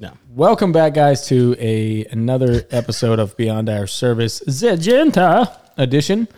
No. 0.00 0.12
Welcome 0.30 0.70
back, 0.70 0.94
guys, 0.94 1.26
to 1.26 1.56
a 1.58 2.04
another 2.12 2.64
episode 2.70 3.18
of 3.18 3.36
Beyond 3.36 3.68
Our 3.68 3.88
Service 3.88 4.40
Zagenta 4.46 5.52
edition. 5.76 6.28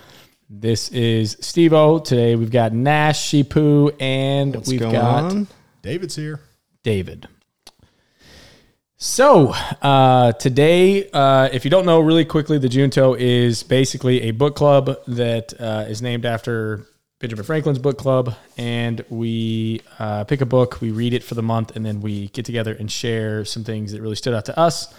This 0.48 0.88
is 0.92 1.36
Steve 1.42 1.74
O. 1.74 1.98
Today 1.98 2.36
we've 2.36 2.50
got 2.50 2.72
Nash, 2.72 3.30
Shipu, 3.30 3.94
and 4.00 4.56
What's 4.56 4.70
we've 4.70 4.80
going 4.80 4.94
got 4.94 5.24
on? 5.24 5.46
David's 5.82 6.16
here. 6.16 6.40
David. 6.84 7.28
So 8.96 9.48
uh, 9.82 10.32
today, 10.32 11.10
uh, 11.10 11.50
if 11.52 11.66
you 11.66 11.70
don't 11.70 11.84
know, 11.84 12.00
really 12.00 12.24
quickly, 12.24 12.56
the 12.56 12.68
Junto 12.70 13.12
is 13.12 13.62
basically 13.62 14.22
a 14.22 14.30
book 14.30 14.56
club 14.56 14.96
that 15.06 15.52
uh, 15.60 15.84
is 15.86 16.00
named 16.00 16.24
after 16.24 16.86
Benjamin 17.20 17.44
Franklin's 17.44 17.78
book 17.78 17.98
club, 17.98 18.34
and 18.56 19.04
we 19.10 19.82
uh, 19.98 20.24
pick 20.24 20.40
a 20.40 20.46
book, 20.46 20.80
we 20.80 20.90
read 20.90 21.12
it 21.12 21.22
for 21.22 21.34
the 21.34 21.42
month, 21.42 21.76
and 21.76 21.84
then 21.84 22.00
we 22.00 22.28
get 22.28 22.46
together 22.46 22.72
and 22.72 22.90
share 22.90 23.44
some 23.44 23.62
things 23.62 23.92
that 23.92 24.00
really 24.00 24.16
stood 24.16 24.32
out 24.32 24.46
to 24.46 24.58
us. 24.58 24.94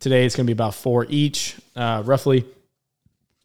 Today, 0.00 0.24
it's 0.24 0.34
going 0.34 0.46
to 0.46 0.48
be 0.48 0.54
about 0.54 0.74
four 0.74 1.04
each, 1.10 1.56
uh, 1.76 2.02
roughly. 2.06 2.46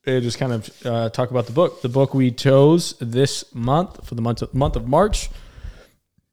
And 0.06 0.24
just 0.24 0.38
kind 0.38 0.54
of 0.54 0.86
uh, 0.86 1.10
talk 1.10 1.32
about 1.32 1.48
the 1.48 1.52
book. 1.52 1.82
The 1.82 1.90
book 1.90 2.14
we 2.14 2.32
chose 2.32 2.96
this 3.02 3.54
month 3.54 4.08
for 4.08 4.16
the 4.16 4.22
month 4.22 4.42
of, 4.42 4.54
month 4.54 4.78
of 4.78 4.88
March 4.88 5.30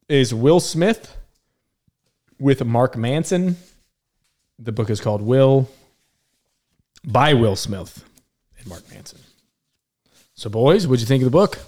is 0.08 0.32
Will 0.32 0.60
Smith 0.60 1.16
with 2.38 2.64
Mark 2.64 2.96
Manson. 2.96 3.56
The 4.60 4.70
book 4.70 4.90
is 4.90 5.00
called 5.00 5.22
Will 5.22 5.68
by 7.04 7.34
Will 7.34 7.56
Smith 7.56 8.04
and 8.58 8.68
Mark 8.68 8.88
Manson. 8.90 9.18
So, 10.34 10.48
boys, 10.48 10.86
what'd 10.86 11.00
you 11.00 11.06
think 11.06 11.22
of 11.22 11.26
the 11.26 11.36
book? 11.36 11.58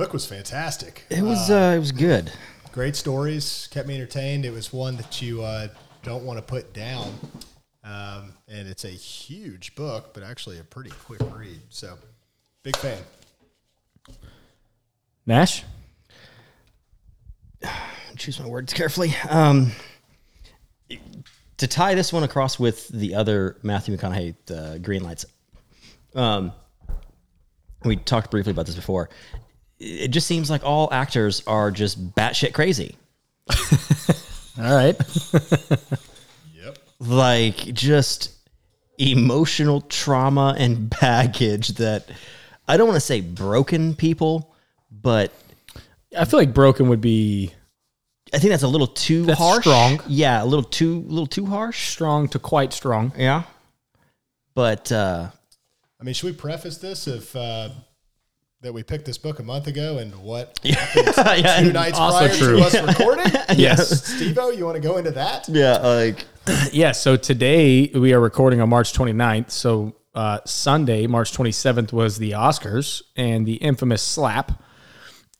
Book 0.00 0.14
was 0.14 0.24
fantastic. 0.24 1.04
It 1.10 1.20
was 1.20 1.50
uh, 1.50 1.74
it 1.76 1.78
was 1.78 1.92
good. 1.92 2.32
Great 2.72 2.96
stories, 2.96 3.68
kept 3.70 3.86
me 3.86 3.94
entertained. 3.96 4.46
It 4.46 4.50
was 4.50 4.72
one 4.72 4.96
that 4.96 5.20
you 5.20 5.42
uh, 5.42 5.68
don't 6.02 6.24
want 6.24 6.38
to 6.38 6.42
put 6.42 6.72
down. 6.72 7.12
Um, 7.84 8.32
and 8.48 8.66
it's 8.66 8.86
a 8.86 8.88
huge 8.88 9.74
book, 9.74 10.14
but 10.14 10.22
actually 10.22 10.58
a 10.58 10.64
pretty 10.64 10.88
quick 11.04 11.20
read. 11.36 11.60
So, 11.68 11.98
big 12.62 12.78
fan. 12.78 12.96
Nash? 15.26 15.64
Choose 18.16 18.40
my 18.40 18.46
words 18.46 18.72
carefully. 18.72 19.14
Um, 19.28 19.70
to 21.58 21.66
tie 21.66 21.94
this 21.94 22.10
one 22.10 22.22
across 22.22 22.58
with 22.58 22.88
the 22.88 23.16
other 23.16 23.58
Matthew 23.62 23.94
McConaughey, 23.94 24.34
the 24.46 24.80
Green 24.82 25.04
Lights. 25.04 25.26
Um, 26.14 26.52
we 27.84 27.96
talked 27.96 28.30
briefly 28.30 28.52
about 28.52 28.64
this 28.64 28.76
before. 28.76 29.10
It 29.80 30.08
just 30.08 30.26
seems 30.26 30.50
like 30.50 30.62
all 30.62 30.88
actors 30.92 31.42
are 31.46 31.70
just 31.70 32.14
batshit 32.14 32.52
crazy. 32.52 32.96
All 34.58 34.74
right. 34.74 34.94
Yep. 36.54 36.78
like 37.00 37.56
just 37.72 38.32
emotional 38.98 39.80
trauma 39.80 40.54
and 40.58 40.90
baggage 41.00 41.68
that 41.70 42.10
I 42.68 42.76
don't 42.76 42.86
want 42.86 42.96
to 42.96 43.00
say 43.00 43.22
broken 43.22 43.94
people, 43.94 44.54
but 44.90 45.32
I 46.16 46.24
feel 46.26 46.38
like 46.40 46.52
Broken 46.52 46.88
would 46.90 47.00
be 47.00 47.52
I 48.34 48.38
think 48.38 48.50
that's 48.50 48.62
a 48.62 48.68
little 48.68 48.86
too 48.86 49.24
That's 49.24 49.38
harsh. 49.38 49.62
strong. 49.64 50.00
Yeah, 50.06 50.42
a 50.42 50.44
little 50.44 50.62
too 50.62 51.00
little 51.06 51.26
too 51.26 51.46
harsh. 51.46 51.88
strong 51.88 52.28
to 52.28 52.38
quite 52.38 52.72
strong. 52.72 53.12
Yeah. 53.16 53.44
But 54.54 54.92
uh 54.92 55.30
I 56.00 56.04
mean, 56.04 56.14
should 56.14 56.26
we 56.30 56.32
preface 56.36 56.78
this 56.78 57.06
if 57.06 57.34
uh, 57.36 57.70
that 58.62 58.74
we 58.74 58.82
picked 58.82 59.06
this 59.06 59.16
book 59.16 59.38
a 59.38 59.42
month 59.42 59.66
ago 59.66 59.98
and 59.98 60.14
what 60.16 60.60
yeah, 60.62 60.76
two 60.92 61.00
and- 61.46 61.72
nights 61.72 61.98
also 61.98 62.26
prior 62.26 62.36
true. 62.36 62.56
to 62.58 62.64
us 62.64 62.80
recording? 62.98 63.32
Yes. 63.56 64.04
Steve-O, 64.16 64.50
you 64.50 64.64
want 64.66 64.76
to 64.76 64.82
go 64.82 64.98
into 64.98 65.10
that? 65.12 65.48
yeah, 65.48 65.78
like 65.78 66.26
Yeah, 66.72 66.92
so 66.92 67.16
today 67.16 67.90
we 67.94 68.12
are 68.12 68.20
recording 68.20 68.60
on 68.60 68.68
March 68.68 68.92
29th. 68.92 69.50
So 69.50 69.94
uh, 70.14 70.40
Sunday, 70.44 71.06
March 71.06 71.32
27th 71.32 71.92
was 71.92 72.18
the 72.18 72.32
Oscars 72.32 73.02
and 73.16 73.46
the 73.46 73.54
infamous 73.54 74.02
slap. 74.02 74.62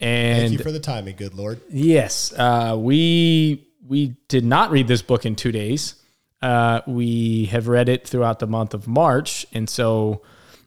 And 0.00 0.48
Thank 0.48 0.52
you 0.52 0.64
for 0.64 0.72
the 0.72 0.80
timing, 0.80 1.16
good 1.16 1.34
Lord. 1.34 1.60
Yes, 1.68 2.32
uh, 2.32 2.74
we 2.78 3.66
we 3.86 4.16
did 4.28 4.46
not 4.46 4.70
read 4.70 4.88
this 4.88 5.02
book 5.02 5.26
in 5.26 5.36
two 5.36 5.52
days. 5.52 5.96
Uh, 6.40 6.80
we 6.86 7.46
have 7.46 7.68
read 7.68 7.90
it 7.90 8.08
throughout 8.08 8.38
the 8.38 8.46
month 8.46 8.72
of 8.72 8.88
March, 8.88 9.44
and 9.52 9.68
so, 9.68 10.22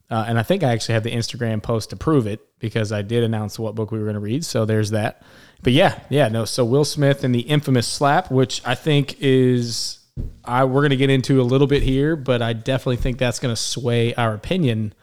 uh, 0.10 0.26
and 0.28 0.38
I 0.38 0.44
think 0.44 0.64
I 0.64 0.72
actually 0.72 0.94
have 0.94 1.04
the 1.04 1.12
Instagram 1.12 1.62
post 1.62 1.90
to 1.92 1.96
prove 1.96 2.28
it 2.28 2.42
because 2.60 2.92
I 2.92 3.02
did 3.02 3.24
announce 3.24 3.58
what 3.58 3.76
book 3.76 3.92
we 3.92 3.98
were 4.00 4.06
going 4.06 4.16
to 4.16 4.20
read. 4.20 4.46
So 4.46 4.66
there's 4.66 4.92
that. 4.92 5.24
But 5.62 5.74
yeah, 5.74 6.00
yeah, 6.10 6.28
no. 6.28 6.46
So 6.46 6.66
Will 6.66 6.86
Smith 6.86 7.24
and 7.24 7.34
the 7.34 7.42
infamous 7.42 7.88
slap, 7.88 8.30
which 8.30 8.62
I 8.66 8.76
think 8.76 9.18
is, 9.20 10.00
I 10.44 10.66
we're 10.66 10.82
going 10.82 10.92
to 10.92 10.98
get 10.98 11.10
into 11.10 11.42
a 11.42 11.44
little 11.44 11.68
bit 11.68 11.84
here, 11.84 12.16
but 12.16 12.42
I 12.42 12.54
definitely 12.54 12.98
think 12.98 13.18
that's 13.18 13.40
going 13.40 13.56
to 13.56 13.62
sway 13.62 14.14
our 14.16 14.34
opinion 14.34 14.94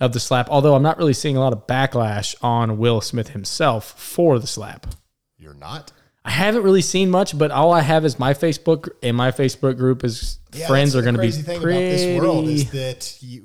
of 0.00 0.12
the 0.12 0.20
slap. 0.20 0.48
Although 0.50 0.74
I'm 0.74 0.82
not 0.82 0.98
really 0.98 1.12
seeing 1.12 1.36
a 1.36 1.40
lot 1.40 1.52
of 1.52 1.66
backlash 1.66 2.34
on 2.42 2.76
Will 2.78 3.00
Smith 3.00 3.28
himself 3.30 3.98
for 3.98 4.38
the 4.38 4.46
slap. 4.46 4.88
You're 5.38 5.54
not? 5.54 5.92
I 6.24 6.30
haven't 6.30 6.62
really 6.62 6.80
seen 6.80 7.10
much, 7.10 7.36
but 7.36 7.50
all 7.50 7.72
I 7.72 7.82
have 7.82 8.04
is 8.04 8.18
my 8.18 8.32
Facebook, 8.32 8.88
and 9.02 9.16
my 9.16 9.30
Facebook 9.30 9.76
group 9.76 10.02
is 10.04 10.38
Yeah, 10.54 10.66
friends 10.66 10.96
are 10.96 11.02
going 11.02 11.16
to 11.16 11.20
be 11.20 11.28
crazy 11.28 11.42
thing 11.42 11.60
pretty 11.60 11.78
about 11.78 11.90
this 11.90 12.20
world 12.20 12.48
is 12.48 12.70
that 12.70 13.18
you, 13.20 13.44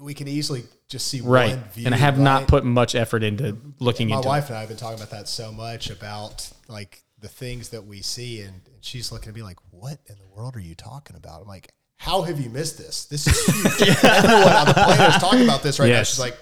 we 0.00 0.14
can 0.14 0.28
easily 0.28 0.64
just 0.88 1.06
see 1.08 1.20
right. 1.20 1.50
one 1.56 1.64
view. 1.72 1.86
and 1.86 1.94
I 1.94 1.98
have 1.98 2.18
not 2.18 2.48
put 2.48 2.64
much 2.64 2.94
effort 2.94 3.22
into 3.22 3.56
looking 3.78 4.08
at 4.08 4.10
my 4.10 4.16
into. 4.18 4.28
wife 4.28 4.48
and 4.48 4.56
I 4.56 4.60
have 4.60 4.68
been 4.68 4.78
talking 4.78 4.98
about 4.98 5.10
that 5.10 5.28
so 5.28 5.52
much 5.52 5.90
about 5.90 6.50
like 6.68 7.02
the 7.18 7.28
things 7.28 7.68
that 7.70 7.84
we 7.84 8.00
see, 8.00 8.40
and, 8.40 8.54
and 8.66 8.76
she's 8.82 9.12
looking 9.12 9.28
at 9.28 9.34
me 9.34 9.42
like, 9.42 9.58
"What 9.70 9.98
in 10.06 10.16
the 10.16 10.26
world 10.34 10.56
are 10.56 10.60
you 10.60 10.74
talking 10.74 11.16
about?" 11.16 11.42
I'm 11.42 11.48
like, 11.48 11.72
"How 11.96 12.22
have 12.22 12.40
you 12.40 12.48
missed 12.48 12.78
this? 12.78 13.04
This 13.04 13.26
is 13.26 13.46
huge." 13.78 13.88
Everyone 14.04 14.56
on 14.56 14.66
the 14.66 14.72
planet 14.74 15.14
is 15.16 15.20
talking 15.20 15.42
about 15.44 15.62
this 15.62 15.78
right 15.78 15.90
now. 15.90 16.02
She's 16.02 16.18
like, 16.18 16.36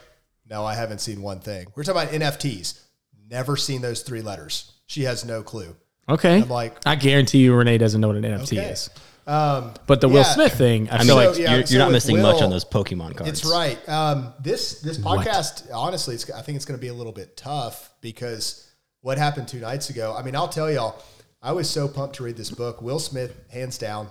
"No, 0.48 0.64
I 0.64 0.74
haven't 0.74 1.00
seen 1.00 1.20
one 1.20 1.40
thing." 1.40 1.66
We're 1.74 1.82
talking 1.82 2.00
about 2.02 2.14
NFTs. 2.14 2.80
Never 3.28 3.56
seen 3.56 3.82
those 3.82 4.02
three 4.02 4.22
letters. 4.22 4.72
She 4.86 5.02
has 5.02 5.24
no 5.24 5.42
clue. 5.42 5.70
It. 6.08 6.12
Okay, 6.12 6.40
I'm 6.42 6.48
like, 6.48 6.76
I 6.86 6.94
guarantee 6.94 7.38
you, 7.38 7.54
Renee 7.54 7.76
doesn't 7.76 8.00
know 8.00 8.08
what 8.08 8.16
an 8.16 8.22
NFT 8.22 8.58
Okay. 8.58 8.70
is. 8.70 8.88
Um, 9.28 9.74
But 9.86 10.00
the 10.00 10.08
Will 10.08 10.22
Yeah. 10.22 10.34
Smith 10.34 10.54
thing, 10.54 10.88
I, 10.88 10.96
I 10.96 10.98
feel 11.04 11.16
mean, 11.16 11.26
like 11.26 11.34
So, 11.36 11.40
yeah, 11.42 11.54
you're, 11.56 11.66
so 11.66 11.72
you're 11.72 11.78
not 11.80 11.88
with 11.88 11.96
missing 11.96 12.22
much 12.22 12.42
on 12.42 12.48
those 12.50 12.64
Pokemon 12.64 13.14
cards. 13.16 13.30
It's 13.30 13.44
right. 13.44 13.78
Um, 13.88 14.32
this 14.40 14.80
this 14.80 14.96
podcast, 14.96 15.68
honestly, 15.72 16.14
it's, 16.14 16.30
I 16.30 16.40
think 16.40 16.56
it's 16.56 16.64
going 16.64 16.78
to 16.78 16.80
be 16.80 16.88
a 16.88 16.94
little 16.94 17.12
bit 17.12 17.36
tough 17.36 17.92
because 18.00 18.66
what 19.02 19.18
happened 19.18 19.46
two 19.46 19.60
nights 19.60 19.90
ago. 19.90 20.16
I 20.18 20.22
mean, 20.22 20.34
I'll 20.34 20.48
tell 20.48 20.70
y'all, 20.70 21.00
I 21.42 21.52
was 21.52 21.68
so 21.68 21.86
pumped 21.88 22.16
to 22.16 22.24
read 22.24 22.36
this 22.36 22.50
book. 22.50 22.80
Will 22.80 22.98
Smith, 22.98 23.36
hands 23.50 23.76
down, 23.76 24.08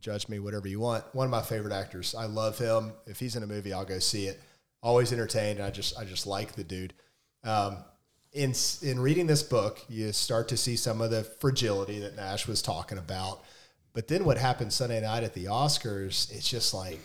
judge 0.00 0.28
me 0.28 0.38
whatever 0.38 0.68
you 0.68 0.80
want. 0.80 1.02
One 1.14 1.24
of 1.24 1.30
my 1.30 1.42
favorite 1.42 1.72
actors. 1.72 2.14
I 2.14 2.26
love 2.26 2.58
him. 2.58 2.92
If 3.06 3.18
he's 3.18 3.36
in 3.36 3.42
a 3.42 3.46
movie, 3.46 3.72
I'll 3.72 3.84
go 3.86 3.98
see 3.98 4.26
it. 4.26 4.40
Always 4.82 5.12
entertained. 5.12 5.58
And 5.58 5.66
I 5.66 5.70
just 5.70 5.98
I 5.98 6.04
just 6.04 6.26
like 6.26 6.52
the 6.52 6.62
dude. 6.62 6.92
Um, 7.42 7.78
in 8.32 8.52
in 8.82 9.00
reading 9.00 9.26
this 9.26 9.42
book, 9.42 9.80
you 9.88 10.12
start 10.12 10.48
to 10.48 10.58
see 10.58 10.76
some 10.76 11.00
of 11.00 11.10
the 11.10 11.24
fragility 11.24 12.00
that 12.00 12.16
Nash 12.16 12.46
was 12.46 12.60
talking 12.60 12.98
about. 12.98 13.42
But 13.96 14.08
then 14.08 14.26
what 14.26 14.36
happened 14.36 14.74
Sunday 14.74 15.00
night 15.00 15.24
at 15.24 15.32
the 15.32 15.46
Oscars, 15.46 16.30
it's 16.30 16.48
just 16.48 16.74
like 16.74 17.00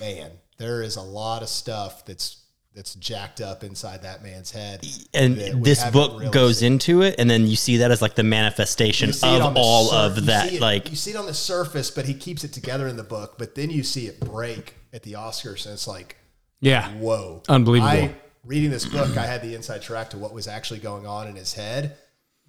man, 0.00 0.30
there 0.56 0.82
is 0.82 0.96
a 0.96 1.02
lot 1.02 1.42
of 1.42 1.48
stuff 1.50 2.06
that's 2.06 2.42
that's 2.74 2.94
jacked 2.94 3.40
up 3.42 3.62
inside 3.64 4.02
that 4.02 4.22
man's 4.22 4.50
head. 4.50 4.86
and 5.12 5.36
this 5.64 5.84
book 5.90 6.12
really 6.20 6.30
goes 6.30 6.58
seen. 6.60 6.74
into 6.74 7.02
it, 7.02 7.16
and 7.18 7.28
then 7.28 7.46
you 7.46 7.54
see 7.56 7.78
that 7.78 7.90
as 7.90 8.00
like 8.00 8.14
the 8.14 8.22
manifestation 8.22 9.08
You 9.08 9.12
see 9.12 9.26
it 9.34 9.42
on 9.42 9.48
of 9.48 9.54
the 9.54 9.60
all 9.60 9.88
sur- 9.88 9.96
of 9.96 10.26
that. 10.26 10.52
it- 10.54 10.60
like, 10.62 10.88
you 10.88 10.96
see 10.96 11.10
it 11.10 11.16
on 11.16 11.26
the 11.26 11.34
surface, 11.34 11.90
but 11.90 12.04
he 12.06 12.14
keeps 12.14 12.44
it 12.44 12.52
together 12.54 12.86
in 12.88 12.96
the 12.96 13.02
book. 13.02 13.34
But 13.36 13.54
then 13.56 13.68
you 13.70 13.82
see 13.82 14.06
it 14.06 14.20
break 14.20 14.74
at 14.92 15.02
the 15.02 15.14
Oscars, 15.14 15.66
and 15.66 15.74
it's 15.74 15.86
like, 15.88 16.16
yeah, 16.60 16.88
whoa, 16.92 17.42
Unbelievable. 17.48 17.90
I, 17.90 18.14
reading 18.44 18.70
this 18.70 18.86
book, 18.86 19.16
I 19.18 19.26
had 19.26 19.42
the 19.42 19.54
inside 19.54 19.82
track 19.82 20.10
to 20.10 20.18
what 20.18 20.32
was 20.32 20.46
actually 20.46 20.78
going 20.80 21.04
on 21.06 21.26
in 21.28 21.34
his 21.36 21.52
head. 21.54 21.96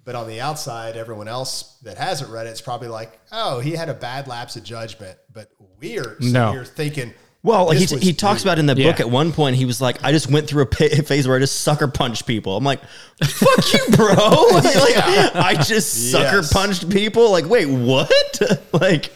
But 0.04 0.14
on 0.14 0.26
the 0.28 0.40
outside, 0.40 0.96
everyone 0.96 1.28
else 1.28 1.76
that 1.82 1.98
hasn't 1.98 2.30
read 2.30 2.46
it 2.46 2.50
is 2.50 2.60
probably 2.60 2.88
like, 2.88 3.18
oh, 3.32 3.60
he 3.60 3.72
had 3.72 3.88
a 3.88 3.94
bad 3.94 4.26
lapse 4.26 4.56
of 4.56 4.64
judgment. 4.64 5.18
But 5.32 5.48
we're 5.78 6.16
No. 6.20 6.52
here 6.52 6.64
thinking 6.64 7.12
Well, 7.42 7.66
like 7.66 7.78
he, 7.78 7.84
he 7.98 8.12
talks 8.12 8.42
about 8.42 8.58
in 8.58 8.66
the 8.66 8.74
Yeah. 8.76 8.90
book 8.90 9.00
at 9.00 9.08
one 9.10 9.32
point, 9.32 9.56
he 9.56 9.64
was 9.66 9.80
like, 9.80 10.02
I 10.04 10.10
just 10.12 10.30
went 10.30 10.46
through 10.48 10.62
a 10.62 10.66
pa- 10.66 11.02
phase 11.04 11.26
where 11.28 11.36
I 11.36 11.40
just 11.40 11.60
sucker 11.62 11.86
punched 11.88 12.26
people. 12.26 12.56
I'm 12.56 12.64
like, 12.64 12.80
fuck 13.22 13.72
you, 13.72 13.96
bro. 13.96 14.14
like, 14.52 14.74
like, 14.74 15.36
I 15.36 15.54
just 15.62 16.10
sucker 16.10 16.36
Yes. 16.38 16.52
punched 16.52 16.88
people. 16.90 17.30
Like, 17.30 17.46
wait, 17.46 17.66
what? 17.66 18.40
like, 18.72 19.12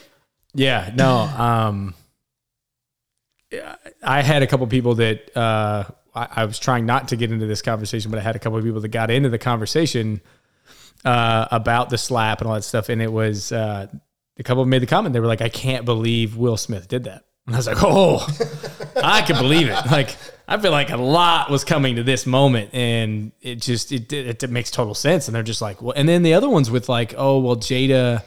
Yeah, 0.54 0.90
no. 0.94 1.16
Um, 1.18 1.94
yeah, 3.50 3.76
I 4.02 4.22
had 4.22 4.42
a 4.42 4.46
couple 4.46 4.66
people 4.66 4.96
that 4.96 5.36
uh, 5.36 5.84
I, 6.14 6.28
I 6.36 6.44
was 6.44 6.58
trying 6.58 6.86
not 6.86 7.08
to 7.08 7.16
get 7.16 7.30
into 7.30 7.46
this 7.46 7.62
conversation, 7.62 8.10
but 8.10 8.18
I 8.18 8.22
had 8.22 8.36
a 8.36 8.38
couple 8.38 8.58
of 8.58 8.64
people 8.64 8.80
that 8.80 8.88
got 8.88 9.10
into 9.10 9.28
the 9.28 9.38
conversation 9.38 10.20
uh, 11.04 11.46
about 11.50 11.90
the 11.90 11.98
slap 11.98 12.40
and 12.40 12.48
all 12.48 12.54
that 12.54 12.62
stuff, 12.62 12.88
and 12.88 13.02
it 13.02 13.12
was 13.12 13.52
uh, 13.52 13.86
a 14.38 14.42
couple 14.42 14.64
made 14.64 14.82
the 14.82 14.86
comment. 14.86 15.12
They 15.12 15.20
were 15.20 15.26
like, 15.26 15.42
"I 15.42 15.48
can't 15.48 15.84
believe 15.84 16.36
Will 16.36 16.56
Smith 16.56 16.88
did 16.88 17.04
that," 17.04 17.24
and 17.46 17.54
I 17.54 17.58
was 17.58 17.66
like, 17.66 17.82
"Oh, 17.82 18.26
I 19.02 19.22
can 19.22 19.36
believe 19.36 19.68
it." 19.68 19.86
Like 19.90 20.16
I 20.48 20.58
feel 20.58 20.70
like 20.72 20.90
a 20.90 20.96
lot 20.96 21.50
was 21.50 21.64
coming 21.64 21.96
to 21.96 22.02
this 22.02 22.26
moment, 22.26 22.70
and 22.74 23.32
it 23.40 23.56
just 23.56 23.92
it 23.92 24.12
it, 24.12 24.42
it 24.42 24.50
makes 24.50 24.70
total 24.70 24.94
sense. 24.94 25.28
And 25.28 25.34
they're 25.34 25.42
just 25.42 25.62
like, 25.62 25.82
"Well," 25.82 25.94
and 25.96 26.08
then 26.08 26.22
the 26.22 26.34
other 26.34 26.48
ones 26.48 26.70
with 26.70 26.88
like, 26.88 27.14
"Oh, 27.16 27.38
well, 27.40 27.56
Jada." 27.56 28.22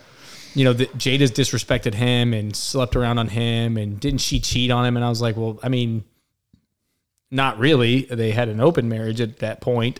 you 0.53 0.63
know, 0.63 0.73
that 0.73 0.97
Jada's 0.97 1.31
disrespected 1.31 1.93
him 1.93 2.33
and 2.33 2.55
slept 2.55 2.95
around 2.95 3.19
on 3.19 3.27
him, 3.27 3.77
and 3.77 3.99
didn't 3.99 4.21
she 4.21 4.39
cheat 4.39 4.71
on 4.71 4.85
him? 4.85 4.95
And 4.95 5.05
I 5.05 5.09
was 5.09 5.21
like, 5.21 5.37
well, 5.37 5.59
I 5.61 5.69
mean, 5.69 6.03
not 7.29 7.59
really. 7.59 8.03
They 8.03 8.31
had 8.31 8.49
an 8.49 8.59
open 8.59 8.89
marriage 8.89 9.21
at 9.21 9.37
that 9.39 9.61
point. 9.61 9.99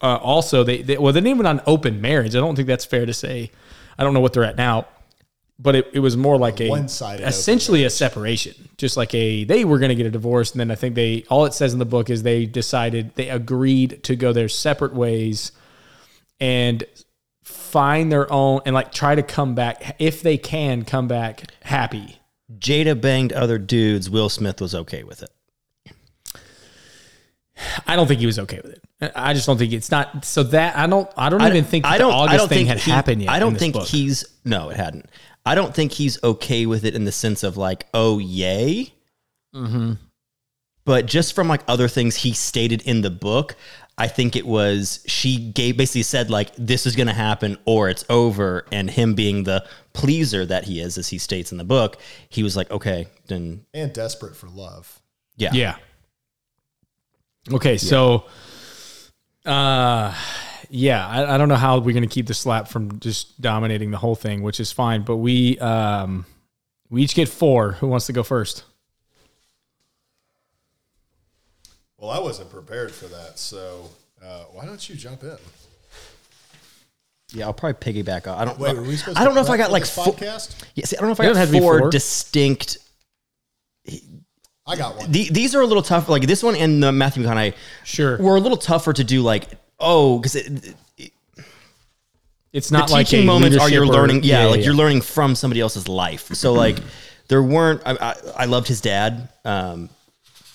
Uh, 0.00 0.16
also, 0.16 0.64
they, 0.64 0.82
they 0.82 0.98
well, 0.98 1.12
they 1.12 1.20
didn't 1.20 1.34
even 1.34 1.46
on 1.46 1.60
open 1.66 2.00
marriage. 2.00 2.34
I 2.34 2.40
don't 2.40 2.56
think 2.56 2.68
that's 2.68 2.84
fair 2.84 3.06
to 3.06 3.14
say. 3.14 3.50
I 3.98 4.04
don't 4.04 4.14
know 4.14 4.20
what 4.20 4.32
they're 4.32 4.44
at 4.44 4.56
now, 4.56 4.86
but 5.58 5.74
it, 5.74 5.90
it 5.94 6.00
was 6.00 6.16
more 6.16 6.38
like 6.38 6.60
a 6.60 6.68
One-sided 6.68 7.26
essentially 7.26 7.84
a 7.84 7.90
separation, 7.90 8.68
just 8.76 8.96
like 8.96 9.14
a 9.14 9.44
they 9.44 9.64
were 9.64 9.78
going 9.78 9.88
to 9.88 9.94
get 9.94 10.06
a 10.06 10.10
divorce, 10.10 10.52
and 10.52 10.60
then 10.60 10.70
I 10.70 10.74
think 10.74 10.94
they 10.94 11.24
all 11.30 11.44
it 11.46 11.54
says 11.54 11.72
in 11.72 11.78
the 11.78 11.84
book 11.84 12.10
is 12.10 12.22
they 12.22 12.46
decided 12.46 13.14
they 13.14 13.30
agreed 13.30 14.02
to 14.04 14.16
go 14.16 14.32
their 14.32 14.48
separate 14.48 14.94
ways 14.94 15.52
and 16.40 16.84
find 17.42 18.12
their 18.12 18.30
own 18.32 18.60
and 18.66 18.74
like 18.74 18.92
try 18.92 19.14
to 19.14 19.22
come 19.22 19.54
back 19.54 19.96
if 19.98 20.22
they 20.22 20.36
can 20.36 20.84
come 20.84 21.08
back 21.08 21.44
happy. 21.62 22.20
Jada 22.58 23.00
banged 23.00 23.32
other 23.32 23.58
dudes. 23.58 24.08
Will 24.08 24.28
Smith 24.28 24.60
was 24.60 24.74
okay 24.74 25.02
with 25.02 25.22
it. 25.22 25.30
I 27.86 27.96
don't 27.96 28.06
think 28.06 28.20
he 28.20 28.26
was 28.26 28.38
okay 28.38 28.60
with 28.62 28.72
it. 28.72 29.12
I 29.14 29.32
just 29.34 29.46
don't 29.46 29.56
think 29.58 29.72
it's 29.72 29.90
not 29.90 30.24
so 30.24 30.42
that 30.44 30.76
I 30.76 30.86
don't 30.86 31.08
I 31.16 31.28
don't 31.28 31.40
I 31.42 31.48
even 31.48 31.64
think 31.64 31.84
I 31.86 31.92
the 31.98 32.04
don't, 32.04 32.12
August 32.12 32.34
I 32.34 32.36
don't 32.36 32.48
thing 32.48 32.56
think 32.58 32.68
had 32.68 32.78
he- 32.78 32.90
happened 32.90 33.22
yet. 33.22 33.30
I 33.30 33.38
don't 33.38 33.54
this 33.54 33.60
think 33.60 33.74
book. 33.74 33.86
he's 33.88 34.24
no, 34.44 34.70
it 34.70 34.76
hadn't. 34.76 35.08
I 35.44 35.54
don't 35.54 35.74
think 35.74 35.92
he's 35.92 36.22
okay 36.24 36.66
with 36.66 36.84
it 36.84 36.94
in 36.94 37.04
the 37.04 37.12
sense 37.12 37.42
of 37.42 37.56
like, 37.56 37.86
oh 37.94 38.18
yay. 38.18 38.92
Mm-hmm. 39.54 39.92
But 40.84 41.06
just 41.06 41.34
from 41.34 41.48
like 41.48 41.62
other 41.66 41.88
things 41.88 42.16
he 42.16 42.32
stated 42.32 42.82
in 42.82 43.00
the 43.02 43.10
book, 43.10 43.56
I 43.98 44.06
think 44.08 44.36
it 44.36 44.46
was 44.46 45.02
she 45.06 45.38
gave 45.38 45.76
basically 45.76 46.02
said 46.04 46.30
like 46.30 46.54
this 46.56 46.86
is 46.86 46.94
going 46.94 47.06
to 47.08 47.12
happen 47.14 47.58
or 47.64 47.88
it's 47.88 48.04
over, 48.08 48.66
and 48.70 48.90
him 48.90 49.14
being 49.14 49.44
the 49.44 49.66
pleaser 49.94 50.44
that 50.46 50.64
he 50.64 50.80
is, 50.80 50.98
as 50.98 51.08
he 51.08 51.18
states 51.18 51.50
in 51.52 51.58
the 51.58 51.64
book, 51.64 51.96
he 52.28 52.42
was 52.42 52.56
like, 52.56 52.70
okay, 52.70 53.08
then 53.26 53.64
and 53.74 53.92
desperate 53.92 54.36
for 54.36 54.48
love. 54.48 55.00
yeah, 55.36 55.50
Yeah. 55.52 55.76
Okay, 57.52 57.76
so 57.78 58.24
uh 59.44 60.12
yeah, 60.68 61.06
I, 61.06 61.34
I 61.34 61.38
don't 61.38 61.48
know 61.48 61.54
how 61.54 61.78
we're 61.78 61.94
gonna 61.94 62.06
keep 62.08 62.26
the 62.26 62.34
slap 62.34 62.66
from 62.68 62.98
just 62.98 63.40
dominating 63.40 63.90
the 63.92 63.98
whole 63.98 64.16
thing, 64.16 64.42
which 64.42 64.58
is 64.58 64.72
fine. 64.72 65.02
But 65.02 65.16
we 65.18 65.58
um 65.60 66.26
we 66.90 67.02
each 67.02 67.14
get 67.14 67.28
four. 67.28 67.72
Who 67.72 67.86
wants 67.86 68.06
to 68.06 68.12
go 68.12 68.22
first? 68.22 68.64
Well, 71.98 72.10
I 72.10 72.18
wasn't 72.18 72.50
prepared 72.50 72.92
for 72.92 73.06
that, 73.06 73.38
so 73.38 73.90
uh, 74.24 74.44
why 74.52 74.66
don't 74.66 74.86
you 74.88 74.94
jump 74.96 75.22
in? 75.22 75.36
yeah. 77.32 77.46
I'll 77.46 77.54
probably 77.54 77.74
piggyback. 77.92 78.26
on- 78.30 78.38
I 78.38 78.44
don't. 78.44 78.58
Wait, 78.58 78.76
were 78.76 78.82
we 78.82 78.96
supposed 78.96 79.18
I 79.18 79.24
don't 79.24 79.30
to 79.30 79.36
know 79.36 79.44
if 79.46 79.50
I 79.50 79.56
got 79.56 79.70
like 79.72 79.82
this 79.84 79.94
four. 79.94 80.06
podcast? 80.06 80.54
Yeah, 80.74 80.84
see, 80.84 80.96
I 80.96 81.00
don't 81.00 81.08
know 81.08 81.12
if 81.12 81.20
I 81.20 81.24
It 81.24 81.26
got 81.28 81.34
doesn't 81.34 81.46
have 81.54 81.54
to 81.54 81.60
four 81.60 81.78
four. 81.80 81.90
distinct 81.90 82.78
I 84.66 84.76
got 84.76 84.96
one. 84.96 85.10
The, 85.12 85.28
these 85.30 85.54
are 85.54 85.60
a 85.60 85.66
little 85.66 85.82
tough. 85.82 86.08
Like 86.08 86.26
this 86.26 86.42
one 86.42 86.56
and 86.56 86.82
the 86.82 86.90
Matthew 86.92 87.22
McConaughey 87.22 87.54
Sure. 87.84 88.18
were 88.18 88.36
a 88.36 88.40
little 88.40 88.58
tougher 88.58 88.92
to 88.92 89.04
do. 89.04 89.22
Like 89.22 89.48
oh, 89.78 90.18
because 90.18 90.34
it, 90.36 90.74
It's 92.52 92.70
the 92.70 92.78
not 92.78 92.90
like 92.90 93.06
teaching 93.06 93.24
a 93.24 93.26
moments 93.26 93.56
are 93.58 93.68
you're 93.68 93.82
leadership 93.82 93.90
or- 93.96 94.00
learning. 94.08 94.24
Yeah, 94.24 94.46
like 94.46 94.64
you're 94.64 94.74
learning 94.74 95.02
from 95.02 95.34
somebody 95.34 95.60
else's 95.60 95.88
life. 95.88 96.28
So 96.34 96.52
like 96.52 96.78
there 97.28 97.42
weren't. 97.42 97.82
I, 97.84 97.92
I, 98.00 98.14
I 98.38 98.44
loved 98.46 98.68
his 98.68 98.80
dad. 98.80 99.28
Um, 99.44 99.88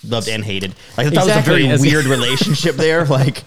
loved 0.04 0.28
and 0.28 0.44
hated. 0.44 0.74
Like 0.96 1.06
I 1.06 1.10
thought 1.10 1.28
Exactly, 1.28 1.66
it 1.66 1.70
was 1.72 1.80
a 1.80 1.84
very 1.84 1.92
weird 1.92 2.06
relationship 2.06 2.74
there. 2.76 3.04
Like 3.12 3.44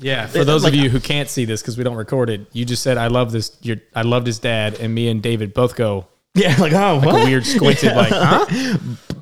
Yeah, 0.00 0.26
for 0.26 0.44
those 0.44 0.64
like- 0.64 0.72
of 0.74 0.78
you 0.80 0.90
who 0.90 1.00
can't 1.00 1.28
see 1.28 1.44
this 1.44 1.62
because 1.62 1.78
we 1.78 1.84
don't 1.84 1.96
record 1.96 2.28
it, 2.28 2.46
you 2.52 2.64
just 2.64 2.82
said 2.82 2.98
I 2.98 3.06
love 3.06 3.30
this. 3.32 3.56
Your 3.62 3.76
I 3.94 4.02
loved 4.02 4.26
his 4.26 4.38
dad, 4.40 4.74
and 4.80 4.94
me 4.94 5.08
and 5.08 5.22
David 5.22 5.54
both 5.54 5.76
go 5.76 6.06
yeah, 6.42 6.56
like 6.58 6.72
oh, 6.72 6.96
like 6.96 7.06
what? 7.06 7.22
a 7.22 7.24
weird 7.24 7.46
squinted, 7.46 7.94
like, 7.96 8.12
huh? 8.14 8.46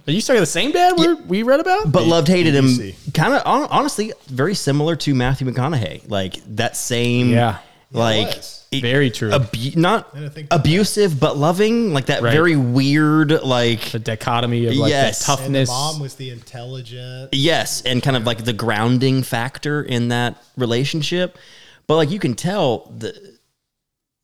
Are 0.07 0.11
you 0.13 0.21
talking 0.21 0.41
the 0.41 0.47
same 0.47 0.71
dad 0.73 0.95
we 0.99 1.15
we 1.15 1.43
read 1.43 1.61
about? 1.61 1.91
But 1.91 2.05
loved 2.07 2.29
hated 2.29 2.55
him. 2.55 2.93
Kind 3.15 3.33
of 3.35 3.43
honestly, 3.47 4.13
very 4.27 4.55
similar 4.55 4.97
to 4.97 5.15
Matthew 5.15 5.47
McConaughey. 5.51 6.11
Like 6.11 6.35
that 6.57 6.77
same. 6.77 7.31
Yeah. 7.31 7.59
Like 7.91 8.27
was. 8.27 8.67
it- 8.73 8.83
Very 8.83 9.09
true. 9.09 9.31
abu- 9.33 9.79
not 9.81 10.13
didn't 10.15 10.31
think 10.31 10.47
about 10.49 10.61
abusive, 10.61 11.21
but 11.21 11.37
loving, 11.39 11.93
like 11.95 12.07
that 12.07 12.23
Right. 12.23 12.33
very 12.33 12.57
weird, 12.57 13.31
like 13.45 13.83
the 13.93 14.01
dichotomy 14.01 14.67
of 14.67 14.75
like 14.75 14.91
Yes. 14.91 15.25
that 15.25 15.33
And 15.39 15.47
and 15.47 15.55
the 15.55 15.59
toughness. 15.61 15.69
mom 15.69 16.01
was 16.01 16.15
the 16.17 16.31
intelligent. 16.31 17.29
yes, 17.33 17.83
and 17.83 18.03
kind 18.03 18.17
of 18.17 18.25
like 18.27 18.45
the 18.45 18.53
grounding 18.53 19.23
factor 19.23 19.81
in 19.81 20.09
that 20.09 20.43
relationship. 20.57 21.39
But 21.87 21.97
like 21.97 22.11
you 22.11 22.19
can 22.19 22.35
tell 22.35 22.91
the 22.99 23.15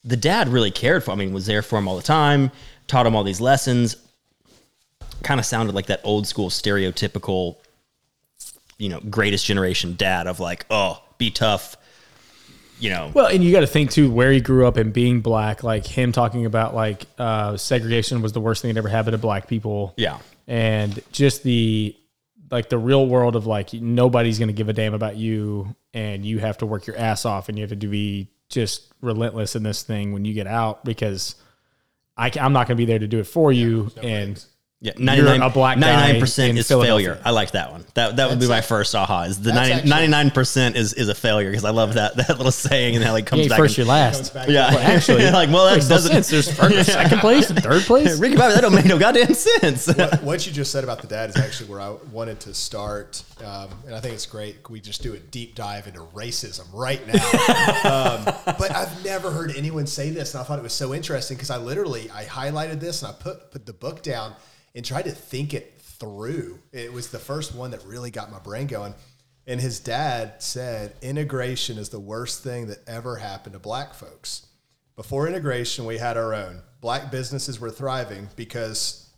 the 0.02 0.16
dad 0.16 0.48
really 0.48 0.70
cared 0.70 1.04
for. 1.04 1.10
I 1.12 1.14
mean, 1.14 1.32
was 1.32 1.46
there 1.46 1.62
for 1.62 1.78
him 1.78 1.86
all 1.86 1.96
the 1.96 2.02
time, 2.02 2.50
taught 2.90 3.06
him 3.06 3.14
all 3.14 3.24
these 3.24 3.40
lessons. 3.40 3.96
Kind 5.22 5.38
of 5.40 5.46
sounded 5.46 5.74
like 5.74 5.86
that 5.86 6.00
old 6.04 6.26
school 6.26 6.50
stereotypical, 6.50 7.56
you 8.78 8.88
know, 8.88 9.00
greatest 9.00 9.46
generation 9.46 9.94
dad 9.96 10.26
of 10.26 10.40
like, 10.40 10.66
oh, 10.70 11.02
be 11.18 11.30
tough, 11.30 11.76
you 12.78 12.90
know. 12.90 13.10
Well, 13.14 13.26
and 13.26 13.44
you 13.44 13.52
got 13.52 13.60
to 13.60 13.66
think 13.66 13.90
too 13.90 14.10
where 14.10 14.32
he 14.32 14.40
grew 14.40 14.66
up 14.66 14.76
and 14.76 14.92
being 14.92 15.20
black, 15.20 15.62
like 15.62 15.86
him 15.86 16.12
talking 16.12 16.46
about 16.46 16.74
like 16.74 17.06
uh, 17.18 17.56
segregation 17.56 18.22
was 18.22 18.32
the 18.32 18.40
worst 18.40 18.62
thing 18.62 18.72
that 18.72 18.78
ever 18.78 18.88
happened 18.88 19.12
to 19.12 19.18
black 19.18 19.46
people. 19.46 19.94
Yeah. 19.96 20.18
and 20.46 21.00
just 21.12 21.42
the 21.42 21.94
like 22.50 22.68
the 22.68 22.78
real 22.78 23.06
world 23.06 23.36
of 23.36 23.46
like 23.46 23.72
nobody's 23.74 24.38
going 24.38 24.48
to 24.48 24.54
give 24.54 24.68
a 24.68 24.72
damn 24.72 24.94
about 24.94 25.16
you, 25.16 25.76
and 25.94 26.24
you 26.24 26.38
have 26.38 26.58
to 26.58 26.66
work 26.66 26.86
your 26.86 26.96
ass 26.96 27.24
off, 27.24 27.48
and 27.48 27.56
you 27.58 27.62
have 27.62 27.78
to 27.78 27.86
be 27.86 28.28
just 28.48 28.92
relentless 29.00 29.54
in 29.54 29.62
this 29.62 29.82
thing 29.84 30.12
when 30.12 30.24
you 30.24 30.34
get 30.34 30.46
out 30.48 30.84
because 30.84 31.36
I, 32.16 32.30
am 32.36 32.52
not 32.52 32.66
going 32.66 32.76
to 32.76 32.80
be 32.80 32.84
there 32.84 32.98
to 32.98 33.08
do 33.08 33.18
it 33.18 33.26
for 33.26 33.52
you, 33.52 33.90
and 34.02 34.44
Yeah, 34.82 34.92
You're 34.96 35.04
99, 35.04 35.42
a 35.42 35.50
black 35.50 35.78
guy 35.78 36.14
99% 36.14 36.56
is 36.56 36.66
Philadelphia. 36.66 36.86
failure. 36.86 37.20
I 37.22 37.32
like 37.32 37.50
that 37.50 37.70
one. 37.70 37.84
That 37.92 38.16
that 38.16 38.30
would 38.30 38.40
be 38.40 38.48
my 38.48 38.62
first 38.62 38.94
aha. 38.94 39.24
Is 39.24 39.38
the 39.38 39.52
That's 39.52 39.84
90, 39.84 40.10
99% 40.30 40.74
is 40.74 40.94
is 40.94 41.08
a 41.10 41.14
failure 41.14 41.50
because 41.50 41.66
I 41.66 41.70
love 41.70 41.94
that 41.94 42.16
that 42.16 42.38
little 42.38 42.50
saying 42.50 42.96
and 42.96 43.04
that 43.04 43.10
like 43.10 43.24
you 43.24 43.28
comes 43.28 43.40
ain't 43.42 43.50
back. 43.50 43.58
first, 43.58 43.76
and- 43.76 43.86
you're 43.86 43.94
last. 43.94 44.34
yeah, 44.48 44.70
to- 44.70 44.80
actually, 44.80 45.30
like 45.32 45.50
well 45.50 45.66
that 45.66 45.86
doesn't. 45.86 46.10
sense. 46.10 46.28
There's 46.30 46.50
first, 46.50 46.90
second 46.92 47.18
place, 47.18 47.50
and 47.50 47.62
third 47.62 47.82
place. 47.82 48.18
Ricky 48.18 48.36
Bobby, 48.36 48.54
that 48.54 48.62
don't 48.62 48.74
make 48.74 48.86
no 48.86 48.98
goddamn 48.98 49.34
sense. 49.34 49.86
what, 49.86 50.22
what 50.22 50.46
you 50.46 50.52
just 50.52 50.72
said 50.72 50.82
about 50.82 51.02
the 51.02 51.08
dad 51.08 51.28
is 51.28 51.36
actually 51.36 51.68
where 51.68 51.82
I 51.82 51.90
wanted 52.10 52.40
to 52.40 52.54
start, 52.54 53.22
um, 53.44 53.68
and 53.84 53.94
I 53.94 54.00
think 54.00 54.14
it's 54.14 54.24
great. 54.24 54.66
We 54.70 54.80
just 54.80 55.02
do 55.02 55.12
a 55.12 55.18
deep 55.18 55.56
dive 55.56 55.88
into 55.88 56.00
racism 56.14 56.64
right 56.72 57.06
now. 57.06 57.12
um, 57.84 58.24
but 58.58 58.74
I've 58.74 59.04
never 59.04 59.30
heard 59.30 59.54
anyone 59.54 59.86
say 59.86 60.08
this, 60.08 60.32
and 60.32 60.40
I 60.40 60.44
thought 60.44 60.58
it 60.58 60.62
was 60.62 60.72
so 60.72 60.94
interesting 60.94 61.36
because 61.36 61.50
I 61.50 61.58
literally 61.58 62.10
I 62.10 62.24
highlighted 62.24 62.80
this 62.80 63.02
and 63.02 63.10
I 63.10 63.14
put 63.22 63.50
put 63.50 63.66
the 63.66 63.74
book 63.74 64.02
down 64.02 64.32
and 64.74 64.84
tried 64.84 65.04
to 65.04 65.12
think 65.12 65.54
it 65.54 65.80
through. 65.80 66.60
It 66.72 66.92
was 66.92 67.08
the 67.08 67.18
first 67.18 67.54
one 67.54 67.72
that 67.72 67.84
really 67.84 68.10
got 68.10 68.30
my 68.30 68.38
brain 68.38 68.66
going. 68.66 68.94
And 69.46 69.60
his 69.60 69.80
dad 69.80 70.42
said, 70.42 70.94
"Integration 71.02 71.78
is 71.78 71.88
the 71.88 72.00
worst 72.00 72.42
thing 72.42 72.68
that 72.68 72.86
ever 72.86 73.16
happened 73.16 73.54
to 73.54 73.58
black 73.58 73.94
folks." 73.94 74.46
Before 74.96 75.26
integration, 75.26 75.86
we 75.86 75.98
had 75.98 76.16
our 76.16 76.34
own. 76.34 76.62
Black 76.80 77.10
businesses 77.10 77.58
were 77.58 77.70
thriving 77.70 78.28
because 78.36 79.09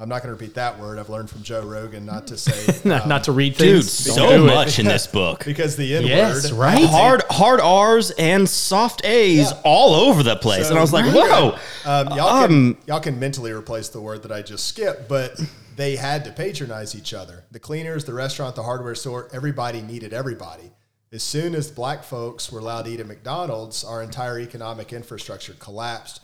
I'm 0.00 0.08
not 0.08 0.22
going 0.22 0.34
to 0.34 0.40
repeat 0.40 0.54
that 0.54 0.78
word. 0.78 0.98
I've 0.98 1.10
learned 1.10 1.28
from 1.28 1.42
Joe 1.42 1.60
Rogan 1.62 2.06
not 2.06 2.26
to 2.28 2.38
say 2.38 2.80
not, 2.88 3.02
um, 3.02 3.08
not 3.10 3.24
to 3.24 3.32
read 3.32 3.54
things. 3.56 4.04
Don't 4.04 4.14
so 4.16 4.44
much 4.46 4.78
in 4.78 4.86
this 4.86 5.06
book. 5.12 5.44
because 5.44 5.76
the 5.76 5.94
N 5.96 6.06
Yes, 6.06 6.50
word. 6.50 6.58
right? 6.58 6.84
Hard 6.86 7.22
hard 7.28 7.60
R's 7.60 8.10
and 8.12 8.48
soft 8.48 9.04
A's 9.04 9.50
Yeah. 9.52 9.60
all 9.62 9.94
over 9.94 10.22
the 10.22 10.36
place, 10.36 10.64
So- 10.64 10.70
and 10.70 10.78
I 10.78 10.80
was 10.80 10.92
like, 10.94 11.04
Right. 11.04 11.14
whoa. 11.14 11.58
Um, 11.84 12.08
y'all, 12.16 12.28
Um, 12.28 12.48
can, 12.76 12.82
y'all 12.86 13.00
can 13.00 13.18
mentally 13.20 13.52
replace 13.52 13.88
the 13.90 14.00
word 14.00 14.22
that 14.22 14.32
I 14.32 14.40
just 14.40 14.66
skipped, 14.66 15.06
but 15.06 15.38
they 15.76 15.96
had 15.96 16.24
to 16.24 16.32
patronize 16.32 16.94
each 16.94 17.12
other. 17.12 17.44
The 17.50 17.58
cleaners, 17.60 18.06
the 18.06 18.14
restaurant, 18.14 18.56
the 18.56 18.62
hardware 18.62 18.94
store, 18.94 19.28
everybody 19.34 19.82
needed 19.82 20.14
everybody. 20.14 20.72
As 21.12 21.22
soon 21.22 21.54
as 21.54 21.70
black 21.70 22.04
folks 22.04 22.50
were 22.50 22.60
allowed 22.60 22.86
to 22.86 22.90
eat 22.92 23.00
at 23.00 23.06
McDonald's, 23.06 23.84
our 23.84 24.02
entire 24.02 24.38
economic 24.40 24.92
infrastructure 24.94 25.54
collapsed 25.58 26.20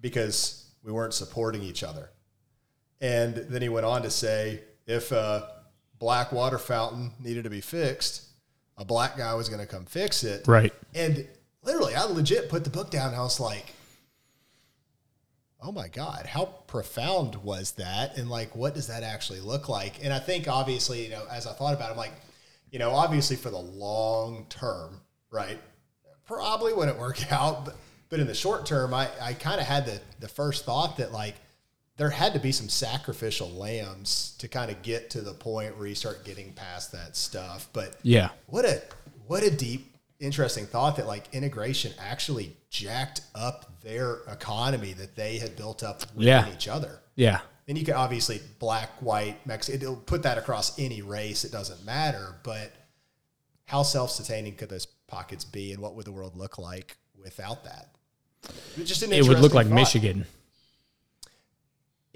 because 0.00 0.64
we 0.84 0.92
weren't 0.92 1.14
supporting 1.14 1.62
each 1.62 1.82
other. 1.82 2.10
And 3.00 3.34
then 3.36 3.62
he 3.62 3.68
went 3.68 3.86
on 3.86 4.02
to 4.02 4.10
say, 4.10 4.60
if 4.86 5.12
a 5.12 5.50
black 5.98 6.32
water 6.32 6.58
fountain 6.58 7.12
needed 7.20 7.44
to 7.44 7.50
be 7.50 7.60
fixed, 7.60 8.24
a 8.76 8.84
black 8.84 9.16
guy 9.16 9.34
was 9.34 9.48
going 9.48 9.60
to 9.60 9.66
come 9.66 9.84
fix 9.84 10.24
it. 10.24 10.46
Right. 10.46 10.72
And 10.94 11.26
literally, 11.62 11.94
I 11.94 12.04
legit 12.04 12.48
put 12.48 12.64
the 12.64 12.70
book 12.70 12.90
down. 12.90 13.08
And 13.08 13.16
I 13.16 13.22
was 13.22 13.40
like, 13.40 13.74
oh 15.60 15.72
my 15.72 15.88
God, 15.88 16.26
how 16.26 16.46
profound 16.66 17.36
was 17.36 17.72
that? 17.72 18.16
And 18.16 18.30
like, 18.30 18.54
what 18.54 18.74
does 18.74 18.86
that 18.86 19.02
actually 19.02 19.40
look 19.40 19.68
like? 19.68 20.04
And 20.04 20.12
I 20.12 20.18
think, 20.18 20.48
obviously, 20.48 21.04
you 21.04 21.10
know, 21.10 21.24
as 21.30 21.46
I 21.46 21.52
thought 21.52 21.74
about 21.74 21.90
it, 21.90 21.92
I'm 21.92 21.98
like, 21.98 22.12
you 22.70 22.78
know, 22.78 22.90
obviously 22.90 23.36
for 23.36 23.50
the 23.50 23.58
long 23.58 24.46
term, 24.48 25.00
right? 25.30 25.58
Probably 26.24 26.72
wouldn't 26.72 26.98
work 26.98 27.32
out. 27.32 27.64
But, 27.64 27.76
but 28.08 28.20
in 28.20 28.26
the 28.26 28.34
short 28.34 28.66
term, 28.66 28.94
I, 28.94 29.08
I 29.20 29.32
kind 29.34 29.60
of 29.60 29.66
had 29.66 29.86
the, 29.86 30.00
the 30.20 30.28
first 30.28 30.64
thought 30.64 30.96
that 30.98 31.12
like 31.12 31.34
there 31.98 32.10
had 32.10 32.32
to 32.32 32.38
be 32.40 32.52
some 32.52 32.68
sacrificial 32.68 33.50
lambs 33.50 34.34
to 34.38 34.48
kind 34.48 34.70
of 34.70 34.80
get 34.82 35.10
to 35.10 35.20
the 35.20 35.34
point 35.34 35.76
where 35.76 35.86
you 35.86 35.94
start 35.94 36.24
getting 36.24 36.52
past 36.54 36.92
that 36.92 37.16
stuff. 37.16 37.68
But 37.72 37.96
Yeah. 38.02 38.30
what 38.46 38.64
a 38.64 38.80
what 39.26 39.42
a 39.42 39.50
deep 39.50 39.94
interesting 40.20 40.64
thought 40.66 40.96
that 40.96 41.06
like 41.06 41.24
integration 41.32 41.92
actually 41.98 42.56
jacked 42.70 43.20
up 43.34 43.70
their 43.82 44.20
economy 44.30 44.92
that 44.94 45.14
they 45.16 45.38
had 45.38 45.54
built 45.54 45.82
up 45.82 46.00
within 46.14 46.26
Yeah. 46.26 46.52
each 46.52 46.66
other 46.66 47.00
Yeah. 47.14 47.40
and 47.68 47.76
you 47.78 47.84
can 47.84 47.94
obviously 47.94 48.40
black 48.58 48.90
white 49.00 49.46
mexican 49.46 49.80
it'll 49.80 49.94
put 49.96 50.22
that 50.24 50.36
across 50.38 50.76
any 50.78 51.02
race 51.02 51.44
it 51.44 51.52
doesn't 51.52 51.84
matter 51.84 52.34
but 52.42 52.72
how 53.66 53.82
self-sustaining 53.84 54.56
could 54.56 54.70
those 54.70 54.86
pockets 55.06 55.44
be 55.44 55.72
and 55.72 55.80
what 55.80 55.94
would 55.94 56.04
the 56.06 56.12
world 56.12 56.36
look 56.36 56.58
like 56.58 56.96
without 57.22 57.62
that 57.64 57.90
just 58.82 59.02
an 59.02 59.12
It 59.12 59.26
would 59.28 59.38
look 59.40 59.54
like 59.54 59.66
thought. 59.68 59.74
Michigan. 59.74 60.26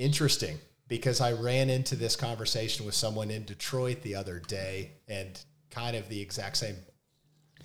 Interesting 0.03 0.59
because 0.89 1.21
I 1.21 1.33
ran 1.33 1.71
into 1.71 1.97
this 1.97 2.17
conversation 2.17 2.85
with 2.85 2.95
someone 2.95 3.31
in 3.31 3.45
Detroit 3.45 4.03
the 4.03 4.15
other 4.15 4.41
day 4.41 4.93
and 5.09 5.41
kind 5.71 5.97
of 5.97 6.09
the 6.09 6.21
exact 6.21 6.59
same 6.59 6.77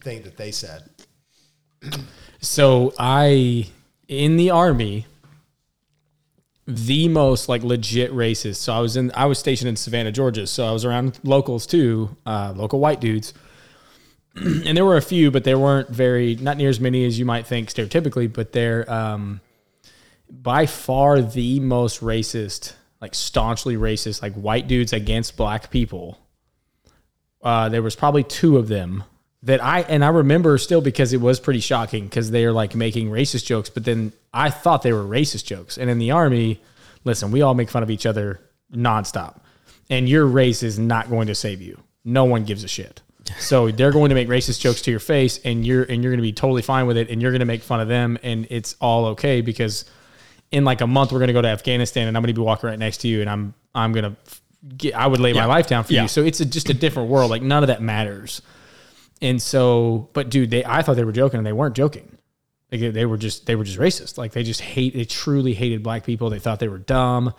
thing 0.02 0.22
that 0.24 0.38
they 0.38 0.52
said. 0.52 0.90
So 2.40 2.94
I 2.98 3.68
in 4.08 4.38
the 4.38 4.52
army, 4.52 5.06
the 6.66 7.08
most 7.08 7.50
like 7.50 7.64
legit 7.64 8.12
racist. 8.14 8.58
So 8.58 8.74
I 8.74 8.80
was 8.80 8.96
in 8.96 9.12
I 9.14 9.26
was 9.26 9.40
stationed 9.40 9.70
in 9.70 9.76
Savannah, 9.76 10.12
Georgia. 10.12 10.48
So 10.48 10.66
I 10.66 10.72
was 10.72 10.86
around 10.86 11.20
locals 11.24 11.66
too, 11.66 12.16
uh, 12.26 12.54
local 12.56 12.80
white 12.80 13.02
dudes. 13.02 13.34
and 14.36 14.78
there 14.78 14.86
were 14.86 14.98
a 14.98 15.02
few, 15.02 15.32
but 15.32 15.44
they 15.44 15.56
weren't 15.56 15.90
very 15.90 16.36
not 16.36 16.58
near 16.58 16.70
as 16.70 16.80
many 16.80 17.06
as 17.06 17.18
you 17.18 17.26
might 17.26 17.48
think 17.48 17.70
stereotypically, 17.70 18.32
but 18.32 18.52
they're 18.52 18.90
um 18.92 19.42
by 20.30 20.66
far 20.66 21.22
the 21.22 21.60
most 21.60 22.02
racist, 22.02 22.74
like 23.02 23.16
staunchly 23.16 23.76
racist, 23.76 24.22
like 24.22 24.34
white 24.34 24.68
dudes 24.68 24.94
against 24.94 25.38
black 25.38 25.70
people. 25.70 26.20
Uh, 27.42 27.70
there 27.70 27.82
was 27.82 27.96
probably 27.96 28.24
two 28.24 28.58
of 28.58 28.68
them 28.68 29.04
that 29.44 29.64
I 29.64 29.82
and 29.82 30.04
I 30.04 30.10
remember 30.10 30.58
still 30.58 30.82
because 30.82 31.14
it 31.14 31.22
was 31.22 31.40
pretty 31.40 31.60
shocking 31.60 32.06
because 32.06 32.32
they're 32.32 32.52
like 32.52 32.76
making 32.76 33.10
racist 33.10 33.46
jokes, 33.46 33.70
but 33.70 33.86
then 33.86 34.12
I 34.34 34.50
thought 34.50 34.82
they 34.82 34.94
were 34.94 35.04
racist 35.04 35.46
jokes. 35.46 35.78
And 35.78 35.90
in 35.90 36.00
the 36.00 36.12
army, 36.12 36.62
listen, 37.04 37.32
we 37.32 37.42
all 37.42 37.54
make 37.54 37.70
fun 37.70 37.84
of 37.84 37.92
each 37.92 38.06
other 38.06 38.40
nonstop, 38.74 39.40
and 39.90 40.10
your 40.10 40.26
race 40.26 40.64
is 40.64 40.80
not 40.80 41.10
going 41.10 41.28
to 41.28 41.36
save 41.36 41.62
you. 41.62 41.80
No 42.04 42.26
one 42.26 42.44
gives 42.44 42.64
a 42.64 42.68
shit. 42.68 43.02
So 43.40 43.70
they're 43.72 43.92
going 43.92 44.10
to 44.10 44.16
make 44.16 44.30
racist 44.30 44.62
jokes 44.62 44.82
to 44.84 44.92
your 44.92 45.00
face, 45.00 45.40
and 45.44 45.66
you're 45.66 45.84
and 45.84 46.02
you're 46.02 46.12
going 46.12 46.20
to 46.20 46.24
be 46.24 46.34
totally 46.34 46.62
fine 46.62 46.88
with 46.88 46.98
it, 46.98 47.10
and 47.10 47.22
you're 47.22 47.32
going 47.32 47.40
to 47.40 47.46
make 47.46 47.62
fun 47.62 47.80
of 47.80 47.88
them, 47.88 48.18
and 48.24 48.48
it's 48.50 48.76
all 48.82 49.06
okay 49.08 49.42
because 49.42 49.86
in 50.52 50.64
like 50.66 50.82
a 50.82 50.88
month 50.88 51.12
we're 51.12 51.20
going 51.20 51.28
to 51.28 51.34
go 51.34 51.42
to 51.42 51.48
Afghanistan, 51.48 52.08
and 52.08 52.16
I'm 52.18 52.24
going 52.24 52.34
to 52.34 52.40
be 52.40 52.46
walking 52.46 52.70
right 52.70 52.80
next 52.80 52.98
to 53.00 53.08
you, 53.08 53.22
and 53.22 53.30
I'm 53.30 53.54
I'm 53.76 53.92
going 53.94 54.04
to 54.06 54.16
get 54.78 54.96
I 54.96 55.08
would 55.08 55.20
lay 55.20 55.34
my 55.34 55.46
life 55.46 55.68
down 55.68 55.84
for 55.84 55.94
Yeah. 55.94 56.04
you. 56.04 56.08
So 56.08 56.24
it's 56.24 56.40
a, 56.40 56.46
just 56.46 56.70
a 56.70 56.74
different 56.74 57.10
world. 57.10 57.30
Like 57.32 57.42
none 57.42 57.64
of 57.64 57.68
that 57.68 57.82
matters. 57.82 58.42
And 59.22 59.42
so, 59.42 60.10
but 60.14 60.30
dude, 60.30 60.52
they 60.52 60.64
I 60.66 60.82
thought 60.82 60.96
they 60.96 61.04
were 61.04 61.12
joking, 61.12 61.38
and 61.40 61.48
they 61.48 61.54
weren't 61.54 61.76
joking. 61.76 62.18
Like 62.72 62.94
they 62.94 63.06
were 63.06 63.18
just 63.18 63.46
they 63.46 63.56
were 63.56 63.64
just 63.64 63.80
racist. 63.80 64.18
Like 64.18 64.34
they 64.34 64.44
just 64.44 64.62
hate 64.62 64.94
they 64.94 65.06
truly 65.06 65.54
hated 65.54 65.84
black 65.84 66.04
people. 66.06 66.30
They 66.30 66.40
thought 66.40 66.60
they 66.60 66.68
were 66.68 66.78
dumb. 66.78 67.34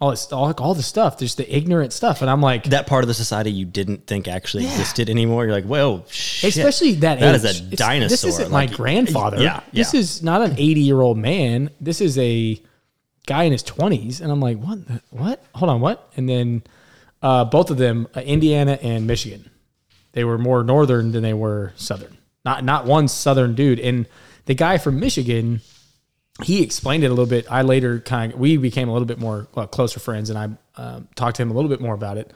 All 0.00 0.10
this 0.10 0.30
all, 0.32 0.52
all 0.58 0.74
the 0.74 0.82
stuff, 0.82 1.18
just 1.18 1.36
the 1.36 1.56
ignorant 1.56 1.92
stuff. 1.92 2.20
And 2.20 2.28
I'm 2.30 2.40
like, 2.42 2.64
That 2.64 2.86
part 2.88 3.04
of 3.04 3.08
the 3.08 3.14
society 3.14 3.52
you 3.52 3.64
didn't 3.64 4.06
think 4.06 4.26
actually 4.26 4.64
existed 4.64 5.08
anymore. 5.08 5.44
You're 5.44 5.54
like, 5.54 5.64
well, 5.68 6.04
shit. 6.10 6.56
especially 6.56 6.94
that 6.96 7.20
That 7.20 7.34
age. 7.34 7.36
is 7.36 7.44
a 7.44 7.48
It's- 7.64 7.78
dinosaur. 7.78 8.08
This 8.08 8.24
isn't 8.24 8.50
Like, 8.50 8.70
my 8.70 8.76
grandfather. 8.76 9.40
yeah, 9.40 9.60
This 9.72 9.94
is 9.94 10.22
not 10.22 10.42
an 10.42 10.54
80 10.58 10.80
year 10.80 11.00
old 11.00 11.16
man. 11.16 11.70
This 11.80 12.00
is 12.00 12.18
a 12.18 12.60
guy 13.26 13.44
in 13.44 13.52
his 13.52 13.62
20s. 13.62 14.20
And 14.20 14.32
I'm 14.32 14.40
like, 14.40 14.58
what? 14.58 14.86
the- 14.86 15.00
What? 15.10 15.42
Hold 15.54 15.70
on, 15.70 15.80
what? 15.80 16.10
And 16.16 16.28
then 16.28 16.62
uh, 17.22 17.44
both 17.44 17.70
of 17.70 17.78
them, 17.78 18.08
uh, 18.16 18.20
Indiana 18.20 18.78
and 18.82 19.06
Michigan, 19.06 19.48
they 20.12 20.24
were 20.24 20.38
more 20.38 20.62
northern 20.64 21.12
than 21.12 21.22
they 21.22 21.34
were 21.34 21.72
southern. 21.76 22.18
Not 22.44 22.64
not 22.64 22.84
one 22.84 23.08
southern 23.08 23.54
dude. 23.54 23.78
And 23.80 24.06
the 24.46 24.54
guy 24.54 24.76
from 24.76 25.00
Michigan, 25.00 25.60
he 26.42 26.62
explained 26.62 27.04
it 27.04 27.08
a 27.08 27.10
little 27.10 27.26
bit. 27.26 27.46
I 27.50 27.62
later 27.62 28.00
kind 28.00 28.32
of 28.32 28.38
we 28.38 28.56
became 28.56 28.88
a 28.88 28.92
little 28.92 29.06
bit 29.06 29.18
more 29.18 29.46
well, 29.54 29.66
closer 29.66 30.00
friends, 30.00 30.30
and 30.30 30.38
I 30.38 30.80
um, 30.80 31.08
talked 31.14 31.36
to 31.36 31.42
him 31.42 31.50
a 31.50 31.54
little 31.54 31.68
bit 31.68 31.80
more 31.80 31.94
about 31.94 32.18
it. 32.18 32.32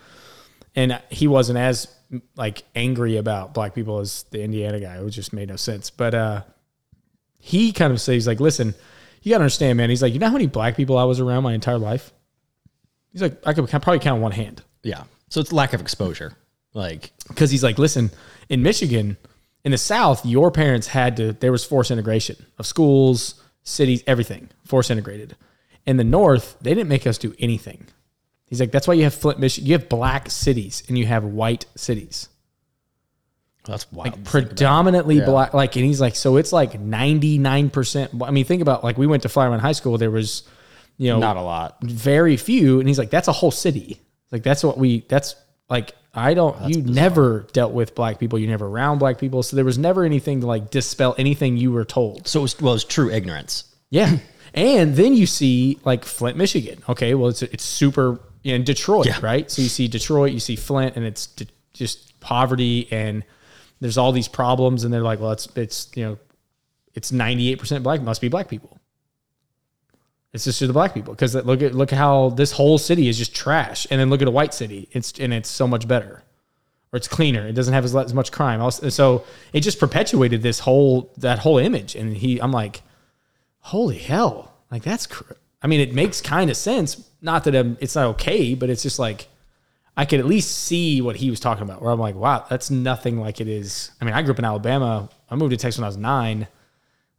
And 0.77 1.01
he 1.11 1.27
wasn't 1.27 1.59
as 1.59 1.89
like 2.37 2.63
angry 2.77 3.17
about 3.17 3.55
black 3.55 3.75
people 3.75 3.99
as 3.99 4.25
the 4.31 4.43
Indiana 4.43 4.79
guy. 4.79 4.97
It 4.99 5.11
just 5.11 5.33
made 5.33 5.49
no 5.49 5.57
sense. 5.57 5.91
But 5.91 6.15
uh, 6.15 6.43
he 7.39 7.73
kind 7.73 7.93
of 7.93 8.01
says, 8.01 8.27
like, 8.27 8.39
listen, 8.39 8.75
you 9.23 9.31
gotta 9.31 9.43
understand, 9.43 9.77
man. 9.77 9.91
He's 9.91 10.03
like, 10.03 10.13
you 10.13 10.21
know 10.21 10.27
how 10.27 10.33
many 10.33 10.47
black 10.47 10.77
people 10.77 10.97
I 10.97 11.05
was 11.05 11.19
around 11.19 11.43
my 11.43 11.55
entire 11.55 11.79
life? 11.79 12.13
He's 13.11 13.23
like, 13.23 13.45
I 13.45 13.55
could 13.55 13.69
probably 13.69 13.99
count 13.99 14.17
on 14.17 14.21
one 14.21 14.33
hand 14.33 14.63
yeah. 14.83 15.05
So 15.29 15.41
it's 15.41 15.53
lack 15.53 15.73
of 15.73 15.81
exposure. 15.81 16.35
Like, 16.75 17.13
because 17.29 17.51
he's 17.51 17.63
like, 17.63 17.79
listen, 17.79 18.11
in 18.49 18.63
Michigan, 18.63 19.17
in 19.65 19.73
the 19.73 19.79
South, 19.79 20.25
your 20.25 20.51
parents 20.51 20.87
had 20.87 21.17
to. 21.17 21.33
There 21.33 21.53
was 21.53 21.65
forced 21.65 21.91
integration 21.91 22.37
of 22.59 22.67
schools, 22.67 23.43
cities, 23.69 24.03
everything 24.07 24.49
force 24.65 24.91
integrated. 24.91 25.37
In 25.87 25.97
the 25.97 26.05
North, 26.05 26.57
they 26.61 26.75
didn't 26.75 26.89
make 26.89 27.07
us 27.07 27.19
do 27.19 27.35
anything. 27.39 27.87
He's 28.47 28.61
like, 28.61 28.71
that's 28.73 28.89
why 28.89 28.95
you 28.95 29.05
have 29.05 29.15
Flint, 29.15 29.39
Michigan. 29.39 29.67
You 29.69 29.75
have 29.75 29.89
black 29.89 30.31
cities 30.31 30.83
and 30.89 30.97
you 30.99 31.07
have 31.07 31.25
white 31.25 31.67
cities. 31.77 32.29
that's 33.65 33.91
wild. 33.93 34.15
Like 34.17 34.25
predominantly 34.25 35.21
black. 35.21 35.53
Like, 35.55 35.77
and 35.77 35.85
he's 35.85 36.01
like, 36.01 36.17
so 36.17 36.37
it's 36.37 36.53
like 36.53 36.79
ninety 36.81 37.39
nine 37.39 37.69
percent. 37.71 38.11
I 38.23 38.31
mean, 38.31 38.45
think 38.45 38.63
about 38.63 38.83
like 38.85 38.97
we 38.97 39.07
went 39.07 39.23
to 39.25 39.29
Flower 39.29 39.51
Mound 39.51 39.61
High 39.63 39.73
School. 39.73 39.99
There 39.99 40.11
was, 40.11 40.43
you 40.97 41.11
know, 41.11 41.19
Not 41.19 41.37
a 41.37 41.43
lot. 41.43 41.77
very 41.83 42.37
few. 42.39 42.81
And 42.81 42.89
he's 42.89 42.99
like, 42.99 43.11
that's 43.11 43.29
a 43.29 43.33
whole 43.33 43.51
city. 43.51 44.01
Like 44.33 44.43
that's 44.43 44.65
what 44.65 44.79
we. 44.79 45.01
That's 45.09 45.35
like 45.69 45.95
I 46.15 46.35
don't. 46.35 46.69
you 46.69 46.83
never 46.83 47.47
dealt 47.53 47.73
with 47.73 47.95
black 47.95 48.19
people. 48.19 48.39
You 48.39 48.47
never 48.49 48.67
around 48.67 48.99
black 48.99 49.19
people. 49.19 49.43
So 49.43 49.55
there 49.57 49.65
was 49.65 49.79
never 49.79 50.05
anything 50.05 50.41
to 50.41 50.47
like 50.47 50.71
dispel 50.71 51.15
anything 51.19 51.57
you 51.57 51.71
were 51.71 51.85
told. 51.85 52.27
So 52.27 52.41
it 52.41 52.43
was, 52.43 52.61
well, 52.61 52.75
it's 52.75 52.85
true 52.85 53.11
ignorance. 53.11 53.65
Yeah. 53.91 54.19
and 54.55 54.97
then 54.97 55.15
you 55.15 55.27
see 55.27 55.79
like 55.85 56.05
Flint, 56.05 56.37
Michigan. 56.37 56.83
Okay, 56.89 57.15
well 57.15 57.29
it's 57.29 57.43
it's 57.43 57.65
super 57.65 58.21
in 58.45 58.65
Detroit, 58.65 59.07
Yeah. 59.07 59.19
right? 59.23 59.51
So 59.51 59.63
you 59.63 59.69
see 59.69 59.89
Detroit, 59.89 60.33
you 60.33 60.41
see 60.41 60.57
Flint, 60.57 60.97
and 60.97 61.05
it's 61.05 61.27
d- 61.27 61.49
just 61.75 62.19
poverty 62.21 62.89
and 62.91 63.23
there's 63.81 63.97
all 63.99 64.11
these 64.11 64.27
problems, 64.29 64.83
and 64.83 64.93
they're 64.93 65.03
like, 65.03 65.21
well, 65.21 65.31
it's 65.33 65.47
it's 65.57 65.89
you 65.95 66.05
know, 66.05 66.19
it's 66.95 67.13
ninety 67.13 67.53
eight 67.53 67.59
percent 67.61 67.85
black. 67.85 68.01
Must 68.03 68.21
be 68.21 68.29
black 68.29 68.49
people. 68.49 68.81
It's 70.33 70.45
just 70.45 70.59
to 70.59 70.67
the 70.67 70.73
black 70.73 70.93
people 70.93 71.15
because 71.15 71.35
look 71.35 71.63
at 71.63 71.75
look 71.75 71.91
how 71.91 72.31
this 72.31 72.53
whole 72.53 72.77
city 72.77 73.09
is 73.09 73.17
just 73.17 73.35
trash, 73.35 73.87
and 73.91 73.99
then 73.99 74.11
look 74.11 74.21
at 74.21 74.29
a 74.29 74.31
white 74.31 74.53
city. 74.53 74.89
It's 74.93 75.13
and 75.19 75.33
it's 75.33 75.49
so 75.49 75.67
much 75.67 75.89
better, 75.89 76.23
or 76.93 76.97
it's 76.97 77.09
cleaner. 77.09 77.47
It 77.47 77.53
doesn't 77.53 77.73
have 77.73 77.85
as, 77.85 77.97
as 77.97 78.13
much 78.13 78.31
crime. 78.31 78.71
So 78.71 79.25
it 79.53 79.61
just 79.61 79.81
perpetuated 79.81 80.43
this 80.43 80.61
whole 80.61 81.13
that 81.17 81.39
whole 81.39 81.59
image. 81.59 81.95
And 81.95 82.15
he, 82.15 82.41
I'm 82.41 82.53
like, 82.53 82.83
holy 83.61 83.99
hell, 83.99 84.55
like 84.71 84.83
that's. 84.83 85.07
Cr- 85.07 85.33
I 85.63 85.67
mean, 85.67 85.81
it 85.81 85.93
makes 85.93 86.21
kind 86.21 86.51
of 86.51 86.57
sense. 86.57 87.09
Not 87.21 87.45
that 87.45 87.55
I'm, 87.57 87.77
it's 87.81 87.97
not 87.97 88.07
okay, 88.11 88.55
but 88.55 88.71
it's 88.71 88.83
just 88.83 88.99
like 88.99 89.29
I 89.97 90.05
could 90.05 90.21
at 90.21 90.27
least 90.27 90.57
see 90.57 91.01
what 91.01 91.17
he 91.17 91.31
was 91.31 91.41
talking 91.41 91.65
about. 91.65 91.83
Where 91.83 91.91
I'm 91.91 91.99
like, 91.99 92.15
wow, 92.15 92.45
that's 92.49 92.71
nothing 92.71 93.19
like 93.19 93.41
it 93.41 93.49
is. 93.49 93.91
I 94.01 94.05
mean, 94.05 94.15
I 94.15 94.23
grew 94.23 94.33
up 94.33 94.39
in 94.39 94.45
Alabama. 94.45 95.09
I 95.31 95.35
moved 95.37 95.51
to 95.51 95.57
Texas 95.57 95.79
when 95.79 95.85
I 95.85 95.89
was 95.89 95.97
nine. 95.97 96.49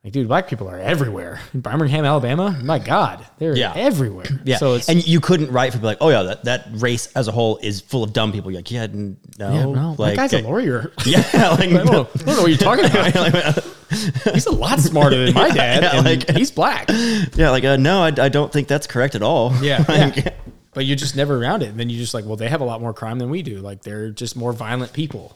Like, 0.04 0.14
dude, 0.14 0.30
black 0.30 0.48
people 0.48 0.70
are 0.70 0.80
everywhere 0.80 1.42
in 1.54 1.60
Birmingham, 1.60 2.06
Alabama. 2.06 2.58
My 2.64 2.80
God, 2.80 3.26
they're 3.38 3.54
Yeah. 3.58 3.74
everywhere. 3.76 4.26
Yeah. 4.46 4.56
So 4.56 4.76
it's 4.76 4.88
and 4.88 5.06
you 5.06 5.20
couldn't 5.20 5.52
write 5.52 5.74
for 5.74 5.80
like, 5.80 5.98
oh 6.00 6.08
yeah, 6.10 6.24
that, 6.24 6.46
that 6.46 6.68
race 6.72 7.08
as 7.18 7.28
a 7.28 7.34
whole 7.34 7.58
is 7.58 7.82
full 7.82 8.06
of 8.06 8.14
dumb 8.14 8.32
people. 8.32 8.50
You're 8.50 8.60
like, 8.60 8.72
yeah, 8.72 8.88
no, 8.88 9.16
yeah, 9.38 9.66
no, 9.66 9.96
like 9.98 10.16
that 10.16 10.32
guy's 10.32 10.34
a 10.34 10.38
eh. 10.40 10.42
lawyer. 10.48 10.94
Yeah, 11.06 11.20
like, 11.50 11.60
I, 11.60 11.66
don't 11.68 11.86
know, 11.92 12.08
I 12.16 12.18
don't 12.24 12.28
know 12.28 12.42
what 12.44 12.48
you're 12.48 12.58
talking 12.58 12.86
about. 12.86 13.66
Uh, 13.92 14.34
he's 14.34 14.46
a 14.46 14.52
lot 14.52 14.80
smarter 14.80 15.26
than 15.26 15.34
my 15.34 15.50
dad, 15.50 15.82
Yeah, 15.82 15.96
and 15.96 16.06
like- 16.06 16.30
uh, 16.30 16.34
he's 16.34 16.52
black. 16.52 16.90
yeah, 17.36 17.50
like 17.50 17.64
uh, 17.64 17.76
no, 17.76 18.04
I, 18.04 18.10
I 18.10 18.30
don't 18.30 18.54
think 18.54 18.68
that's 18.68 18.86
correct 18.86 19.16
at 19.16 19.24
all. 19.24 19.52
Yeah, 19.64 19.84
Like, 19.90 20.16
yeah. 20.16 20.30
But 20.76 20.86
you're 20.86 20.96
just 20.96 21.16
never 21.16 21.36
around 21.42 21.64
it. 21.64 21.70
And 21.70 21.80
then 21.80 21.90
you're 21.90 22.00
just 22.00 22.14
like, 22.14 22.24
well, 22.24 22.36
they 22.36 22.48
have 22.50 22.62
a 22.62 22.66
lot 22.66 22.82
more 22.82 22.94
crime 22.94 23.18
than 23.18 23.32
we 23.32 23.42
do. 23.42 23.58
Like 23.58 23.82
they're 23.82 24.12
just 24.12 24.36
more 24.36 24.54
violent 24.54 24.94
people 24.94 25.36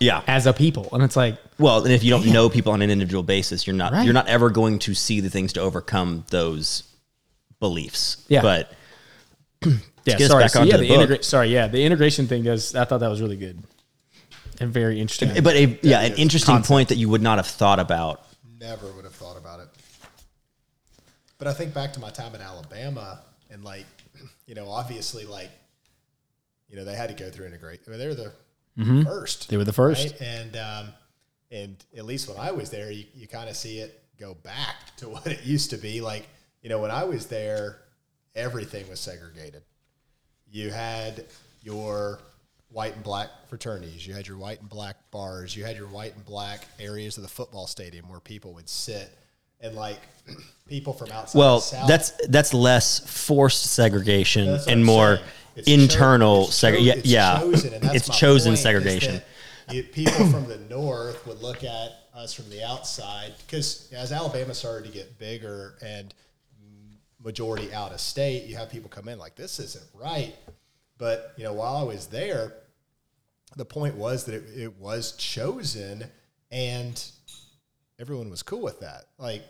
yeah. 0.00 0.22
as 0.26 0.46
a 0.46 0.52
people. 0.52 0.88
And 0.92 1.02
it's 1.02 1.16
like, 1.16 1.38
Well, 1.58 1.84
and 1.84 1.92
if 1.92 2.02
you 2.02 2.10
don't 2.10 2.26
know 2.26 2.50
people 2.50 2.72
on 2.72 2.82
an 2.82 2.90
individual 2.90 3.22
basis, 3.22 3.66
you're 3.66 3.76
not 3.76 3.92
Right. 3.92 4.04
you're 4.04 4.14
not 4.14 4.26
ever 4.28 4.50
going 4.50 4.78
to 4.80 4.94
see 4.94 5.20
the 5.20 5.30
things 5.30 5.52
to 5.54 5.60
overcome 5.60 6.24
those 6.30 6.82
beliefs. 7.60 8.24
Yeah. 8.28 8.42
But 8.42 8.72
Yeah, 10.06 10.16
sorry. 10.26 10.48
So 10.48 10.62
yeah, 10.62 10.78
the 10.78 10.88
the 10.88 10.94
integra- 10.94 11.24
sorry, 11.24 11.48
yeah, 11.48 11.68
the 11.68 11.84
integration 11.84 12.26
thing 12.26 12.42
does. 12.42 12.74
I 12.74 12.84
thought 12.84 12.98
that 12.98 13.10
was 13.10 13.20
really 13.20 13.36
good 13.36 13.62
and 14.60 14.72
very 14.72 15.00
interesting. 15.00 15.42
But 15.42 15.56
a, 15.56 15.78
yeah, 15.82 16.00
an 16.00 16.14
interesting 16.14 16.54
concept. 16.54 16.68
point 16.68 16.88
that 16.90 16.96
you 16.96 17.08
would 17.08 17.22
not 17.22 17.38
have 17.38 17.46
thought 17.46 17.78
about. 17.80 18.24
Never 18.60 18.92
would 18.92 19.04
have 19.04 19.14
thought 19.14 19.36
about 19.36 19.60
it. 19.60 19.68
But 21.38 21.48
I 21.48 21.54
think 21.54 21.72
back 21.72 21.94
to 21.94 22.00
my 22.00 22.10
time 22.10 22.34
in 22.34 22.42
Alabama 22.42 23.20
and 23.50 23.64
like, 23.64 23.86
you 24.46 24.54
know, 24.54 24.68
obviously 24.68 25.24
like, 25.24 25.50
you 26.68 26.76
know, 26.76 26.84
they 26.84 26.94
had 26.94 27.08
to 27.08 27.24
go 27.24 27.30
through 27.30 27.46
integrate. 27.46 27.80
I 27.86 27.90
mean, 27.90 27.98
they 27.98 28.06
were 28.06 28.14
the 28.84 29.04
first. 29.04 29.48
They 29.48 29.56
were 29.56 29.64
the 29.64 29.72
first. 29.72 30.12
right? 30.12 30.20
And 30.20 30.56
um, 30.56 30.88
and 31.50 31.76
at 31.96 32.04
least 32.04 32.28
when 32.28 32.38
I 32.38 32.52
was 32.52 32.70
there, 32.70 32.90
you, 32.90 33.04
you 33.14 33.26
kind 33.26 33.48
of 33.48 33.56
see 33.56 33.78
it 33.78 34.02
go 34.18 34.34
back 34.34 34.74
to 34.98 35.08
what 35.08 35.26
it 35.26 35.44
used 35.44 35.70
to 35.70 35.76
be. 35.76 36.00
Like, 36.00 36.28
you 36.62 36.68
know, 36.68 36.78
when 36.78 36.90
I 36.90 37.04
was 37.04 37.26
there, 37.26 37.78
everything 38.34 38.88
was 38.88 39.00
segregated. 39.00 39.62
You 40.50 40.70
had 40.70 41.26
your 41.62 42.20
white 42.70 42.94
and 42.94 43.02
black 43.02 43.28
fraternities, 43.48 44.06
you 44.06 44.14
had 44.14 44.26
your 44.26 44.36
white 44.36 44.60
and 44.60 44.68
black 44.68 44.96
bars, 45.10 45.56
you 45.56 45.64
had 45.64 45.76
your 45.76 45.88
white 45.88 46.14
and 46.14 46.24
black 46.24 46.66
areas 46.78 47.16
of 47.16 47.22
the 47.22 47.28
football 47.28 47.66
stadium 47.66 48.08
where 48.08 48.20
people 48.20 48.52
would 48.54 48.68
sit. 48.68 49.16
And 49.60 49.74
like 49.76 50.00
people 50.68 50.92
from 50.92 51.10
outside 51.12 51.38
Well, 51.38 51.56
the 51.56 51.62
South, 51.62 51.88
that's 51.88 52.12
that's 52.28 52.54
less 52.54 53.00
forced 53.00 53.64
segregation 53.64 54.58
and 54.66 54.84
more 54.84 55.16
saying. 55.16 55.28
It's 55.56 55.68
internal 55.68 56.46
cho- 56.46 56.50
seg- 56.50 56.74
it's 56.86 57.06
yeah, 57.06 57.34
yeah. 57.34 57.40
chosen, 57.40 57.74
and 57.74 57.84
it's 57.94 58.18
chosen 58.18 58.56
segregation. 58.56 59.22
you- 59.70 59.82
people 59.84 60.26
from 60.30 60.46
the 60.48 60.58
north 60.68 61.26
would 61.26 61.40
look 61.42 61.64
at 61.64 61.92
us 62.14 62.32
from 62.34 62.48
the 62.50 62.62
outside 62.62 63.32
because 63.46 63.90
as 63.92 64.12
Alabama 64.12 64.54
started 64.54 64.86
to 64.86 64.92
get 64.92 65.18
bigger 65.18 65.74
and 65.82 66.12
majority 67.22 67.72
out 67.72 67.92
of 67.92 68.00
state, 68.00 68.46
you 68.46 68.56
have 68.56 68.70
people 68.70 68.88
come 68.88 69.08
in 69.08 69.18
like 69.18 69.36
this 69.36 69.58
isn't 69.58 69.84
right. 69.94 70.34
But 70.98 71.32
you 71.36 71.44
know, 71.44 71.52
while 71.52 71.76
I 71.76 71.82
was 71.82 72.06
there, 72.06 72.54
the 73.56 73.64
point 73.64 73.94
was 73.96 74.24
that 74.24 74.34
it, 74.34 74.44
it 74.56 74.78
was 74.78 75.12
chosen, 75.16 76.04
and 76.50 77.02
everyone 77.98 78.30
was 78.30 78.42
cool 78.42 78.60
with 78.62 78.80
that. 78.80 79.04
Like 79.18 79.42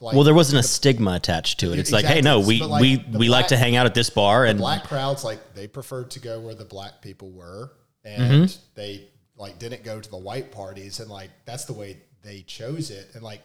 like, 0.00 0.14
Well, 0.14 0.24
there 0.24 0.34
wasn't 0.34 0.64
a 0.64 0.68
stigma 0.68 1.14
attached 1.14 1.60
to 1.60 1.72
it. 1.72 1.78
It's 1.78 1.92
like, 1.92 2.04
hey, 2.04 2.20
no, 2.20 2.40
we 2.40 2.60
like, 2.62 2.80
we 2.80 3.04
we 3.12 3.28
like 3.28 3.48
to 3.48 3.56
hang 3.56 3.76
out 3.76 3.86
at 3.86 3.94
this 3.94 4.10
bar, 4.10 4.44
and 4.44 4.58
black 4.58 4.84
crowds 4.84 5.24
like 5.24 5.54
they 5.54 5.66
preferred 5.66 6.10
to 6.12 6.20
go 6.20 6.40
where 6.40 6.54
the 6.54 6.64
black 6.64 7.00
people 7.02 7.30
were 7.30 7.72
and 8.04 8.22
Mm-hmm. 8.48 8.60
they 8.74 9.08
like 9.36 9.58
didn't 9.58 9.82
go 9.82 10.00
to 10.00 10.10
the 10.10 10.16
white 10.18 10.52
parties 10.52 11.00
and 11.00 11.10
like 11.10 11.30
that's 11.44 11.64
the 11.64 11.72
way 11.72 11.98
they 12.22 12.42
chose 12.42 12.90
it. 12.90 13.10
And 13.14 13.22
like 13.22 13.40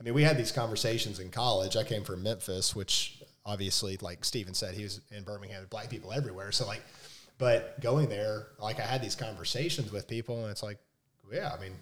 i 0.00 0.02
mean 0.04 0.14
we 0.14 0.22
had 0.22 0.36
these 0.38 0.52
conversations 0.52 1.18
in 1.20 1.30
college. 1.30 1.76
I 1.76 1.84
came 1.84 2.04
from 2.04 2.22
memphis 2.22 2.74
which 2.74 3.22
obviously 3.44 3.96
like 4.00 4.24
steven 4.24 4.54
said 4.54 4.74
he 4.74 4.82
was 4.84 5.00
in 5.10 5.24
birmingham 5.24 5.60
with 5.60 5.70
black 5.70 5.90
people 5.90 6.12
everywhere. 6.12 6.52
So 6.52 6.66
like 6.66 6.82
but 7.38 7.80
going 7.80 8.08
there 8.08 8.48
like 8.58 8.78
i 8.80 8.82
had 8.82 9.00
these 9.02 9.14
conversations 9.14 9.92
with 9.92 10.08
people 10.08 10.42
and 10.42 10.50
it's 10.50 10.62
like 10.62 10.78
yeah 11.32 11.52
i 11.56 11.60
mean 11.60 11.72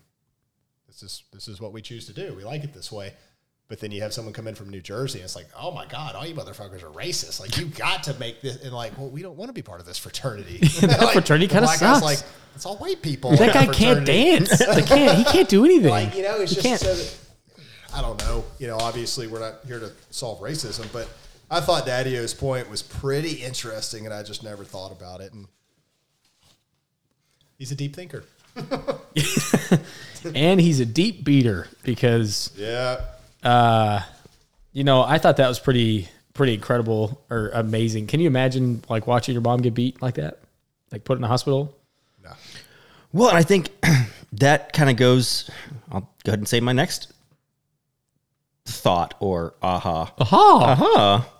this 0.88 1.02
is 1.02 1.22
this 1.32 1.48
is 1.48 1.60
what 1.60 1.72
we 1.72 1.80
choose 1.82 2.06
to 2.06 2.12
do. 2.12 2.34
We 2.34 2.44
like 2.44 2.64
it 2.64 2.72
this 2.74 2.90
way 2.92 3.12
but 3.68 3.80
then 3.80 3.90
you 3.90 4.00
have 4.02 4.12
someone 4.12 4.32
come 4.32 4.46
in 4.46 4.54
from 4.54 4.70
New 4.70 4.80
Jersey, 4.80 5.18
and 5.18 5.24
it's 5.24 5.34
like, 5.34 5.48
oh 5.58 5.72
my 5.72 5.86
God, 5.86 6.14
all 6.14 6.24
you 6.24 6.34
motherfuckers 6.34 6.82
are 6.84 6.90
racist. 6.90 7.40
Like, 7.40 7.56
you 7.58 7.66
got 7.66 8.04
to 8.04 8.14
make 8.20 8.40
this. 8.40 8.62
And 8.62 8.72
like, 8.72 8.96
well, 8.96 9.08
we 9.08 9.22
don't 9.22 9.36
want 9.36 9.48
to 9.48 9.52
be 9.52 9.62
part 9.62 9.80
of 9.80 9.86
this 9.86 9.98
fraternity. 9.98 10.58
That 10.86 11.12
fraternity 11.12 11.48
kinda 11.48 11.66
sucks. 11.68 12.02
Like, 12.02 12.20
it's 12.54 12.64
all 12.64 12.76
white 12.76 13.02
people. 13.02 13.36
that 13.36 13.52
guy 13.52 13.66
our 13.66 13.72
can't 13.72 14.06
dance. 14.06 14.56
They 14.74 14.82
can't. 14.82 15.18
He 15.18 15.24
can't 15.24 15.48
do 15.48 15.64
anything. 15.64 15.90
Like, 15.90 16.14
you 16.16 16.22
know, 16.22 16.36
it's 16.40 16.52
He 16.52 16.62
just 16.62 16.66
can't. 16.66 16.80
so 16.80 16.94
that, 16.94 17.16
I 17.94 18.02
don't 18.02 18.18
know. 18.20 18.44
You 18.58 18.68
know, 18.68 18.76
obviously, 18.78 19.26
we're 19.26 19.40
not 19.40 19.56
here 19.66 19.80
to 19.80 19.90
solve 20.10 20.40
racism, 20.40 20.90
but 20.92 21.08
I 21.50 21.60
thought 21.60 21.86
Daddy-O's 21.86 22.34
point 22.34 22.70
was 22.70 22.82
pretty 22.82 23.32
interesting, 23.42 24.04
and 24.04 24.14
I 24.14 24.22
just 24.22 24.42
never 24.44 24.64
thought 24.64 24.92
about 24.92 25.20
it. 25.20 25.32
And 25.32 25.48
he's 27.58 27.72
a 27.72 27.76
deep 27.76 27.94
thinker. 27.96 28.24
and 30.34 30.60
he's 30.60 30.80
a 30.80 30.86
deep 30.86 31.24
beater 31.24 31.68
because 31.82 32.50
Yeah. 32.56 33.00
You 34.72 34.84
know 34.84 35.02
I 35.02 35.18
thought 35.18 35.36
that 35.38 35.48
was 35.48 35.58
pretty 35.58 36.08
pretty 36.34 36.54
incredible 36.54 37.24
or 37.30 37.50
amazing. 37.54 38.06
Can 38.06 38.20
you 38.20 38.26
imagine 38.26 38.82
like 38.88 39.06
watching 39.06 39.32
your 39.32 39.42
mom 39.42 39.60
get 39.62 39.74
beat 39.74 40.00
like 40.02 40.14
that, 40.14 40.40
like 40.92 41.04
put 41.04 41.16
in 41.16 41.22
the 41.22 41.28
hospital? 41.28 41.74
No. 42.22 42.30
well, 43.12 43.28
and 43.30 43.38
I 43.38 43.42
think 43.42 43.70
that 44.32 44.72
kind 44.72 44.90
of 44.90 44.96
goes. 44.96 45.50
I'll 45.90 46.02
go 46.24 46.30
ahead 46.30 46.40
and 46.40 46.48
say 46.48 46.60
my 46.60 46.72
next 46.72 47.12
thought 48.66 49.14
or 49.20 49.54
aha. 49.62 50.12
Aha! 50.18 50.72
Aha. 50.72 51.32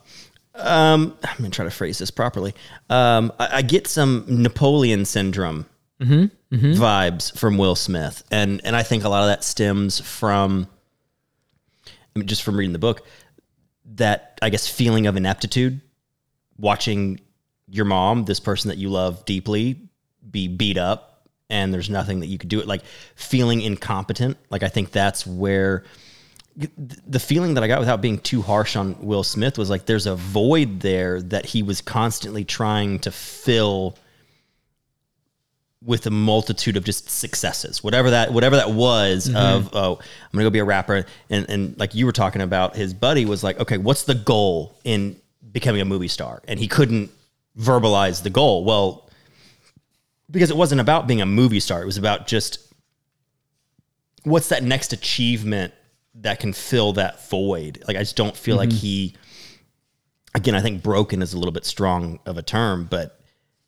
Um, 0.55 1.19
I'm 1.23 1.37
gonna 1.37 1.51
try 1.51 1.66
to 1.66 1.71
phrase 1.71 1.99
this 1.99 2.11
properly. 2.11 2.55
Um, 2.88 3.33
I, 3.38 3.59
I 3.59 3.62
get 3.62 3.87
some 3.87 4.25
Napoleon 4.29 5.05
syndrome 5.05 5.66
vibes 6.51 7.37
from 7.37 7.59
Will 7.59 7.75
Smith, 7.77 8.25
and 8.31 8.61
and 8.64 8.75
I 8.75 8.83
think 8.83 9.05
a 9.05 9.09
lot 9.09 9.23
of 9.23 9.29
that 9.29 9.45
stems 9.45 10.01
from 10.01 10.69
I 12.17 12.19
mean, 12.19 12.27
just 12.27 12.43
from 12.43 12.57
reading 12.57 12.73
the 12.73 12.79
book. 12.79 13.07
That 13.95 14.39
I 14.43 14.49
guess 14.49 14.67
feeling 14.67 15.07
of 15.07 15.17
ineptitude, 15.17 15.81
watching 16.57 17.21
your 17.69 17.85
mom, 17.85 18.25
this 18.25 18.41
person 18.41 18.69
that 18.71 18.79
you 18.79 18.89
love 18.89 19.25
deeply, 19.25 19.89
be 20.29 20.49
beat 20.49 20.79
up, 20.79 21.29
and 21.51 21.73
there's 21.73 21.91
nothing 21.91 22.21
that 22.21 22.27
you 22.27 22.39
could 22.39 22.49
do 22.49 22.59
it. 22.59 22.67
Like 22.67 22.83
feeling 23.15 23.61
incompetent. 23.61 24.39
Like 24.51 24.63
I 24.63 24.69
think 24.69 24.91
that's 24.91 25.27
where 25.27 25.85
the 27.07 27.21
feeling 27.21 27.55
that 27.55 27.63
I 27.63 27.69
got 27.69 27.81
without 27.81 28.01
being 28.01 28.19
too 28.19 28.41
harsh 28.41 28.77
on 28.77 28.97
Will 29.01 29.23
Smith 29.23 29.59
was 29.59 29.69
like 29.69 29.85
there's 29.85 30.07
a 30.07 30.17
void 30.17 30.81
there 30.81 31.21
that 31.21 31.45
he 31.45 31.63
was 31.63 31.83
constantly 31.83 32.45
trying 32.45 32.99
to 33.01 33.11
fill 33.11 33.99
with 35.87 36.05
a 36.05 36.11
multitude 36.11 36.77
of 36.77 36.83
just 36.85 37.09
successes, 37.09 37.83
whatever 37.83 38.11
that 38.11 38.33
whatever 38.33 38.57
that 38.57 38.72
was 38.72 39.29
mm-hmm. 39.29 39.37
of 39.37 39.70
oh 39.72 39.94
I'm 39.94 40.31
gonna 40.33 40.44
go 40.44 40.51
be 40.51 40.59
a 40.59 40.64
rapper. 40.64 41.07
And 41.31 41.49
and 41.49 41.79
like 41.79 41.94
you 41.94 42.05
were 42.05 42.12
talking 42.12 42.42
about 42.42 42.77
his 42.77 42.92
buddy 42.92 43.25
was 43.25 43.44
like 43.44 43.59
okay 43.61 43.79
what's 43.79 44.03
the 44.03 44.14
goal 44.14 44.79
in 44.85 45.16
becoming 45.53 45.81
a 45.81 45.85
movie 45.85 46.09
star? 46.09 46.42
And 46.49 46.59
he 46.59 46.66
couldn't 46.66 47.11
verbalize 47.59 48.22
the 48.22 48.31
goal. 48.31 48.64
Well 48.64 49.09
because 50.29 50.51
it 50.51 50.57
wasn't 50.57 50.81
about 50.81 51.07
being 51.07 51.20
a 51.20 51.27
movie 51.27 51.61
star. 51.61 51.81
It 51.81 51.87
was 51.87 51.99
about 51.99 52.27
just 52.27 52.59
what's 54.25 54.49
that 54.49 54.64
next 54.64 54.92
achievement 54.92 55.72
that 56.16 56.40
can 56.40 56.53
fill 56.53 56.94
that 56.94 57.29
void? 57.29 57.85
Like 57.87 57.96
I 57.96 58.01
just 58.01 58.16
don't 58.16 58.37
feel 58.37 58.57
like 58.57 58.70
mm-hmm. 58.70 58.79
he 58.79 59.14
again, 60.35 60.57
I 60.57 60.61
think 60.61 60.83
broken 60.83 61.22
is 61.22 61.33
a 61.33 61.38
little 61.38 61.53
bit 61.53 61.64
strong 61.64 62.18
of 62.27 62.38
a 62.38 62.42
term, 62.42 62.87
but 62.90 63.20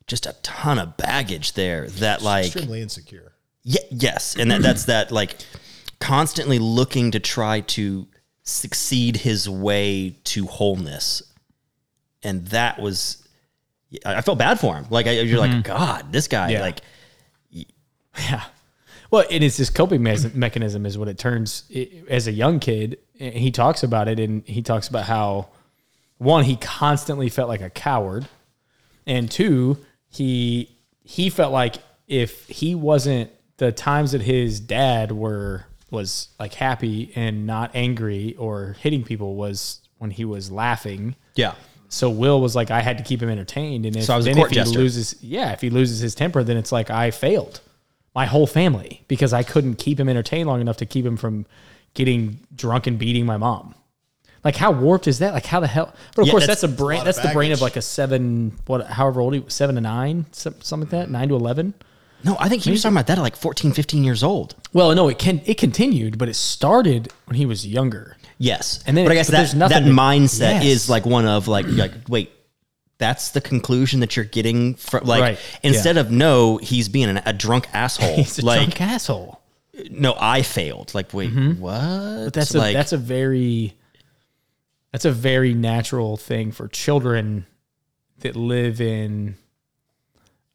just 0.09 0.25
a 0.25 0.33
ton 0.43 0.77
of 0.79 0.97
baggage 0.97 1.53
there 1.53 1.87
that 1.87 2.21
like 2.21 2.47
Extremely 2.47 2.81
insecure. 2.81 3.31
yeah, 3.63 3.81
yes, 3.89 4.35
and 4.35 4.51
that, 4.51 4.61
that's 4.61 4.85
that 4.85 5.11
like 5.11 5.37
constantly 5.99 6.59
looking 6.59 7.11
to 7.11 7.19
try 7.19 7.61
to 7.61 8.07
succeed 8.43 9.15
his 9.17 9.47
way 9.47 10.17
to 10.25 10.47
wholeness, 10.47 11.21
and 12.23 12.45
that 12.47 12.79
was 12.79 13.25
I 14.05 14.15
I 14.15 14.21
felt 14.21 14.37
bad 14.39 14.59
for 14.59 14.75
him. 14.75 14.85
Like 14.89 15.07
I, 15.07 15.11
you're 15.11 15.39
like 15.39 15.51
mm-hmm. 15.51 15.61
God, 15.61 16.11
this 16.11 16.27
guy 16.27 16.49
Yeah. 16.49 16.61
like 16.61 16.81
Yeah. 17.51 18.43
Well, 19.11 19.23
and 19.23 19.31
it 19.31 19.43
is 19.43 19.57
this 19.57 19.69
coping 19.69 20.03
mes- 20.03 20.33
mechanism 20.35 20.85
is 20.85 20.97
what 20.97 21.07
it 21.07 21.17
turns 21.17 21.63
i 21.75 21.89
as 22.09 22.27
a 22.27 22.31
young 22.31 22.59
kid. 22.59 22.97
and 23.19 23.33
He 23.33 23.51
talks 23.51 23.83
about 23.83 24.07
it, 24.07 24.19
and 24.19 24.45
he 24.45 24.61
talks 24.61 24.87
about 24.87 25.05
how 25.05 25.49
one 26.17 26.43
he 26.43 26.55
constantly 26.55 27.29
felt 27.29 27.49
like 27.49 27.61
a 27.61 27.69
coward, 27.69 28.27
and 29.07 29.29
two 29.31 29.77
he 30.09 30.75
he 31.03 31.29
felt 31.29 31.51
like 31.53 31.75
if 32.07 32.47
he 32.47 32.75
wasn't 32.75 33.31
the 33.57 33.71
times 33.71 34.11
that 34.13 34.21
his 34.21 34.59
dad 34.59 35.11
were 35.11 35.65
was 35.91 36.29
like 36.39 36.53
happy 36.53 37.11
and 37.15 37.45
not 37.47 37.71
angry 37.73 38.35
or 38.37 38.75
hitting 38.79 39.03
people 39.03 39.35
was 39.35 39.81
when 39.97 40.11
he 40.11 40.25
was 40.25 40.51
laughing. 40.51 41.15
yeah. 41.35 41.55
So 41.91 42.11
Will 42.11 42.39
was 42.39 42.55
like, 42.55 42.69
I 42.69 42.81
had 42.81 42.99
to 42.99 43.03
keep 43.03 43.19
him 43.19 43.29
entertained, 43.29 43.83
and 43.87 43.95
if, 43.95 44.03
So 44.03 44.13
I 44.13 44.17
was 44.17 44.27
a 44.27 44.29
then 44.29 44.37
if 44.43 44.49
he 44.49 44.55
jester. 44.55 44.77
loses, 44.77 45.15
yeah, 45.23 45.53
if 45.53 45.61
he 45.61 45.71
loses 45.71 45.99
his 45.99 46.13
temper, 46.13 46.43
then 46.43 46.55
it's 46.55 46.71
like 46.71 46.91
I 46.91 47.09
failed 47.09 47.61
my 48.13 48.27
whole 48.27 48.45
family 48.45 49.03
because 49.07 49.33
I 49.33 49.41
couldn't 49.41 49.75
keep 49.79 49.99
him 49.99 50.07
entertained 50.07 50.47
long 50.47 50.61
enough 50.61 50.77
to 50.77 50.85
keep 50.85 51.03
him 51.03 51.17
from 51.17 51.47
getting 51.95 52.41
drunk 52.55 52.85
and 52.85 52.99
beating 52.99 53.25
my 53.25 53.37
mom. 53.37 53.73
Like 54.43 54.55
how 54.55 54.71
warped 54.71 55.07
is 55.07 55.19
that? 55.19 55.33
Like 55.33 55.45
how 55.45 55.59
the 55.59 55.67
hell? 55.67 55.93
But 56.15 56.21
of 56.23 56.27
Yeah, 56.27 56.31
course, 56.31 56.43
that's- 56.47 56.61
that's, 56.61 56.73
a 56.73 56.75
brain. 56.75 56.99
of 56.99 57.05
That's 57.05 57.19
the 57.19 57.29
brain 57.33 57.51
of 57.51 57.61
like 57.61 57.75
a 57.75 57.81
seven, 57.81 58.53
what, 58.67 58.85
however 58.87 59.19
old 59.21 59.33
he 59.33 59.39
was, 59.39 59.53
seven 59.53 59.75
to 59.75 59.81
nine, 59.81 60.25
something 60.31 60.79
like 60.81 60.89
that, 60.89 61.09
nine 61.09 61.27
to 61.29 61.35
eleven. 61.35 61.73
No, 62.23 62.35
I 62.39 62.49
think 62.49 62.63
he 62.63 62.71
was 62.71 62.81
talking 62.83 62.97
about 62.97 63.07
that 63.07 63.17
at 63.17 63.21
like 63.21 63.37
14, 63.37 63.71
15 63.71 64.03
years 64.03 64.23
old. 64.23 64.55
Well, 64.73 64.93
no, 64.93 65.07
it 65.07 65.17
can 65.19 65.41
it 65.45 65.57
continued, 65.57 66.17
but 66.17 66.27
it 66.29 66.33
started 66.35 67.11
when 67.25 67.35
he 67.37 67.45
was 67.45 67.65
younger. 67.65 68.17
Yes, 68.37 68.81
And 68.87 68.95
then 68.95 69.05
but 69.05 69.11
I 69.11 69.15
guess 69.15 69.27
but 69.27 69.31
that 69.33 69.37
there's 69.37 69.55
nothing 69.55 69.83
that 69.83 69.89
to- 69.89 69.95
mindset 69.95 70.39
Yes. 70.39 70.65
is 70.65 70.89
like 70.89 71.05
one 71.05 71.25
of 71.25 71.47
like 71.47 71.65
like 71.67 71.91
wait, 72.09 72.31
that's 72.97 73.29
the 73.31 73.39
conclusion 73.41 74.01
that 74.01 74.15
you're 74.17 74.25
getting 74.25 74.75
from 74.75 75.05
like 75.05 75.21
Right, 75.21 75.39
instead 75.63 75.95
of 75.97 76.11
no, 76.11 76.57
he's 76.57 76.89
being 76.89 77.07
an, 77.09 77.21
a 77.25 77.31
drunk 77.33 77.67
asshole. 77.73 78.15
He's 78.15 78.39
a 78.39 78.45
like 78.45 78.59
drunk 78.77 78.81
asshole. 78.81 79.41
no, 79.91 80.15
I 80.19 80.41
failed. 80.41 80.93
Like 80.93 81.13
wait, 81.13 81.31
mm-hmm. 81.31 81.59
what? 81.61 82.25
But 82.25 82.33
that's 82.33 82.53
like 82.53 82.71
a 82.75 82.77
that's 82.77 82.91
a 82.93 82.97
very 82.97 83.75
that's 84.91 85.05
a 85.05 85.11
very 85.11 85.53
natural 85.53 86.17
thing 86.17 86.51
for 86.51 86.67
children 86.67 87.45
that 88.19 88.35
live 88.35 88.81
in 88.81 89.35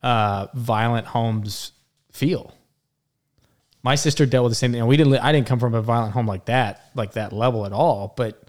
uh, 0.03 0.49
violent 0.55 1.07
homes 1.09 1.73
feel. 2.13 2.55
My 3.83 3.95
sister 3.95 4.27
dealt 4.27 4.45
with 4.45 4.51
the 4.53 4.57
same 4.57 4.73
thing. 4.73 4.87
We 4.87 4.97
didn't. 4.97 5.15
I 5.17 5.33
didn't 5.33 5.47
come 5.47 5.59
from 5.59 5.75
a 5.75 5.83
violent 5.83 6.15
home 6.15 6.27
like 6.27 6.47
that, 6.47 6.91
like 6.95 7.13
that 7.13 7.33
level 7.33 7.67
at 7.67 7.73
all. 7.73 8.15
But 8.17 8.44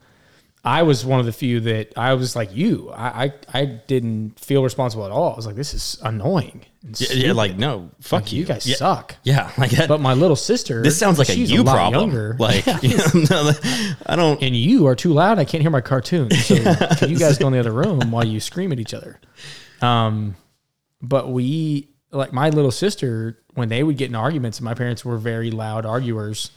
I 0.65 0.82
was 0.84 1.06
one 1.06 1.19
of 1.19 1.25
the 1.28 1.32
few 1.32 1.60
that 1.62 1.93
I 1.95 2.15
was 2.15 2.36
like 2.36 2.54
you. 2.56 2.89
I 2.91 3.25
I, 3.25 3.34
I 3.54 3.65
didn't 3.65 4.39
feel 4.39 4.63
responsible 4.63 5.06
at 5.06 5.12
all. 5.12 5.34
I 5.34 5.36
was 5.36 5.45
like, 5.45 5.56
this 5.56 5.73
is 5.73 5.97
annoying. 6.01 6.65
Yeah, 6.99 7.13
yeah, 7.13 7.32
like 7.34 7.56
no, 7.58 7.89
fuck 7.99 8.23
Like, 8.23 8.32
you. 8.34 8.39
you 8.41 8.45
guys 8.45 8.67
yeah, 8.67 8.75
suck. 8.75 9.15
Yeah, 9.23 9.51
like 9.58 9.71
that. 9.71 9.88
But 9.88 10.01
my 10.01 10.13
little 10.13 10.36
sister, 10.36 10.84
this 10.84 10.97
sounds 10.97 11.17
like 11.19 11.30
a 11.30 11.36
you 11.36 11.63
lot 11.63 11.75
problem. 11.75 12.10
Younger. 12.12 12.36
Like, 12.39 12.65
you 12.84 12.97
know, 13.30 13.51
I 14.06 14.15
don't. 14.15 14.41
and 14.41 14.56
you 14.56 14.88
are 14.88 14.95
too 14.95 15.13
loud. 15.13 15.39
I 15.39 15.45
can't 15.45 15.62
hear 15.62 15.71
my 15.71 15.82
cartoons. 15.82 16.45
So 16.45 17.06
you 17.08 17.17
guys 17.17 17.38
go 17.38 17.47
in 17.47 17.54
the 17.54 17.60
other 17.60 17.71
room 17.71 18.12
while 18.12 18.23
you 18.25 18.39
scream 18.39 18.71
at 18.71 18.80
each 18.80 18.93
other. 18.93 19.19
Um, 19.82 20.36
but 21.01 21.32
we 21.32 21.89
like 22.12 22.34
my 22.34 22.49
little 22.49 22.71
sister 22.71 23.39
when 23.56 23.69
they 23.69 23.84
would 23.84 23.97
get 23.97 24.10
in 24.10 24.15
arguments. 24.15 24.60
and 24.60 24.65
My 24.65 24.73
parents 24.73 25.04
were 25.06 25.17
very 25.17 25.51
loud 25.51 25.86
arguers 25.86 26.51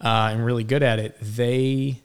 uh, 0.00 0.28
and 0.32 0.44
really 0.44 0.64
good 0.64 0.82
at 0.82 0.98
it. 0.98 1.16
They 1.20 2.02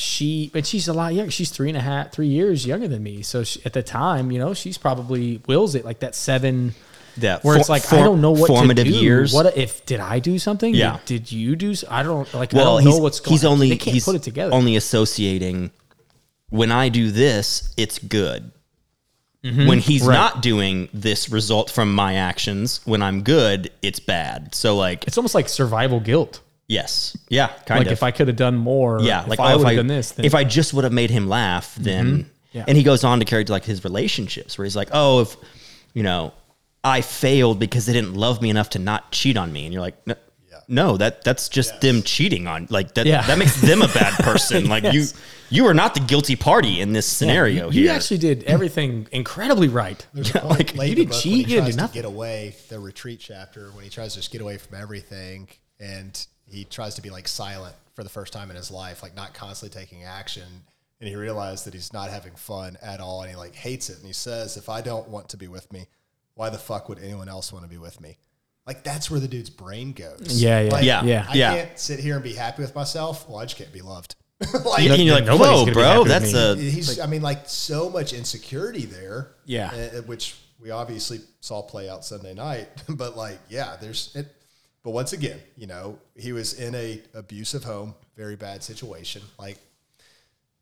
she 0.00 0.50
but 0.52 0.66
she's 0.66 0.88
a 0.88 0.92
lot 0.92 1.14
younger. 1.14 1.30
She's 1.30 1.50
three 1.50 1.68
and 1.68 1.76
a 1.76 1.80
half, 1.80 2.12
three 2.12 2.26
years 2.28 2.66
younger 2.66 2.88
than 2.88 3.02
me. 3.02 3.22
So 3.22 3.44
she, 3.44 3.60
at 3.64 3.72
the 3.72 3.82
time, 3.82 4.30
you 4.30 4.38
know, 4.38 4.54
she's 4.54 4.78
probably 4.78 5.40
wills 5.46 5.74
it 5.74 5.84
like 5.84 6.00
that 6.00 6.14
seven. 6.14 6.74
Yeah, 7.16 7.38
Where 7.42 7.58
it's 7.58 7.68
like 7.68 7.82
for- 7.82 7.96
I 7.96 8.02
don't 8.02 8.20
know 8.20 8.30
what 8.30 8.48
formative 8.48 8.86
to 8.86 8.92
do. 8.92 8.98
years. 8.98 9.32
What 9.34 9.56
if 9.56 9.84
did 9.84 10.00
I 10.00 10.20
do 10.20 10.38
something? 10.38 10.74
Yeah. 10.74 11.00
Did, 11.04 11.24
did 11.24 11.32
you 11.32 11.56
do? 11.56 11.74
I 11.90 12.02
don't 12.02 12.32
like. 12.32 12.54
I 12.54 12.58
well, 12.58 12.76
don't 12.76 12.84
know 12.84 12.98
what's 12.98 13.20
going. 13.20 13.32
he's 13.32 13.44
on. 13.44 13.52
only 13.52 13.70
can't 13.76 13.94
he's 13.94 14.04
put 14.04 14.14
it 14.14 14.22
together. 14.22 14.54
only 14.54 14.76
associating 14.76 15.70
when 16.50 16.72
I 16.72 16.88
do 16.88 17.10
this, 17.10 17.74
it's 17.76 17.98
good. 17.98 18.52
Mm-hmm. 19.44 19.66
When 19.68 19.78
he's 19.78 20.06
not 20.06 20.42
doing 20.42 20.88
this 20.92 21.30
result 21.30 21.70
from 21.70 21.94
my 21.94 22.14
actions, 22.14 22.80
when 22.84 23.02
I'm 23.02 23.22
good, 23.22 23.70
it's 23.80 23.98
bad. 23.98 24.54
So 24.54 24.76
like, 24.76 25.06
it's 25.06 25.16
almost 25.16 25.34
like 25.34 25.48
survival 25.48 25.98
guilt. 25.98 26.40
Yes, 26.70 27.16
yeah, 27.28 27.48
kind 27.66 27.80
Like 27.80 27.88
of. 27.88 27.92
if 27.92 28.02
I 28.02 28.10
could 28.12 28.28
have 28.28 28.36
done 28.36 28.56
more, 28.56 29.00
yeah, 29.02 29.22
if 29.22 29.28
like 29.28 29.40
I 29.40 29.52
oh, 29.54 29.58
would 29.58 29.66
have 29.66 29.76
done 29.76 29.86
this, 29.88 30.12
then 30.12 30.24
if 30.24 30.34
I 30.34 30.44
just 30.44 30.72
would 30.72 30.84
have 30.84 30.92
made 30.92 31.10
him 31.10 31.28
laugh, 31.28 31.74
mm-hmm. 31.74 31.82
then 31.82 32.30
Yeah. 32.52 32.64
and 32.66 32.76
he 32.76 32.82
goes 32.84 33.04
on 33.04 33.18
to 33.18 33.24
carry 33.24 33.44
to 33.44 33.52
like 33.52 33.64
his 33.64 33.84
relationships 33.84 34.56
where 34.56 34.64
he's 34.64 34.76
like, 34.76 34.88
oh, 34.92 35.20
if 35.22 35.36
you 35.94 36.02
know, 36.02 36.32
I 36.82 37.00
failed 37.02 37.58
because 37.58 37.86
they 37.86 37.92
didn't 37.92 38.14
love 38.14 38.40
me 38.40 38.48
enough 38.50 38.70
to 38.70 38.78
not 38.78 39.10
cheat 39.12 39.36
on 39.36 39.52
me, 39.52 39.64
and 39.66 39.72
you're 39.74 39.82
like, 39.82 40.06
no, 40.06 40.14
no 40.68 40.96
that 40.96 41.24
that's 41.24 41.48
just 41.48 41.80
them 41.80 42.02
cheating 42.02 42.46
on 42.46 42.68
like 42.70 42.94
that. 42.94 43.04
Yeah. 43.06 43.26
That 43.26 43.38
makes 43.38 43.60
them 43.60 43.82
a 43.82 43.88
bad 43.88 44.14
person. 44.24 44.68
Like 44.68 44.84
you, 44.84 45.00
Yes. 45.00 45.14
you 45.50 45.66
are 45.66 45.74
not 45.74 45.94
the 45.94 46.00
guilty 46.00 46.36
party 46.36 46.80
in 46.80 46.92
this 46.92 47.06
scenario 47.06 47.70
you, 47.70 47.80
you 47.80 47.86
here. 47.88 47.96
actually 47.96 48.18
did 48.18 48.44
everything 48.54 49.08
incredibly 49.10 49.68
right. 49.68 50.06
There's 50.14 50.32
a 50.34 50.38
point 50.38 50.76
like, 50.76 50.88
you 50.88 50.94
didn't 50.94 51.12
cheat, 51.14 51.48
you 51.48 51.56
didn't 51.56 51.66
do 51.66 51.72
to 51.72 51.76
nothing. 51.76 52.02
get 52.02 52.04
away, 52.04 52.54
the 52.68 52.78
retreat 52.78 53.18
chapter, 53.20 53.70
when 53.72 53.82
he 53.84 53.90
tries 53.90 54.14
to 54.14 54.20
just 54.20 54.30
get 54.30 54.40
away 54.40 54.58
from 54.58 54.80
everything 54.80 55.48
and 55.80 56.26
he 56.50 56.64
tries 56.64 56.94
to 56.96 57.02
be 57.02 57.10
like 57.10 57.28
silent 57.28 57.74
for 57.94 58.02
the 58.02 58.10
first 58.10 58.32
time 58.32 58.50
in 58.50 58.56
his 58.56 58.70
life, 58.70 59.02
like 59.02 59.14
not 59.16 59.34
constantly 59.34 59.78
taking 59.80 60.04
action. 60.04 60.44
And 61.00 61.08
he 61.08 61.16
realized 61.16 61.64
that 61.66 61.72
he's 61.74 61.92
not 61.92 62.10
having 62.10 62.34
fun 62.34 62.76
at 62.82 63.00
all 63.00 63.22
and 63.22 63.30
he 63.30 63.36
like 63.36 63.54
hates 63.54 63.88
it. 63.88 63.96
And 63.98 64.06
he 64.06 64.12
says, 64.12 64.56
if 64.56 64.68
I 64.68 64.80
don't 64.82 65.08
want 65.08 65.30
to 65.30 65.36
be 65.36 65.48
with 65.48 65.72
me, 65.72 65.86
why 66.34 66.50
the 66.50 66.58
fuck 66.58 66.88
would 66.88 66.98
anyone 66.98 67.28
else 67.28 67.52
want 67.52 67.64
to 67.64 67.70
be 67.70 67.78
with 67.78 68.00
me? 68.00 68.18
Like 68.66 68.84
that's 68.84 69.10
where 69.10 69.18
the 69.20 69.28
dude's 69.28 69.50
brain 69.50 69.92
goes. 69.92 70.42
Yeah, 70.42 70.60
yeah, 70.60 70.70
Like, 70.72 70.84
Yeah, 70.84 71.02
yeah. 71.04 71.26
I 71.28 71.34
yeah. 71.34 71.54
can't 71.54 71.78
sit 71.78 72.00
here 72.00 72.14
and 72.16 72.22
be 72.24 72.34
happy 72.34 72.62
with 72.62 72.74
myself. 72.74 73.28
Well, 73.28 73.38
I 73.38 73.44
just 73.44 73.56
can't 73.56 73.72
be 73.72 73.80
loved. 73.82 74.14
like, 74.64 74.88
and 74.88 75.02
you're 75.02 75.14
like, 75.14 75.24
no, 75.26 75.36
whoa, 75.36 75.70
bro, 75.72 76.04
that's 76.04 76.32
me. 76.32 76.38
a 76.38 76.56
he's 76.56 76.98
i 76.98 77.04
mean 77.06 77.20
like 77.20 77.46
so 77.46 77.90
much 77.90 78.14
insecurity 78.14 78.86
there 78.86 79.32
Yeah. 79.44 79.70
uh, 79.70 80.00
which 80.02 80.34
we 80.58 80.70
obviously 80.70 81.20
saw 81.40 81.60
play 81.60 81.90
out 81.90 82.06
sunday 82.06 82.32
night 82.32 82.68
but 82.88 83.18
like 83.18 83.38
yeah 83.50 83.76
there's 83.78 84.12
it 84.14 84.34
but 84.82 84.90
once 84.90 85.12
again 85.12 85.40
you 85.56 85.66
know 85.66 85.98
he 86.16 86.32
was 86.32 86.54
in 86.54 86.74
a 86.74 87.00
abusive 87.14 87.64
home 87.64 87.94
very 88.20 88.36
bad 88.36 88.62
situation. 88.62 89.22
Like 89.38 89.56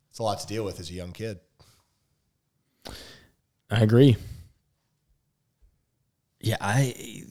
it's 0.09 0.19
a 0.19 0.23
lot 0.23 0.39
to 0.39 0.47
deal 0.47 0.63
with 0.63 0.79
as 0.79 0.89
a 0.89 0.93
young 0.93 1.11
kid. 1.11 1.41
I 3.69 3.81
agree. 3.81 4.15
Yeah, 6.39 6.55
I 6.61 7.25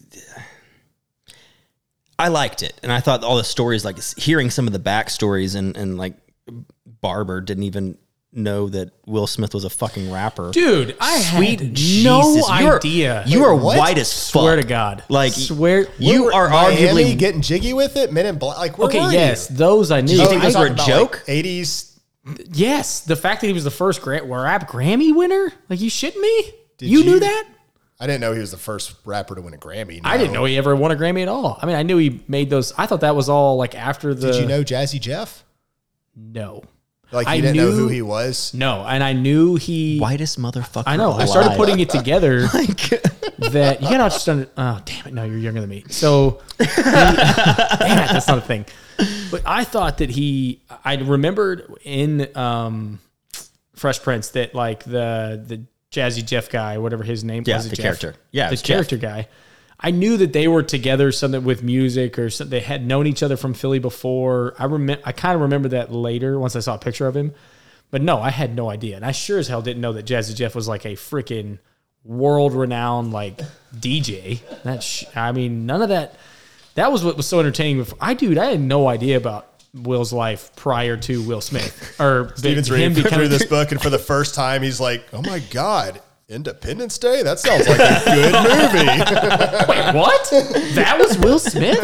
I 2.19 2.29
liked 2.29 2.63
it, 2.63 2.79
and 2.83 2.93
I 2.93 3.01
thought 3.01 3.25
all 3.25 3.39
the 3.39 3.45
stories, 3.45 3.87
like 3.87 3.99
hearing 4.19 4.51
some 4.51 4.67
of 4.67 4.75
the 4.75 4.79
backstories, 4.79 5.57
and 5.57 5.75
and 5.79 5.97
like 5.97 6.15
Barber 6.85 7.41
didn't 7.41 7.65
even 7.65 7.97
know 8.33 8.69
that 8.69 8.91
Will 9.07 9.27
Smith 9.27 9.55
was 9.55 9.65
a 9.65 9.71
fucking 9.71 10.13
rapper. 10.13 10.51
Dude, 10.51 10.97
I 11.01 11.19
Sweet 11.21 11.61
had 11.61 11.75
Jesus, 11.75 12.05
no 12.05 12.59
you're- 12.59 12.77
idea. 12.77 13.25
You 13.27 13.45
are 13.45 13.55
what? 13.55 13.79
white 13.79 13.99
as 13.99 14.13
fuck. 14.31 14.43
Swear 14.43 14.57
to 14.57 14.63
God. 14.63 15.03
like 15.09 15.33
Swear- 15.33 15.89
you 15.99 16.31
are 16.31 16.49
Miami 16.51 16.77
arguably. 17.15 17.19
getting 17.19 17.41
jiggy 17.41 17.73
with 17.73 17.97
it 17.97 18.13
men 18.13 18.27
in 18.27 18.37
black 18.39 18.59
like 18.59 18.79
where 18.79 18.89
okay, 18.89 19.01
were 19.01 19.13
yes, 19.13 19.51
you? 19.51 19.57
those 19.57 19.91
I 19.91 20.03
knew. 20.03 20.15
you 20.17 20.23
oh, 20.23 20.27
think 20.27 20.43
I- 20.43 20.45
those 20.47 20.57
were 20.57 20.67
a 20.67 20.69
Talking 20.75 20.75
about, 20.75 20.87
joke? 21.13 21.13
like, 21.29 21.37
80s 21.45 21.99
yes, 22.53 23.01
the 23.01 23.17
fact 23.17 23.41
that 23.41 23.47
he 23.47 23.53
was 23.55 23.65
the 23.65 23.71
first 23.71 24.03
gra- 24.03 24.23
rap 24.23 24.69
Grammy 24.71 25.15
winner. 25.17 25.51
Like 25.71 25.81
you 25.81 25.91
shitting 25.91 26.21
me? 26.21 26.53
Did 26.77 26.91
you, 26.91 27.03
knew 27.05 27.19
that? 27.21 27.45
i 27.99 28.07
didn't 28.07 28.21
know 28.21 28.33
he 28.33 28.39
was 28.39 28.53
the 28.53 28.57
first 28.59 28.95
rapper 29.05 29.35
to 29.35 29.43
win 29.43 29.55
a 29.55 29.57
grammy 29.57 30.01
I 30.05 30.17
didn't 30.19 30.33
know 30.33 30.45
he 30.45 30.57
ever 30.57 30.77
won 30.77 30.93
a 30.93 30.97
Grammy 30.97 31.23
at 31.23 31.29
all. 31.29 31.59
I 31.61 31.67
mean, 31.67 31.75
I 31.75 31.83
knew 31.83 31.97
he 31.97 32.23
made 32.29 32.49
those. 32.51 32.73
I 32.79 32.87
thought 32.87 33.01
that 33.01 33.17
was 33.17 33.29
all 33.29 33.57
like 33.57 33.75
after 33.75 34.15
the. 34.15 34.31
did 34.33 34.43
you 34.43 34.47
know 34.47 34.63
jazzy 34.63 35.01
jeff 35.01 35.43
No, 36.15 36.63
like 37.13 37.27
you 37.27 37.33
I 37.33 37.41
didn't 37.41 37.57
know 37.57 37.71
knew- 37.71 37.77
who 37.77 37.89
he 37.89 38.03
was 38.03 38.53
no, 38.55 38.85
and 38.87 39.03
I 39.03 39.13
knew 39.13 39.57
he. 39.57 39.99
whitest 39.99 40.39
motherfucker. 40.39 40.85
I 40.87 40.97
know. 40.97 41.13
I 41.13 41.25
started 41.25 41.57
putting 41.57 41.81
it 41.81 41.91
together 41.91 42.41
that 43.39 43.79
you 43.81 43.89
gotta 43.89 44.05
understand. 44.05 44.49
Oh, 44.57 44.81
damn 44.85 45.07
it! 45.07 45.15
No, 45.15 45.25
you're 45.25 45.39
younger 45.39 45.61
than 45.61 45.71
me. 45.71 45.85
So, 45.89 46.41
he- 46.59 46.65
damn 46.67 47.15
it, 47.15 48.11
that's 48.13 48.29
not 48.29 48.39
a 48.39 48.43
thing. 48.43 48.67
But 49.31 49.43
I 49.47 49.65
thought 49.65 49.99
that 49.99 50.11
he. 50.11 50.61
I 50.85 50.97
remembered 50.97 51.73
in 51.85 52.37
um, 52.37 53.01
Fresh 53.75 54.03
Prince 54.03 54.31
that 54.31 54.55
like 54.55 54.85
the 54.85 55.43
the 55.47 55.63
Jazzy 55.93 56.25
Jeff 56.27 56.51
guy, 56.51 56.79
whatever 56.79 57.05
his 57.05 57.25
name 57.25 57.45
Yeah, 57.47 57.57
was, 57.57 57.71
the 57.71 57.77
Jeff? 57.77 57.83
character. 57.83 58.15
Yeah, 58.33 58.49
the 58.49 58.53
it's 58.55 58.63
Jeff. 58.63 58.75
character 58.75 58.97
guy. 58.99 59.29
I 59.81 59.93
knew 59.93 60.17
that 60.17 60.33
they 60.33 60.49
were 60.49 60.63
together, 60.65 61.13
something 61.13 61.45
with 61.45 61.63
music, 61.63 62.19
or 62.19 62.31
something. 62.31 62.51
They 62.51 62.61
had 62.61 62.85
known 62.85 63.07
each 63.07 63.23
other 63.23 63.37
from 63.37 63.55
Philly 63.55 63.79
before. 63.79 64.55
I 64.59 64.65
remember. 64.65 65.03
I 65.07 65.13
kind 65.13 65.37
of 65.37 65.43
remember 65.43 65.69
that 65.69 65.93
later 65.93 66.39
once 66.39 66.57
I 66.57 66.61
saw 66.61 66.75
a 66.75 66.79
picture 66.79 67.07
of 67.07 67.17
him. 67.17 67.33
But 67.91 68.03
no, 68.03 68.21
I 68.21 68.31
had 68.31 68.55
no 68.55 68.69
idea, 68.69 68.97
and 68.97 69.05
I 69.05 69.13
sure 69.13 69.39
as 69.39 69.49
hell 69.49 69.63
didn't 69.63 69.81
know 69.81 69.93
that 69.95 70.05
Jazzy 70.05 70.35
Jeff 70.35 70.55
was 70.55 70.69
like 70.69 70.85
a 70.85 70.93
freaking 70.93 71.59
world-renowned 72.05 73.13
like 73.13 73.41
DJ. 73.75 74.41
That 74.65 74.83
sh- 74.83 75.05
I 75.15 75.33
mean, 75.33 75.65
none 75.65 75.81
of 75.81 75.89
that. 75.91 76.15
That 76.75 76.93
was 76.93 77.05
what 77.05 77.17
was 77.17 77.27
so 77.27 77.41
entertaining. 77.41 77.79
Before. 77.79 77.99
I 78.01 78.15
dude, 78.15 78.37
I 78.37 78.47
had 78.47 78.61
no 78.61 78.89
idea 78.89 79.17
about 79.17 79.63
Will's 79.75 80.13
life 80.13 80.55
prior 80.57 80.97
to 80.97 81.23
Will 81.23 81.41
Smith 81.41 81.97
or 82.01 82.33
Steven's 82.37 82.69
him 82.69 82.95
reading 82.95 83.05
through 83.05 83.29
this 83.29 83.47
book, 83.49 83.73
and 83.73 83.81
for 83.81 83.91
the 83.91 83.99
first 83.99 84.35
time, 84.35 84.63
he's 84.63 84.81
like, 84.81 85.07
"Oh 85.13 85.23
my 85.23 85.39
god, 85.39 86.01
Independence 86.29 86.99
Day? 86.99 87.23
That 87.23 87.39
sounds 87.39 87.67
like 87.67 87.79
a 87.81 88.03
good 88.05 88.33
movie." 88.33 88.87
Wait, 89.69 89.95
what? 89.95 90.31
That 90.75 90.97
was 90.99 91.19
Will 91.19 91.39
Smith? 91.39 91.79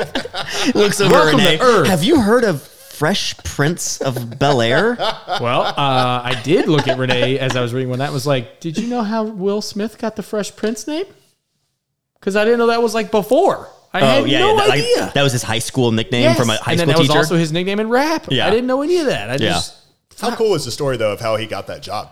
Looks 0.75 1.01
over 1.01 1.13
Welcome 1.15 1.41
to 1.41 1.45
Renee. 1.47 1.59
Earth. 1.61 1.87
Have 1.89 2.05
you 2.05 2.21
heard 2.21 2.45
of 2.45 2.63
Fresh 2.63 3.39
Prince 3.39 4.01
of 4.03 4.39
Bel 4.39 4.61
Air? 4.61 4.97
Well, 4.99 5.63
uh, 5.63 5.75
I 5.77 6.41
did 6.45 6.69
look 6.69 6.87
at 6.89 6.99
Renee 6.99 7.39
as 7.39 7.57
I 7.57 7.61
was 7.63 7.73
reading 7.73 7.89
one. 7.89 7.99
That 8.01 8.13
was 8.13 8.27
like, 8.27 8.61
did 8.61 8.77
you 8.79 8.87
know 8.89 9.03
how 9.03 9.25
Will 9.25 9.63
Smith 9.63 9.97
got 9.99 10.15
the 10.17 10.23
Fresh 10.23 10.55
Prince 10.57 10.87
name? 10.87 11.07
Because 12.21 12.37
I 12.37 12.45
didn't 12.45 12.59
know 12.59 12.67
that 12.69 12.83
was 12.83 12.95
like 12.95 13.11
before. 13.11 13.69
I 13.93 14.01
had 14.01 14.25
no 14.27 14.57
that, 14.57 14.69
like, 14.69 14.81
idea. 14.81 15.11
that 15.15 15.23
was 15.23 15.33
his 15.33 15.43
high 15.43 15.59
school 15.61 15.91
nickname 15.93 16.23
Yes. 16.25 16.37
from 16.39 16.51
a 16.51 16.57
high 16.57 16.73
and 16.73 16.81
then 16.81 16.89
school 16.89 16.95
that 16.95 16.99
was 16.99 17.09
teacher. 17.09 17.19
also 17.19 17.37
his 17.37 17.53
nickname 17.53 17.79
in 17.81 17.89
rap. 17.89 18.27
Yeah. 18.29 18.47
I 18.47 18.51
didn't 18.51 18.67
know 18.67 18.83
any 18.83 18.99
of 18.99 19.07
that. 19.07 19.31
I 19.31 19.33
Yeah. 19.35 19.53
just 19.55 19.75
How 20.21 20.35
cool 20.35 20.55
is 20.55 20.65
the 20.65 20.71
story 20.73 20.97
though 20.97 21.13
of 21.13 21.21
how 21.21 21.37
he 21.37 21.47
got 21.47 21.69
that 21.69 21.81
job? 21.83 22.11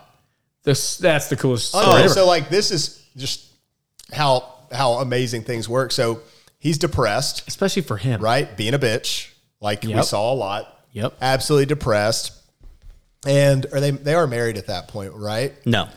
This 0.63 0.97
that's 0.97 1.27
the 1.29 1.35
coolest 1.35 1.73
oh, 1.75 1.81
story 1.81 1.95
Oh, 2.01 2.05
ever. 2.05 2.09
so 2.13 2.27
like 2.27 2.49
this 2.49 2.71
is 2.71 3.05
just 3.17 3.45
how 4.11 4.49
how 4.71 4.93
amazing 4.93 5.43
things 5.43 5.67
work. 5.69 5.91
So 5.91 6.21
he's 6.59 6.77
depressed, 6.77 7.43
Especially 7.47 7.81
for 7.81 7.97
him. 7.97 8.21
right? 8.21 8.55
Being 8.57 8.73
a 8.73 8.79
bitch, 8.79 9.29
like 9.61 9.83
we 9.83 10.01
saw 10.03 10.31
a 10.31 10.35
lot. 10.35 10.85
Yep. 10.93 11.13
Absolutely 11.21 11.65
depressed. 11.67 12.31
And 13.25 13.65
are 13.71 13.79
they 13.79 13.91
they 13.91 14.13
are 14.15 14.27
married 14.27 14.57
at 14.57 14.67
that 14.67 14.87
point, 14.89 15.13
right? 15.13 15.53
no, 15.65 15.87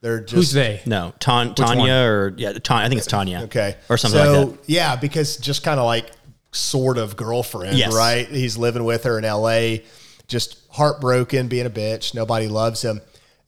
They're 0.00 0.20
just 0.20 0.32
Who's 0.32 0.52
they? 0.52 0.80
no, 0.86 1.12
Tan- 1.20 1.54
Tanya 1.54 1.78
one? 1.80 1.90
or 1.90 2.34
yeah, 2.36 2.52
Tanya. 2.54 2.86
I 2.86 2.88
think 2.88 2.98
it's 2.98 3.06
Tanya. 3.06 3.42
Okay. 3.44 3.76
or 3.88 3.96
something 3.96 4.20
so, 4.20 4.42
like 4.46 4.60
that. 4.62 4.68
Yeah, 4.68 4.96
because 4.96 5.36
just 5.36 5.62
kind 5.62 5.78
of 5.78 5.86
like 5.86 6.10
sort 6.52 6.98
of 6.98 7.16
girlfriend, 7.16 7.78
Yes. 7.78 7.94
right? 7.94 8.26
He's 8.26 8.56
living 8.56 8.82
with 8.84 9.04
her 9.04 9.18
in 9.18 9.24
LA, 9.24 9.84
just 10.26 10.58
heartbroken, 10.70 11.46
being 11.48 11.66
a 11.66 11.70
bitch. 11.70 12.14
Nobody 12.14 12.48
loves 12.48 12.82
him. 12.82 13.00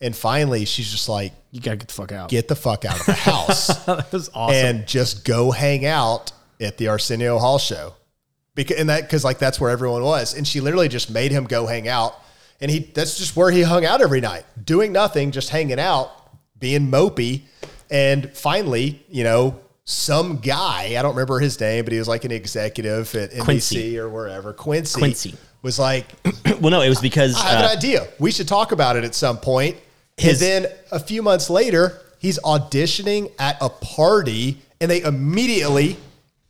And 0.02 0.14
finally, 0.14 0.64
she's 0.66 0.90
just 0.90 1.08
like, 1.08 1.32
You 1.52 1.60
gotta 1.60 1.76
get 1.78 1.88
the 1.88 1.94
fuck 1.94 2.12
out. 2.12 2.28
get 2.28 2.48
the 2.48 2.56
fuck 2.56 2.84
out 2.84 3.00
of 3.00 3.06
the 3.06 3.12
house 3.12 3.68
that 3.86 4.12
was 4.12 4.30
awesome. 4.34 4.56
and 4.56 4.86
just 4.86 5.24
go 5.24 5.50
hang 5.52 5.86
out 5.86 6.32
at 6.60 6.76
the 6.76 6.88
Arsenio 6.88 7.38
Hall 7.38 7.58
show. 7.58 7.94
Because, 8.54 8.76
and 8.78 8.88
that, 8.90 9.02
because 9.02 9.24
like 9.24 9.38
that's 9.38 9.58
where 9.60 9.70
everyone 9.70 10.02
was. 10.02 10.34
And 10.34 10.46
she 10.46 10.60
literally 10.60 10.88
just 10.88 11.08
made 11.10 11.30
him 11.32 11.44
go 11.44 11.66
hang 11.66 11.88
out. 11.88 12.14
And 12.60 12.70
he, 12.70 12.80
that's 12.80 13.16
just 13.16 13.36
where 13.36 13.50
he 13.50 13.62
hung 13.62 13.84
out 13.84 14.00
every 14.02 14.20
night, 14.20 14.44
doing 14.62 14.92
nothing, 14.92 15.30
just 15.30 15.48
hanging 15.50 15.80
out, 15.80 16.10
being 16.58 16.90
mopey. 16.90 17.42
And 17.90 18.30
finally, 18.36 19.04
you 19.08 19.24
know, 19.24 19.58
some 19.84 20.38
guy, 20.38 20.96
I 20.98 21.02
don't 21.02 21.14
remember 21.14 21.38
his 21.40 21.58
name, 21.60 21.84
but 21.84 21.92
he 21.92 21.98
was 21.98 22.08
like 22.08 22.24
an 22.24 22.30
executive 22.30 23.14
at 23.14 23.30
NBC 23.32 23.40
Quincy. 23.44 23.98
or 23.98 24.08
wherever. 24.08 24.52
Quincy, 24.52 24.98
Quincy. 24.98 25.34
was 25.62 25.78
like, 25.78 26.06
well, 26.60 26.70
no, 26.70 26.80
it 26.82 26.88
was 26.88 27.00
because 27.00 27.36
I 27.36 27.48
have 27.48 27.64
uh, 27.64 27.68
an 27.68 27.76
idea. 27.78 28.06
We 28.18 28.30
should 28.30 28.48
talk 28.48 28.72
about 28.72 28.96
it 28.96 29.04
at 29.04 29.14
some 29.14 29.38
point. 29.38 29.76
His- 30.16 30.40
and 30.42 30.64
then 30.64 30.72
a 30.90 31.01
few 31.01 31.22
months 31.22 31.48
later, 31.51 32.01
he's 32.18 32.38
auditioning 32.40 33.31
at 33.38 33.57
a 33.61 33.68
party, 33.68 34.59
and 34.81 34.90
they 34.90 35.01
immediately 35.03 35.96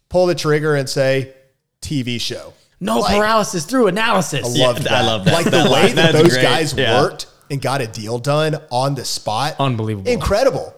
pull 0.08 0.26
the 0.26 0.34
trigger 0.34 0.74
and 0.74 0.88
say, 0.88 1.32
"TV 1.80 2.18
show." 2.20 2.52
No 2.80 2.98
Like, 2.98 3.16
paralysis 3.16 3.64
through 3.64 3.86
analysis. 3.86 4.44
I 4.44 4.58
love 4.66 4.76
I 4.76 4.80
that. 4.80 4.92
I 4.92 5.02
love 5.06 5.24
that. 5.24 5.32
Like 5.34 5.44
That 5.46 5.64
the 5.64 5.70
way 5.70 5.82
line- 5.86 5.94
that 5.96 6.12
those 6.12 6.32
great. 6.32 6.42
guys 6.42 6.74
Yeah. 6.76 7.00
worked 7.00 7.26
and 7.50 7.60
got 7.62 7.80
a 7.80 7.86
deal 7.86 8.18
done 8.18 8.60
on 8.70 8.94
the 8.96 9.04
spot. 9.04 9.54
Unbelievable. 9.60 10.10
Incredible. 10.10 10.74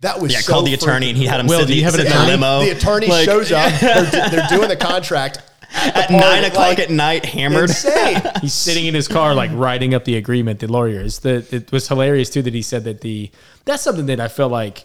That 0.00 0.20
was 0.20 0.32
yeah, 0.32 0.38
so 0.38 0.52
called 0.52 0.66
the 0.68 0.74
attorney 0.74 1.08
and 1.08 1.18
he 1.18 1.26
had 1.26 1.40
him 1.40 1.48
Will, 1.48 1.58
sit 1.60 1.66
do 1.68 1.74
you 1.74 1.82
have 1.82 1.94
the, 1.94 2.02
an 2.02 2.06
sit 2.06 2.12
in 2.14 2.18
the 2.28 2.34
attorney? 2.34 2.40
limo. 2.40 2.60
The 2.64 2.70
attorney 2.70 3.06
Like, 3.08 3.24
shows 3.24 3.50
up. 3.50 3.72
They're, 3.80 4.28
they're 4.30 4.46
doing 4.48 4.68
the 4.68 4.76
contract 4.76 5.40
at, 5.74 6.10
nine 6.10 6.44
o'clock 6.44 6.68
like, 6.68 6.78
at 6.78 6.90
night, 6.90 7.24
hammered. 7.24 7.70
He's 8.40 8.54
sitting 8.54 8.86
in 8.86 8.94
his 8.94 9.08
car, 9.08 9.34
like 9.34 9.50
writing 9.52 9.94
up 9.94 10.04
the 10.04 10.16
agreement. 10.16 10.60
The 10.60 10.70
lawyers. 10.70 11.20
The 11.20 11.46
it 11.50 11.72
was 11.72 11.88
hilarious 11.88 12.30
too 12.30 12.42
that 12.42 12.54
he 12.54 12.62
said 12.62 12.84
that 12.84 13.00
the 13.00 13.30
that's 13.64 13.82
something 13.82 14.06
that 14.06 14.20
I 14.20 14.28
felt 14.28 14.52
like, 14.52 14.84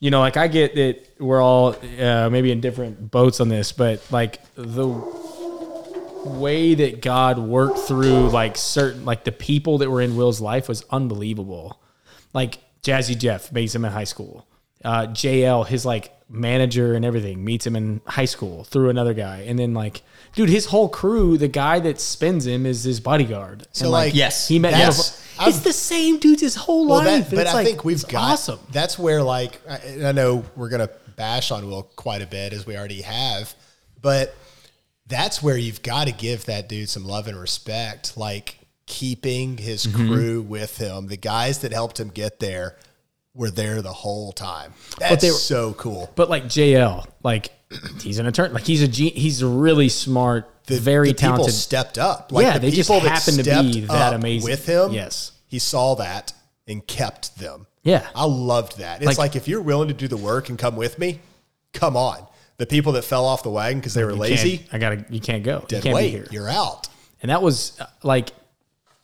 you 0.00 0.10
know, 0.10 0.20
like 0.20 0.36
I 0.36 0.48
get 0.48 0.74
that 0.74 1.08
we're 1.18 1.42
all 1.42 1.76
uh, 2.00 2.28
maybe 2.30 2.50
in 2.50 2.60
different 2.60 3.10
boats 3.10 3.40
on 3.40 3.48
this, 3.48 3.72
but 3.72 4.02
like 4.10 4.40
the 4.54 4.88
way 6.24 6.74
that 6.74 7.00
God 7.00 7.38
worked 7.38 7.78
through 7.78 8.28
like 8.30 8.56
certain 8.56 9.04
like 9.04 9.24
the 9.24 9.32
people 9.32 9.78
that 9.78 9.90
were 9.90 10.00
in 10.00 10.16
Will's 10.16 10.40
life 10.40 10.68
was 10.68 10.84
unbelievable. 10.90 11.80
Like 12.34 12.58
Jazzy 12.82 13.16
Jeff 13.16 13.52
meets 13.52 13.74
him 13.74 13.84
in 13.84 13.92
high 13.92 14.04
school. 14.04 14.46
Uh, 14.84 15.06
JL, 15.06 15.66
his 15.66 15.84
like 15.84 16.12
manager 16.28 16.94
and 16.94 17.04
everything, 17.04 17.44
meets 17.44 17.66
him 17.66 17.74
in 17.76 18.00
high 18.06 18.24
school 18.26 18.64
through 18.64 18.90
another 18.90 19.14
guy, 19.14 19.38
and 19.46 19.58
then 19.58 19.72
like, 19.74 20.02
dude, 20.34 20.48
his 20.50 20.66
whole 20.66 20.88
crew, 20.88 21.38
the 21.38 21.48
guy 21.48 21.80
that 21.80 22.00
spins 22.00 22.46
him 22.46 22.66
is 22.66 22.84
his 22.84 23.00
bodyguard. 23.00 23.66
So, 23.72 23.86
And, 23.86 23.92
like, 23.92 24.14
yes, 24.14 24.46
he 24.48 24.58
met 24.58 24.72
him. 24.74 24.78
that's- 24.80 24.96
before- 25.10 25.24
I've- 25.40 25.50
It's 25.50 25.60
the 25.60 25.72
same 25.72 26.18
dude 26.18 26.40
his 26.40 26.56
whole 26.56 26.86
Well, 26.88 26.98
life. 26.98 27.30
that, 27.30 27.36
but 27.36 27.38
it's 27.46 27.50
I 27.50 27.54
like, 27.54 27.66
think 27.66 27.84
we've 27.84 28.06
got 28.08 28.32
awesome. 28.32 28.58
That's 28.72 28.98
where 28.98 29.22
like 29.22 29.60
I, 29.70 30.06
I 30.08 30.12
know 30.12 30.44
we're 30.56 30.68
gonna 30.68 30.90
bash 31.16 31.50
on 31.52 31.68
Will 31.68 31.84
quite 31.84 32.22
a 32.22 32.26
bit 32.26 32.52
as 32.52 32.66
we 32.66 32.76
already 32.76 33.02
have, 33.02 33.54
but 34.02 34.34
that's 35.06 35.40
where 35.42 35.56
you've 35.56 35.82
got 35.82 36.06
to 36.08 36.12
give 36.12 36.44
that 36.46 36.68
dude 36.68 36.88
some 36.90 37.04
love 37.06 37.28
and 37.28 37.38
respect. 37.40 38.16
Like 38.16 38.58
keeping 38.86 39.58
his 39.58 39.86
Mm-hmm. 39.86 40.08
crew 40.08 40.42
with 40.42 40.76
him, 40.78 41.06
the 41.06 41.16
guys 41.16 41.58
that 41.58 41.72
helped 41.72 42.00
him 42.00 42.08
get 42.08 42.40
there 42.40 42.76
were 43.38 43.50
there 43.50 43.80
the 43.80 43.92
whole 43.92 44.32
time. 44.32 44.74
That's 44.98 45.22
they 45.22 45.30
were- 45.30 45.36
so 45.36 45.72
cool. 45.74 46.10
But 46.16 46.28
like 46.28 46.44
JL, 46.44 47.06
like 47.22 47.50
he's 48.02 48.18
an 48.18 48.26
attorney. 48.26 48.52
Like 48.52 48.66
he's 48.66 48.82
a 48.82 48.88
ge- 48.88 49.14
he's 49.14 49.40
a 49.42 49.46
really 49.46 49.88
smart, 49.88 50.50
The, 50.66 50.78
very 50.78 51.08
the 51.08 51.14
people 51.14 51.28
talented. 51.36 51.54
stepped 51.54 51.98
up. 51.98 52.32
Like 52.32 52.44
Yeah, 52.44 52.54
the 52.54 52.58
they 52.58 52.70
just 52.72 52.90
people 52.90 53.00
that 53.08 53.10
happen 53.10 53.36
to 53.42 53.44
be 53.72 53.80
that 53.82 54.12
amazing. 54.12 54.50
with 54.50 54.66
him. 54.66 54.92
Yes. 54.92 55.32
he 55.46 55.58
saw 55.58 55.94
that 55.94 56.32
and 56.66 56.86
kept 56.86 57.38
them. 57.38 57.66
Yeah. 57.84 58.06
I 58.14 58.24
loved 58.26 58.78
that. 58.78 58.98
It's 59.00 59.06
Like- 59.06 59.18
like, 59.18 59.36
if 59.36 59.48
you're 59.48 59.62
willing 59.62 59.88
to 59.88 59.94
do 59.94 60.08
the 60.08 60.16
work 60.18 60.48
and 60.50 60.58
come 60.58 60.76
with 60.76 60.98
me, 60.98 61.20
come 61.72 61.96
on. 61.96 62.26
The 62.58 62.66
people 62.66 62.92
that 62.94 63.02
fell 63.04 63.24
off 63.24 63.44
the 63.44 63.50
wagon 63.50 63.78
because 63.78 63.94
they 63.94 64.02
were 64.04 64.14
lazy, 64.16 64.66
I 64.72 64.78
gotta. 64.78 65.04
You 65.10 65.20
can't 65.20 65.44
go. 65.44 65.64
dead 65.68 65.76
you 65.76 65.82
can't 65.84 65.94
weight. 65.94 66.06
be 66.10 66.16
here. 66.18 66.26
You're 66.32 66.48
out. 66.50 66.88
and 67.22 67.30
that 67.30 67.40
was 67.40 67.78
uh, 67.80 67.86
like 68.02 68.30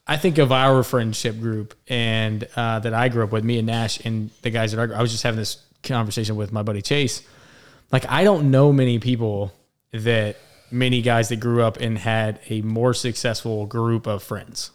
I 0.07 0.17
think 0.17 0.39
of 0.39 0.53
our 0.53 0.83
friendship 0.83 1.41
group 1.41 1.75
and 1.89 2.47
uh, 2.57 2.79
that 2.81 2.93
I 2.93 3.09
grew 3.09 3.25
up 3.25 3.33
with, 3.33 3.45
me 3.45 3.59
and 3.59 3.67
Nash 3.67 4.05
and 4.05 4.31
the 4.43 4.51
guys 4.51 4.73
that 4.73 4.91
I, 4.91 4.99
I 4.99 5.01
was 5.01 5.11
just 5.11 5.23
having 5.23 5.39
this 5.39 5.63
conversation 5.83 6.37
with 6.37 6.53
my 6.53 6.63
buddy 6.63 6.83
Chase. 6.83 7.23
Like 7.91 8.11
I 8.11 8.25
don't 8.25 8.51
know 8.51 8.73
many 8.73 8.99
people 8.99 9.53
that 9.93 10.37
many 10.71 11.03
guys 11.03 11.29
that 11.29 11.37
grew 11.37 11.63
up 11.63 11.79
and 11.79 11.97
had 11.97 12.41
a 12.49 12.61
more 12.63 12.93
successful 12.93 13.67
group 13.67 14.07
of 14.07 14.23
friends. 14.23 14.71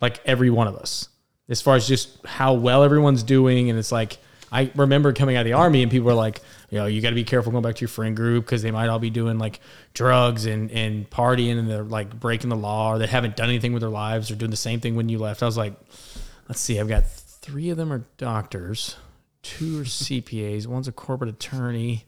Like 0.00 0.20
every 0.24 0.50
one 0.50 0.66
of 0.66 0.76
us, 0.76 1.08
as 1.48 1.60
far 1.60 1.76
as 1.76 1.86
just 1.86 2.24
how 2.24 2.54
well 2.54 2.84
everyone's 2.84 3.22
doing, 3.22 3.68
and 3.68 3.78
it's 3.78 3.92
like 3.92 4.18
I 4.50 4.70
remember 4.74 5.12
coming 5.12 5.36
out 5.36 5.40
of 5.40 5.46
the 5.46 5.54
army 5.54 5.82
and 5.82 5.90
people 5.90 6.06
were 6.06 6.14
like, 6.14 6.40
you 6.72 6.78
know, 6.78 6.86
you 6.86 7.02
got 7.02 7.10
to 7.10 7.14
be 7.14 7.22
careful 7.22 7.52
going 7.52 7.62
back 7.62 7.74
to 7.74 7.80
your 7.82 7.88
friend 7.90 8.16
group 8.16 8.46
because 8.46 8.62
they 8.62 8.70
might 8.70 8.88
all 8.88 8.98
be 8.98 9.10
doing 9.10 9.38
like 9.38 9.60
drugs 9.92 10.46
and, 10.46 10.70
and 10.70 11.08
partying 11.10 11.58
and 11.58 11.68
they're 11.68 11.82
like 11.82 12.18
breaking 12.18 12.48
the 12.48 12.56
law 12.56 12.94
or 12.94 12.98
they 12.98 13.06
haven't 13.06 13.36
done 13.36 13.50
anything 13.50 13.74
with 13.74 13.82
their 13.82 13.90
lives 13.90 14.30
or 14.30 14.36
doing 14.36 14.50
the 14.50 14.56
same 14.56 14.80
thing 14.80 14.96
when 14.96 15.10
you 15.10 15.18
left. 15.18 15.42
I 15.42 15.46
was 15.46 15.58
like, 15.58 15.74
let's 16.48 16.60
see, 16.60 16.80
I've 16.80 16.88
got 16.88 17.06
three 17.06 17.68
of 17.68 17.76
them 17.76 17.92
are 17.92 18.06
doctors, 18.16 18.96
two 19.42 19.80
are 19.80 19.84
CPAs, 19.84 20.66
one's 20.66 20.88
a 20.88 20.92
corporate 20.92 21.28
attorney. 21.28 22.06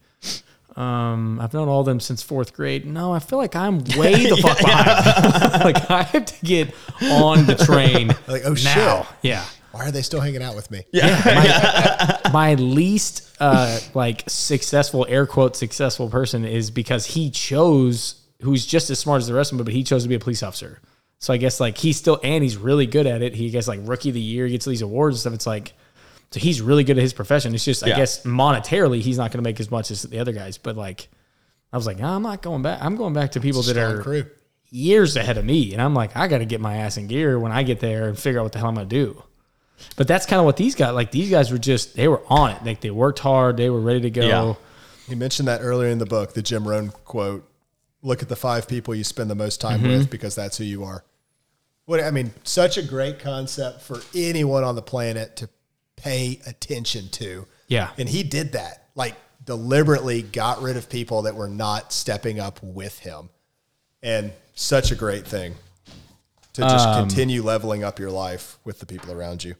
Um, 0.77 1.40
I've 1.40 1.53
known 1.53 1.68
all 1.68 1.81
of 1.81 1.87
them 1.87 2.00
since 2.00 2.22
fourth 2.22 2.55
grade. 2.55 2.87
No, 2.87 3.12
I 3.12 3.18
feel 3.18 3.38
like 3.38 3.55
I'm 3.55 3.79
way 3.98 4.31
the 4.31 4.38
fuck 4.38 4.59
behind. 4.59 5.62
like 5.64 5.90
I 5.90 6.05
have 6.05 6.24
to 6.24 6.46
get 6.46 6.74
on 7.03 7.44
the 7.44 7.55
train. 7.55 8.09
Like, 8.27 8.44
oh, 8.46 8.55
now. 8.55 9.03
shit. 9.03 9.07
Yeah 9.20 9.44
Why 9.74 9.88
are 9.88 9.90
they 9.90 10.02
still 10.02 10.20
hanging 10.20 10.40
out 10.42 10.54
with 10.54 10.70
me? 10.70 10.84
Yeah. 10.92 12.20
My 12.32 12.54
least 12.54 13.28
uh 13.40 13.80
like 13.92 14.22
successful 14.28 15.04
air 15.08 15.26
quote 15.26 15.56
successful 15.56 16.08
person 16.08 16.44
is 16.44 16.70
because 16.70 17.04
he 17.06 17.30
chose 17.30 18.22
who's 18.40 18.64
just 18.64 18.88
as 18.90 19.00
smart 19.00 19.18
as 19.20 19.26
the 19.26 19.34
rest 19.34 19.50
of 19.50 19.58
them 19.58 19.64
but 19.64 19.74
he 19.74 19.82
chose 19.82 20.04
to 20.04 20.08
be 20.08 20.14
a 20.14 20.20
police 20.20 20.44
officer. 20.44 20.80
So 21.18 21.32
i 21.34 21.38
guess 21.38 21.58
like 21.58 21.76
he's 21.76 21.96
still 21.96 22.20
and 22.22 22.44
he's 22.44 22.56
really 22.56 22.87
good 22.87 23.08
at 23.08 23.20
it. 23.20 23.34
He 23.34 23.50
gets 23.50 23.66
like 23.66 23.80
rookie 23.82 24.10
of 24.10 24.14
the 24.14 24.20
year 24.20 24.46
he 24.46 24.52
gets 24.52 24.64
these 24.64 24.82
awards 24.82 25.16
and 25.16 25.20
stuff. 25.22 25.34
It's 25.34 25.46
like 25.46 25.72
so 26.30 26.38
he's 26.38 26.60
really 26.60 26.84
good 26.84 26.96
at 26.96 27.02
his 27.02 27.12
profession. 27.12 27.52
It's 27.52 27.64
just 27.64 27.82
i 27.84 27.88
guess 27.88 28.22
monetarily 28.22 29.00
he's 29.00 29.18
not 29.18 29.32
going 29.32 29.42
to 29.42 29.48
make 29.48 29.58
as 29.58 29.72
much 29.72 29.90
as 29.90 30.02
the 30.02 30.20
other 30.20 30.32
guys. 30.32 30.56
But 30.56 30.76
like 30.76 31.08
i 31.72 31.76
was 31.76 31.87
like 31.87 31.98
"Nah, 31.98 32.14
i'm 32.14 32.22
not 32.22 32.42
going 32.42 32.62
back. 32.62 32.78
I'm 32.80 32.94
going 32.94 33.12
back 33.12 33.32
to 33.32 33.40
people 33.40 33.62
that 33.62 33.76
are 33.76 34.02
crew. 34.02 34.26
years 34.70 35.16
ahead 35.16 35.37
of 35.37 35.44
me. 35.44 35.72
And 35.72 35.82
i'm 35.82 35.94
like 35.94 36.16
i 36.16 36.28
got 36.28 36.38
to 36.38 36.44
get 36.44 36.60
my 36.60 36.76
ass 36.76 36.96
in 36.96 37.08
gear 37.08 37.40
when 37.40 37.50
i 37.50 37.64
get 37.64 37.80
there 37.80 38.06
and 38.08 38.16
figure 38.16 38.38
out 38.38 38.44
what 38.44 38.52
the 38.52 38.60
hell 38.60 38.68
i'm 38.68 38.76
going 38.76 38.88
to 38.88 38.94
do 39.04 39.22
but 39.96 40.08
that's 40.08 40.26
kind 40.26 40.40
of 40.40 40.46
what 40.46 40.56
these 40.56 40.74
guys 40.74 40.94
like. 40.94 41.10
These 41.10 41.30
guys 41.30 41.50
were 41.50 41.58
just 41.58 41.94
they 41.96 42.08
were 42.08 42.22
on 42.28 42.50
it. 42.52 42.64
Like 42.64 42.80
they 42.80 42.90
worked 42.90 43.18
hard. 43.18 43.56
They 43.56 43.70
were 43.70 43.80
ready 43.80 44.00
to 44.02 44.10
go. 44.10 44.26
Yeah. 44.26 44.54
He 45.08 45.14
mentioned 45.14 45.48
that 45.48 45.60
earlier 45.60 45.88
in 45.90 45.98
the 45.98 46.06
book, 46.06 46.32
the 46.34 46.42
Jim 46.42 46.66
Rohn 46.66 46.90
quote. 47.04 47.48
Look 48.02 48.22
at 48.22 48.28
the 48.28 48.37
five 48.37 48.68
people 48.68 48.94
you 48.94 49.04
spend 49.04 49.30
the 49.30 49.34
most 49.34 49.60
time 49.60 49.80
Mm-hmm. 49.80 49.88
with 49.88 50.10
because 50.10 50.34
that's 50.34 50.58
who 50.58 50.64
you 50.64 50.84
are. 50.84 51.04
What 51.87 52.00
I 52.02 52.10
mean, 52.10 52.32
such 52.44 52.76
a 52.78 52.82
great 52.82 53.18
concept 53.18 53.82
for 53.82 54.00
anyone 54.14 54.64
on 54.64 54.74
the 54.74 54.82
planet 54.82 55.37
to 55.37 55.48
pay 55.96 56.40
attention 56.46 57.08
to. 57.12 57.46
Yeah. 57.68 57.90
And 57.98 58.08
he 58.08 58.22
did 58.22 58.52
that. 58.52 58.88
Like 58.94 59.16
deliberately 59.44 60.22
got 60.22 60.62
rid 60.62 60.76
of 60.76 60.88
people 60.88 61.22
that 61.22 61.34
were 61.34 61.48
not 61.48 61.92
stepping 61.92 62.40
up 62.40 62.62
with 62.62 62.98
him. 63.00 63.28
And 64.02 64.32
such 64.54 64.90
a 64.90 64.94
great 64.94 65.26
thing 65.26 65.54
to 66.54 66.62
just 66.62 66.88
Um, 66.88 67.06
continue 67.06 67.42
leveling 67.42 67.84
up 67.84 67.98
your 67.98 68.10
life 68.10 68.58
with 68.64 68.78
the 68.78 68.87
people 68.87 69.12
around 69.12 69.44
you. 69.44 69.54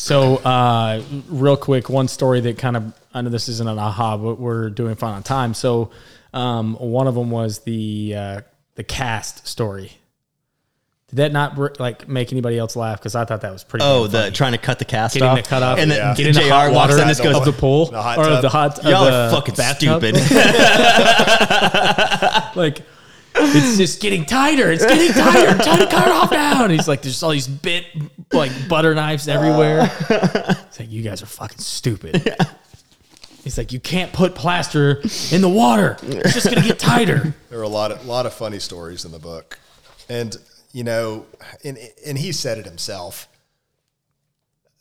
So, 0.00 0.36
uh, 0.36 1.02
real 1.28 1.56
quick, 1.56 1.88
one 1.90 2.06
story 2.06 2.38
that 2.42 2.56
kind 2.56 2.76
of 2.76 2.92
I 3.12 3.20
know 3.20 3.30
this 3.30 3.48
isn't 3.48 3.68
an 3.68 3.80
aha, 3.80 4.16
but 4.16 4.38
we're 4.38 4.70
doing 4.70 4.94
fine 4.94 5.14
on 5.14 5.24
time. 5.24 5.54
So, 5.54 5.90
um, 6.32 6.74
one 6.74 7.08
of 7.08 7.16
them 7.16 7.32
was 7.32 7.58
the 7.60 8.14
uh, 8.16 8.40
the 8.76 8.84
cast 8.84 9.48
story. 9.48 9.90
Did 11.08 11.16
that 11.16 11.32
not 11.32 11.80
like 11.80 12.06
make 12.06 12.30
anybody 12.32 12.58
else 12.58 12.76
laugh? 12.76 13.00
Because 13.00 13.16
I 13.16 13.24
thought 13.24 13.40
that 13.40 13.52
was 13.52 13.64
pretty. 13.64 13.84
Oh, 13.84 14.06
the 14.06 14.18
funny. 14.18 14.30
trying 14.30 14.52
to 14.52 14.58
cut 14.58 14.78
the 14.78 14.84
cast 14.84 15.14
getting 15.14 15.28
off, 15.30 15.36
the 15.38 15.42
cut 15.42 15.62
off, 15.64 15.78
and 15.80 15.90
then 15.90 15.98
Yeah. 15.98 16.14
getting 16.14 16.32
the 16.34 16.40
Jr. 16.42 16.48
walks 16.48 16.74
water 16.74 16.92
in 16.94 17.00
and 17.00 17.08
just 17.08 17.20
goes, 17.22 17.34
of 17.34 17.44
the 17.44 17.52
pool 17.52 17.86
The 17.86 18.00
hot 18.00 18.18
or 18.18 18.24
tub. 18.24 18.42
the 18.42 18.48
hot. 18.50 18.84
"Y'all 18.84 19.04
the 19.04 19.12
are 19.12 19.30
fucking 19.32 19.54
bathtub. 19.56 20.00
stupid." 20.00 20.14
like 22.56 22.82
it's 23.40 23.76
just 23.76 24.00
getting 24.00 24.24
tighter. 24.24 24.70
It's 24.70 24.84
getting 24.84 25.12
tighter. 25.12 25.48
I'm 25.48 25.58
trying 25.58 25.78
to 25.78 25.86
cut 25.86 26.06
it 26.06 26.12
off 26.12 26.30
now. 26.30 26.64
And 26.64 26.72
he's 26.72 26.88
like, 26.88 27.02
there's 27.02 27.22
all 27.22 27.30
these 27.30 27.48
bit 27.48 27.84
like 28.32 28.52
butter 28.68 28.94
knives 28.94 29.28
everywhere. 29.28 29.80
Uh. 29.80 30.54
It's 30.68 30.80
like 30.80 30.90
you 30.90 31.02
guys 31.02 31.22
are 31.22 31.26
fucking 31.26 31.58
stupid. 31.58 32.36
He's 33.44 33.56
like, 33.56 33.72
you 33.72 33.80
can't 33.80 34.12
put 34.12 34.34
plaster 34.34 35.00
in 35.32 35.40
the 35.40 35.48
water. 35.48 35.96
It's 36.02 36.34
just 36.34 36.52
gonna 36.52 36.66
get 36.66 36.78
tighter. 36.78 37.32
There 37.48 37.58
are 37.58 37.62
a 37.62 37.68
lot 37.68 37.92
of 37.92 38.04
lot 38.04 38.26
of 38.26 38.34
funny 38.34 38.58
stories 38.58 39.06
in 39.06 39.12
the 39.12 39.18
book, 39.18 39.58
and 40.08 40.36
you 40.72 40.84
know, 40.84 41.24
and 41.64 41.78
and 42.06 42.18
he 42.18 42.32
said 42.32 42.58
it 42.58 42.66
himself. 42.66 43.26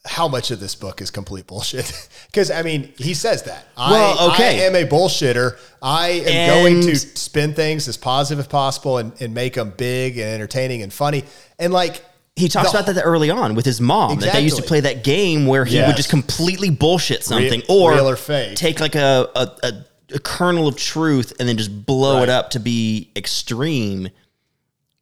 How 0.08 0.28
much 0.28 0.52
of 0.52 0.60
this 0.60 0.74
book 0.76 1.02
is 1.02 1.12
complete 1.12 1.48
bullshit? 1.48 1.91
Because 2.28 2.52
I 2.52 2.62
mean, 2.62 2.93
he 2.98 3.13
says 3.13 3.43
that. 3.43 3.67
Well, 3.78 4.17
I, 4.20 4.34
okay. 4.34 4.63
I 4.63 4.67
am 4.67 4.76
a 4.76 4.86
bullshitter. 4.88 5.58
I 5.82 6.10
am 6.10 6.28
And- 6.28 6.52
going 6.52 6.82
to 6.82 6.96
spin 6.96 7.54
things 7.56 7.88
as 7.88 7.98
positive 7.98 8.39
as 8.39 8.48
possible 8.48 8.98
and, 9.00 9.12
and 9.22 9.34
make 9.34 9.54
them 9.56 9.74
big 9.76 10.17
and 10.17 10.28
entertaining 10.30 10.82
and 10.84 10.93
funny. 10.93 11.24
And 11.58 11.74
like 11.74 12.04
He 12.36 12.48
talks 12.48 12.72
the- 12.74 12.80
about 12.80 12.93
that 12.93 13.02
early 13.04 13.30
on 13.32 13.56
with 13.56 13.65
his 13.65 13.82
mom. 13.82 14.20
That 14.20 14.34
they 14.34 14.41
used 14.41 14.58
to 14.58 14.63
play 14.63 14.82
that 14.82 15.04
game 15.04 15.46
where 15.48 15.65
he 15.65 15.76
Yes. 15.78 15.88
would 15.88 15.96
just 15.98 16.10
completely 16.10 16.70
bullshit 16.70 17.24
something, 17.24 17.62
Real- 17.67 17.78
or, 17.82 18.00
or 18.13 18.15
take 18.56 18.80
like 18.80 18.96
a, 18.96 19.30
a, 19.36 19.48
a, 19.63 19.72
a 20.15 20.20
kernel 20.20 20.67
of 20.67 20.76
truth 20.76 21.34
and 21.39 21.50
then 21.50 21.58
just 21.58 21.86
blow 21.88 22.15
Right. 22.17 22.24
it 22.24 22.30
up 22.30 22.52
to 22.52 22.60
be 22.60 23.10
extreme. 23.15 24.10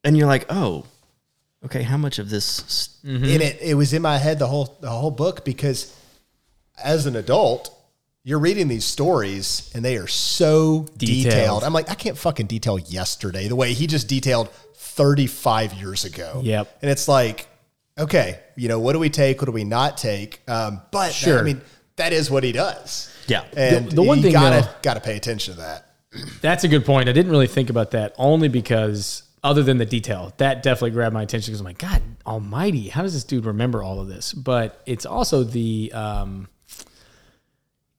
And 0.06 0.16
you're 0.18 0.28
like, 0.28 0.46
oh, 0.50 0.86
Okay, 1.66 1.84
how 1.84 1.98
much 1.98 2.20
of 2.20 2.30
this? 2.30 2.98
and 3.04 3.26
it, 3.26 3.60
it 3.62 3.76
was 3.76 3.94
in 3.94 4.02
my 4.02 4.18
head 4.18 4.40
the 4.40 4.48
whole 4.48 4.78
the 4.82 4.90
whole 4.90 5.12
book 5.12 5.44
because 5.46 5.96
as 6.84 7.06
an 7.06 7.16
adult 7.16 7.72
you're 8.24 8.40
reading 8.40 8.68
these 8.68 8.84
stories 8.86 9.72
and 9.76 9.86
they 9.86 9.98
are 9.98 10.08
so 10.08 10.88
detailed. 10.98 11.24
Detailed. 11.32 11.64
I'm 11.64 11.74
like, 11.74 11.92
I 11.92 11.94
can't 11.94 12.18
fucking 12.18 12.48
detail 12.48 12.80
yesterday 12.80 13.48
the 13.48 13.56
way 13.56 13.74
he 13.74 13.86
just 13.86 14.08
detailed 14.08 14.50
35 14.74 15.74
years 15.74 16.06
ago. 16.06 16.42
Yep. 16.44 16.78
And 16.82 16.90
it's 16.90 17.08
like, 17.08 17.48
okay, 18.00 18.40
you 18.56 18.68
know, 18.68 18.80
what 18.80 18.94
do 18.94 19.00
we 19.00 19.12
take? 19.12 19.42
What 19.42 19.46
do 19.46 19.52
we 19.52 19.64
not 19.64 19.98
take? 20.00 20.42
Um, 20.48 20.82
but 20.92 21.12
Sure. 21.14 21.38
I 21.38 21.44
mean, 21.44 21.62
that 21.98 22.14
is 22.14 22.32
what 22.32 22.44
he 22.44 22.52
does. 22.52 23.14
Yeah. 23.28 23.44
And 23.56 23.92
The- 23.92 23.96
the 23.98 24.02
one 24.04 24.18
you 24.18 24.24
thing, 24.24 24.32
gotta 24.34 24.62
though- 24.66 24.74
gotta 24.82 25.02
pay 25.02 25.16
attention 25.18 25.54
to 25.54 25.60
that. 25.62 25.86
That's 26.42 26.64
a 26.64 26.68
good 26.68 26.84
point. 26.84 27.08
I 27.10 27.12
didn't 27.12 27.30
really 27.32 27.46
think 27.48 27.70
about 27.70 27.92
that 27.92 28.16
only 28.18 28.48
because 28.48 29.22
other 29.46 29.62
than 29.62 29.78
the 29.78 29.86
detail, 29.86 30.34
that 30.38 30.64
definitely 30.64 30.90
grabbed 30.90 31.14
my 31.14 31.22
attention 31.22 31.52
because 31.52 31.62
I'm 31.62 31.66
like, 31.66 31.78
God 31.78 32.02
almighty, 32.26 32.90
how 32.90 33.04
does 33.04 33.14
this 33.14 33.24
dude 33.24 33.46
remember 33.46 33.84
all 33.84 34.02
of 34.02 34.08
this? 34.08 34.34
But 34.34 34.82
it's 34.86 35.06
also 35.06 35.44
the 35.44 35.92
um 35.94 36.48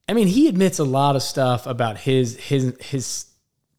I 0.09 0.13
mean, 0.13 0.27
he 0.27 0.49
admits 0.49 0.79
a 0.79 0.85
lot 0.85 1.17
of 1.17 1.23
stuff 1.23 1.67
about 1.67 1.99
his 1.99 2.37
his 2.37 2.75
his 2.81 3.27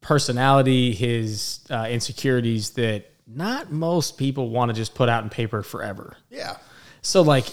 personality, 0.00 0.94
his 0.94 1.60
uh, 1.70 1.86
insecurities 1.90 2.70
that 2.70 3.10
not 3.26 3.70
most 3.70 4.16
people 4.18 4.50
want 4.50 4.70
to 4.70 4.74
just 4.74 4.94
put 4.94 5.08
out 5.08 5.22
in 5.22 5.30
paper 5.30 5.62
forever. 5.62 6.16
Yeah. 6.30 6.56
So 7.02 7.22
like, 7.22 7.46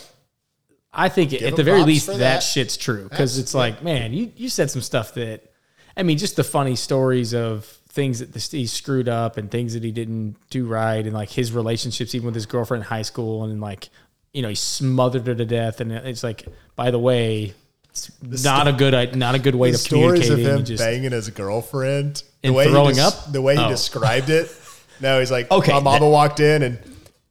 I 0.93 1.09
think 1.09 1.33
at 1.33 1.55
the 1.55 1.63
very 1.63 1.83
least 1.83 2.07
that. 2.07 2.19
that. 2.19 2.39
shit's 2.39 2.77
true 2.77 3.07
because 3.09 3.37
it's 3.37 3.53
like, 3.53 3.83
man, 3.83 4.13
you 4.13 4.31
you 4.35 4.49
said 4.49 4.71
some 4.71 4.81
stuff 4.81 5.13
that, 5.15 5.51
I 5.97 6.03
mean, 6.03 6.17
just 6.17 6.35
the 6.35 6.43
funny 6.43 6.75
stories 6.75 7.33
of 7.33 7.65
things 7.89 8.19
that 8.19 8.35
he 8.51 8.67
screwed 8.67 9.07
up 9.07 9.37
and 9.37 9.49
things 9.49 9.73
that 9.73 9.83
he 9.83 9.91
didn't 9.91 10.35
do 10.49 10.65
right 10.67 11.05
and 11.05 11.13
like 11.13 11.29
his 11.29 11.53
relationships 11.53 12.13
even 12.13 12.25
with 12.25 12.35
his 12.35 12.45
girlfriend 12.45 12.83
in 12.83 12.87
high 12.89 13.01
school 13.03 13.43
and 13.45 13.61
like, 13.61 13.89
you 14.33 14.41
know, 14.41 14.49
he 14.49 14.55
smothered 14.55 15.25
her 15.27 15.35
to 15.35 15.45
death 15.45 15.79
and 15.79 15.91
it's 15.93 16.21
like, 16.23 16.45
by 16.75 16.91
the 16.91 16.99
way, 16.99 17.53
it's 17.91 18.11
not 18.43 18.67
a 18.67 18.73
good 18.73 19.15
not 19.15 19.35
a 19.35 19.39
good 19.39 19.55
way 19.55 19.71
The 19.71 19.77
communicate. 19.87 20.25
stories 20.25 20.45
of 20.45 20.57
him 20.59 20.65
just, 20.65 20.83
banging 20.83 21.13
his 21.13 21.29
girlfriend, 21.29 22.23
the 22.41 22.51
way 22.51 22.65
throwing 22.69 22.95
he 22.95 22.99
des- 22.99 23.01
up? 23.07 23.31
the 23.31 23.41
way 23.41 23.55
he 23.55 23.63
Oh. 23.63 23.69
described 23.69 24.29
it. 24.29 24.51
No, 24.99 25.19
he's 25.21 25.31
like, 25.31 25.49
Okay, 25.49 25.71
my 25.71 25.79
mama 25.79 26.09
walked 26.09 26.41
in 26.41 26.61
and 26.63 26.77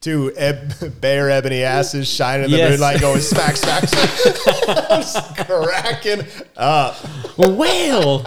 two 0.00 0.32
eb- 0.36 0.72
bare 1.02 1.28
ebony 1.30 1.62
asses 1.62 2.08
shining 2.08 2.46
in 2.46 2.50
the 2.52 2.56
Yes. 2.56 2.70
moonlight, 2.70 3.00
going 3.02 3.20
smack, 3.32 3.56
smack, 3.56 3.84
smack, 3.86 5.36
cracking 5.46 6.22
up. 6.56 6.96
well, 7.36 8.24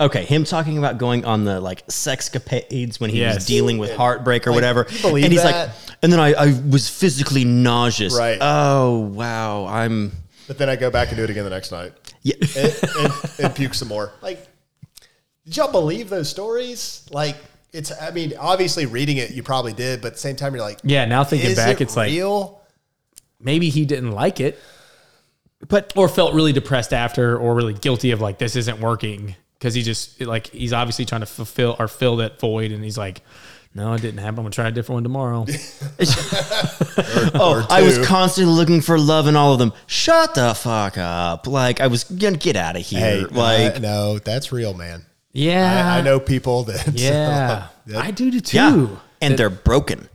Okay, 0.00 0.24
him 0.24 0.42
talking 0.44 0.76
about 0.76 0.98
going 0.98 1.24
on 1.24 1.44
the 1.44 1.60
like 1.60 1.86
sexcapades 1.86 2.98
when 2.98 3.10
he 3.10 3.22
was 3.22 3.46
dealing 3.46 3.78
with 3.78 3.94
heartbreak 3.94 4.46
or 4.46 4.52
whatever. 4.52 4.84
believe 5.02 5.24
and 5.24 5.32
he's 5.32 5.42
that? 5.42 5.68
like, 5.68 5.98
and 6.02 6.12
then 6.12 6.18
I, 6.18 6.32
I 6.32 6.60
was 6.68 6.88
physically 6.88 7.44
nauseous. 7.44 8.16
Right. 8.16 8.38
Oh 8.40 8.98
wow, 9.12 9.66
I'm. 9.66 10.10
But 10.48 10.58
then 10.58 10.68
I 10.68 10.76
go 10.76 10.90
back 10.90 11.08
and 11.08 11.16
do 11.16 11.24
it 11.24 11.30
again 11.30 11.44
the 11.44 11.50
next 11.50 11.70
night 11.72 11.92
Yeah. 12.22 12.34
and, 12.58 12.74
and, 12.98 13.12
and 13.38 13.54
puke 13.54 13.72
some 13.72 13.88
more. 13.88 14.12
Like, 14.20 14.46
did 15.44 15.56
y'all 15.56 15.70
believe 15.72 16.10
those 16.10 16.28
stories? 16.28 17.06
Like, 17.12 17.36
it's. 17.72 17.92
I 18.02 18.10
mean, 18.10 18.34
obviously, 18.38 18.86
reading 18.86 19.18
it, 19.18 19.30
you 19.30 19.44
probably 19.44 19.72
did, 19.72 20.02
but 20.02 20.08
at 20.08 20.12
the 20.14 20.18
same 20.20 20.34
time, 20.34 20.54
you're 20.54 20.64
like, 20.64 20.80
yeah. 20.82 21.04
Now 21.04 21.22
thinking 21.22 21.50
is 21.50 21.56
back, 21.56 21.80
it 21.80 21.84
it's 21.84 21.96
like 21.96 22.12
maybe 23.40 23.70
he 23.70 23.84
didn't 23.84 24.10
like 24.10 24.40
it, 24.40 24.58
but 25.68 25.92
or 25.94 26.08
felt 26.08 26.34
really 26.34 26.52
depressed 26.52 26.92
after, 26.92 27.38
or 27.38 27.54
really 27.54 27.74
guilty 27.74 28.10
of 28.10 28.20
like 28.20 28.38
this 28.38 28.56
isn't 28.56 28.80
working 28.80 29.36
because 29.64 29.72
he 29.72 29.80
just 29.80 30.20
like 30.20 30.48
he's 30.48 30.74
obviously 30.74 31.06
trying 31.06 31.22
to 31.22 31.26
fulfill 31.26 31.74
or 31.78 31.88
fill 31.88 32.16
that 32.16 32.38
void, 32.38 32.70
and 32.70 32.84
he's 32.84 32.98
like, 32.98 33.22
no, 33.74 33.94
it 33.94 34.02
didn't 34.02 34.18
happen. 34.18 34.40
I'm 34.40 34.44
gonna 34.44 34.50
try 34.50 34.68
a 34.68 34.70
different 34.70 34.96
one 34.96 35.02
tomorrow. 35.04 35.46
Oh, 37.36 37.66
I 37.70 37.82
was 37.82 38.06
constantly 38.06 38.54
looking 38.54 38.80
for 38.82 38.98
love 38.98 39.26
in 39.26 39.34
all 39.36 39.54
of 39.54 39.58
them. 39.58 39.72
Shut 39.86 40.34
the 40.34 40.54
fuck 40.54 40.98
up! 40.98 41.46
Like 41.46 41.80
I 41.80 41.86
was 41.86 42.04
gonna 42.04 42.36
get 42.36 42.56
out 42.56 42.76
of 42.76 42.82
here. 42.82 43.00
Hey, 43.00 43.20
like 43.24 43.76
uh, 43.76 43.78
no, 43.78 44.18
that's 44.18 44.52
real, 44.52 44.74
man. 44.74 45.06
yeah, 45.32 45.94
I, 45.94 45.98
I 45.98 46.02
know 46.02 46.20
people 46.20 46.64
that. 46.64 46.86
Yeah, 46.94 47.68
that- 47.86 48.04
I 48.04 48.10
do 48.10 48.38
too. 48.38 48.56
yeah, 48.56 48.86
and 49.22 49.38
they're 49.38 49.48
broken. 49.50 50.08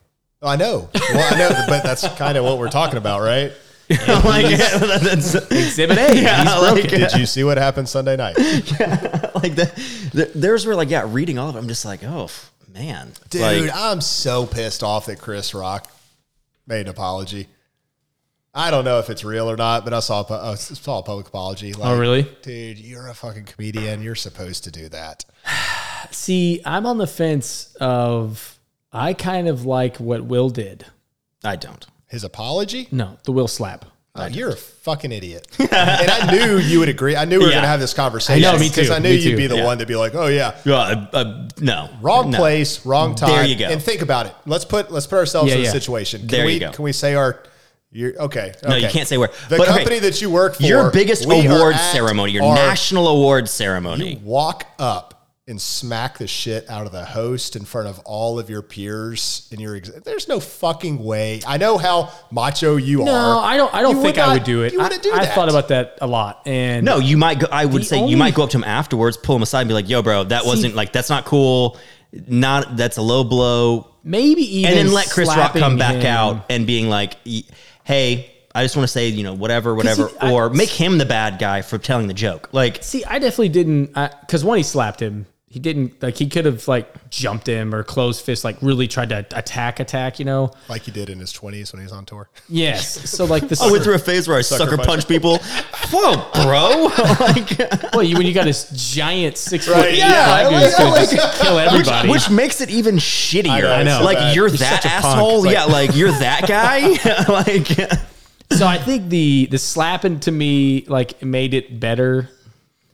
I 0.44 0.56
know. 0.58 0.90
Well, 0.94 1.34
I 1.34 1.38
know, 1.38 1.50
but 1.68 1.84
that's 1.84 2.08
kind 2.18 2.38
of 2.38 2.46
what 2.46 2.60
we're 2.60 2.70
talking 2.70 2.98
about, 2.98 3.22
right? 3.22 3.52
like 4.24 4.46
that's 4.58 5.34
Exhibit 5.36 5.98
A. 5.98 6.16
Yeah, 6.22 6.44
he's 6.44 6.60
broken. 6.60 7.02
like- 7.02 7.12
Did 7.12 7.20
you 7.20 7.26
see 7.26 7.44
what 7.44 7.58
happened 7.58 7.90
Sunday 7.90 8.16
night? 8.16 8.38
like 8.38 9.56
the, 9.56 10.10
the 10.14 10.32
there's 10.36 10.66
where 10.66 10.76
like 10.76 10.90
yeah, 10.90 11.06
reading 11.08 11.38
all 11.40 11.50
of 11.50 11.56
it, 11.56 11.60
I'm 11.60 11.68
just 11.68 11.86
like, 11.86 12.04
oh 12.04 12.30
man, 12.74 13.12
Dude, 13.30 13.42
Like, 13.42 13.72
I'm 13.74 14.00
so 14.02 14.46
pissed 14.46 14.84
off 14.84 15.08
that 15.08 15.20
Chris 15.20 15.54
Rock 15.54 15.92
made 16.68 16.82
an 16.82 16.90
apology. 16.90 17.48
I 18.54 18.72
don't 18.72 18.84
know 18.86 19.00
if 19.00 19.10
it's 19.10 19.24
real 19.24 19.50
or 19.50 19.56
not, 19.58 19.84
but 19.84 19.94
I 19.94 20.00
saw 20.00 20.24
a, 20.28 20.52
I 20.52 20.56
saw 20.56 21.00
a 21.00 21.04
public 21.04 21.28
apology. 21.28 21.74
Oh, 21.76 21.80
like, 21.80 21.90
Oh, 21.90 22.00
really? 22.00 22.28
Dude, 22.42 22.78
you're 22.80 23.08
a 23.08 23.14
fucking 23.14 23.46
comedian. 23.46 24.02
You're 24.02 24.16
supposed 24.16 24.64
to 24.66 24.72
do 24.72 24.90
that. 24.90 25.24
See, 26.12 26.62
I'm 26.66 26.86
on 26.86 26.98
the 26.98 27.08
fence 27.08 27.76
of 27.80 28.60
I 28.92 29.14
kind 29.14 29.48
of 29.48 29.66
like 29.66 29.98
what 29.98 30.24
Will 30.26 30.50
did. 30.50 30.86
I 31.44 31.56
don't. 31.56 31.86
His 32.10 32.24
apology? 32.24 32.88
No, 32.92 33.18
the 33.24 33.32
Will 33.32 33.48
slap. 33.48 33.86
Oh, 34.16 34.26
you're 34.26 34.50
a 34.50 34.56
fucking 34.56 35.12
idiot. 35.14 35.48
and 35.60 35.70
I 35.72 36.32
knew 36.32 36.58
you 36.58 36.80
would 36.80 36.90
agree. 36.90 37.16
I 37.16 37.24
knew 37.26 37.38
we 37.40 37.46
were 37.46 37.50
Yeah. 37.52 37.58
going 37.58 37.64
to 37.64 37.70
have 37.70 37.80
this 37.80 37.94
conversation. 37.94 38.44
I 38.46 38.52
know, 38.52 38.60
me 38.60 38.68
Because 38.68 38.90
I 38.90 39.00
knew 39.00 39.12
you'd 39.12 39.32
too. 39.32 39.38
be 39.38 39.48
the 39.48 39.58
Yeah. 39.58 39.64
one 39.66 39.78
to 39.78 39.86
be 39.86 39.96
like, 39.96 40.14
oh, 40.16 40.28
yeah. 40.28 40.56
Uh, 40.66 41.06
uh, 41.14 41.48
no, 41.62 41.90
Wrong 42.02 42.32
no. 42.32 42.38
place, 42.38 42.86
wrong 42.86 43.16
time. 43.16 43.30
There 43.30 43.46
you 43.46 43.56
go. 43.56 43.68
And 43.68 43.82
think 43.82 44.02
about 44.02 44.26
it. 44.26 44.34
Let's 44.46 44.66
put 44.66 44.92
let's 44.92 45.08
put 45.08 45.20
ourselves 45.20 45.52
Yeah, 45.52 45.60
in 45.60 45.66
a 45.68 45.72
situation. 45.72 46.22
Can 46.22 46.28
There 46.30 46.46
we 46.48 46.54
you 46.56 46.60
go. 46.60 46.72
can 46.72 46.84
we 46.84 46.92
say 46.92 47.14
our 47.16 47.44
you're 47.92 48.16
okay. 48.24 48.54
No, 48.68 48.76
you 48.76 48.88
can't 48.90 49.08
say 49.08 49.18
where. 49.18 49.30
The 49.48 49.58
But, 49.58 49.62
okay, 49.62 49.78
company 49.78 50.00
that 50.00 50.22
you 50.22 50.30
work 50.30 50.56
for 50.56 50.64
Your 50.64 50.92
biggest 50.92 51.26
award 51.26 51.76
ceremony, 51.78 52.34
your 52.34 52.44
our- 52.44 52.56
national 52.56 53.08
award 53.08 53.48
ceremony. 53.50 54.14
you 54.16 54.20
walk 54.24 54.66
up 54.78 55.19
and 55.50 55.60
smack 55.62 56.18
the 56.20 56.28
shit 56.28 56.70
out 56.70 56.86
of 56.86 56.92
the 56.94 57.04
host 57.04 57.56
in 57.56 57.66
front 57.66 57.88
of 57.88 58.00
all 58.06 58.40
of 58.40 58.50
your 58.50 58.62
peers 58.62 59.48
in 59.52 59.60
your 59.60 59.76
ex- 59.76 59.90
there's 60.06 60.28
no 60.28 60.40
fucking 60.40 61.04
way. 61.04 61.42
I 61.46 61.58
know 61.58 61.78
how 61.78 62.12
macho 62.32 62.78
you 62.78 63.04
No, 63.04 63.12
are. 63.14 63.44
I 63.44 63.58
don't. 63.58 63.74
I 63.74 63.82
don't 63.82 63.98
You 63.98 64.02
think 64.04 64.16
would 64.18 64.24
I 64.26 64.34
would 64.34 64.44
do 64.46 64.64
it. 64.64 64.72
You 64.74 64.80
I, 64.80 64.84
wouldn't 64.84 65.04
do 65.04 65.12
I 65.12 65.26
that. 65.26 65.36
thought 65.36 65.50
about 65.50 65.68
that 65.70 65.98
a 66.02 66.08
lot, 66.08 66.44
and 66.46 66.86
No, 66.86 67.00
you 67.00 67.18
might 67.18 67.40
go. 67.40 67.48
I 67.52 67.66
would 67.66 67.86
say 67.86 67.98
only- 68.00 68.12
you 68.12 68.18
might 68.18 68.34
go 68.36 68.44
up 68.44 68.52
to 68.52 68.58
him 68.58 68.64
afterwards, 68.64 69.18
pull 69.18 69.36
him 69.36 69.42
aside, 69.42 69.62
and 69.62 69.68
be 69.68 69.74
like, 69.74 69.90
"Yo, 69.90 70.02
bro, 70.02 70.24
that 70.26 70.46
wasn't 70.46 70.76
like 70.76 70.94
that's 70.94 71.10
not 71.10 71.26
cool. 71.26 71.78
Not 72.14 72.78
that's 72.78 72.98
a 72.98 73.02
low 73.02 73.24
blow." 73.24 73.88
maybe 74.02 74.42
even 74.60 74.70
And 74.78 74.88
then 74.88 74.94
let 74.94 75.10
Chris 75.10 75.28
Rock 75.28 75.54
come 75.54 75.78
back 75.78 75.96
him. 75.96 76.06
out 76.06 76.46
and 76.50 76.66
being 76.66 76.88
like, 76.90 77.16
"Hey, 77.84 78.32
I 78.56 78.64
just 78.64 78.76
want 78.78 78.86
to 78.88 78.92
say, 78.92 79.10
you 79.10 79.24
know, 79.24 79.34
whatever, 79.34 79.76
whatever," 79.76 80.08
he- 80.08 80.18
I- 80.20 80.32
or 80.32 80.50
make 80.50 80.70
him 80.70 80.98
the 80.98 81.06
bad 81.06 81.38
guy 81.38 81.62
for 81.62 81.78
telling 81.78 82.08
the 82.08 82.14
joke. 82.14 82.50
Like, 82.54 82.82
See, 82.84 83.04
I 83.04 83.20
definitely 83.20 83.50
didn't 83.50 83.94
because 84.22 84.44
one, 84.44 84.58
he 84.58 84.64
slapped 84.64 85.02
him, 85.02 85.26
he 85.52 85.60
didn't 85.60 86.02
like 86.04 86.16
he 86.16 86.30
could 86.30 86.46
have 86.46 86.68
like 86.68 87.10
jumped 87.10 87.48
him 87.48 87.74
or 87.74 87.82
closed 87.84 88.24
fist, 88.24 88.44
like 88.44 88.62
really 88.62 88.88
tried 88.88 89.10
to 89.10 89.26
attack, 89.36 89.80
attack. 89.80 90.20
You 90.20 90.26
know? 90.26 90.52
like 90.70 90.84
he 90.84 90.92
did 90.92 91.10
in 91.10 91.18
his 91.20 91.34
20s 91.34 91.74
when 91.74 91.80
he 91.80 91.84
was 91.86 91.92
on 91.92 92.06
tour. 92.06 92.30
Yes. 92.48 93.10
So 93.10 93.26
like 93.26 93.48
this. 93.50 93.60
I 93.64 93.72
went 93.72 93.84
through 93.84 93.96
a 93.96 94.00
phase 94.00 94.28
where 94.28 94.38
I 94.38 94.42
sucker, 94.42 94.78
punch. 94.78 94.88
punch 94.88 95.08
people. 95.08 95.40
Whoa, 95.92 96.30
bro! 96.44 96.86
like, 97.20 97.94
well, 97.94 98.04
you, 98.04 98.16
when 98.16 98.28
you 98.28 98.34
got 98.34 98.46
this 98.46 98.70
giant 98.94 99.38
six 99.38 99.66
foot 99.66 99.78
Right, 99.78 99.94
eight 99.94 99.98
yeah, 99.98 100.26
black 100.28 100.44
dude 100.44 100.54
like- 100.54 100.64
who's 100.66 100.74
oh 100.76 100.92
gonna 100.94 101.08
just 101.18 101.42
kill 101.42 101.58
everybody. 101.60 102.10
which 102.10 102.30
makes 102.30 102.62
it 102.62 102.70
even 102.70 102.98
shittier. 102.98 103.72
I 103.76 103.82
know, 103.82 104.04
like 104.04 104.18
so 104.20 104.24
bad. 104.26 104.36
you're 104.36 104.50
He's 104.50 104.60
that 104.60 104.84
such 104.84 104.92
a 104.92 104.94
asshole. 104.96 105.44
Like- 105.46 105.54
yeah, 105.54 105.64
like 105.66 105.96
you're 105.96 106.12
that 106.12 106.48
guy. 106.48 106.90
like, 107.28 107.68
So 108.52 108.68
I 108.68 108.78
think 108.78 109.10
the 109.10 109.48
the 109.50 109.58
slapping 109.58 110.20
to 110.22 110.32
me 110.32 110.86
like 110.88 111.24
made 111.24 111.54
it 111.56 111.80
better. 111.80 112.30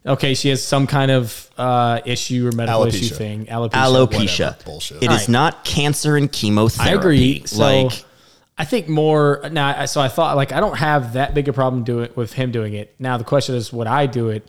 Okay, 0.07 0.35
she 0.35 0.49
has 0.49 0.63
some 0.63 0.85
kind 0.85 1.09
of 1.09 1.49
uh, 1.57 1.99
issue 2.05 2.47
or 2.47 2.51
medical 2.51 2.81
Alopecia. 2.85 2.87
issue 3.01 3.15
thing. 3.15 3.45
Alopecia. 3.47 3.71
alopecia. 3.71 4.39
Whatever, 4.45 4.63
bullshit. 4.65 4.97
It 4.97 5.03
is 5.05 5.09
Alright. 5.09 5.29
not 5.29 5.65
cancer 5.65 6.15
and 6.15 6.31
chemotherapy. 6.31 6.91
I 6.91 6.93
agree. 6.99 7.43
So 7.45 7.59
like, 7.83 8.05
I 8.57 8.65
think 8.65 8.87
more 8.87 9.41
now. 9.51 9.79
I- 9.81 9.85
So 9.85 9.99
I 10.01 10.07
thought 10.07 10.35
like 10.35 10.51
I 10.51 10.59
don't 10.59 10.77
have 10.77 11.13
that 11.13 11.33
big 11.33 11.47
a 11.47 11.53
problem 11.53 11.83
doing 11.83 12.09
with 12.15 12.33
him 12.33 12.51
doing 12.51 12.73
it. 12.75 12.93
Now 12.99 13.17
the 13.17 13.23
question 13.23 13.55
is, 13.55 13.73
would 13.73 13.87
I 13.87 14.05
do 14.05 14.29
it? 14.29 14.47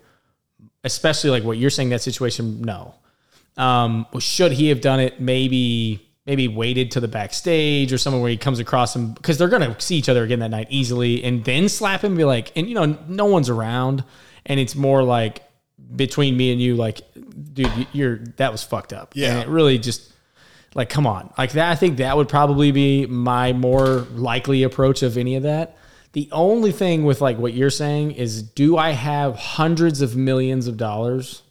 Especially 0.84 1.30
like 1.30 1.42
what 1.42 1.57
you're 1.59 1.70
saying 1.70 1.88
that 1.88 2.02
situation. 2.02 2.61
No. 2.62 2.94
Um, 3.57 4.07
well, 4.12 4.20
should 4.20 4.52
he 4.52 4.68
have 4.68 4.80
done 4.82 5.00
it? 5.00 5.20
Maybe 5.20 6.02
maybe 6.26 6.48
waited 6.48 6.90
to 6.90 7.00
the 7.00 7.09
backstage 7.09 7.92
or 7.92 7.98
somewhere 7.98 8.20
where 8.20 8.30
he 8.30 8.36
comes 8.36 8.59
across 8.59 8.94
him 8.94 9.12
because 9.12 9.38
they're 9.38 9.48
gonna 9.48 9.74
see 9.80 9.96
each 9.96 10.09
other 10.11 10.22
again 10.22 10.40
that 10.40 10.50
night 10.50 10.66
easily, 10.70 11.24
and 11.24 11.44
then 11.44 11.68
slap 11.68 12.02
him. 12.04 12.12
And 12.12 12.18
be 12.18 12.24
like, 12.24 12.52
and 12.57 12.68
you 12.68 12.74
know, 12.74 12.98
no 13.09 13.24
one's 13.24 13.48
around, 13.48 14.04
and 14.44 14.61
it's 14.61 14.74
more 14.76 15.02
like 15.02 15.40
between 15.95 16.37
me 16.37 16.53
and 16.53 16.61
you, 16.61 16.74
like, 16.76 17.01
dude, 17.53 17.70
you- 17.76 17.87
you're 17.93 18.16
that 18.37 18.51
was 18.53 18.62
fucked 18.62 18.93
up. 18.93 19.12
Yeah. 19.14 19.30
and 19.32 19.39
it 19.41 19.49
really 19.49 19.78
just 19.78 20.12
like 20.74 20.91
come 20.91 21.07
on 21.07 21.32
like 21.39 21.53
that 21.53 21.70
i 21.70 21.74
think 21.74 21.97
that 21.97 22.18
would 22.18 22.28
probably 22.28 22.70
be 22.70 23.07
my 23.07 23.55
more 23.55 24.01
likely 24.12 24.62
approach 24.62 25.03
of 25.03 25.16
any 25.16 25.34
of 25.34 25.43
that 25.45 25.74
the 26.12 26.28
only 26.32 26.70
thing 26.70 27.05
with 27.05 27.22
like 27.22 27.39
what 27.39 27.55
you're 27.55 27.70
saying 27.70 28.11
is 28.11 28.43
do 28.43 28.76
i 28.76 28.91
have 28.91 29.37
hundreds 29.37 30.03
of 30.03 30.16
millions 30.16 30.66
of 30.66 30.76
dollars 30.76 31.43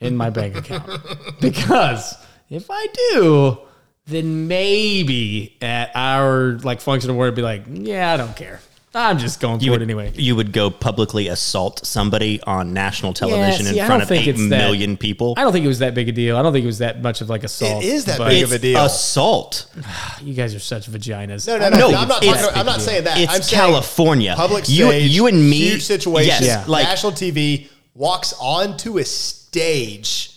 in 0.00 0.16
my 0.16 0.30
bank 0.30 0.56
account 0.56 0.90
because 1.40 2.16
if 2.50 2.66
i 2.70 2.86
do 3.12 3.58
then 4.06 4.48
maybe 4.48 5.56
at 5.62 5.92
our 5.94 6.58
like 6.64 6.80
function 6.80 7.10
of 7.10 7.16
word 7.16 7.34
be 7.34 7.42
like, 7.42 7.64
yeah, 7.70 8.14
I 8.14 8.16
don't 8.16 8.34
care. 8.34 8.58
I'm 8.98 9.18
just 9.18 9.40
going 9.40 9.60
You 9.60 9.66
for 9.68 9.70
would, 9.72 9.82
it 9.82 9.84
anyway. 9.84 10.12
you 10.14 10.34
would 10.36 10.52
go 10.52 10.70
publicly 10.70 11.28
assault 11.28 11.86
somebody 11.86 12.40
on 12.42 12.72
national 12.74 13.12
television 13.12 13.66
see, 13.66 13.78
in 13.78 13.86
front 13.86 14.02
of 14.02 14.08
think 14.08 14.26
eight 14.26 14.30
it's 14.30 14.48
that- 14.48 14.58
million 14.58 14.96
people. 14.96 15.34
I 15.36 15.44
don't 15.44 15.52
think 15.52 15.64
it 15.64 15.68
was 15.68 15.78
that 15.78 15.94
big 15.94 16.08
a 16.08 16.12
deal. 16.12 16.36
I 16.36 16.42
don't 16.42 16.52
think 16.52 16.64
it 16.64 16.66
was 16.66 16.78
that 16.78 17.00
much 17.00 17.20
of 17.20 17.30
like 17.30 17.44
assault. 17.44 17.84
It 17.84 17.88
is 17.88 18.04
that 18.06 18.18
big 18.18 18.42
of 18.42 18.52
a 18.52 18.58
deal. 18.58 18.84
assault. 18.84 19.66
You 20.22 20.34
guys 20.34 20.54
are 20.54 20.58
such 20.58 20.90
vaginas. 20.90 21.46
No, 21.46 21.58
no, 21.58 21.68
no. 21.68 21.90
No, 21.90 21.96
I'm 21.98 22.08
not. 22.08 22.22
it's- 22.24 22.42
Talking, 22.44 22.58
I'm 22.60 22.66
not 22.66 22.80
saying 22.80 23.04
that. 23.04 23.18
It's 23.20 23.32
I'm 23.52 23.56
California. 23.56 24.34
Public 24.36 24.64
stage. 24.64 24.76
You- 24.78 24.92
you 24.92 25.26
and 25.28 25.48
me- 25.48 25.68
Huge 25.70 25.84
situation. 25.84 26.28
Yes, 26.28 26.42
Yeah. 26.44 26.64
like- 26.66 26.86
national 26.86 27.12
TV 27.12 27.68
walks 27.94 28.34
onto 28.40 28.98
a 28.98 29.04
stage 29.04 29.36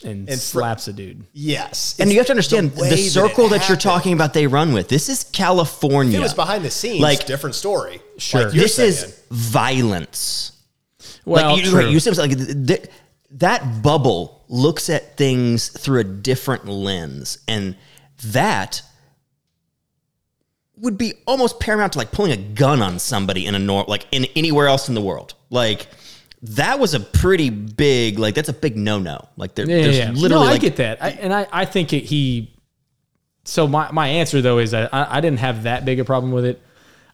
and 0.04 0.28
fr- 0.28 0.34
slaps 0.36 0.88
a 0.88 0.94
dude. 0.94 1.26
yes, 1.34 1.96
and 2.00 2.08
It's 2.10 2.14
you 2.14 2.20
have 2.20 2.28
to 2.28 2.34
understand 2.34 2.76
way 2.76 2.90
the, 2.90 2.98
circle 2.98 3.48
that, 3.50 3.68
you're 3.68 3.78
talking 3.78 4.14
about. 4.14 4.34
They 4.34 4.48
run 4.48 4.74
with 4.74 4.88
this 4.88 5.10
is 5.10 5.24
California. 5.26 6.14
If 6.14 6.20
it 6.20 6.24
was 6.24 6.34
behind 6.34 6.64
the 6.66 6.72
scenes, 6.72 7.02
Like- 7.02 7.26
different 7.26 7.56
story. 7.56 8.02
Sure. 8.18 8.44
Like 8.46 8.54
this 8.54 8.76
saying. 8.76 8.90
is 8.90 9.24
violence. 9.32 10.54
Well, 11.26 11.56
like 11.56 11.64
you, 11.66 11.72
true. 11.72 11.88
you 11.90 12.00
said 12.00 12.18
like 12.18 12.36
th- 12.38 12.68
th- 12.68 12.86
that 13.32 13.82
bubble 13.82 14.44
looks 14.48 14.90
at 14.90 15.18
things 15.18 15.70
through 15.70 16.00
a 16.00 16.04
different 16.04 16.68
lens, 16.68 17.38
and 17.48 17.76
that 18.26 18.82
would 20.78 20.98
be 20.98 21.14
almost 21.28 21.60
paramount 21.60 21.94
to 21.94 22.00
like 22.00 22.12
pulling 22.12 22.32
a 22.32 22.38
gun 22.38 22.82
on 22.82 22.98
somebody 23.00 23.46
in 23.46 23.54
a 23.56 23.60
nor 23.60 23.86
like 23.88 24.06
in 24.12 24.26
anywhere 24.36 24.68
else 24.68 24.90
in 24.90 24.96
the 24.96 25.02
world. 25.02 25.36
Like 25.50 25.88
that 26.44 26.80
was 26.80 26.94
a 26.94 27.00
pretty 27.00 27.50
big 27.50 28.18
like 28.18 28.36
that's 28.36 28.50
a 28.50 28.54
big 28.54 28.76
no 28.78 29.00
no. 29.00 29.28
Like 29.38 29.56
there, 29.56 29.70
Yeah, 29.70 29.82
there's 29.84 29.98
yeah, 29.98 30.12
literally 30.12 30.44
no, 30.46 30.50
I 30.50 30.54
like 30.54 30.62
get 30.62 30.78
that, 30.78 31.02
I, 31.04 31.10
and 31.10 31.34
I, 31.34 31.48
I 31.52 31.66
think 31.66 31.94
it, 31.94 32.04
he. 32.04 32.54
So 33.46 33.68
my 33.68 33.92
my 33.92 34.08
answer 34.08 34.42
though 34.42 34.58
is 34.60 34.72
that 34.72 34.94
I, 34.94 35.18
I 35.18 35.22
didn't 35.22 35.40
have 35.40 35.64
that 35.64 35.86
big 35.86 36.00
a 36.00 36.06
problem 36.06 36.32
with 36.32 36.46
it. 36.46 36.62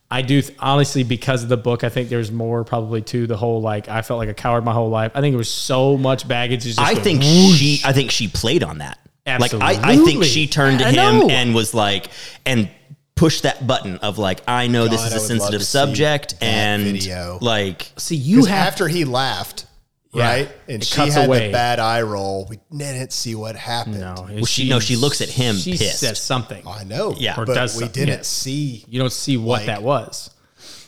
I 0.09 0.21
do 0.21 0.41
th- 0.41 0.57
honestly 0.59 1.03
because 1.03 1.43
of 1.43 1.49
the 1.49 1.57
book. 1.57 1.84
I 1.84 1.89
think 1.89 2.07
there's 2.09 2.32
more 2.32 2.63
probably 2.63 3.01
to 3.03 3.28
the 3.28 3.36
whole 3.36 3.61
like 3.61 3.89
I 3.89 4.01
felt 4.01 4.17
like 4.19 4.30
a 4.30 4.34
coward 4.34 4.63
my 4.63 4.73
whole 4.73 4.89
life. 4.89 5.11
I 5.15 5.21
think 5.21 5.34
it 5.34 5.38
was 5.38 5.51
so 5.51 5.97
much 5.97 6.28
baggage. 6.28 6.63
just 6.63 6.80
I 6.80 6.95
think 6.95 7.19
whoosh. 7.21 7.57
she 7.57 7.82
I 7.84 7.91
think 7.91 8.11
she 8.11 8.28
played 8.30 8.63
on 8.63 8.78
that. 8.78 8.97
Absolutely. 9.25 9.59
Like 9.67 9.84
I, 9.84 9.93
I 9.93 9.97
think 9.97 10.23
she 10.23 10.47
turned 10.47 10.80
to 10.80 10.86
I 10.86 10.91
him 10.91 11.19
know. 11.19 11.30
and 11.30 11.53
was 11.53 11.73
like 11.73 12.07
and 12.45 12.69
pushed 13.18 13.43
that 13.43 13.65
button 13.68 13.97
of 13.97 14.18
like 14.18 14.41
I 14.47 14.68
know 14.68 14.88
this 14.88 15.01
God, 15.01 15.07
is 15.07 15.13
I 15.13 15.15
a 15.15 15.20
would 15.20 15.22
love 15.22 15.28
sensitive 15.28 15.59
to 15.61 15.65
see 15.65 15.72
subject 15.72 16.39
that 16.39 16.45
and 16.45 16.84
video. 16.84 17.39
like 17.41 17.91
see 17.97 18.15
you 18.15 18.38
'Cause 18.38 18.47
have 18.47 18.68
after 18.68 18.88
he 18.88 19.03
laughed, 19.05 19.65
Yeah. 20.13 20.24
right, 20.30 20.51
and 20.70 20.82
It 20.82 20.86
she 20.86 20.95
cuts 20.95 21.15
had 21.15 21.26
away. 21.28 21.47
the 21.47 21.51
bad 21.53 21.80
eye 21.80 22.01
roll. 22.01 22.45
We 22.49 22.59
didn't 22.76 23.11
see 23.11 23.36
what 23.36 23.55
happened. 23.55 23.99
no. 23.99 24.28
Well, 24.32 24.45
she- 24.45 24.70
no, 24.70 24.80
she 24.80 24.95
looks 24.95 25.20
at 25.22 25.30
him 25.30 25.57
She 25.57 25.72
pissed. 25.78 25.99
says 25.99 26.20
something. 26.22 26.65
I 26.68 26.84
know. 26.86 27.15
Yeah. 27.18 27.39
Or 27.39 27.45
but 27.45 27.55
does 27.55 27.76
we 27.76 27.82
something, 27.82 28.05
didn't 28.05 28.20
yes. 28.20 28.28
see. 28.28 28.86
You 28.88 28.99
don't 28.99 29.11
see 29.11 29.36
what 29.38 29.59
Like- 29.61 29.65
that 29.68 29.84
was. 29.84 30.30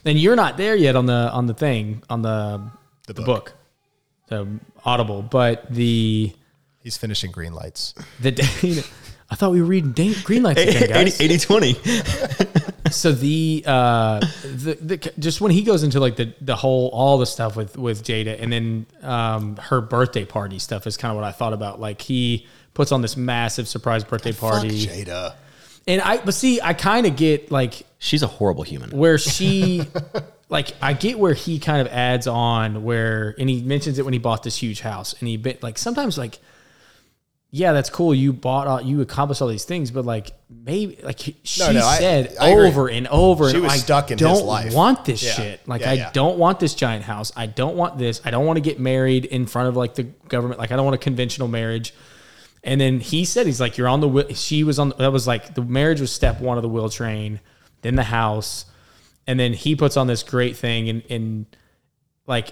And 0.05 0.17
you're 0.19 0.35
not 0.37 0.55
there 0.57 0.75
yet 0.75 0.95
on 0.95 1.05
the 1.07 1.29
on 1.31 1.45
the 1.47 1.53
thing 1.53 2.01
on 2.09 2.21
the 2.21 2.61
the, 3.07 3.13
book. 3.13 3.25
book. 3.25 3.53
the 4.29 4.47
Audible, 4.85 5.21
but 5.23 5.65
the 5.73 6.31
He's 6.83 6.95
finishing 6.95 7.31
Greenlights. 7.33 7.93
the 8.21 8.31
day. 8.41 8.83
I 9.31 9.35
thought 9.35 9.51
we 9.51 9.61
were 9.61 9.67
reading 9.67 9.91
da- 9.91 10.13
Greenlights 10.13 10.67
again, 10.67 10.89
guys. 11.05 11.21
80 11.21 11.37
20. 11.37 11.73
so 12.91 13.11
the 13.11 13.63
uh 13.67 14.19
the, 14.43 14.77
the 14.81 15.11
just 15.19 15.41
when 15.41 15.51
he 15.51 15.61
goes 15.63 15.83
into 15.83 15.99
like 15.99 16.15
the 16.15 16.33
the 16.41 16.55
whole 16.55 16.89
all 16.89 17.17
the 17.19 17.25
stuff 17.25 17.55
with 17.55 17.77
with 17.77 18.03
Jada 18.03 18.41
and 18.41 18.51
then 18.51 18.85
um 19.03 19.57
her 19.57 19.79
birthday 19.81 20.25
party 20.25 20.57
stuff 20.57 20.87
is 20.87 20.97
kind 20.97 21.11
of 21.11 21.15
what 21.15 21.23
I 21.25 21.31
thought 21.31 21.53
about 21.53 21.79
like 21.79 22.01
he 22.01 22.47
puts 22.73 22.91
on 22.91 23.01
this 23.03 23.15
massive 23.15 23.67
surprise 23.67 24.03
birthday 24.03 24.31
party 24.33 24.85
Fuck 24.85 24.95
Jada. 24.95 25.35
and 25.87 26.01
I 26.01 26.17
but 26.17 26.33
see 26.33 26.59
I 26.61 26.73
kind 26.73 27.05
of 27.05 27.15
get 27.15 27.51
like 27.51 27.83
She's 27.99 28.23
a 28.23 28.27
horrible 28.27 28.63
human. 28.63 28.89
where 28.91 29.17
she 29.19 29.83
like 30.47 30.73
I 30.81 30.93
get 30.93 31.19
where 31.19 31.33
he 31.33 31.59
kind 31.59 31.81
of 31.85 31.87
adds 31.93 32.25
on 32.25 32.83
where 32.83 33.35
and 33.37 33.47
he 33.49 33.61
mentions 33.61 33.99
it 33.99 34.05
when 34.05 34.13
he 34.13 34.19
bought 34.19 34.41
this 34.41 34.55
huge 34.55 34.79
house 34.81 35.13
and 35.19 35.27
he 35.27 35.37
bit 35.37 35.61
like 35.61 35.77
sometimes 35.77 36.17
like 36.17 36.39
yeah 37.51 37.71
that's 37.73 37.89
cool 37.89 38.13
you 38.13 38.31
bought 38.31 38.67
all 38.67 38.79
you 38.81 39.01
accomplished 39.01 39.41
all 39.41 39.47
these 39.47 39.65
things 39.65 39.89
but 39.91 40.05
like 40.05 40.31
maybe 40.49 40.99
like 41.03 41.19
she 41.19 41.35
no, 41.73 41.83
I- 41.85 41.97
said 41.97 42.35
I 42.39 42.49
agree. 42.49 42.67
over 42.67 42.89
and 42.89 43.07
over 43.07 43.49
She 43.49 43.55
and 43.55 43.63
was 43.63 43.73
I 43.73 43.77
stuck 43.77 44.11
in 44.11 44.19
his 44.19 44.27
don't 44.27 44.45
life. 44.45 44.73
want 44.73 45.03
this 45.05 45.23
Yeah. 45.23 45.31
shit 45.31 45.67
like 45.67 45.81
Yeah, 45.81 45.89
I 45.89 45.93
yeah. 45.93 46.11
don't 46.13 46.37
want 46.37 46.59
this 46.59 46.75
giant 46.75 47.03
house 47.05 47.31
I 47.35 47.47
don't 47.47 47.75
want 47.75 47.97
this 47.97 48.21
I 48.23 48.29
don't 48.31 48.45
want 48.45 48.57
to 48.57 48.61
get 48.61 48.79
married 48.79 49.25
in 49.25 49.47
front 49.47 49.67
of 49.67 49.75
like 49.75 49.95
the 49.95 50.03
government 50.03 50.59
like 50.59 50.71
I 50.71 50.75
don't 50.75 50.85
want 50.85 50.95
a 50.95 50.99
conventional 50.99 51.47
marriage 51.47 51.93
and 52.61 52.79
then 52.81 52.99
he 52.99 53.23
said, 53.23 53.45
he's 53.45 53.61
like, 53.61 53.77
you're 53.77 53.87
on 53.87 54.01
the, 54.01 54.07
wheel- 54.09 54.33
she 54.33 54.65
was 54.65 54.79
on, 54.79 54.91
that 54.97 55.13
was 55.13 55.25
like, 55.25 55.55
the 55.55 55.61
marriage 55.61 56.01
was 56.01 56.11
step 56.11 56.41
one 56.41 56.57
of 56.57 56.61
the 56.61 56.67
wheel 56.67 56.89
train, 56.89 57.39
then 57.83 57.95
the 57.95 58.03
house. 58.03 58.65
And 59.25 59.39
then 59.39 59.53
he 59.53 59.77
puts 59.77 59.95
on 59.95 60.07
this 60.07 60.23
great 60.23 60.57
thing. 60.57 60.89
And, 60.89 61.01
and 61.09 61.45
like, 62.27 62.49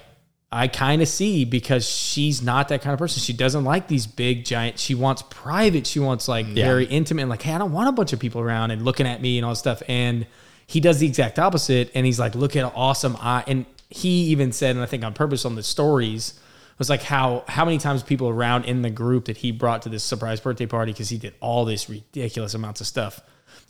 I 0.52 0.70
kind 0.70 1.02
of 1.02 1.10
see 1.10 1.44
because 1.44 1.88
she's 1.88 2.42
not 2.42 2.70
that 2.70 2.82
kind 2.82 2.94
of 2.94 3.00
person. 3.00 3.22
She 3.22 3.34
doesn't 3.34 3.66
like 3.66 3.88
these 3.88 4.08
big 4.08 4.46
giant, 4.46 4.80
she 4.80 4.96
wants 4.96 5.22
private. 5.30 5.86
She 5.86 6.00
wants 6.00 6.28
like 6.28 6.46
very 6.46 6.86
intimate 6.86 7.24
and 7.24 7.30
like, 7.30 7.42
hey, 7.42 7.54
I 7.54 7.58
don't 7.58 7.74
want 7.74 7.90
a 7.90 7.92
bunch 7.92 8.14
of 8.14 8.20
people 8.20 8.40
around 8.40 8.72
and 8.72 8.84
looking 8.84 9.06
at 9.06 9.22
me 9.22 9.38
and 9.38 9.46
all 9.46 9.52
this 9.52 9.60
stuff. 9.60 9.84
And 9.90 10.26
he 10.66 10.80
does 10.80 11.00
the 11.00 11.08
exact 11.08 11.38
opposite. 11.38 11.92
And 11.94 12.06
he's 12.06 12.20
like, 12.20 12.34
look 12.34 12.56
at 12.56 12.64
how 12.64 12.72
awesome 12.76 13.18
I, 13.20 13.44
and 13.46 13.66
he 13.90 14.26
even 14.28 14.52
said, 14.52 14.76
and 14.76 14.84
I 14.84 14.86
think 14.86 15.04
on 15.04 15.14
purpose 15.14 15.46
on 15.46 15.56
the 15.56 15.64
stories, 15.64 16.40
was 16.78 16.90
like 16.90 17.02
how 17.02 17.44
how 17.48 17.66
many 17.66 17.78
times 17.78 18.04
people 18.04 18.30
around 18.30 18.66
in 18.66 18.82
the 18.82 18.90
group 18.90 19.26
that 19.26 19.38
he 19.38 19.52
brought 19.52 19.82
to 19.84 19.90
this 19.90 20.04
surprise 20.04 20.40
birthday 20.40 20.66
party 20.66 20.92
because 20.92 21.10
he 21.10 21.18
did 21.18 21.34
all 21.40 21.66
this 21.66 21.90
ridiculous 21.90 22.54
amounts 22.54 22.82
of 22.82 22.88
stuff 22.88 23.20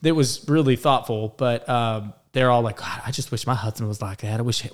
that 0.02 0.14
was 0.14 0.48
really 0.50 0.76
thoughtful. 0.76 1.34
But 1.38 1.68
um, 1.70 2.14
they're 2.34 2.52
all 2.52 2.62
like, 2.62 2.78
God, 2.78 3.02
I 3.06 3.12
just 3.12 3.32
wish 3.32 3.48
my 3.48 3.56
husband 3.56 3.88
was 3.88 4.02
like 4.02 4.20
that. 4.20 4.40
I 4.40 4.44
wish 4.44 4.68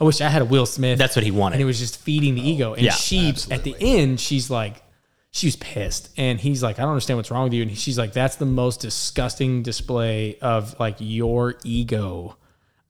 I 0.00 0.04
wish 0.04 0.20
I 0.20 0.28
had 0.28 0.42
a 0.42 0.44
Will 0.44 0.66
Smith. 0.66 0.98
That's 0.98 1.16
what 1.16 1.24
he 1.24 1.30
wanted. 1.30 1.54
and 1.54 1.62
it 1.62 1.66
was 1.66 1.78
just 1.78 1.98
feeding 2.00 2.34
the 2.34 2.48
ego. 2.48 2.74
And 2.74 2.82
Yeah, 2.82 2.92
she 2.92 3.34
at 3.50 3.64
the 3.64 3.76
end, 3.80 4.20
she's 4.20 4.50
like. 4.50 4.82
She 5.32 5.48
was 5.48 5.56
pissed, 5.56 6.08
and 6.16 6.40
he's 6.40 6.62
like, 6.62 6.78
"I 6.78 6.82
don't 6.82 6.92
understand 6.92 7.18
what's 7.18 7.30
wrong 7.30 7.44
with 7.44 7.52
you." 7.52 7.60
And 7.60 7.76
she's 7.76 7.98
like, 7.98 8.14
"That's 8.14 8.36
the 8.36 8.46
most 8.46 8.80
disgusting 8.80 9.62
display 9.62 10.38
of 10.38 10.80
like 10.80 10.96
your 10.98 11.56
ego 11.62 12.38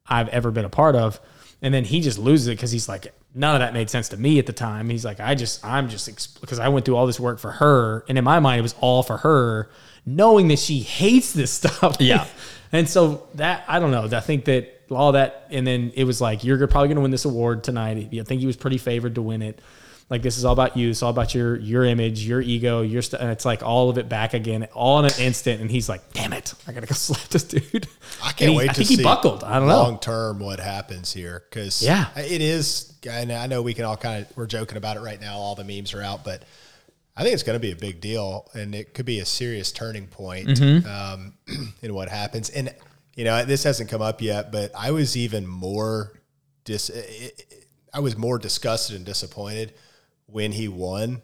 I've 0.07 0.29
ever 0.29 0.51
been 0.51 0.65
a 0.65 0.69
part 0.71 0.95
of. 0.95 1.21
And 1.63 1.73
then 1.73 1.85
he 1.85 2.01
just 2.01 2.19
loses 2.19 2.49
it 2.49 2.53
because 2.53 2.71
he's 2.71 2.89
like, 2.89 3.13
none 3.35 3.55
of 3.55 3.61
that 3.61 3.73
made 3.73 3.91
sense 3.91 4.11
to 4.11 4.17
me 4.17 4.39
at 4.39 4.47
the 4.47 4.53
time. 4.53 4.89
He's 4.89 5.05
like, 5.05 5.21
I 5.21 5.35
just, 5.35 5.65
I'm 5.65 5.89
just, 5.89 6.41
because 6.41 6.59
I 6.59 6.69
went 6.69 6.85
through 6.85 6.97
all 6.97 7.07
this 7.07 7.19
work 7.21 7.39
for 7.39 7.51
her. 7.53 8.05
And 8.09 8.17
in 8.17 8.25
my 8.25 8.39
mind, 8.41 8.59
it 8.61 8.63
was 8.63 8.75
all 8.81 9.03
for 9.03 9.19
her, 9.19 9.69
knowing 10.07 10.49
that 10.49 10.59
she 10.59 10.79
hates 10.81 11.33
this 11.33 11.51
stuff. 11.53 11.97
Yeah. 12.01 12.27
and 12.73 12.89
so 12.89 13.27
that, 13.35 13.65
I 13.69 13.79
don't 13.81 13.91
know. 13.91 14.09
I 14.17 14.21
think 14.21 14.45
that 14.47 14.73
all 14.91 15.13
that, 15.13 15.49
and 15.51 15.67
then 15.67 15.93
it 15.97 16.05
was 16.05 16.21
like, 16.21 16.45
you're 16.45 16.65
probably 16.69 16.89
going 16.89 16.97
to 16.97 17.03
win 17.03 17.11
this 17.11 17.25
award 17.25 17.65
tonight. 17.65 17.97
I 18.13 18.23
think 18.23 18.41
he 18.41 18.47
was 18.47 18.57
pretty 18.57 18.79
favored 18.79 19.17
to 19.17 19.23
win 19.23 19.43
it. 19.43 19.61
Like 20.09 20.23
this 20.23 20.39
is 20.39 20.45
all 20.45 20.53
about 20.53 20.77
you. 20.77 20.91
It's 20.91 21.03
all 21.03 21.11
about 21.11 21.35
your 21.35 21.57
your 21.57 21.85
image, 21.85 22.25
your 22.25 22.41
ego, 22.41 22.83
your 22.83 23.03
stuff. 23.03 23.21
And 23.21 23.29
it's 23.33 23.45
like 23.45 23.65
all 23.65 23.91
of 23.91 23.99
it 23.99 24.09
back 24.09 24.35
again, 24.35 24.69
all 24.73 25.01
in 25.01 25.07
an 25.07 25.11
instant. 25.19 25.61
And 25.61 25.69
he's 25.69 25.89
like, 25.89 26.13
"Damn 26.13 26.33
it, 26.33 26.55
I 26.69 26.71
gotta 26.71 26.87
go 26.87 26.95
slap 26.95 27.27
this 27.27 27.43
dude." 27.43 27.89
I 28.23 28.31
can't 28.31 28.53
he- 28.53 28.57
wait 28.57 28.71
I 28.71 28.73
to 28.75 28.85
think 28.85 29.01
he 29.01 29.03
buckled. 29.03 29.43
I 29.43 29.59
don't 29.59 29.67
know. 29.67 29.83
long 29.83 29.99
term 29.99 30.39
what 30.39 30.61
happens 30.61 31.13
here 31.13 31.43
because 31.51 31.83
Yeah. 31.83 32.07
it 32.17 32.41
is. 32.41 32.93
And 33.11 33.33
I 33.33 33.49
know 33.49 33.63
we 33.63 33.75
can 33.75 33.85
all 33.85 33.97
kind 33.97 34.25
of 34.25 34.37
we're 34.37 34.47
joking 34.47 34.77
about 34.79 34.97
it 34.97 35.01
right 35.01 35.21
now. 35.21 35.39
All 35.39 35.57
the 35.57 35.65
memes 35.65 35.93
are 35.93 36.03
out, 36.03 36.23
but 36.23 36.45
I 37.17 37.23
think 37.23 37.35
it's 37.35 37.43
going 37.43 37.57
to 37.57 37.61
be 37.61 37.73
a 37.73 37.77
big 37.77 38.01
deal, 38.01 38.51
and 38.55 38.75
it 38.75 38.93
could 38.95 39.07
be 39.07 39.21
a 39.21 39.25
serious 39.25 39.73
turning 39.73 40.07
point 40.07 40.49
Mm-hmm. 40.49 40.87
um, 40.87 41.35
in 41.83 41.95
what 41.95 42.09
happens. 42.09 42.51
And 42.51 42.75
you 43.15 43.25
know, 43.25 43.45
this 43.45 43.65
hasn't 43.65 43.89
come 43.89 44.03
up 44.03 44.21
yet, 44.21 44.53
but 44.53 44.71
I 44.77 44.91
was 44.91 45.17
even 45.17 45.47
more 45.47 46.13
dis. 46.65 46.91
I 47.93 48.01
was 48.01 48.17
more 48.17 48.39
disgusted 48.39 48.97
and 48.97 49.07
disappointed 49.07 49.73
when 50.27 50.53
he 50.53 50.69
won 50.69 51.23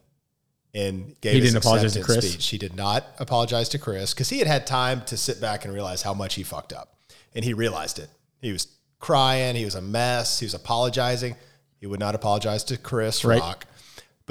and 0.74 1.14
gave 1.20 1.34
He 1.34 1.40
his 1.40 1.53
didn't 1.53 1.64
apologize 1.66 1.93
to 1.93 2.03
Chris? 2.03 2.30
speech. 2.32 2.47
He 2.49 2.57
did 2.57 2.74
not 2.74 3.05
apologize 3.18 3.68
to 3.70 3.78
Chris 3.78 4.14
because 4.14 4.30
he 4.30 4.38
had 4.38 4.49
had 4.49 4.66
time 4.66 5.03
to 5.07 5.18
sit 5.18 5.38
back 5.40 5.66
and 5.66 5.74
realize 5.74 6.01
how 6.01 6.14
much 6.14 6.34
he 6.36 6.43
fucked 6.43 6.72
up, 6.72 6.95
and 7.34 7.45
he 7.45 7.53
realized 7.53 7.99
it. 7.99 8.09
He 8.40 8.53
was 8.53 8.68
crying. 8.99 9.55
He 9.57 9.66
was 9.66 9.74
a 9.74 9.82
mess. 9.82 10.38
He 10.40 10.47
was 10.47 10.55
apologizing. 10.55 11.36
He 11.78 11.86
would 11.86 12.01
not 12.01 12.14
apologize 12.14 12.64
to 12.64 12.78
Chris 12.78 13.22
Right. 13.24 13.38
Rock, 13.40 13.66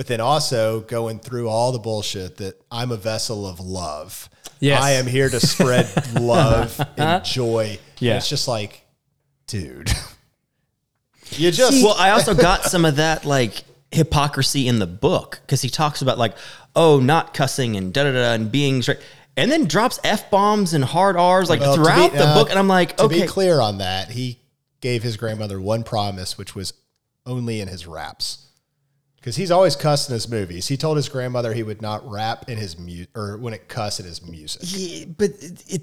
but 0.01 0.07
then 0.07 0.19
also 0.19 0.79
going 0.79 1.19
through 1.19 1.47
all 1.47 1.71
the 1.71 1.77
bullshit 1.77 2.37
that 2.37 2.59
I'm 2.71 2.91
a 2.91 2.97
vessel 2.97 3.45
of 3.45 3.59
love. 3.59 4.31
Yes. 4.59 4.81
I 4.81 4.93
am 4.93 5.05
here 5.05 5.29
to 5.29 5.39
spread 5.39 5.91
love 6.19 6.81
and 6.97 7.23
joy. 7.23 7.77
Yeah. 7.99 8.13
And 8.13 8.17
it's 8.17 8.27
just 8.27 8.47
like, 8.47 8.83
dude, 9.45 9.91
you 11.29 11.51
just 11.51 11.83
Well, 11.83 11.93
I 11.99 12.09
also 12.09 12.33
got 12.33 12.63
some 12.63 12.83
of 12.83 12.95
that 12.95 13.25
like 13.25 13.63
hypocrisy 13.91 14.67
in 14.67 14.79
the 14.79 14.87
book 14.87 15.39
because 15.45 15.61
he 15.61 15.69
talks 15.69 16.01
about 16.01 16.17
like, 16.17 16.35
oh, 16.75 16.99
not 16.99 17.35
cussing 17.35 17.75
and 17.75 17.93
da 17.93 18.05
da 18.05 18.11
da 18.11 18.33
and 18.33 18.51
being 18.51 18.81
straight, 18.81 19.01
and 19.37 19.51
then 19.51 19.67
drops 19.67 19.99
f 20.03 20.31
bombs 20.31 20.73
and 20.73 20.83
hard 20.83 21.15
r's 21.15 21.47
like 21.47 21.59
Well, 21.59 21.75
throughout 21.75 22.11
be- 22.11 22.17
the 22.17 22.25
uh, 22.25 22.33
book, 22.33 22.49
and 22.49 22.57
I'm 22.57 22.67
like, 22.67 22.97
to 22.97 23.03
okay, 23.03 23.21
be 23.21 23.27
clear 23.27 23.61
on 23.61 23.77
that, 23.77 24.09
he 24.09 24.39
gave 24.79 25.03
his 25.03 25.15
grandmother 25.15 25.61
one 25.61 25.83
promise, 25.83 26.39
which 26.39 26.55
was 26.55 26.73
only 27.27 27.61
in 27.61 27.67
his 27.67 27.85
raps. 27.85 28.47
Because 29.21 29.35
he's 29.35 29.51
always 29.51 29.75
cussing 29.75 30.13
his 30.13 30.27
movies. 30.27 30.67
He 30.67 30.75
told 30.75 30.97
his 30.97 31.07
grandmother 31.07 31.53
he 31.53 31.61
would 31.63 31.81
not 31.81 32.09
rap 32.09 32.49
in 32.49 32.57
his 32.57 32.77
music 32.77 33.09
or 33.15 33.37
when 33.37 33.53
it 33.53 33.67
cuss 33.69 33.99
in 33.99 34.05
his 34.05 34.25
music. 34.27 34.63
Yeah, 34.65 35.05
but 35.15 35.29
it, 35.39 35.63
it 35.67 35.81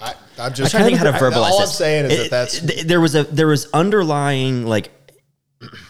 I, 0.00 0.10
I'm 0.10 0.16
I'm 0.38 0.54
just 0.54 0.70
trying 0.70 0.84
to 0.84 0.88
think 0.88 0.98
how 0.98 1.04
to 1.10 1.16
I- 1.16 1.20
verbalize 1.20 1.50
All 1.50 1.60
this. 1.60 1.70
I'm 1.70 1.74
saying 1.76 2.04
is 2.06 2.12
It- 2.12 2.16
that 2.16 2.30
that's 2.30 2.60
th- 2.60 2.84
there 2.86 3.00
was 3.00 3.14
a 3.14 3.24
there 3.24 3.46
was 3.46 3.68
underlying 3.72 4.66
like 4.66 4.90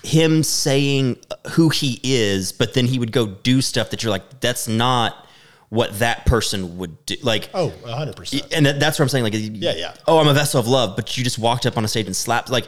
him 0.03 0.43
saying 0.43 1.19
who 1.53 1.69
he 1.69 2.01
is, 2.03 2.53
but 2.53 2.75
then 2.75 2.87
he 2.87 2.99
would 2.99 3.13
go 3.13 3.27
do 3.27 3.61
stuff 3.61 3.91
that 3.91 4.03
you're 4.03 4.11
like, 4.11 4.41
that's 4.41 4.67
not 4.67 5.27
what 5.69 5.99
that 5.99 6.25
person 6.25 6.79
would 6.79 7.05
do. 7.05 7.17
Like, 7.23 7.51
oh, 7.53 7.69
100 7.69 8.17
percent. 8.17 8.51
and 8.55 8.65
that, 8.65 8.81
that's 8.81 8.99
what 8.99 9.03
I'm 9.05 9.09
saying. 9.11 9.25
Like, 9.25 9.35
yeah, 9.37 9.75
yeah. 9.77 9.95
Oh, 10.07 10.19
I'm 10.19 10.27
a 10.29 10.33
vessel 10.33 10.59
of 10.59 10.67
love, 10.67 10.97
but 10.97 11.19
you 11.19 11.23
just 11.25 11.39
walked 11.39 11.67
up 11.67 11.77
on 11.77 11.85
a 11.85 11.89
stage 11.89 12.07
and 12.07 12.17
slapped. 12.17 12.49
Like, 12.49 12.67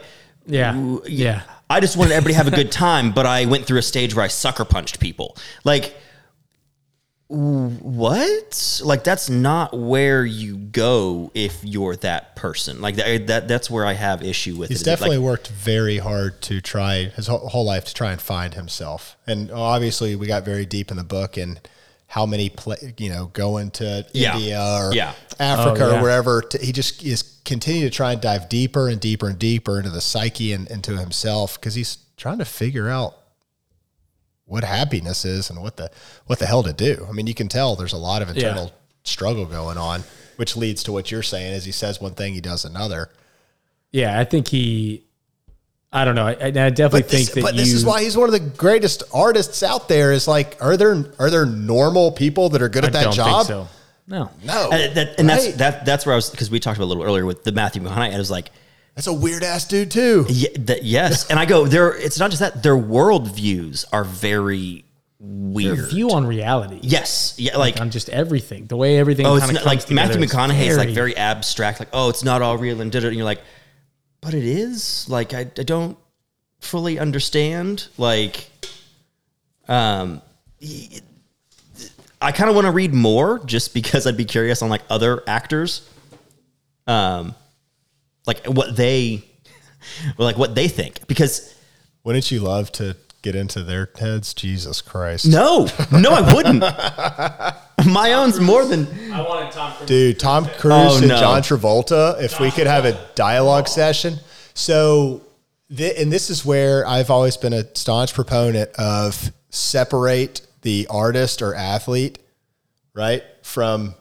Yeah. 0.51 0.75
ooh, 0.75 1.01
Yeah. 1.07 1.41
I 1.69 1.79
just 1.79 1.95
wanted 1.95 2.11
everybody 2.11 2.33
to 2.33 2.37
have 2.37 2.47
a 2.47 2.55
good 2.55 2.71
time, 2.71 3.13
but 3.13 3.25
I 3.25 3.45
went 3.45 3.65
through 3.65 3.79
a 3.79 3.81
stage 3.81 4.13
where 4.13 4.25
I 4.25 4.27
sucker 4.27 4.65
punched 4.65 4.99
people. 4.99 5.37
Like, 5.63 5.95
what? 7.29 8.81
Like, 8.83 9.05
that's 9.05 9.29
not 9.29 9.77
where 9.77 10.25
you 10.25 10.57
go 10.57 11.31
if 11.33 11.63
you're 11.63 11.95
that 11.97 12.35
person. 12.35 12.81
Like 12.81 12.97
that. 12.97 13.27
that 13.27 13.47
that's 13.47 13.69
where 13.69 13.85
I 13.85 13.93
have 13.93 14.21
issue 14.21 14.57
with 14.57 14.67
He's 14.69 14.81
it. 14.81 14.85
definitely 14.85 15.17
Like, 15.19 15.25
worked 15.25 15.47
very 15.47 15.99
hard 15.99 16.41
to 16.43 16.59
try 16.59 17.05
his 17.05 17.27
whole, 17.27 17.47
whole 17.47 17.63
life 17.65 17.85
to 17.85 17.93
try 17.93 18.11
and 18.11 18.21
find 18.21 18.53
himself. 18.53 19.15
And 19.25 19.49
obviously, 19.49 20.15
we 20.17 20.27
got 20.27 20.43
very 20.43 20.65
deep 20.65 20.91
in 20.91 20.97
the 20.97 21.05
book 21.05 21.37
and 21.37 21.61
how 22.11 22.25
many 22.25 22.49
play, 22.49 22.93
you 22.97 23.09
know, 23.09 23.27
going 23.27 23.71
to 23.71 24.05
Yeah. 24.11 24.35
India 24.35 24.61
or 24.61 24.93
Yeah. 24.93 25.13
Africa 25.39 25.85
Oh, 25.85 25.91
yeah. 25.93 25.99
or 25.99 26.01
wherever. 26.01 26.41
To, 26.41 26.57
he 26.57 26.73
just 26.73 27.01
is 27.03 27.39
continue 27.45 27.83
to 27.89 27.89
try 27.89 28.11
and 28.11 28.19
dive 28.21 28.49
deeper 28.49 28.89
and 28.89 28.99
deeper 28.99 29.29
and 29.29 29.39
deeper 29.39 29.77
into 29.77 29.91
the 29.91 30.01
psyche 30.01 30.51
and 30.51 30.67
into 30.69 30.97
himself 30.97 31.55
because 31.57 31.73
he's 31.75 31.99
trying 32.17 32.39
to 32.39 32.45
figure 32.45 32.89
out 32.89 33.15
what 34.43 34.65
happiness 34.65 35.23
is 35.23 35.49
and 35.49 35.61
what 35.61 35.77
the 35.77 35.89
what 36.25 36.39
the 36.39 36.45
hell 36.45 36.63
to 36.63 36.73
do. 36.73 37.07
I 37.07 37.13
mean, 37.13 37.27
you 37.27 37.33
can 37.33 37.47
tell 37.47 37.77
there's 37.77 37.93
a 37.93 37.97
lot 37.97 38.21
of 38.21 38.27
internal 38.29 38.73
struggle 39.05 39.45
going 39.45 39.77
on, 39.77 40.03
which 40.35 40.57
leads 40.57 40.83
to 40.83 40.91
what 40.91 41.11
you're 41.11 41.23
saying. 41.23 41.53
Is 41.53 41.63
he 41.63 41.71
says 41.71 42.01
one 42.01 42.13
thing, 42.13 42.33
he 42.33 42.41
does 42.41 42.65
another. 42.65 43.09
Yeah, 43.93 44.19
I 44.19 44.25
think 44.25 44.49
he. 44.49 45.05
I 45.93 46.05
don't 46.05 46.15
know. 46.15 46.25
I, 46.25 46.31
I 46.31 46.49
definitely 46.51 47.01
But, 47.01 47.09
think 47.09 47.25
this, 47.27 47.35
that 47.35 47.41
but 47.41 47.53
you. 47.53 47.59
this 47.59 47.73
is 47.73 47.83
why 47.85 48.01
he's 48.03 48.15
one 48.15 48.29
of 48.29 48.33
the 48.33 48.39
greatest 48.39 49.03
artists 49.13 49.61
out 49.61 49.89
there. 49.89 50.13
Is 50.13 50.27
like, 50.27 50.57
are 50.61 50.77
there 50.77 51.03
are 51.19 51.29
there 51.29 51.45
normal 51.45 52.11
people 52.11 52.49
that 52.49 52.61
are 52.61 52.69
good 52.69 52.85
I 52.85 52.87
at 52.87 52.93
that 52.93 53.03
don't 53.03 53.13
job? 53.13 53.45
think 53.45 53.47
so. 53.47 53.67
No. 54.07 54.29
No, 54.43 54.69
and, 54.71 54.95
that, 54.95 55.19
and 55.19 55.29
that's 55.29 55.53
that. 55.53 55.85
That's 55.85 56.05
where 56.05 56.13
I 56.13 56.15
was 56.15 56.29
because 56.29 56.49
we 56.49 56.59
talked 56.59 56.77
about 56.77 56.85
a 56.85 56.87
little 56.87 57.03
earlier 57.03 57.25
with 57.25 57.43
the 57.43 57.51
Matthew 57.51 57.81
McConaughey. 57.81 58.13
I 58.13 58.17
was 58.17 58.31
like, 58.31 58.51
that's 58.95 59.07
a 59.07 59.13
weird 59.13 59.43
ass 59.43 59.65
dude 59.67 59.91
too. 59.91 60.25
Yeah, 60.29 60.49
that, 60.59 60.83
yes, 60.83 61.29
and 61.29 61.39
I 61.39 61.45
go 61.45 61.65
there. 61.67 61.95
It's 61.95 62.19
not 62.19 62.29
just 62.29 62.41
that 62.41 62.63
their 62.63 62.75
world 62.75 63.33
views 63.33 63.85
are 63.93 64.03
very 64.03 64.85
weird. 65.19 65.77
Your 65.77 65.87
view 65.87 66.09
on 66.11 66.25
reality. 66.25 66.79
yes, 66.81 67.35
yeah, 67.37 67.57
like 67.57 67.79
On 67.79 67.89
just 67.89 68.09
everything. 68.09 68.65
The 68.65 68.75
way 68.75 68.97
everything 68.97 69.25
oh, 69.25 69.35
it's 69.35 69.45
kind 69.45 69.53
not, 69.53 69.61
of 69.61 69.67
like 69.67 69.89
Matthew 69.91 70.21
McConaughey 70.21 70.67
is 70.67 70.77
like 70.77 70.89
very 70.89 71.15
abstract. 71.15 71.79
Like 71.79 71.89
oh, 71.93 72.09
it's 72.09 72.23
not 72.23 72.41
all 72.41 72.57
real 72.57 72.81
and 72.81 72.91
did 72.91 73.03
it. 73.03 73.09
And 73.09 73.15
you're 73.17 73.25
like, 73.25 73.41
but 74.21 74.33
it 74.33 74.43
is. 74.43 75.07
Like 75.09 75.33
I, 75.33 75.41
I 75.41 75.63
don't 75.63 75.97
fully 76.59 76.99
understand. 76.99 77.87
Like, 77.97 78.49
um, 79.67 80.21
I 82.21 82.31
kind 82.31 82.49
of 82.49 82.55
want 82.55 82.65
to 82.65 82.71
read 82.71 82.93
more 82.93 83.39
just 83.39 83.73
because 83.73 84.05
I'd 84.05 84.17
be 84.17 84.25
curious 84.25 84.61
on 84.61 84.69
like 84.69 84.83
other 84.89 85.23
actors, 85.27 85.89
um, 86.87 87.35
like 88.25 88.45
what 88.45 88.75
they, 88.75 89.23
like 90.17 90.37
what 90.37 90.55
they 90.55 90.67
think 90.67 91.07
because. 91.07 91.55
Wouldn't 92.03 92.31
you 92.31 92.39
love 92.39 92.71
to 92.71 92.97
get 93.21 93.35
into 93.35 93.63
their 93.63 93.89
heads? 93.97 94.33
Jesus 94.33 94.81
Christ, 94.81 95.27
No, 95.27 95.67
no, 95.91 96.11
I 96.11 96.33
wouldn't. 96.33 96.61
My 97.93 98.13
own's 98.13 98.39
more 98.39 98.63
than 98.65 98.87
I 99.11 99.21
wanted 99.21 99.51
Tom 99.51 99.73
Cruise. 99.73 99.87
dude. 99.87 100.19
Tom 100.19 100.45
Cruise 100.45 100.73
Oh, 100.75 100.97
and 100.99 101.07
no. 101.07 101.17
John 101.19 101.41
Travolta. 101.41 102.21
If 102.21 102.39
we 102.39 102.51
could 102.51 102.67
have 102.67 102.85
a 102.85 102.99
dialogue 103.15 103.67
session, 103.67 104.15
so 104.53 105.21
th- 105.75 105.99
and 105.99 106.11
this 106.11 106.29
is 106.29 106.45
where 106.45 106.85
I've 106.85 107.09
always 107.09 107.37
been 107.37 107.53
a 107.53 107.63
staunch 107.75 108.13
proponent 108.13 108.69
of 108.75 109.31
separate 109.49 110.41
the 110.61 110.85
artist 110.91 111.41
or 111.41 111.55
athlete, 111.55 112.19
right, 112.93 113.23
from 113.41 113.95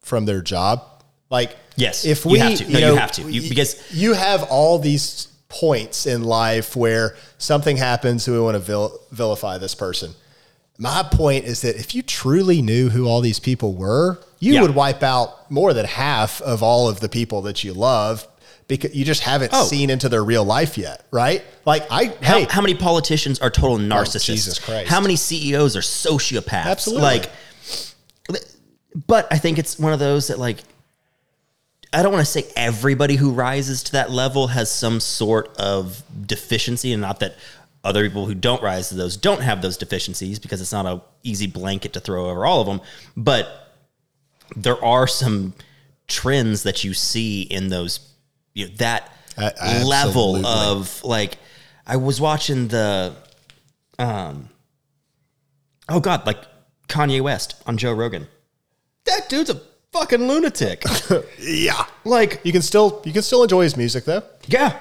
from 0.00 0.26
their 0.26 0.42
job. 0.42 0.82
Like, 1.30 1.56
Yes, 1.76 2.04
if 2.04 2.26
you 2.26 2.32
we 2.32 2.38
have 2.40 2.58
to. 2.58 2.64
No, 2.70 2.78
you 2.78 2.84
know, 2.86 2.96
have 2.96 3.12
to. 3.12 3.22
You- 3.22 3.48
because- 3.48 3.76
you 3.94 4.12
have 4.12 4.42
all 4.50 4.78
these 4.78 5.28
points 5.52 6.06
in 6.06 6.22
life 6.24 6.74
where 6.74 7.14
something 7.38 7.76
happens 7.76 8.26
and 8.26 8.36
we 8.36 8.42
want 8.42 8.54
to 8.54 8.58
vil- 8.60 8.98
vilify 9.10 9.58
this 9.58 9.74
person. 9.74 10.12
My 10.78 11.02
point 11.12 11.44
is 11.44 11.60
that 11.60 11.76
if 11.76 11.94
you 11.94 12.02
truly 12.02 12.62
knew 12.62 12.88
who 12.88 13.06
all 13.06 13.20
these 13.20 13.38
people 13.38 13.74
were, 13.74 14.18
you 14.40 14.54
Yeah. 14.54 14.62
would 14.62 14.74
wipe 14.74 15.02
out 15.02 15.50
more 15.50 15.72
than 15.74 15.84
half 15.86 16.40
of 16.42 16.62
all 16.62 16.88
of 16.88 17.00
the 17.00 17.08
people 17.08 17.42
that 17.42 17.62
you 17.62 17.74
love 17.74 18.26
because 18.66 18.94
you 18.94 19.04
just 19.04 19.22
haven't 19.22 19.50
Oh. 19.52 19.64
seen 19.64 19.90
into 19.90 20.08
their 20.08 20.24
real 20.24 20.44
life 20.44 20.78
yet, 20.78 21.04
right? 21.10 21.44
Like 21.66 21.86
I 21.90 22.06
how, 22.22 22.38
hey, 22.38 22.46
how 22.48 22.62
many 22.62 22.74
politicians 22.74 23.38
are 23.40 23.50
total 23.50 23.76
oh, 23.76 23.78
narcissists? 23.80 24.24
Jesus 24.24 24.58
Christ. 24.58 24.88
How 24.88 25.00
many 25.00 25.16
CEOs 25.16 25.76
are 25.76 25.80
sociopaths? 25.82 26.64
Absolutely. 26.64 27.02
Like, 27.04 27.30
but 29.06 29.26
I 29.30 29.38
think 29.38 29.58
it's 29.58 29.78
one 29.78 29.92
of 29.92 29.98
those 29.98 30.28
that 30.28 30.38
like. 30.38 30.58
I 31.92 32.02
don't 32.02 32.12
want 32.12 32.24
to 32.24 32.30
say 32.30 32.50
everybody 32.56 33.16
who 33.16 33.32
rises 33.32 33.82
to 33.84 33.92
that 33.92 34.10
level 34.10 34.48
has 34.48 34.70
some 34.70 34.98
sort 35.00 35.54
of 35.58 36.02
deficiency, 36.26 36.92
and 36.92 37.02
not 37.02 37.20
that 37.20 37.36
other 37.84 38.04
people 38.04 38.26
who 38.26 38.34
don't 38.34 38.62
rise 38.62 38.88
to 38.90 38.94
those 38.94 39.16
don't 39.16 39.42
have 39.42 39.60
those 39.60 39.76
deficiencies 39.76 40.38
because 40.38 40.60
it's 40.60 40.72
not 40.72 40.86
a 40.86 41.02
easy 41.22 41.46
blanket 41.46 41.92
to 41.94 42.00
throw 42.00 42.30
over 42.30 42.46
all 42.46 42.60
of 42.60 42.66
them. 42.66 42.80
But 43.16 43.74
there 44.56 44.82
are 44.84 45.06
some 45.06 45.54
trends 46.06 46.62
that 46.62 46.84
you 46.84 46.94
see 46.94 47.42
in 47.42 47.68
those 47.68 48.00
you 48.54 48.68
know, 48.68 48.74
that 48.76 49.10
A- 49.36 49.84
level 49.84 50.36
absolutely. 50.36 50.42
of 50.44 51.04
like 51.04 51.38
I 51.86 51.96
was 51.96 52.20
watching 52.20 52.68
the 52.68 53.14
um 53.98 54.48
oh 55.88 56.00
god 56.00 56.26
like 56.26 56.38
Kanye 56.88 57.20
West 57.20 57.60
on 57.66 57.76
Joe 57.78 57.92
Rogan. 57.92 58.28
That 59.04 59.28
dude's 59.28 59.50
a 59.50 59.60
fucking 59.92 60.26
lunatic. 60.26 60.84
yeah. 61.38 61.84
like 62.04 62.40
You 62.44 62.52
can 62.52 62.62
still 62.62 63.02
you 63.04 63.12
can 63.12 63.22
still 63.22 63.42
enjoy 63.42 63.62
his 63.62 63.76
music 63.76 64.04
though. 64.04 64.22
yeah, 64.46 64.78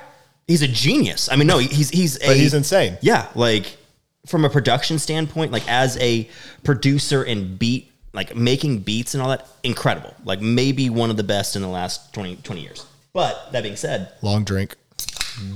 he's 0.48 0.62
a 0.62 0.68
genius. 0.68 1.30
I 1.30 1.36
mean 1.36 1.48
no, 1.48 1.58
he's 1.60 1.90
he's 1.90 2.18
a 2.18 2.28
But 2.28 2.38
he's 2.38 2.54
insane. 2.54 2.98
Yeah, 3.02 3.28
like 3.36 3.78
from 4.26 4.46
a 4.46 4.50
production 4.50 5.00
standpoint, 5.00 5.52
like 5.52 5.68
as 5.68 5.98
a 5.98 6.30
producer 6.64 7.24
and 7.24 7.58
beat 7.58 7.92
like 8.14 8.36
making 8.36 8.80
beats 8.80 9.14
and 9.14 9.24
all 9.24 9.30
that 9.30 9.48
incredible. 9.64 10.14
Like 10.24 10.42
maybe 10.42 10.90
one 10.90 11.10
of 11.10 11.18
the 11.18 11.24
best 11.24 11.56
in 11.56 11.62
the 11.62 11.68
last 11.68 12.14
20, 12.14 12.38
20 12.38 12.62
years. 12.62 12.86
But 13.14 13.52
that 13.52 13.64
being 13.64 13.76
said, 13.76 14.14
Long 14.22 14.44
drink. 14.44 14.76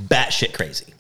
batshit 0.08 0.54
crazy. 0.54 0.94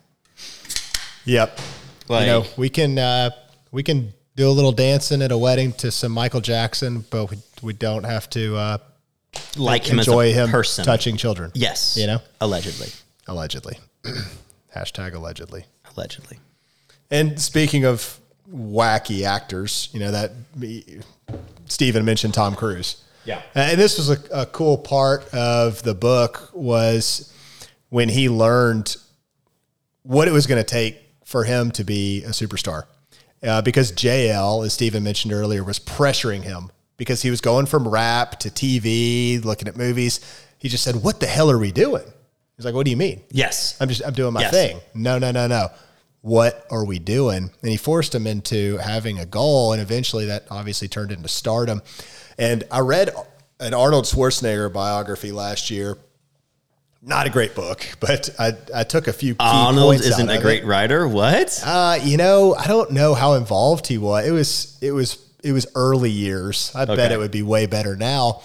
Yep. 1.25 1.59
Like, 2.07 2.21
you 2.21 2.27
know, 2.27 2.45
we 2.57 2.69
can 2.69 2.97
uh, 2.99 3.31
we 3.71 3.83
can 3.83 4.13
do 4.35 4.47
a 4.47 4.51
little 4.51 4.71
dancing 4.71 5.21
at 5.21 5.31
a 5.31 5.37
wedding 5.37 5.71
to 5.73 5.91
some 5.91 6.11
Michael 6.11 6.41
Jackson, 6.41 7.05
but 7.09 7.31
we, 7.31 7.37
we 7.65 7.73
don't 7.73 8.03
have 8.05 8.29
to 8.29 8.55
uh, 8.55 8.77
like 9.57 9.85
him 9.85 9.99
enjoy 9.99 10.29
as 10.29 10.37
a 10.37 10.43
him 10.43 10.49
person. 10.49 10.85
touching 10.85 11.17
children. 11.17 11.51
Yes. 11.53 11.97
You 11.97 12.07
know? 12.07 12.19
Allegedly. 12.39 12.89
Allegedly. 13.27 13.79
Hashtag 14.75 15.13
allegedly. 15.13 15.65
Allegedly. 15.95 16.39
And 17.11 17.41
speaking 17.41 17.85
of 17.85 18.19
wacky 18.49 19.25
actors, 19.25 19.89
you 19.91 19.99
know 19.99 20.11
that 20.11 20.31
Stephen 21.65 22.05
mentioned 22.05 22.33
Tom 22.33 22.55
Cruise. 22.55 23.03
Yeah. 23.25 23.41
and 23.55 23.79
this 23.79 23.97
was 23.97 24.11
a, 24.11 24.41
a 24.41 24.45
cool 24.45 24.77
part 24.77 25.27
of 25.33 25.81
the 25.81 25.95
book 25.95 26.51
was 26.53 27.33
when 27.89 28.07
he 28.07 28.29
learned 28.29 28.95
what 30.03 30.27
it 30.27 30.31
was 30.31 30.45
going 30.45 30.63
to 30.63 30.69
take 30.69 31.01
for 31.23 31.43
him 31.43 31.71
to 31.71 31.83
be 31.83 32.23
a 32.23 32.29
superstar. 32.29 32.83
Uh, 33.41 33.61
because 33.61 33.91
JL, 33.91 34.63
as 34.65 34.73
Stephen 34.73 35.03
mentioned 35.03 35.33
earlier, 35.33 35.63
was 35.63 35.79
pressuring 35.79 36.43
him 36.43 36.69
because 36.97 37.21
he 37.21 37.29
was 37.29 37.41
going 37.41 37.65
from 37.65 37.87
rap 37.87 38.39
to 38.39 38.49
TV, 38.49 39.43
looking 39.43 39.67
at 39.67 39.75
movies. 39.75 40.19
He 40.57 40.69
just 40.69 40.83
said, 40.83 40.95
"What 40.97 41.19
the 41.19 41.27
hell 41.27 41.49
are 41.51 41.57
we 41.59 41.71
doing?" 41.71 42.03
He's 42.57 42.65
like, 42.65 42.73
"What 42.73 42.85
do 42.85 42.91
you 42.91 42.97
mean?" 42.97 43.21
Yes. 43.31 43.77
I'm 43.79 43.89
just 43.89 44.01
I'm 44.05 44.13
doing 44.13 44.33
my 44.33 44.41
Yes. 44.41 44.51
thing. 44.51 44.79
No, 44.93 45.17
no, 45.19 45.31
no, 45.31 45.47
no. 45.47 45.69
What 46.21 46.65
are 46.71 46.83
we 46.85 46.97
doing? 46.97 47.51
And 47.61 47.69
he 47.71 47.77
forced 47.77 48.15
him 48.15 48.25
into 48.25 48.77
having 48.77 49.19
a 49.19 49.25
goal, 49.25 49.73
and 49.73 49.81
eventually 49.81 50.25
that 50.27 50.45
obviously 50.49 50.87
turned 50.87 51.11
into 51.11 51.27
stardom. 51.27 51.81
And 52.39 52.63
I 52.71 52.79
read 52.79 53.11
an 53.59 53.73
Arnold 53.73 54.05
Schwarzenegger 54.05 54.71
biography 54.73 55.31
last 55.31 55.69
year. 55.69 55.97
Not 57.03 57.27
a 57.27 57.29
great 57.29 57.53
book, 57.53 57.85
but 57.99 58.31
I, 58.39 58.53
I 58.73 58.83
took 58.83 59.07
a 59.07 59.13
few. 59.13 59.33
Key 59.35 59.45
Arnold 59.45 59.83
points 59.85 60.05
isn't 60.07 60.29
a 60.29 60.41
great 60.41 60.63
It. 60.63 60.65
writer. 60.65 61.07
What? 61.07 61.61
Uh, 61.63 61.99
you 62.01 62.17
know, 62.17 62.55
I 62.55 62.65
don't 62.67 62.91
know 62.91 63.13
how 63.13 63.33
involved 63.33 63.85
he 63.85 63.99
was. 63.99 64.25
It 64.25 64.31
was 64.31 64.77
it 64.81 64.91
was 64.91 65.19
it 65.45 65.51
was 65.53 65.67
early 65.75 66.09
years. 66.09 66.71
I 66.75 66.85
bet 66.85 67.11
it 67.11 67.17
would 67.17 67.31
be 67.31 67.43
way 67.43 67.65
better 67.67 67.95
now. 67.95 68.41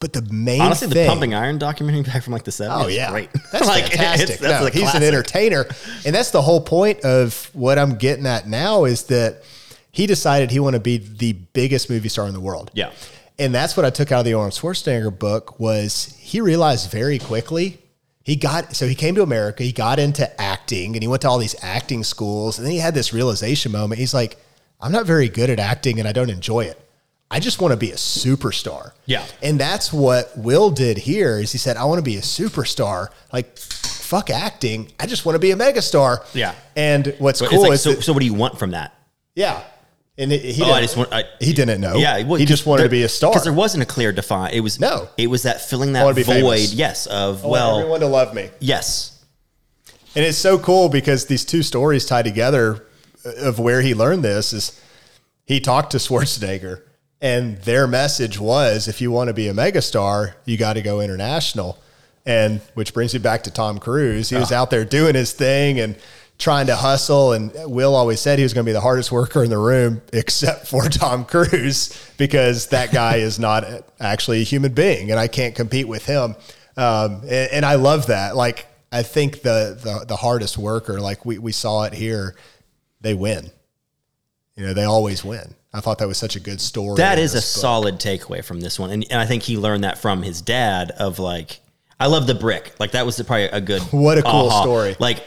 But 0.00 0.12
the 0.12 0.22
main 0.30 0.60
Honestly, 0.60 0.88
thing, 0.88 1.04
the 1.04 1.08
Pumping 1.08 1.34
Iron 1.34 1.56
documentary 1.56 2.02
back 2.12 2.22
from 2.22 2.32
like 2.34 2.44
the 2.44 2.50
70s. 2.50 2.84
Oh 2.84 2.88
yeah, 2.88 3.10
great. 3.10 3.30
That's 3.52 3.66
Like, 3.74 3.86
fantastic. 3.92 4.38
that's 4.40 4.62
No, 4.62 4.70
he's 4.80 4.94
an 4.94 5.02
entertainer, 5.02 5.64
and 6.04 6.14
that's 6.14 6.30
the 6.30 6.42
whole 6.42 6.60
point 6.60 7.00
of 7.04 7.48
what 7.54 7.78
I'm 7.78 7.94
getting 7.96 8.26
at 8.26 8.46
now 8.46 8.84
is 8.84 9.04
that 9.04 9.42
he 9.90 10.06
decided 10.06 10.50
he 10.50 10.60
wanted 10.60 10.78
to 10.78 10.82
be 10.82 10.98
the 10.98 11.32
biggest 11.32 11.88
movie 11.88 12.08
star 12.10 12.26
in 12.26 12.34
the 12.34 12.40
world. 12.40 12.70
Yeah. 12.74 12.90
and 13.38 13.54
that's 13.54 13.76
what 13.76 13.86
I 13.86 13.90
took 13.90 14.12
out 14.12 14.20
of 14.20 14.24
the 14.26 14.34
Arnold 14.34 14.52
Schwarzenegger 14.52 15.16
book 15.18 15.58
was 15.58 16.14
he 16.18 16.40
realized 16.40 16.90
very 16.90 17.18
quickly 17.18 17.78
he 18.24 18.36
got 18.36 18.74
so 18.76 18.86
he 18.86 18.94
came 18.94 19.14
to 19.14 19.22
America, 19.22 19.62
he 19.62 19.72
got 19.72 19.98
into 19.98 20.24
acting, 20.40 20.94
and 20.96 21.02
he 21.02 21.08
went 21.08 21.22
to 21.22 21.28
all 21.28 21.38
these 21.38 21.56
acting 21.62 22.02
schools, 22.04 22.58
and 22.58 22.66
then 22.66 22.72
he 22.72 22.78
had 22.78 22.94
this 22.94 23.12
realization 23.14 23.70
moment. 23.72 23.98
He's 23.98 24.12
like, 24.14 24.36
I'm 24.84 24.92
not 24.92 25.06
very 25.06 25.28
good 25.28 25.48
at 25.50 25.58
acting, 25.58 25.98
and 25.98 26.06
I 26.06 26.12
don't 26.12 26.30
enjoy 26.30 26.64
it. 26.66 26.78
I 27.30 27.40
just 27.40 27.60
want 27.60 27.72
to 27.72 27.76
be 27.76 27.90
a 27.90 27.96
superstar. 27.96 28.92
Yeah. 29.06 29.24
And 29.42 29.58
that's 29.58 29.92
what 29.92 30.36
Will 30.36 30.70
did 30.70 30.98
here 30.98 31.38
is 31.38 31.50
he 31.52 31.58
said, 31.58 31.76
I 31.76 31.84
want 31.86 31.98
to 31.98 32.02
be 32.02 32.16
a 32.16 32.20
superstar. 32.20 33.08
Like, 33.32 33.56
fuck 33.58 34.28
acting. 34.30 34.92
I 35.00 35.06
just 35.06 35.24
want 35.24 35.34
to 35.34 35.38
be 35.40 35.50
a 35.50 35.56
megastar. 35.56 36.18
Yeah. 36.34 36.54
And 36.76 37.14
what's 37.18 37.40
But 37.40 37.48
cool 37.50 37.62
like, 37.62 37.72
is 37.72 37.82
so, 37.82 37.92
that- 37.94 38.02
so 38.04 38.12
what 38.12 38.20
do 38.20 38.26
you 38.26 38.34
want 38.34 38.58
from 38.58 38.72
that? 38.72 38.94
yeah. 39.34 39.62
And 40.16 40.32
it, 40.32 40.42
he, 40.42 40.62
Oh, 40.62 40.66
didn't, 40.66 40.76
I 40.76 40.80
just 40.82 40.96
want. 40.96 41.12
I, 41.12 41.24
he 41.40 41.52
didn't 41.52 41.80
know. 41.80 41.96
Yeah, 41.96 42.22
well, 42.22 42.36
he 42.38 42.44
just 42.44 42.66
wanted 42.66 42.84
to 42.84 42.88
be 42.88 43.02
a 43.02 43.08
star. 43.08 43.32
because 43.32 43.42
there 43.42 43.52
wasn't 43.52 43.82
a 43.82 43.86
clear 43.86 44.12
define. 44.12 44.52
It 44.54 44.60
was 44.60 44.78
No. 44.78 45.08
It 45.16 45.26
was 45.26 45.42
that 45.42 45.60
filling 45.60 45.94
that 45.94 46.04
void. 46.14 46.24
famous. 46.24 46.72
Yes, 46.72 47.06
of 47.06 47.44
I 47.44 47.48
want 47.48 47.50
well, 47.50 47.78
everyone 47.80 47.98
to 48.00 48.06
love 48.06 48.32
me. 48.32 48.48
yes, 48.60 49.24
And 50.14 50.24
it's 50.24 50.38
so 50.38 50.56
cool 50.56 50.88
because 50.88 51.26
these 51.26 51.44
two 51.44 51.64
stories 51.64 52.06
tie 52.06 52.22
together 52.22 52.86
of 53.24 53.58
where 53.58 53.80
he 53.80 53.94
learned 53.94 54.22
this 54.22 54.52
is 54.52 54.80
he 55.44 55.60
talked 55.60 55.92
to 55.92 55.96
Schwarzenegger 55.98 56.82
and 57.24 57.56
their 57.62 57.86
message 57.86 58.38
was 58.38 58.86
if 58.86 59.00
you 59.00 59.10
want 59.10 59.28
to 59.28 59.34
be 59.34 59.48
a 59.48 59.54
megastar, 59.54 60.34
you 60.44 60.58
got 60.58 60.74
to 60.74 60.82
go 60.82 61.00
international. 61.00 61.78
And 62.26 62.60
which 62.74 62.92
brings 62.92 63.14
me 63.14 63.20
back 63.20 63.44
to 63.44 63.50
Tom 63.50 63.78
Cruise. 63.78 64.28
He 64.28 64.36
was 64.36 64.52
out 64.52 64.68
there 64.68 64.84
doing 64.84 65.14
his 65.14 65.32
thing 65.32 65.80
and 65.80 65.96
trying 66.38 66.66
to 66.66 66.76
hustle. 66.76 67.32
And 67.32 67.50
Will 67.64 67.94
always 67.94 68.20
said 68.20 68.38
he 68.38 68.42
was 68.42 68.52
going 68.52 68.66
to 68.66 68.68
be 68.68 68.74
the 68.74 68.82
hardest 68.82 69.10
worker 69.10 69.42
in 69.42 69.48
the 69.48 69.56
room, 69.56 70.02
except 70.12 70.66
for 70.66 70.86
Tom 70.90 71.24
Cruise, 71.24 71.98
because 72.18 72.66
that 72.68 72.92
guy 72.92 73.16
is 73.16 73.38
not 73.38 73.64
actually 74.00 74.42
a 74.42 74.44
human 74.44 74.74
being 74.74 75.10
and 75.10 75.18
I 75.18 75.26
can't 75.26 75.54
compete 75.54 75.88
with 75.88 76.04
him. 76.04 76.36
Um, 76.76 77.22
and, 77.22 77.52
and 77.52 77.64
I 77.64 77.76
love 77.76 78.08
that. 78.08 78.36
Like, 78.36 78.66
I 78.92 79.02
think 79.02 79.40
the, 79.40 79.78
the, 79.82 80.04
the 80.06 80.16
hardest 80.16 80.58
worker, 80.58 81.00
like 81.00 81.24
we, 81.24 81.38
we 81.38 81.52
saw 81.52 81.84
it 81.84 81.94
here, 81.94 82.36
they 83.04 83.14
win. 83.14 83.50
You 84.56 84.66
know, 84.66 84.74
they 84.74 84.84
always 84.84 85.24
win. 85.24 85.54
I 85.72 85.80
thought 85.80 85.98
that 85.98 86.08
was 86.08 86.18
such 86.18 86.36
a 86.36 86.40
good 86.40 86.60
story. 86.60 86.96
That 86.96 87.18
is 87.18 87.34
a 87.34 87.38
book. 87.38 87.44
solid 87.44 87.94
takeaway 87.98 88.44
from 88.44 88.60
this 88.60 88.78
one, 88.78 88.90
and, 88.90 89.04
and 89.10 89.20
I 89.20 89.26
think 89.26 89.42
he 89.42 89.56
learned 89.56 89.84
that 89.84 89.98
from 89.98 90.22
his 90.22 90.40
dad. 90.40 90.92
Of 90.92 91.18
like, 91.18 91.60
I 91.98 92.06
love 92.06 92.26
the 92.26 92.34
brick. 92.34 92.74
Like 92.78 92.92
that 92.92 93.04
was 93.06 93.20
probably 93.22 93.44
a 93.44 93.60
good. 93.60 93.82
What 93.92 94.18
a 94.18 94.22
cool 94.22 94.48
aha. 94.48 94.62
story. 94.62 94.96
Like 94.98 95.24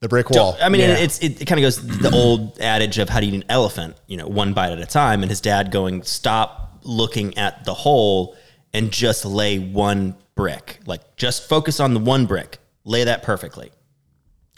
the 0.00 0.08
brick 0.08 0.30
wall. 0.30 0.56
I 0.60 0.68
mean, 0.68 0.80
Yeah. 0.82 0.96
it's 0.98 1.18
it, 1.18 1.42
it 1.42 1.44
kind 1.46 1.58
of 1.58 1.62
goes 1.62 1.98
the 1.98 2.10
old 2.10 2.58
adage 2.60 2.98
of 2.98 3.08
how 3.08 3.20
do 3.20 3.26
you 3.26 3.32
eat 3.32 3.36
an 3.42 3.44
elephant? 3.48 3.96
You 4.06 4.16
know, 4.16 4.26
one 4.28 4.54
bite 4.54 4.72
at 4.72 4.78
a 4.80 4.86
time. 4.86 5.22
And 5.22 5.30
his 5.30 5.40
dad 5.40 5.70
going, 5.70 6.02
stop 6.04 6.78
looking 6.84 7.36
at 7.36 7.64
the 7.64 7.74
whole 7.74 8.36
and 8.72 8.90
just 8.90 9.24
lay 9.26 9.58
one 9.58 10.16
brick. 10.36 10.80
Like 10.86 11.16
just 11.16 11.48
focus 11.48 11.80
on 11.80 11.92
the 11.94 12.00
one 12.00 12.24
brick. 12.26 12.58
Lay 12.84 13.04
that 13.04 13.22
perfectly. 13.22 13.72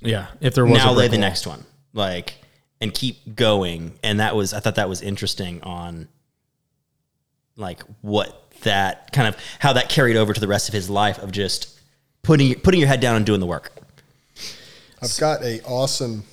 Yeah. 0.02 0.26
If 0.40 0.54
there 0.54 0.64
was 0.66 0.78
now 0.78 0.90
a 0.90 0.92
lay 0.92 1.04
brick 1.08 1.10
the 1.12 1.16
wall. 1.16 1.20
next 1.28 1.46
one. 1.46 1.64
Like 1.92 2.34
and 2.80 2.92
keep 2.92 3.36
going. 3.36 3.98
And 4.02 4.20
that 4.20 4.34
was 4.34 4.52
I 4.54 4.60
thought 4.60 4.74
that 4.76 4.88
was 4.88 5.02
interesting 5.02 5.62
on 5.62 6.08
like 7.56 7.82
what 8.00 8.38
that 8.62 9.12
kind 9.12 9.28
of 9.28 9.36
how 9.58 9.72
that 9.74 9.88
carried 9.88 10.16
over 10.16 10.32
to 10.32 10.40
the 10.40 10.48
rest 10.48 10.68
of 10.68 10.74
his 10.74 10.88
life 10.88 11.18
of 11.18 11.32
just 11.32 11.78
putting 12.22 12.54
putting 12.60 12.80
your 12.80 12.88
head 12.88 13.00
down 13.00 13.16
and 13.16 13.26
doing 13.26 13.40
the 13.40 13.46
work. 13.46 13.72
I've 15.02 15.16
got 15.18 15.42
a 15.42 15.60
awesome 15.64 16.24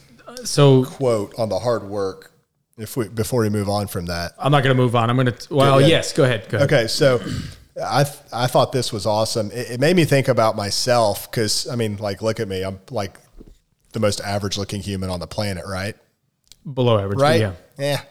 So 0.44 0.86
quote 0.86 1.34
on 1.38 1.50
the 1.50 1.60
hard 1.60 1.84
work. 1.84 2.32
If 2.78 2.96
we 2.96 3.10
before 3.10 3.42
we 3.42 3.50
move 3.50 3.68
on 3.68 3.88
from 3.88 4.06
that, 4.06 4.34
I'm 4.40 4.52
not 4.52 4.64
going 4.64 4.76
to 4.76 4.82
move 4.82 4.96
on. 4.96 5.10
I'm 5.10 5.18
going 5.18 5.34
to. 5.34 5.54
Well, 5.54 5.82
Yeah. 5.82 5.88
yes. 5.88 6.14
Go 6.14 6.24
ahead. 6.24 6.48
Go 6.48 6.58
ahead. 6.58 6.72
Okay, 6.72 6.88
so 6.88 7.20
I 7.84 8.06
I 8.32 8.48
thought 8.48 8.72
this 8.72 8.94
was 8.94 9.06
awesome. 9.06 9.52
It, 9.52 9.72
it 9.72 9.80
made 9.82 9.98
me 9.98 10.06
think 10.06 10.30
about 10.30 10.56
myself 10.56 11.30
because 11.30 11.68
I 11.68 11.76
mean, 11.76 11.98
like, 11.98 12.22
look 12.22 12.40
at 12.40 12.48
me. 12.48 12.64
I'm 12.64 12.80
like 12.90 13.18
the 13.92 14.00
most 14.00 14.22
average 14.22 14.58
looking 14.58 14.82
human 14.82 15.10
on 15.10 15.20
the 15.20 15.28
planet, 15.28 15.66
right? 15.68 15.96
Below 16.72 17.00
average. 17.00 17.20
Right? 17.20 17.42
Yeah. 17.42 17.54
Yeah. 17.78 18.02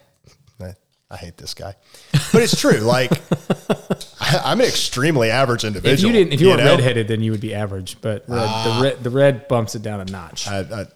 I, 0.61 0.75
I 1.11 1.17
hate 1.17 1.37
this 1.37 1.55
guy, 1.55 1.75
but 2.33 2.43
it's 2.43 2.61
true. 2.61 2.79
Like, 2.79 3.13
I, 4.21 4.41
I'm 4.45 4.61
an 4.61 4.67
extremely 4.67 5.31
average 5.31 5.65
individual. 5.65 5.95
If 5.95 6.03
you 6.03 6.13
didn't, 6.13 6.35
if 6.35 6.41
you, 6.41 6.49
weren't 6.49 6.65
know? 6.65 6.77
redheaded, 6.77 7.09
then 7.09 7.23
you 7.23 7.31
would 7.31 7.41
be 7.41 7.55
average. 7.55 8.01
But 8.01 8.29
red, 8.29 8.39
the 8.39 8.49
ah. 8.49 8.81
red, 8.83 9.05
the 9.05 9.11
red 9.11 9.49
bumps 9.49 9.75
it 9.75 9.83
down 9.83 10.01
a 10.01 10.05
notch. 10.05 10.49
I, 10.49 10.61
I, 10.61 10.87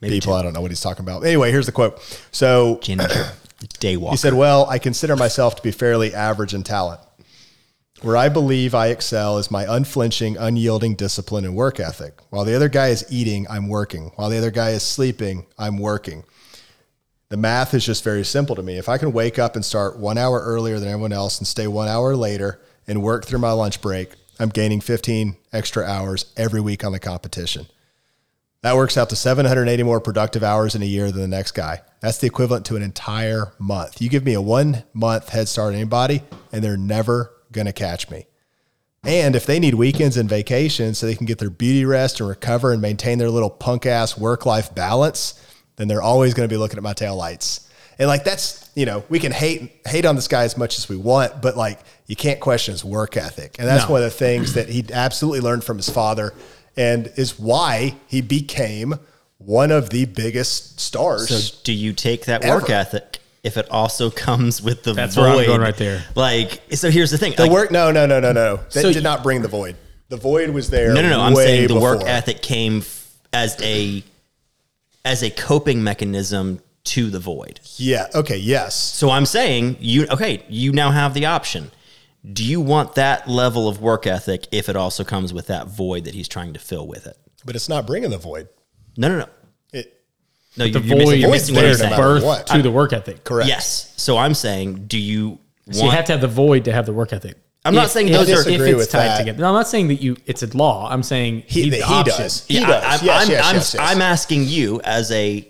people, 0.00 0.34
I 0.34 0.42
don't 0.42 0.52
know 0.52 0.60
what 0.60 0.70
he's 0.70 0.80
talking 0.80 1.04
about. 1.04 1.24
Anyway, 1.24 1.50
here's 1.50 1.66
the 1.66 1.72
quote. 1.72 2.00
So 2.30 2.78
Ginger. 2.82 3.08
Daywalker. 3.56 4.10
He 4.10 4.16
said, 4.18 4.34
Well, 4.34 4.68
I 4.68 4.78
consider 4.78 5.16
myself 5.16 5.56
to 5.56 5.62
be 5.62 5.70
fairly 5.70 6.14
average 6.14 6.52
in 6.52 6.62
talent. 6.62 7.00
Where 8.02 8.16
I 8.16 8.28
believe 8.28 8.74
I 8.74 8.88
excel 8.88 9.38
is 9.38 9.50
my 9.50 9.64
unflinching, 9.64 10.36
unyielding 10.36 10.96
discipline 10.96 11.46
and 11.46 11.56
work 11.56 11.80
ethic. 11.80 12.20
While 12.28 12.44
the 12.44 12.54
other 12.54 12.68
guy 12.68 12.88
is 12.88 13.06
eating, 13.10 13.46
I'm 13.48 13.68
working. 13.68 14.12
While 14.16 14.28
the 14.28 14.36
other 14.36 14.50
guy 14.50 14.70
is 14.70 14.82
sleeping, 14.82 15.46
I'm 15.58 15.78
working. 15.78 16.24
The 17.30 17.38
math 17.38 17.72
is 17.72 17.86
just 17.86 18.04
very 18.04 18.24
simple 18.24 18.54
to 18.54 18.62
me. 18.62 18.76
If 18.76 18.88
I 18.88 18.98
can 18.98 19.12
wake 19.12 19.38
up 19.38 19.56
and 19.56 19.64
start 19.64 19.98
one 19.98 20.18
hour 20.18 20.40
earlier 20.40 20.78
than 20.78 20.90
everyone 20.90 21.12
else 21.12 21.38
and 21.38 21.46
stay 21.46 21.66
one 21.66 21.88
hour 21.88 22.14
later 22.14 22.60
and 22.86 23.02
work 23.02 23.24
through 23.24 23.38
my 23.38 23.52
lunch 23.52 23.80
break, 23.80 24.10
I'm 24.38 24.50
gaining 24.50 24.82
15 24.82 25.36
extra 25.52 25.84
hours 25.84 26.32
every 26.36 26.60
week 26.60 26.84
on 26.84 26.92
the 26.92 27.00
competition. 27.00 27.66
That 28.60 28.76
works 28.76 28.98
out 28.98 29.08
to 29.10 29.16
780 29.16 29.82
more 29.84 30.00
productive 30.00 30.42
hours 30.42 30.74
in 30.74 30.82
a 30.82 30.86
year 30.86 31.10
than 31.10 31.22
the 31.22 31.28
next 31.28 31.52
guy. 31.52 31.80
That's 32.00 32.18
the 32.18 32.26
equivalent 32.26 32.66
to 32.66 32.76
an 32.76 32.82
entire 32.82 33.52
month. 33.58 34.02
You 34.02 34.10
give 34.10 34.24
me 34.24 34.34
a 34.34 34.40
one 34.40 34.84
month 34.92 35.30
head 35.30 35.48
start 35.48 35.68
on 35.68 35.74
anybody, 35.74 36.22
and 36.52 36.62
they're 36.62 36.76
never 36.76 37.32
going 37.52 37.66
to 37.66 37.72
catch 37.72 38.10
me. 38.10 38.26
And 39.04 39.36
if 39.36 39.46
they 39.46 39.60
need 39.60 39.74
weekends 39.74 40.16
and 40.16 40.28
vacations 40.28 40.98
so 40.98 41.06
they 41.06 41.14
can 41.14 41.26
get 41.26 41.38
their 41.38 41.50
beauty 41.50 41.84
rest 41.84 42.18
and 42.18 42.28
recover 42.28 42.72
and 42.72 42.82
maintain 42.82 43.18
their 43.18 43.30
little 43.30 43.50
punk 43.50 43.86
ass 43.86 44.18
work 44.18 44.44
life 44.46 44.74
balance, 44.74 45.40
then 45.76 45.86
they're 45.86 46.02
always 46.02 46.34
going 46.34 46.48
to 46.48 46.52
be 46.52 46.56
looking 46.58 46.76
at 46.76 46.82
my 46.82 46.94
taillights. 46.94 47.68
And 47.98 48.08
like 48.08 48.24
that's, 48.24 48.68
you 48.74 48.84
know, 48.84 49.04
we 49.08 49.20
can 49.20 49.32
hate 49.32 49.80
hate 49.86 50.04
on 50.04 50.16
this 50.16 50.28
guy 50.28 50.42
as 50.42 50.58
much 50.58 50.76
as 50.78 50.88
we 50.88 50.96
want, 50.96 51.40
but 51.40 51.56
like 51.56 51.80
you 52.06 52.16
can't 52.16 52.40
question 52.40 52.72
his 52.72 52.84
work 52.84 53.16
ethic. 53.16 53.56
And 53.58 53.66
that's 53.68 53.84
No. 53.84 53.92
one 53.92 54.02
of 54.02 54.10
the 54.10 54.18
things 54.18 54.54
that 54.54 54.68
he 54.68 54.84
absolutely 54.92 55.40
learned 55.40 55.64
from 55.64 55.76
his 55.76 55.88
father 55.88 56.34
and 56.76 57.10
is 57.16 57.38
why 57.38 57.94
he 58.06 58.20
became 58.20 58.96
one 59.38 59.70
of 59.70 59.90
the 59.90 60.04
biggest 60.06 60.80
stars. 60.80 61.28
So 61.28 61.56
do 61.62 61.72
you 61.72 61.92
take 61.92 62.26
that 62.26 62.44
work 62.44 62.68
ethic 62.68 63.18
if 63.46 63.56
it 63.56 63.70
also 63.70 64.10
comes 64.26 64.60
with 64.60 64.82
the 64.82 64.92
That's 64.92 65.14
void? 65.14 65.22
where 65.22 65.38
I'm 65.40 65.46
going 65.46 65.60
right 65.60 65.76
there. 65.76 66.04
Like, 66.14 66.60
so 66.72 66.90
here's 66.90 67.10
the 67.10 67.18
thing. 67.18 67.32
the 67.36 67.44
like, 67.44 67.52
work 67.52 67.70
no, 67.70 67.90
no, 67.92 68.04
no, 68.04 68.20
no, 68.20 68.32
no. 68.32 68.56
That 68.56 68.72
So- 68.72 68.92
did 68.92 69.02
not 69.04 69.22
bring 69.22 69.40
the 69.42 69.48
void. 69.48 69.76
The 70.08 70.16
void 70.16 70.50
was 70.50 70.70
there. 70.70 70.92
no, 70.94 71.02
no, 71.02 71.08
no. 71.08 71.20
I'm 71.20 71.34
saying 71.34 71.66
the 71.68 71.80
work 71.80 72.02
ethic 72.04 72.40
came 72.42 72.78
f- 72.78 73.12
as 73.32 73.56
a 73.62 74.04
as 75.04 75.22
a 75.24 75.30
coping 75.30 75.82
mechanism 75.82 76.60
to 76.84 77.10
the 77.10 77.18
void. 77.18 77.58
Yeah. 77.76 78.06
Okay. 78.14 78.36
Yes. 78.36 78.76
So 78.76 79.10
I'm 79.10 79.26
saying 79.26 79.78
you 79.80 80.06
okay, 80.10 80.44
you 80.48 80.70
now 80.72 80.92
have 80.92 81.12
the 81.14 81.26
option. 81.26 81.72
Do 82.32 82.44
you 82.44 82.60
want 82.60 82.94
that 82.94 83.28
level 83.28 83.68
of 83.68 83.80
work 83.80 84.06
ethic 84.06 84.46
if 84.52 84.68
it 84.68 84.76
also 84.76 85.02
comes 85.02 85.32
with 85.32 85.48
that 85.48 85.66
void 85.68 86.04
that 86.04 86.14
he's 86.14 86.28
trying 86.28 86.52
to 86.52 86.60
fill 86.60 86.86
with 86.86 87.06
it? 87.08 87.16
But 87.44 87.56
it's 87.56 87.68
not 87.68 87.84
bringing 87.86 88.10
the 88.10 88.18
void. 88.18 88.48
No, 88.96 89.08
no, 89.08 89.18
no. 89.18 89.26
It, 90.56 90.58
No, 90.58 90.64
The 90.66 90.70
you're, 90.70 90.80
you're 90.80 90.96
missing, 90.96 91.06
void 91.06 91.18
you're 91.20 91.34
is 91.34 91.42
missing 91.50 91.54
what 91.54 91.60
there 91.62 91.70
I'm 91.70 91.76
to 91.76 91.78
saying. 91.82 91.96
birth 91.96 92.24
what. 92.24 92.46
to 92.48 92.62
the 92.62 92.70
work 92.70 92.92
ethic. 92.92 93.24
correct. 93.24 93.48
Yes. 93.48 93.92
So 93.96 94.16
I'm 94.16 94.34
saying, 94.34 94.86
do 94.86 94.98
you 94.98 95.28
want 95.66 95.76
So 95.76 95.84
you 95.84 95.90
have 95.90 96.04
to 96.06 96.12
have 96.12 96.20
the 96.20 96.28
void 96.28 96.64
to 96.66 96.72
have 96.72 96.86
the 96.86 96.92
work 96.92 97.12
ethic. 97.12 97.36
I'm 97.64 97.74
not 97.74 97.86
If- 97.86 97.90
saying 97.92 98.08
if, 98.08 98.14
those 98.14 98.28
if 98.28 98.60
are- 98.60 98.64
it's 98.66 98.76
with 98.76 98.90
tied 98.90 99.08
that. 99.08 99.18
together. 99.18 99.40
No, 99.40 99.48
I'm 99.48 99.54
not 99.54 99.66
saying 99.68 99.88
that 99.88 100.00
you. 100.00 100.16
It's 100.24 100.42
a 100.44 100.56
law. 100.56 100.88
I'm 100.90 101.02
saying 101.02 101.42
He, 101.46 101.62
he, 101.62 101.62
he, 101.64 101.70
the 101.70 101.82
option. 101.82 102.16
does. 102.16 102.46
He 102.46 102.60
Yeah, 102.60 102.66
does. 102.68 102.84
I, 102.84 102.86
I'm, 102.86 103.04
yes, 103.04 103.24
I'm, 103.24 103.30
yes, 103.30 103.44
I'm, 103.48 103.54
yes, 103.56 103.74
yes. 103.74 103.76
I'm 103.96 104.02
asking 104.02 104.44
you 104.44 104.80
as 104.84 105.10
a 105.10 105.48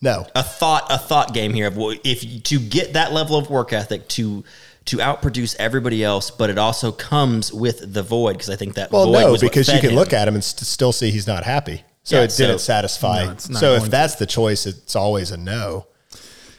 no. 0.00 0.26
a 0.34 0.42
thought 0.42 0.86
a 0.90 0.98
thought 0.98 1.34
game 1.34 1.52
here 1.52 1.66
of 1.66 1.76
what- 1.76 2.00
if 2.04 2.22
you, 2.24 2.38
to 2.40 2.58
get 2.60 2.92
that 2.92 3.12
level 3.12 3.36
of 3.36 3.50
work 3.50 3.72
ethic 3.72 4.08
to 4.10 4.44
to 4.86 4.98
outproduce 4.98 5.56
everybody 5.58 6.04
else, 6.04 6.30
but 6.30 6.50
it 6.50 6.58
also 6.58 6.92
comes 6.92 7.50
with 7.52 7.94
the 7.94 8.02
void 8.02 8.34
because 8.34 8.50
I 8.50 8.56
think 8.56 8.74
that 8.74 8.92
Well, 8.92 9.06
void 9.06 9.20
no, 9.22 9.32
was 9.32 9.42
what 9.42 9.50
because 9.50 9.66
you 9.68 9.74
fed 9.74 9.80
can 9.80 9.90
him. 9.90 9.96
look 9.96 10.12
at 10.12 10.28
him 10.28 10.34
and 10.34 10.44
st- 10.44 10.66
still 10.66 10.92
see 10.92 11.10
he's 11.10 11.26
not 11.26 11.42
happy. 11.44 11.82
So 12.04 12.16
Yeah, 12.18 12.24
it 12.24 12.34
didn't 12.36 12.58
so- 12.60 12.64
satisfy. 12.64 13.24
No, 13.26 13.34
so 13.36 13.72
if 13.72 13.78
going 13.80 13.84
to. 13.86 13.90
that's 13.90 14.14
the 14.16 14.26
choice, 14.26 14.66
it's 14.66 14.94
always 14.94 15.30
a 15.30 15.36
no, 15.38 15.86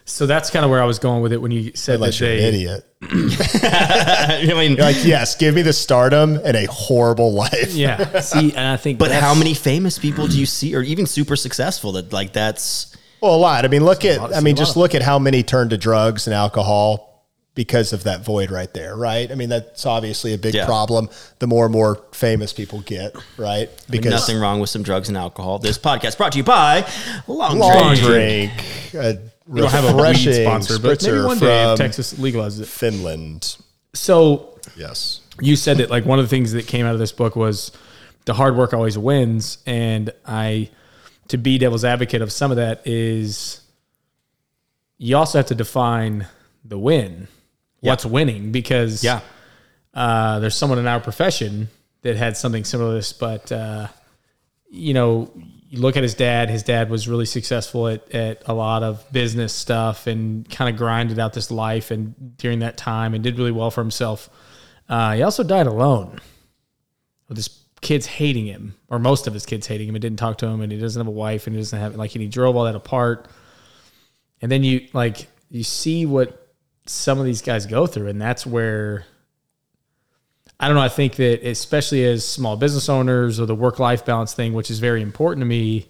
So 0.06 0.26
that's 0.26 0.50
kind 0.50 0.66
of 0.66 0.70
where 0.72 0.82
I 0.82 0.86
was 0.86 1.00
going 1.00 1.22
with 1.22 1.34
it 1.34 1.42
when 1.42 1.52
you 1.52 1.72
said 1.76 1.96
unless 1.96 2.20
that 2.20 2.26
you're 2.26 2.36
they. 2.36 2.48
an 2.48 2.54
idiot. 2.54 2.86
I 3.64 4.44
mean, 4.56 4.72
You're 4.76 4.86
like, 4.86 5.04
yes, 5.06 5.36
give 5.36 5.54
me 5.56 5.62
the 5.62 5.74
stardom 5.74 6.40
and 6.44 6.56
a 6.58 6.66
horrible 6.66 7.34
life. 7.34 7.74
Yeah. 7.74 8.20
See, 8.22 8.52
and 8.52 8.68
I 8.68 8.78
think. 8.78 9.00
but 9.00 9.12
how 9.12 9.34
many 9.36 9.54
famous 9.54 9.98
people 10.00 10.28
do 10.28 10.40
you 10.40 10.46
see, 10.46 10.76
or 10.76 10.82
even 10.82 11.06
super 11.06 11.36
successful 11.36 11.92
that 11.94 12.12
like 12.14 12.34
that's 12.34 12.96
Well, 13.22 13.36
a 13.36 13.38
lot. 13.38 13.66
I 13.66 13.68
mean, 13.68 13.84
look 13.86 14.06
at. 14.06 14.20
lot- 14.20 14.34
I 14.36 14.40
mean, 14.42 14.56
see 14.56 14.60
a 14.60 14.62
lot 14.62 14.66
just 14.66 14.78
look 14.78 14.96
at 14.96 15.02
how 15.02 15.20
many 15.20 15.44
turned 15.44 15.70
to 15.72 15.78
drugs 15.78 16.28
and 16.28 16.34
alcohol 16.34 17.15
because 17.56 17.94
of 17.94 18.04
that 18.04 18.22
void 18.24 18.52
right 18.52 18.72
there, 18.74 18.96
right? 18.96 19.32
I 19.32 19.36
mean, 19.36 19.50
that's 19.50 19.86
obviously 19.86 20.34
a 20.34 20.38
big 20.38 20.54
Yeah. 20.54 20.66
problem. 20.66 21.10
The 21.40 21.48
more 21.48 21.66
and 21.66 21.72
more 21.74 22.02
famous 22.12 22.52
people 22.54 22.82
get, 22.82 23.16
right? 23.38 23.70
Because 23.90 24.12
Nothing 24.12 24.40
wrong 24.40 24.60
with 24.60 24.70
some 24.70 24.84
drugs 24.84 25.08
and 25.08 25.18
alcohol. 25.18 25.58
This 25.60 25.78
podcast 25.78 26.18
brought 26.18 26.34
to 26.34 26.38
you 26.38 26.44
by 26.44 26.86
Long, 27.28 27.58
long 27.58 27.96
Drink. 27.96 28.52
drink, 28.92 28.94
a 28.96 29.20
We 29.48 29.62
don't 29.62 29.72
have 29.72 29.86
a 29.86 29.96
weed 29.96 30.16
sponsor, 30.16 30.80
but 30.80 31.02
maybe 31.02 31.22
one 31.22 31.40
day 31.40 31.64
if 31.64 31.70
from 31.70 31.78
Texas 31.78 32.14
legalizes 32.16 32.62
it. 32.62 32.68
Finland. 32.68 33.56
So 33.94 34.60
Yes. 34.76 35.22
you 35.40 35.56
said 35.56 35.78
that 35.78 35.90
like 35.90 36.06
one 36.06 36.20
of 36.20 36.26
the 36.26 36.30
things 36.30 36.52
that 36.52 36.68
came 36.68 36.86
out 36.86 36.94
of 36.94 37.00
this 37.00 37.12
book 37.14 37.36
was 37.38 37.72
the 38.26 38.34
hard 38.34 38.58
work 38.58 38.74
always 38.74 38.98
wins 38.98 39.60
and 39.68 40.12
i 40.26 40.68
to 41.28 41.38
be 41.38 41.58
devil's 41.60 41.86
advocate 41.86 42.22
of 42.24 42.32
some 42.32 42.50
of 42.52 42.58
that 42.58 42.82
is 42.86 43.62
you 44.98 45.16
also 45.16 45.38
have 45.38 45.46
to 45.46 45.56
define 45.56 46.28
the 46.64 46.78
win 46.80 47.28
what's 47.86 48.06
winning 48.06 48.52
because 48.52 49.04
Yeah. 49.04 49.22
uh, 49.94 50.40
there's 50.40 50.56
someone 50.56 50.80
in 50.80 50.88
our 50.88 51.00
profession 51.00 51.70
that 52.02 52.16
had 52.16 52.38
something 52.38 52.64
similar 52.64 52.92
to 52.92 52.96
this 52.96 53.14
but 53.14 53.52
uh, 53.52 53.88
you 54.70 54.94
know 54.94 55.32
you 55.70 55.80
look 55.82 55.98
at 55.98 56.04
his 56.04 56.14
dad 56.14 56.50
his 56.50 56.64
dad 56.64 56.90
was 56.90 57.08
really 57.08 57.26
successful 57.26 57.88
at, 57.88 58.14
at 58.14 58.44
a 58.48 58.54
lot 58.54 58.84
of 58.84 59.04
business 59.12 59.54
stuff 59.54 60.08
and 60.08 60.50
kind 60.50 60.70
of 60.70 60.78
grinded 60.78 61.20
out 61.20 61.34
this 61.34 61.50
life 61.52 61.92
and 61.92 62.38
during 62.38 62.60
that 62.60 62.78
time 62.78 63.14
and 63.14 63.24
did 63.24 63.38
really 63.38 63.52
well 63.52 63.72
for 63.72 63.82
himself 63.82 64.30
uh, 64.88 65.14
he 65.14 65.24
also 65.24 65.44
died 65.44 65.66
alone 65.68 66.20
with 67.28 67.38
his 67.38 67.50
kids 67.82 68.06
hating 68.06 68.46
him, 68.46 68.76
or 68.88 69.00
most 69.00 69.26
of 69.28 69.34
his 69.34 69.46
kids 69.46 69.66
hating 69.68 69.88
him, 69.90 69.96
and 69.96 70.02
didn't 70.02 70.20
talk 70.20 70.38
to 70.38 70.46
him, 70.48 70.62
and 70.62 70.72
he 70.72 70.78
doesn't 70.80 71.00
have 71.00 71.08
a 71.08 71.12
wife, 71.12 71.48
and 71.48 71.56
he 71.56 71.62
doesn't 71.62 71.80
have 71.80 71.96
like, 71.96 72.14
and 72.14 72.22
he 72.22 72.28
drove 72.28 72.56
all 72.56 72.66
that 72.66 72.76
apart. 72.76 73.28
And 74.42 74.52
then 74.52 74.64
you 74.64 74.88
like 74.94 75.28
you 75.50 75.64
see 75.64 76.06
what 76.06 76.45
some 76.86 77.20
of 77.20 77.26
these 77.26 77.42
guys 77.42 77.66
go 77.66 77.88
through, 77.88 78.08
and 78.08 78.22
that's 78.22 78.46
where 78.46 79.06
I 80.60 80.68
don't 80.68 80.76
know. 80.76 80.82
I 80.84 80.90
think 80.90 81.16
that 81.16 81.46
especially 81.48 82.06
as 82.06 82.28
small 82.28 82.56
business 82.58 82.88
owners 82.90 83.40
or 83.40 83.46
the 83.46 83.56
work 83.56 83.80
life 83.80 84.06
balance 84.06 84.34
thing, 84.34 84.54
which 84.54 84.72
is 84.72 84.80
very 84.80 85.02
important 85.02 85.42
to 85.42 85.46
me, 85.46 85.90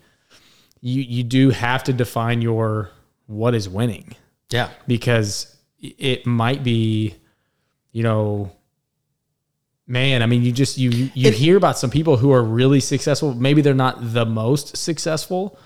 you 0.81 1.01
you 1.01 1.23
do 1.23 1.49
have 1.51 1.83
to 1.85 1.93
define 1.93 2.41
your 2.41 2.89
what 3.27 3.53
is 3.55 3.67
winning 3.69 4.15
Yeah. 4.51 4.69
because 4.87 5.55
it 5.79 6.25
might 6.25 6.63
be, 6.63 7.15
you 7.91 8.03
know, 8.03 8.51
man. 9.87 10.21
I 10.23 10.25
mean, 10.25 10.43
you 10.43 10.51
just 10.51 10.77
you 10.77 10.89
you 10.89 11.09
you 11.13 11.31
hear 11.31 11.57
about 11.57 11.77
some 11.77 11.89
people 11.91 12.17
who 12.17 12.31
are 12.31 12.43
really 12.43 12.79
successful. 12.79 13.33
Maybe 13.33 13.61
they're 13.61 13.73
not 13.73 13.97
the 14.13 14.25
most 14.25 14.77
successful, 14.77 15.59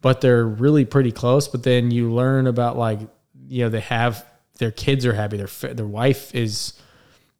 but 0.00 0.20
they're 0.20 0.46
really 0.46 0.84
pretty 0.84 1.12
close. 1.12 1.48
But 1.48 1.62
then 1.62 1.90
you 1.90 2.10
learn 2.12 2.46
about 2.46 2.78
like 2.78 3.00
you 3.48 3.64
know 3.64 3.68
they 3.68 3.80
have 3.80 4.24
their 4.58 4.70
kids 4.70 5.06
are 5.06 5.12
happy, 5.12 5.36
their 5.36 5.74
their 5.74 5.86
wife 5.86 6.34
is 6.34 6.72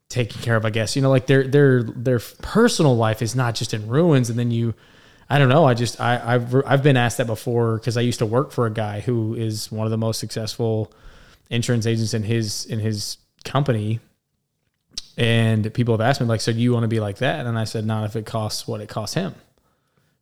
taken 0.08 0.40
care 0.42 0.56
of. 0.56 0.64
I 0.64 0.70
guess 0.70 0.96
you 0.96 1.02
know 1.02 1.10
like 1.10 1.26
their 1.26 1.46
their 1.46 1.82
their 1.82 2.18
personal 2.18 2.96
life 2.96 3.22
is 3.22 3.34
not 3.34 3.54
just 3.54 3.74
in 3.74 3.88
ruins, 3.88 4.30
and 4.30 4.38
then 4.38 4.50
you. 4.50 4.74
I 5.28 5.38
don't 5.38 5.48
know. 5.48 5.64
I 5.64 5.74
just 5.74 6.00
I, 6.00 6.34
I've 6.34 6.54
I've 6.66 6.82
been 6.84 6.96
asked 6.96 7.18
that 7.18 7.26
before 7.26 7.78
because 7.78 7.96
I 7.96 8.00
used 8.00 8.20
to 8.20 8.26
work 8.26 8.52
for 8.52 8.66
a 8.66 8.70
guy 8.70 9.00
who 9.00 9.34
is 9.34 9.72
one 9.72 9.84
of 9.84 9.90
the 9.90 9.98
most 9.98 10.20
successful 10.20 10.92
insurance 11.50 11.84
agents 11.84 12.14
in 12.14 12.22
his 12.22 12.64
in 12.66 12.78
his 12.78 13.18
company, 13.44 13.98
and 15.16 15.72
people 15.74 15.94
have 15.94 16.00
asked 16.00 16.20
me 16.20 16.28
like, 16.28 16.40
"So 16.40 16.52
do 16.52 16.60
you 16.60 16.72
want 16.72 16.84
to 16.84 16.88
be 16.88 17.00
like 17.00 17.18
that?" 17.18 17.44
And 17.44 17.58
I 17.58 17.64
said, 17.64 17.84
"Not 17.84 18.04
if 18.04 18.14
it 18.14 18.24
costs 18.24 18.68
what 18.68 18.80
it 18.80 18.88
costs 18.88 19.14
him," 19.14 19.34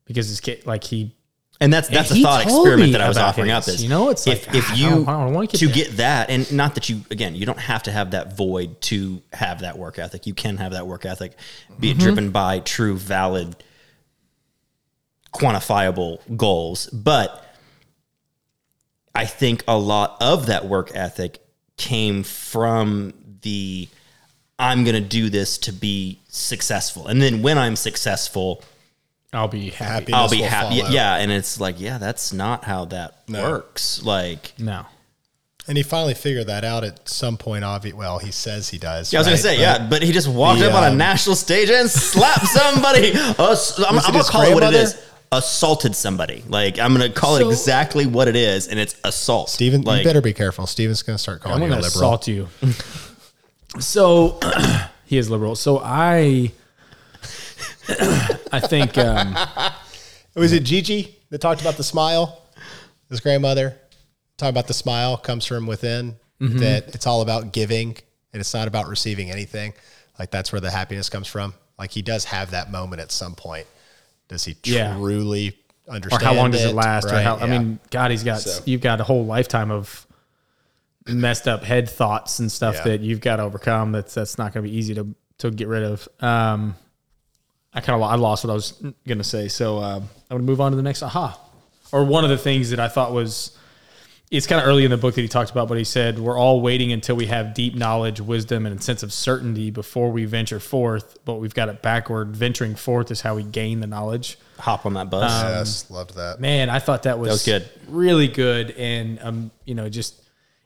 because 0.07 0.31
it's 0.31 0.41
kid 0.41 0.67
like 0.67 0.85
he 0.85 1.15
And 1.61 1.73
that's 1.73 1.89
that's 1.89 2.11
And 2.11 2.21
a 2.21 2.23
thought 2.23 2.43
experiment 2.43 2.93
that 2.93 3.01
I 3.01 3.09
was 3.09 3.17
offering 3.17 3.51
up. 3.51 3.65
his, 3.65 3.77
Is 3.77 3.83
you 3.85 3.89
know, 3.89 4.11
it's 4.11 4.27
if 4.27 4.47
like, 4.49 4.57
if 4.57 4.65
ah, 4.69 4.73
I 4.73 4.77
you 4.77 4.91
don't- 4.91 5.09
I 5.09 5.31
don't 5.33 5.41
get 5.51 5.51
to 5.61 5.67
there. 5.67 5.75
get 5.75 5.97
that, 5.99 6.29
and 6.31 6.53
not 6.53 6.75
that 6.75 6.89
you 6.89 7.03
again, 7.11 7.35
you 7.37 7.47
don't 7.47 7.61
have 7.61 7.85
to 7.85 7.93
have 7.93 8.11
that 8.11 8.37
void 8.37 8.81
to 8.83 9.23
have 9.33 9.61
that 9.61 9.79
work 9.79 9.99
ethic. 9.99 10.27
You 10.27 10.35
can 10.35 10.57
have 10.57 10.73
that 10.73 10.87
work 10.87 11.07
ethic, 11.07 11.33
be 11.79 11.91
Mm-hmm. 11.91 12.01
it 12.01 12.03
driven 12.03 12.31
by 12.31 12.59
true, 12.59 12.97
valid, 12.97 13.55
quantifiable 15.33 16.19
goals. 16.37 16.87
But 16.89 17.45
I 19.15 19.25
think 19.27 19.63
a 19.69 19.79
lot 19.79 20.17
of 20.21 20.47
that 20.47 20.67
work 20.67 20.91
ethic 20.95 21.41
came 21.77 22.23
from 22.25 23.15
the 23.43 23.89
I'm 24.59 24.85
going 24.85 24.95
to 24.95 25.01
do 25.01 25.31
this 25.31 25.59
to 25.59 25.73
be 25.73 26.21
successful, 26.29 27.07
and 27.07 27.23
then 27.23 27.43
when 27.43 27.59
I'm 27.59 27.77
successful. 27.77 28.63
I'll 29.35 29.49
be 29.49 29.71
happy. 29.71 30.13
Happy. 30.13 30.13
I'll 30.13 30.29
be 30.31 30.41
happy. 30.43 30.81
follow. 30.81 30.91
Yeah, 30.93 31.17
and 31.17 31.31
it's 31.33 31.59
like, 31.61 31.81
yeah, 31.81 31.99
that's 31.99 32.33
not 32.33 32.65
how 32.65 32.85
that 32.87 33.19
works. 33.29 34.03
Like, 34.03 34.53
No, 34.59 34.87
And 35.67 35.77
he 35.77 35.83
finally 35.83 36.15
figured 36.15 36.47
that 36.47 36.65
out 36.65 36.85
at 36.85 37.09
some 37.09 37.37
point. 37.37 37.65
Obvi- 37.65 37.93
well, 37.95 38.19
he 38.19 38.31
says 38.31 38.69
he 38.71 38.79
does. 38.79 39.13
yeah, 39.13 39.19
I 39.19 39.21
was 39.21 39.27
gonna 39.27 39.37
say, 39.39 39.57
But 39.57 39.61
yeah, 39.61 39.87
but 39.89 40.03
he 40.03 40.13
just 40.13 40.29
walked 40.29 40.61
the, 40.61 40.69
up 40.69 40.75
on 40.75 40.85
a 40.85 40.91
um, 40.91 40.97
national 40.99 41.37
stage 41.37 41.69
and 41.71 41.91
slapped 41.91 42.47
somebody. 42.61 43.13
Ass- 43.13 43.79
I'm, 43.79 43.99
I'm 43.99 44.13
gonna 44.13 44.25
call 44.25 44.43
it 44.43 44.55
what 44.55 44.63
it 44.63 44.71
grandmother? 44.71 44.79
is. 44.79 45.03
Assaulted 45.33 45.97
somebody. 45.97 46.45
Like, 46.49 46.79
I'm 46.79 46.93
gonna 46.93 47.11
call 47.11 47.39
So- 47.39 47.49
it 47.49 47.53
exactly 47.53 48.07
what 48.07 48.29
it 48.29 48.37
is, 48.37 48.69
and 48.69 48.79
it's 48.79 48.95
assault. 49.03 49.51
Steven, 49.51 49.83
like, 49.83 50.01
you 50.01 50.05
better 50.05 50.21
be 50.21 50.33
careful. 50.33 50.67
Steven's 50.69 51.03
going 51.03 51.17
to 51.17 51.23
start 51.23 51.41
calling 51.41 51.57
I'm 51.57 51.63
you 51.63 51.67
a 51.67 51.71
gonna 51.71 51.83
liberal. 51.83 52.01
assault 52.05 52.29
you. 52.29 52.49
so 53.81 54.39
he 55.07 55.19
is 55.19 55.31
liberal. 55.31 55.57
So 55.57 55.81
I, 55.83 56.53
I 57.89 58.61
think 58.61 58.97
um, 58.99 59.37
Was 60.35 60.53
it 60.53 60.65
Gigi 60.65 61.17
that 61.31 61.41
talked 61.41 61.61
about 61.61 61.77
the 61.77 61.85
smile? 61.85 62.43
His 63.11 63.21
grandmother 63.21 63.77
talking 64.37 64.51
about 64.51 64.67
the 64.67 64.75
smile 64.75 65.17
comes 65.17 65.47
from 65.47 65.67
within. 65.67 66.17
Mm-hmm. 66.41 66.59
That 66.59 66.95
it's 66.95 67.07
all 67.07 67.23
about 67.23 67.53
giving 67.53 67.97
and 68.33 68.41
it's 68.41 68.53
not 68.55 68.67
about 68.67 68.89
receiving 68.89 69.31
anything. 69.31 69.73
Like 70.19 70.31
that's 70.31 70.53
where 70.53 70.61
the 70.61 70.71
happiness 70.71 71.09
comes 71.09 71.29
from. 71.29 71.55
Like 71.79 71.91
he 71.93 72.03
does 72.03 72.25
have 72.25 72.51
that 72.51 72.71
moment 72.73 73.01
at 73.01 73.13
some 73.13 73.35
point. 73.35 73.67
Does 74.29 74.45
he 74.45 74.57
Yeah. 74.65 74.97
truly 74.97 75.57
or 75.87 75.95
understand? 75.95 76.23
how 76.23 76.35
long 76.35 76.51
does 76.51 76.65
it 76.65 76.75
last? 76.75 77.05
Or 77.07 77.13
Right, 77.13 77.23
how? 77.23 77.37
I 77.37 77.47
mean, 77.47 77.79
God, 77.91 78.11
he's 78.11 78.25
got 78.25 78.41
So- 78.41 78.63
you've 78.65 78.81
got 78.81 79.01
a 79.01 79.05
whole 79.05 79.25
lifetime 79.25 79.71
of 79.71 80.07
messed 81.07 81.47
up 81.47 81.63
head 81.63 81.89
thoughts 81.89 82.39
and 82.39 82.51
stuff 82.51 82.77
Yeah. 82.77 82.85
that 82.85 83.01
you've 83.03 83.21
got 83.21 83.37
to 83.37 83.43
overcome. 83.43 83.93
That's 83.93 84.15
that's 84.15 84.39
not 84.39 84.53
going 84.55 84.65
to 84.65 84.71
be 84.71 84.77
easy 84.77 84.95
to 84.95 85.07
to 85.39 85.51
get 85.51 85.69
rid 85.69 85.83
of. 85.83 86.09
Um, 86.21 86.75
I 87.75 87.81
kind 87.81 88.01
of 88.01 88.09
I 88.09 88.15
lost 88.15 88.45
what 88.45 88.51
I 88.51 88.55
was 88.55 88.73
going 89.07 89.19
to 89.19 89.25
say, 89.25 89.49
so 89.49 89.79
um, 89.79 90.03
I'm 90.31 90.37
going 90.37 90.43
to 90.43 90.47
move 90.47 90.61
on 90.61 90.73
to 90.73 90.77
the 90.77 90.83
next 90.83 91.03
aha. 91.03 91.41
Or 91.93 92.05
one 92.05 92.25
of 92.25 92.31
the 92.31 92.39
things 92.39 92.71
that 92.71 92.81
I 92.81 92.89
thought 92.89 93.13
was. 93.13 93.57
It's 94.31 94.49
kind 94.49 94.61
of 94.61 94.67
early 94.67 94.85
in 94.85 94.91
the 94.91 94.97
book 94.97 95.15
that 95.15 95.21
he 95.21 95.29
talked 95.29 95.53
about, 95.53 95.69
but 95.69 95.79
he 95.79 95.85
said 95.85 96.19
we're 96.19 96.37
all 96.37 96.61
waiting 96.61 96.91
until 96.91 97.15
we 97.15 97.27
have 97.27 97.55
deep 97.55 97.77
knowledge, 97.77 98.21
wisdom, 98.21 98.67
and 98.67 98.77
a 98.77 98.83
sense 98.83 99.05
of 99.05 99.13
certainty 99.13 99.71
before 99.71 100.11
we 100.11 100.25
venture 100.25 100.59
forth. 100.59 101.19
But 101.25 101.35
we've 101.35 101.55
got 101.55 101.69
it 101.69 101.83
backward. 101.83 102.35
Venturing 102.35 102.75
forth 102.75 103.13
is 103.13 103.21
how 103.21 103.37
we 103.37 103.45
gain 103.45 103.79
the 103.79 103.87
knowledge. 103.87 104.39
hop 104.59 104.87
on 104.87 104.95
that 104.95 105.09
bus. 105.09 105.31
Um, 105.31 105.51
yes, 105.51 105.91
loved 105.91 106.17
that. 106.17 106.41
Man, 106.41 106.69
I 106.69 106.81
thought 106.81 107.05
that 107.05 107.19
was, 107.21 107.31
was 107.31 107.45
good. 107.45 107.69
really 107.87 108.27
good, 108.27 108.73
and 108.73 109.21
um, 109.23 109.51
you 109.67 109.77
know, 109.77 109.89
just 109.89 110.24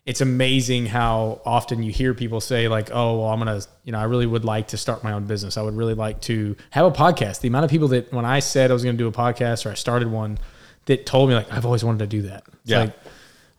it's 0.09 0.23
amazing 0.23 0.87
how 0.87 1.43
often 1.45 1.83
you 1.83 1.93
hear 1.93 2.15
people 2.15 2.41
say 2.41 2.67
like, 2.67 2.89
"Oh, 2.93 3.19
well, 3.21 3.29
I'm 3.29 3.39
gonna," 3.41 3.61
you 3.85 3.93
know, 3.93 3.99
I 3.99 4.05
really 4.05 4.25
would 4.27 4.45
like 4.45 4.69
to 4.69 4.77
start 4.79 5.05
my 5.05 5.13
own 5.13 5.27
business. 5.27 5.59
I 5.59 5.63
would 5.63 5.77
really 5.77 5.93
like 5.95 6.23
to 6.23 6.57
have 6.71 6.87
a 6.87 6.91
podcast. 6.91 7.41
The 7.43 7.49
amount 7.49 7.67
of 7.67 7.71
people 7.71 7.89
that 7.89 8.11
when 8.13 8.25
I 8.25 8.39
said 8.41 8.71
I 8.71 8.75
was 8.75 8.83
going 8.85 8.97
to 8.97 9.03
do 9.03 9.07
a 9.09 9.13
podcast 9.13 9.67
or 9.67 9.71
I 9.71 9.75
started 9.75 10.11
one, 10.11 10.39
that 10.87 11.05
told 11.05 11.29
me 11.29 11.35
like, 11.35 11.53
"I've 11.53 11.67
always 11.67 11.85
wanted 11.85 11.99
to 11.99 12.07
do 12.07 12.23
that." 12.23 12.45
It's 12.63 12.71
Yeah. 12.71 12.79
like, 12.81 12.95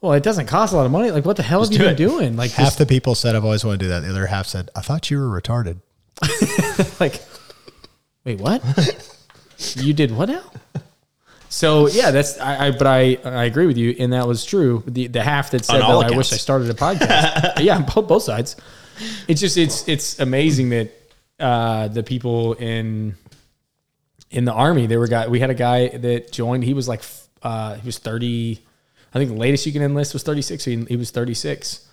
well, 0.02 0.14
it 0.14 0.24
doesn't 0.24 0.48
cost 0.48 0.74
a 0.74 0.76
lot 0.76 0.86
of 0.88 0.92
money. 0.92 1.12
Like, 1.12 1.26
what 1.26 1.36
the 1.38 1.44
hell 1.44 1.62
have 1.64 1.72
you 1.72 1.78
do 1.78 1.84
been 1.86 1.96
doing? 1.96 2.36
Like, 2.36 2.52
Half 2.52 2.66
just, 2.68 2.78
the 2.80 2.86
people 2.88 3.14
said 3.16 3.36
I've 3.36 3.46
always 3.46 3.64
wanted 3.64 3.80
to 3.82 3.86
do 3.86 3.90
that. 3.90 4.00
The 4.02 4.10
other 4.10 4.26
half 4.28 4.48
said 4.48 4.70
I 4.76 4.82
thought 4.82 5.12
you 5.12 5.20
were 5.20 5.40
retarded. 5.42 5.78
like, 7.00 7.22
wait, 8.26 8.40
what? 8.40 8.64
you 9.76 9.94
did 9.94 10.12
what 10.16 10.30
now? 10.30 10.52
So 11.50 11.88
yeah, 11.88 12.12
that's 12.12 12.40
I, 12.40 12.68
I 12.68 12.72
but 12.72 12.86
I 12.86 13.18
I 13.26 13.46
agree 13.46 13.66
with 13.66 13.78
you, 13.78 13.96
and 14.00 14.14
that 14.14 14.28
was 14.28 14.46
true. 14.46 14.84
The 14.86 15.08
the 15.08 15.24
half 15.24 15.50
that 15.52 15.66
said 15.66 15.82
that 15.82 15.84
all 15.84 16.04
I 16.04 16.16
wish. 16.16 16.32
I 16.32 16.38
started 16.38 16.70
a 16.70 16.76
podcast. 16.76 17.60
yeah, 17.60 17.82
both, 17.82 18.08
both 18.08 18.24
sides. 18.24 18.56
It's 19.28 19.42
just 19.42 19.58
it's 19.58 19.88
it's 19.88 20.20
amazing 20.20 20.70
that 20.70 20.92
uh, 21.40 21.88
the 21.88 22.04
people 22.04 22.54
in 22.54 23.16
in 24.30 24.46
the 24.46 24.54
army 24.54 24.86
they 24.86 24.98
were 24.98 25.08
guy 25.08 25.28
we 25.28 25.40
had 25.40 25.50
a 25.50 25.56
guy 25.56 25.88
that 25.90 26.32
joined. 26.32 26.64
He 26.64 26.76
was 26.76 26.88
like 26.88 27.02
uh, 27.42 27.76
he 27.76 27.86
was 27.86 27.98
thirty. 27.98 28.64
I 29.12 29.18
think 29.18 29.32
the 29.32 29.38
latest 29.38 29.66
you 29.66 29.72
can 29.72 29.82
enlist 29.82 30.14
was 30.14 30.22
thirty 30.22 30.44
six. 30.44 30.64
He, 30.66 30.86
he 30.86 30.98
was 30.98 31.10
thirty 31.10 31.34
six, 31.34 31.88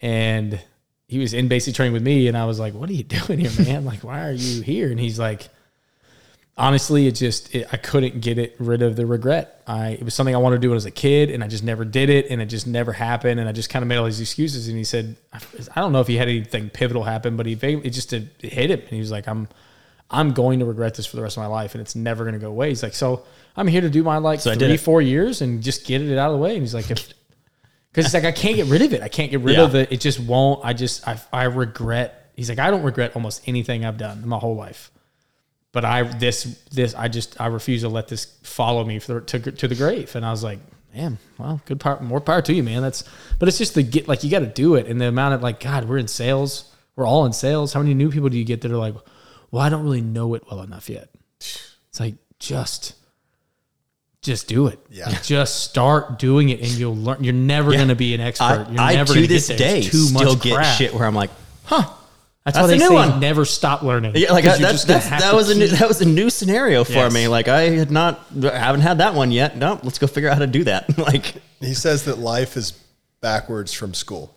and 0.00 0.60
he 1.08 1.18
was 1.18 1.34
in 1.34 1.48
basic 1.48 1.74
training 1.74 1.94
with 1.94 2.04
me, 2.04 2.28
and 2.28 2.36
I 2.36 2.44
was 2.44 2.60
like, 2.60 2.74
"What 2.74 2.88
are 2.88 2.92
you 2.92 3.02
doing 3.26 3.40
here, 3.40 3.66
man? 3.66 3.84
Like, 3.84 4.04
why 4.04 4.24
are 4.24 4.32
you 4.32 4.62
here?" 4.62 4.88
And 4.88 5.00
he's 5.00 5.18
like 5.18 5.48
honestly, 6.60 7.06
it 7.08 7.12
just 7.16 7.52
it, 7.54 7.66
I 7.72 7.76
couldn't 7.76 8.20
get 8.20 8.38
it 8.38 8.54
rid 8.60 8.82
of 8.82 8.94
the 8.94 9.06
regret. 9.06 9.62
I 9.66 9.90
it 9.90 10.02
was 10.04 10.14
something 10.14 10.34
I 10.34 10.38
wanted 10.38 10.56
to 10.62 10.68
do 10.68 10.74
as 10.74 10.84
a 10.84 10.90
kid, 10.90 11.30
and 11.30 11.42
I 11.42 11.48
just 11.48 11.64
never 11.64 11.84
did 11.84 12.10
it, 12.10 12.26
and 12.30 12.40
it 12.40 12.46
just 12.46 12.66
never 12.66 12.92
happened, 12.92 13.40
and 13.40 13.48
I 13.48 13.52
just 13.52 13.70
kind 13.70 13.82
of 13.82 13.88
made 13.88 13.96
all 13.96 14.04
these 14.04 14.20
excuses. 14.20 14.68
And 14.68 14.76
he 14.76 14.84
said, 14.84 15.16
I, 15.32 15.80
don't 15.80 15.90
know 15.92 16.00
if 16.00 16.06
he 16.06 16.16
had 16.16 16.28
anything 16.28 16.70
pivotal 16.70 17.02
happen, 17.02 17.36
but 17.36 17.46
he 17.46 17.54
it 17.54 17.90
just 17.90 18.12
it 18.12 18.28
hit 18.40 18.70
him, 18.70 18.80
and 18.80 18.90
he 18.90 19.00
was 19.00 19.10
like, 19.10 19.26
I'm 19.26 19.48
I'm 20.10 20.32
going 20.32 20.58
to 20.58 20.64
regret 20.64 20.94
this 20.94 21.06
for 21.06 21.16
the 21.16 21.22
rest 21.22 21.36
of 21.36 21.42
my 21.42 21.46
life, 21.48 21.74
and 21.74 21.80
it's 21.80 21.94
never 21.96 22.24
going 22.24 22.34
to 22.34 22.40
go 22.40 22.48
away. 22.50 22.68
He's 22.68 22.82
like, 22.82 22.94
so 22.94 23.24
I'm 23.56 23.66
here 23.68 23.80
to 23.80 23.90
do 23.90 24.02
my 24.02 24.18
like 24.18 24.42
did 24.42 24.58
three 24.58 24.76
four 24.76 25.00
years 25.00 25.40
and 25.40 25.62
just 25.62 25.86
get 25.86 26.02
it 26.02 26.18
out 26.18 26.30
of 26.30 26.38
the 26.38 26.42
way. 26.42 26.52
And 26.54 26.62
he's 26.62 26.74
like, 26.74 26.90
if 26.90 27.08
because 27.92 28.04
it's 28.06 28.14
like 28.14 28.24
I 28.24 28.32
can't 28.32 28.56
get 28.56 28.66
rid 28.66 28.82
of 28.82 28.92
it. 28.92 29.02
I 29.02 29.08
can't 29.08 29.30
get 29.30 29.40
rid 29.40 29.56
Yeah. 29.56 29.64
of 29.64 29.74
it. 29.74 29.92
It 29.92 30.00
just 30.00 30.20
won't. 30.20 30.64
I 30.64 30.72
just 30.72 31.06
I 31.06 31.20
I 31.32 31.44
regret. 31.44 32.32
He's 32.34 32.48
like 32.48 32.58
I 32.58 32.70
don't 32.70 32.82
regret 32.82 33.12
almost 33.14 33.42
anything 33.46 33.84
I've 33.84 33.98
done 33.98 34.22
in 34.22 34.28
my 34.28 34.38
whole 34.38 34.56
life, 34.56 34.90
but 35.72 35.84
I 35.84 36.02
this 36.02 36.44
this 36.70 36.94
I 36.94 37.08
just 37.08 37.40
I 37.40 37.46
refuse 37.46 37.82
to 37.82 37.88
let 37.88 38.08
this 38.08 38.26
follow 38.42 38.84
me 38.84 38.98
for 38.98 39.20
to 39.20 39.38
to 39.38 39.68
the 39.68 39.74
grave. 39.74 40.14
And 40.16 40.24
I 40.24 40.30
was 40.30 40.42
like, 40.42 40.58
man, 40.94 41.18
well, 41.38 41.60
good 41.64 41.80
power, 41.80 42.00
more 42.00 42.20
power 42.20 42.42
to 42.42 42.52
you, 42.52 42.62
man. 42.62 42.82
That's 42.82 43.04
but 43.38 43.48
it's 43.48 43.58
just 43.58 43.74
the 43.74 43.82
get 43.82 44.08
like 44.08 44.24
you 44.24 44.30
got 44.30 44.40
to 44.40 44.46
do 44.46 44.74
it, 44.74 44.86
and 44.86 45.00
the 45.00 45.06
amount 45.06 45.34
of 45.34 45.42
like 45.42 45.60
God, 45.60 45.88
we're 45.88 45.98
in 45.98 46.08
sales. 46.08 46.66
We're 46.96 47.06
all 47.06 47.24
in 47.24 47.32
sales. 47.32 47.72
How 47.72 47.80
many 47.80 47.94
new 47.94 48.10
people 48.10 48.28
do 48.28 48.36
you 48.36 48.44
get 48.44 48.60
that 48.62 48.70
are 48.70 48.76
like, 48.76 48.94
well, 49.50 49.62
I 49.62 49.68
don't 49.68 49.82
really 49.82 50.02
know 50.02 50.34
it 50.34 50.42
well 50.50 50.60
enough 50.62 50.90
yet. 50.90 51.08
It's 51.38 51.98
like 51.98 52.16
just 52.38 52.94
just 54.22 54.48
do 54.48 54.66
it. 54.66 54.78
Yeah. 54.90 55.08
Just 55.22 55.64
start 55.64 56.18
doing 56.18 56.50
it 56.50 56.60
and 56.60 56.68
you'll 56.70 56.96
learn. 56.96 57.24
You're 57.24 57.32
never 57.32 57.72
going 57.72 57.88
to 57.88 57.94
be 57.94 58.14
an 58.14 58.20
expert. 58.20 58.44
I, 58.44 58.70
You're 58.70 58.80
I 58.80 58.94
never 58.94 59.14
to 59.14 59.20
gonna 59.20 59.26
this 59.28 59.48
get 59.48 59.58
day 59.58 59.80
still 59.82 60.12
much 60.12 60.42
get 60.42 60.54
crap. 60.56 60.76
shit 60.76 60.92
where 60.92 61.06
I'm 61.06 61.14
like, 61.14 61.30
That's, 62.44 62.56
That's 62.56 62.68
why 62.68 62.74
a 62.74 62.78
they 62.78 62.78
new 62.78 62.88
say 62.88 62.94
one. 62.94 63.20
never 63.20 63.44
stop 63.44 63.82
learning. 63.82 64.12
yeah, 64.16 64.32
like 64.32 64.44
I, 64.46 64.52
you're 64.56 64.58
that's, 64.60 64.84
just 64.84 64.86
that's, 64.86 65.08
that 65.10 65.34
was 65.34 65.50
a 65.50 65.54
new, 65.58 65.66
that 65.68 65.86
was 65.86 66.00
a 66.00 66.06
new 66.08 66.30
scenario 66.30 66.84
for 66.84 66.92
Yes. 66.94 67.12
me. 67.12 67.28
Like 67.28 67.48
I 67.48 67.62
had 67.70 67.90
not, 67.90 68.20
I 68.42 68.56
haven't 68.58 68.80
had 68.80 68.98
that 68.98 69.14
one 69.14 69.30
yet. 69.30 69.58
No, 69.58 69.78
let's 69.82 69.98
go 69.98 70.06
figure 70.06 70.30
out 70.30 70.34
how 70.34 70.40
to 70.40 70.46
do 70.46 70.64
that. 70.64 70.96
like, 70.98 71.34
He 71.60 71.74
says 71.74 72.04
that 72.06 72.18
life 72.18 72.56
is 72.56 72.72
backwards 73.20 73.72
from 73.74 73.92
school, 73.92 74.34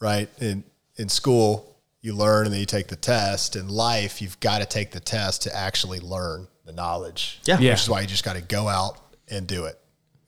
right? 0.00 0.28
In 0.40 0.64
in 0.96 1.08
school, 1.08 1.76
you 2.00 2.14
learn 2.14 2.46
and 2.46 2.52
then 2.52 2.58
you 2.60 2.66
take 2.66 2.88
the 2.88 2.96
test. 2.96 3.54
In 3.54 3.68
life, 3.68 4.20
you've 4.20 4.40
got 4.40 4.58
to 4.58 4.66
take 4.66 4.90
the 4.90 5.00
test 5.00 5.42
to 5.42 5.54
actually 5.54 6.00
learn 6.00 6.48
the 6.64 6.72
knowledge. 6.72 7.38
Yeah. 7.44 7.58
Yeah. 7.60 7.72
Which 7.72 7.82
is 7.82 7.88
why 7.88 8.00
you 8.00 8.06
just 8.08 8.24
got 8.24 8.34
to 8.36 8.42
go 8.42 8.66
out 8.66 8.98
and 9.28 9.46
do 9.46 9.66
it. 9.66 9.78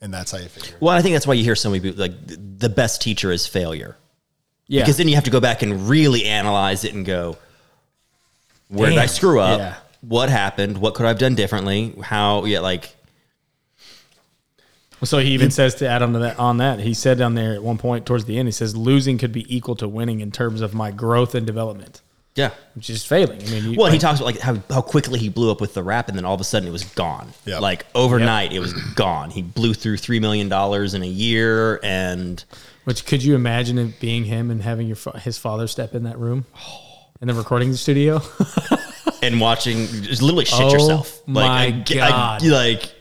And 0.00 0.14
that's 0.14 0.30
how 0.30 0.38
you 0.38 0.46
figure 0.48 0.76
it. 0.76 0.80
well, 0.80 0.96
I 0.96 1.02
think 1.02 1.14
that's 1.14 1.26
why 1.26 1.34
you 1.34 1.42
hear 1.42 1.56
so 1.56 1.68
many 1.70 1.80
people 1.80 2.00
like 2.00 2.12
the 2.26 2.68
best 2.68 3.02
teacher 3.02 3.32
is 3.32 3.46
failure. 3.48 3.96
Yeah. 4.68 4.82
because 4.82 4.96
then 4.96 5.08
you 5.08 5.16
have 5.16 5.24
to 5.24 5.30
go 5.30 5.40
back 5.40 5.62
and 5.62 5.88
really 5.88 6.24
analyze 6.24 6.84
it 6.84 6.94
and 6.94 7.04
go, 7.04 7.36
where 8.68 8.90
did 8.90 8.98
I 8.98 9.06
screw 9.06 9.40
up? 9.40 9.58
Yeah. 9.58 9.74
What 10.00 10.28
happened? 10.28 10.78
What 10.78 10.94
could 10.94 11.06
I 11.06 11.08
have 11.08 11.18
done 11.18 11.34
differently? 11.34 11.94
How? 12.02 12.44
Yeah, 12.44 12.60
like 12.60 12.94
so 15.04 15.18
he 15.18 15.30
even 15.30 15.50
says 15.50 15.76
to 15.76 15.88
add 15.88 16.02
on 16.02 16.12
to 16.12 16.18
that 16.20 16.38
on 16.38 16.58
that 16.58 16.80
he 16.80 16.92
said 16.92 17.18
down 17.18 17.34
there 17.34 17.54
at 17.54 17.62
one 17.62 17.78
point 17.78 18.04
towards 18.04 18.24
the 18.24 18.36
end 18.36 18.48
he 18.48 18.52
says 18.52 18.76
losing 18.76 19.16
could 19.16 19.32
be 19.32 19.54
equal 19.54 19.76
to 19.76 19.86
winning 19.86 20.20
in 20.20 20.32
terms 20.32 20.60
of 20.60 20.74
my 20.74 20.90
growth 20.90 21.34
and 21.34 21.46
development, 21.46 22.02
yeah. 22.38 22.50
which 22.74 22.88
is 22.88 23.04
failing. 23.04 23.42
I 23.42 23.50
mean, 23.50 23.72
you, 23.72 23.78
Well, 23.78 23.90
he 23.92 23.98
talks 23.98 24.20
about 24.20 24.26
like 24.26 24.38
how, 24.40 24.56
how 24.70 24.80
quickly 24.80 25.18
he 25.18 25.28
blew 25.28 25.50
up 25.50 25.60
with 25.60 25.74
the 25.74 25.82
rap, 25.82 26.08
and 26.08 26.16
then 26.16 26.24
all 26.24 26.34
of 26.34 26.40
a 26.40 26.44
sudden 26.44 26.68
it 26.68 26.72
was 26.72 26.84
gone. 26.84 27.28
Yep. 27.44 27.60
Like 27.60 27.86
overnight, 27.94 28.52
it 28.52 28.60
was 28.60 28.72
gone. 28.94 29.30
He 29.30 29.42
blew 29.42 29.74
through 29.74 29.98
three 29.98 30.20
million 30.20 30.48
dollars 30.48 30.94
in 30.94 31.02
a 31.02 31.06
year, 31.06 31.78
and 31.82 32.42
which 32.84 33.04
could 33.04 33.22
you 33.22 33.34
imagine 33.34 33.78
it 33.78 34.00
being 34.00 34.24
him 34.24 34.50
and 34.50 34.62
having 34.62 34.86
your 34.86 34.96
his 35.16 35.36
father 35.36 35.66
step 35.66 35.94
in 35.94 36.04
that 36.04 36.18
room 36.18 36.46
in 37.20 37.28
the 37.28 37.34
recording 37.34 37.74
studio? 37.74 38.22
and 39.22 39.40
watching 39.40 39.86
just 40.02 40.22
literally 40.22 40.44
shit 40.44 40.60
Oh 40.60 40.72
yourself. 40.72 41.26
my 41.26 41.42
like, 41.42 41.74
I 41.74 41.78
get- 41.80 42.02
I- 42.02 42.10
God. 42.10 42.42
like 42.46 42.94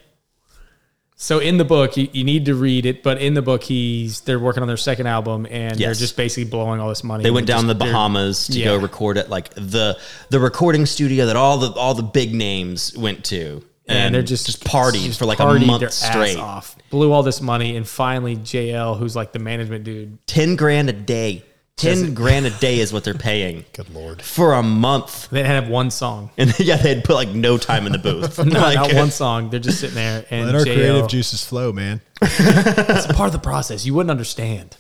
So 1.19 1.39
in 1.39 1.57
the 1.57 1.65
book, 1.65 1.97
you, 1.97 2.07
you 2.11 2.23
need 2.23 2.45
to 2.45 2.53
read 2.53 2.85
it. 2.85 3.01
But 3.01 3.19
in 3.19 3.33
the 3.33 3.41
book, 3.41 3.63
he's 3.63 4.21
they're 4.21 4.39
working 4.39 4.61
on 4.61 4.67
their 4.67 4.77
second 4.77 5.07
album, 5.07 5.47
and 5.49 5.77
they're 5.77 5.93
just 5.95 6.15
basically 6.15 6.47
blowing 6.49 6.79
all 6.79 6.89
this 6.89 7.03
money. 7.03 7.23
They 7.23 7.31
went 7.31 7.47
down 7.47 7.65
the 7.65 7.73
just- 7.73 7.79
they're- 7.83 7.91
Bahamas 7.91 8.47
to 8.47 8.63
go 8.63 8.77
record 8.77 9.17
at 9.17 9.27
like 9.29 9.49
the 9.55 9.97
the 10.29 10.39
recording 10.39 10.85
studio 10.85 11.25
that 11.25 11.35
all 11.35 11.57
the 11.57 11.71
all 11.71 11.95
the 11.95 12.03
big 12.03 12.35
names 12.35 12.95
went 12.95 13.25
to, 13.25 13.63
and 13.87 14.13
they're 14.13 14.21
just 14.21 14.45
just 14.45 14.63
just 14.63 15.17
for 15.17 15.25
like 15.25 15.39
a 15.39 15.59
month 15.59 15.91
straight. 15.91 16.37
off. 16.37 16.75
Blew 16.91 17.11
all 17.11 17.23
this 17.23 17.41
money, 17.41 17.75
and 17.75 17.87
finally 17.87 18.35
JL, 18.37 18.97
who's 18.99 19.15
like 19.15 19.31
the 19.33 19.39
management 19.39 19.85
dude, 19.85 20.19
Ten 20.27 20.55
grand 20.55 20.87
a 20.89 20.93
day. 20.93 21.43
Ten 21.77 22.15
grand 22.15 22.47
a 22.47 22.49
day 22.49 22.79
is 22.79 22.91
what 22.91 23.03
they're 23.03 23.13
paying 23.13 23.63
Good 23.73 23.89
Lord. 23.91 24.21
for 24.21 24.53
a 24.53 24.63
month. 24.63 25.29
they 25.29 25.43
didn't 25.43 25.63
have 25.63 25.69
one 25.69 25.91
song, 25.91 26.31
And 26.37 26.57
yeah, 26.59 26.77
they'd 26.77 27.03
put 27.03 27.13
like 27.13 27.29
no 27.29 27.57
time 27.57 27.85
in 27.85 27.91
the 27.91 27.99
booth. 27.99 28.37
no, 28.45 28.59
Like, 28.59 28.75
not 28.75 28.93
one 28.95 29.11
song. 29.11 29.51
They're 29.51 29.59
just 29.59 29.79
sitting 29.79 29.95
there, 29.95 30.25
and 30.31 30.47
Let 30.47 30.55
our 30.55 30.61
JL, 30.61 30.73
creative 30.75 31.07
juices 31.07 31.43
flow, 31.43 31.71
man. 31.71 32.01
it's 32.21 33.07
part 33.13 33.27
of 33.27 33.33
the 33.33 33.39
process. 33.39 33.85
You 33.85 33.93
wouldn't 33.93 34.09
understand. 34.11 34.75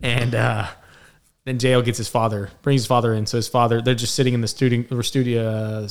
And 0.00 0.34
uh, 0.34 0.66
then 1.44 1.58
JL 1.58 1.84
gets 1.84 1.98
his 1.98 2.08
father, 2.08 2.50
brings 2.62 2.82
his 2.82 2.86
father 2.86 3.12
in. 3.12 3.26
So 3.26 3.36
his 3.36 3.48
father, 3.48 3.82
they're 3.82 3.94
just 3.94 4.14
sitting 4.14 4.32
in 4.32 4.40
the 4.40 4.48
studio, 4.48 4.84
or 4.96 5.02
studio 5.02 5.46
uh, 5.46 5.88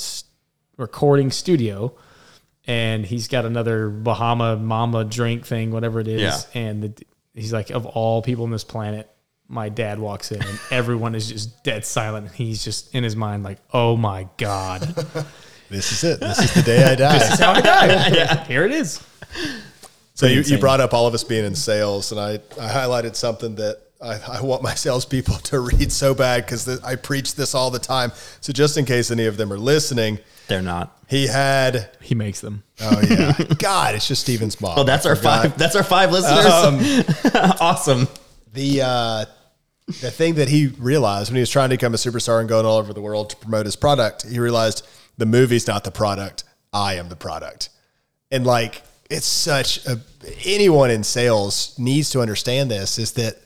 recording 0.77 1.29
studio, 1.29 1.95
and 2.65 3.05
he's 3.05 3.27
got 3.27 3.45
another 3.45 3.89
Bahama 3.89 4.57
Mama 4.57 5.03
drink 5.03 5.45
thing, 5.45 5.69
whatever 5.71 5.99
it 5.99 6.07
is. 6.07 6.21
Yeah. 6.21 6.59
And 6.59 6.83
the, 6.83 7.03
he's 7.35 7.53
like, 7.53 7.69
of 7.69 7.85
all 7.85 8.21
people 8.23 8.45
on 8.45 8.51
this 8.51 8.63
planet, 8.63 9.09
my 9.47 9.69
dad 9.69 9.99
walks 9.99 10.31
in, 10.31 10.41
and 10.41 10.59
everyone 10.71 11.15
is 11.15 11.27
just 11.27 11.63
dead 11.63 11.85
silent. 11.85 12.31
He's 12.31 12.63
just 12.63 12.93
in 12.95 13.03
his 13.03 13.15
mind 13.15 13.43
like, 13.43 13.59
oh 13.73 13.95
my 13.97 14.27
god, 14.37 14.81
This 15.69 15.91
is 15.91 16.03
it. 16.03 16.19
This 16.19 16.37
is 16.39 16.53
the 16.53 16.61
day 16.61 16.83
I 16.83 16.95
die. 16.95 17.17
that's 17.17 17.39
how 17.39 17.51
I 17.53 17.61
die. 17.61 17.87
yeah. 18.13 18.43
Here 18.45 18.63
it 18.65 18.71
is. 18.71 19.01
So 20.13 20.27
you, 20.27 20.41
you 20.41 20.59
brought 20.59 20.79
up 20.81 20.93
all 20.93 21.07
of 21.07 21.13
us 21.15 21.23
being 21.23 21.45
in 21.45 21.55
sales, 21.55 22.11
and 22.11 22.21
I, 22.21 22.33
I 22.61 22.69
highlighted 22.71 23.15
something 23.15 23.55
that 23.55 23.79
I, 23.99 24.19
I 24.37 24.41
want 24.41 24.61
my 24.61 24.75
salespeople 24.75 25.35
to 25.35 25.59
read 25.61 25.91
so 25.91 26.13
bad 26.13 26.45
because 26.45 26.67
I 26.83 26.95
preach 26.95 27.33
this 27.35 27.55
all 27.55 27.71
the 27.71 27.79
time. 27.79 28.11
So 28.41 28.53
just 28.53 28.77
in 28.77 28.85
case 28.85 29.09
any 29.09 29.25
of 29.25 29.37
them 29.37 29.51
are 29.51 29.57
listening, 29.57 30.19
they're 30.47 30.61
not. 30.61 30.95
he 31.07 31.25
had 31.25 31.89
He 32.01 32.13
makes 32.13 32.41
them. 32.41 32.63
oh 32.81 33.01
yeah, 33.09 33.33
God, 33.57 33.95
it's 33.95 34.07
just 34.07 34.21
Steven's 34.21 34.59
mom. 34.61 34.77
Oh, 34.77 34.83
that's 34.83 35.05
I 35.07 35.09
our 35.11 35.15
forgot. 35.15 35.41
five. 35.43 35.57
That's 35.57 35.75
our 35.75 35.83
five 35.83 36.11
listeners. 36.11 36.45
Um, 36.45 37.55
awesome. 37.59 38.07
The 38.53 38.81
uh, 38.81 39.25
the 39.87 40.11
thing 40.11 40.35
that 40.35 40.47
he 40.47 40.67
realized 40.67 41.29
when 41.29 41.35
he 41.35 41.41
was 41.41 41.49
trying 41.49 41.69
to 41.69 41.75
become 41.75 41.93
a 41.93 41.97
superstar 41.97 42.39
and 42.39 42.47
going 42.47 42.65
all 42.65 42.77
over 42.77 42.93
the 42.93 43.01
world 43.01 43.29
to 43.31 43.35
promote 43.35 43.65
his 43.65 43.75
product, 43.75 44.27
he 44.27 44.39
realized 44.39 44.87
the 45.17 45.25
movie's 45.25 45.67
not 45.67 45.83
the 45.83 45.91
product. 45.91 46.43
I 46.71 46.95
am 46.95 47.09
the 47.09 47.15
product. 47.15 47.69
And 48.31 48.45
like 48.45 48.83
it's 49.09 49.25
such 49.25 49.85
a 49.85 49.99
anyone 50.45 50.89
in 50.89 51.03
sales 51.03 51.77
needs 51.77 52.09
to 52.11 52.21
understand 52.21 52.71
this 52.71 52.97
is 52.97 53.11
that 53.13 53.37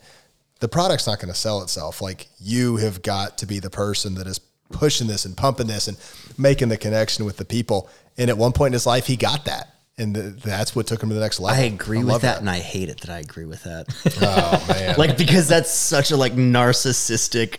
the 0.60 0.68
product's 0.68 1.08
not 1.08 1.20
going 1.20 1.34
to 1.34 1.38
sell 1.40 1.62
itself. 1.62 2.02
Like 2.02 2.28
you 2.40 2.78
have 2.78 3.02
got 3.02 3.38
to 3.40 3.46
be 3.46 3.60
the 3.60 3.70
person 3.70 4.16
that 4.16 4.28
is 4.28 4.40
pushing 4.72 5.08
this 5.08 5.26
and 5.26 5.36
pumping 5.36 5.68
this 5.68 5.88
and 5.88 5.98
making 6.38 6.70
the 6.70 6.78
connection 6.78 7.26
with 7.26 7.38
the 7.38 7.46
people. 7.46 7.90
And 8.18 8.30
at 8.30 8.38
one 8.38 8.54
point 8.54 8.70
in 8.70 8.74
his 8.74 8.86
life, 8.86 9.08
he 9.08 9.16
got 9.16 9.46
that. 9.46 9.74
And 10.00 10.14
th- 10.14 10.36
that's 10.44 10.76
what 10.76 10.86
took 10.86 11.02
him 11.02 11.10
to 11.10 11.16
the 11.16 11.22
next 11.22 11.40
level. 11.40 11.60
I 11.60 11.66
agree 11.66 12.00
with 12.00 12.08
love 12.08 12.22
that, 12.22 12.40
and 12.40 12.50
I 12.50 12.60
hate 12.60 12.90
it 12.90 13.02
that 13.02 13.10
I 13.10 13.18
agree 13.20 13.46
with 13.46 13.64
that. 13.64 13.88
Oh 14.22 14.66
man. 14.70 14.96
like 14.98 15.18
because 15.18 15.48
that's 15.48 15.72
such 15.72 16.12
a 16.12 16.18
like 16.18 16.34
narcissistic. 16.34 17.58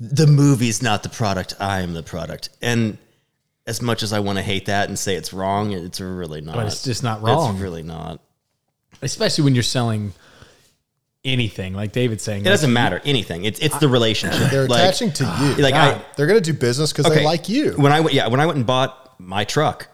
The 0.00 0.26
movie's 0.26 0.82
not 0.82 1.02
the 1.02 1.08
product. 1.08 1.54
I 1.60 1.80
am 1.80 1.92
the 1.94 2.02
product, 2.02 2.50
and 2.62 2.96
as 3.66 3.82
much 3.82 4.02
as 4.02 4.12
I 4.12 4.20
want 4.20 4.38
to 4.38 4.42
hate 4.42 4.66
that 4.66 4.88
and 4.88 4.98
say 4.98 5.16
it's 5.16 5.32
wrong, 5.32 5.72
it's 5.72 6.00
really 6.00 6.40
not. 6.40 6.54
But 6.54 6.66
it's 6.66 6.82
just 6.82 7.02
not 7.02 7.22
wrong. 7.22 7.54
It's 7.54 7.62
really 7.62 7.82
not. 7.82 8.20
especially 9.02 9.44
when 9.44 9.54
you're 9.54 9.62
selling 9.64 10.12
anything 11.24 11.74
like 11.74 11.92
David's 11.92 12.22
saying. 12.22 12.42
It 12.42 12.44
doesn't 12.44 12.72
matter 12.72 13.00
anything. 13.04 13.44
It's 13.44 13.60
it's 13.60 13.78
the 13.78 13.88
relationship. 13.88 14.50
They're 14.50 14.66
Like- 14.68 14.80
attaching 14.80 15.12
to 15.12 15.24
you. 15.24 15.62
Like 15.62 15.74
I, 15.74 16.00
They're 16.16 16.26
going 16.26 16.42
to 16.42 16.52
do 16.52 16.56
business 16.58 16.92
because 16.92 17.12
they 17.12 17.24
like 17.24 17.48
you. 17.48 17.72
When 17.72 17.92
I 17.92 18.00
went, 18.00 18.14
yeah, 18.14 18.28
when 18.28 18.40
I 18.40 18.46
went 18.46 18.56
and 18.58 18.66
bought 18.66 19.14
my 19.20 19.44
truck, 19.44 19.82
it, 19.82 19.88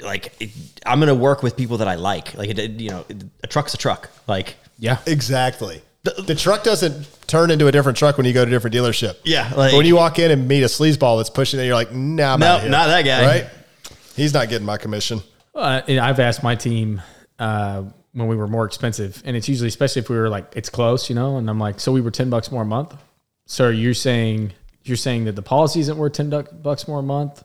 like 0.00 0.32
it, 0.40 0.50
I'm 0.86 1.00
gonna 1.00 1.14
work 1.14 1.42
with 1.42 1.56
people 1.56 1.78
that 1.78 1.88
I 1.88 1.96
like. 1.96 2.34
Like 2.34 2.50
it, 2.50 2.80
you 2.80 2.90
know, 2.90 3.04
a 3.42 3.46
truck's 3.46 3.74
a 3.74 3.76
truck. 3.78 4.10
Like 4.26 4.56
yeah, 4.78 4.98
Exactly. 5.06 5.82
The, 6.04 6.34
truck 6.34 6.64
doesn't 6.64 7.06
turn 7.28 7.52
into 7.52 7.68
a 7.68 7.72
different 7.72 7.96
truck 7.96 8.16
when 8.16 8.26
you 8.26 8.32
go 8.32 8.44
to 8.44 8.48
a 8.48 8.50
different 8.50 8.74
dealership. 8.74 9.18
Yeah, 9.22 9.48
But 9.50 9.58
like- 9.58 9.72
when 9.74 9.86
you 9.86 9.94
walk 9.94 10.18
in 10.18 10.32
and 10.32 10.48
meet 10.48 10.64
a 10.64 10.66
sleazeball 10.66 11.18
that's 11.18 11.30
pushing 11.30 11.60
it, 11.60 11.64
you're 11.66 11.76
like, 11.76 11.92
nah, 11.92 12.34
I'm 12.34 12.40
No, 12.40 12.46
outta 12.54 12.62
here. 12.62 12.70
not 12.72 12.86
that 12.88 13.02
guy. 13.04 13.24
Right? 13.24 13.46
He's 14.16 14.34
not 14.34 14.48
getting 14.48 14.66
my 14.66 14.78
commission. 14.78 15.20
uh, 15.54 15.80
I've 15.86 16.18
asked 16.18 16.42
my 16.42 16.56
team 16.56 17.00
uh, 17.38 17.84
when 18.14 18.26
we 18.26 18.34
were 18.34 18.48
more 18.48 18.64
expensive, 18.64 19.22
and 19.24 19.36
it's 19.36 19.48
usually 19.48 19.68
especially 19.68 20.00
if 20.02 20.08
we 20.10 20.16
were 20.16 20.28
like 20.28 20.52
it's 20.56 20.68
close, 20.68 21.08
you 21.08 21.14
know. 21.14 21.36
And 21.36 21.48
I'm 21.48 21.60
like, 21.60 21.78
so 21.78 21.92
we 21.92 22.00
were 22.00 22.10
ten 22.10 22.28
bucks 22.30 22.50
more 22.50 22.62
a 22.62 22.66
month. 22.66 22.96
So 23.46 23.68
you're 23.68 23.94
saying 23.94 24.52
you're 24.82 24.96
saying 24.96 25.26
that 25.26 25.36
the 25.36 25.42
policy 25.42 25.78
isn't 25.80 25.96
worth 25.96 26.14
ten 26.14 26.30
bucks 26.30 26.88
more 26.88 26.98
a 26.98 27.02
month? 27.02 27.44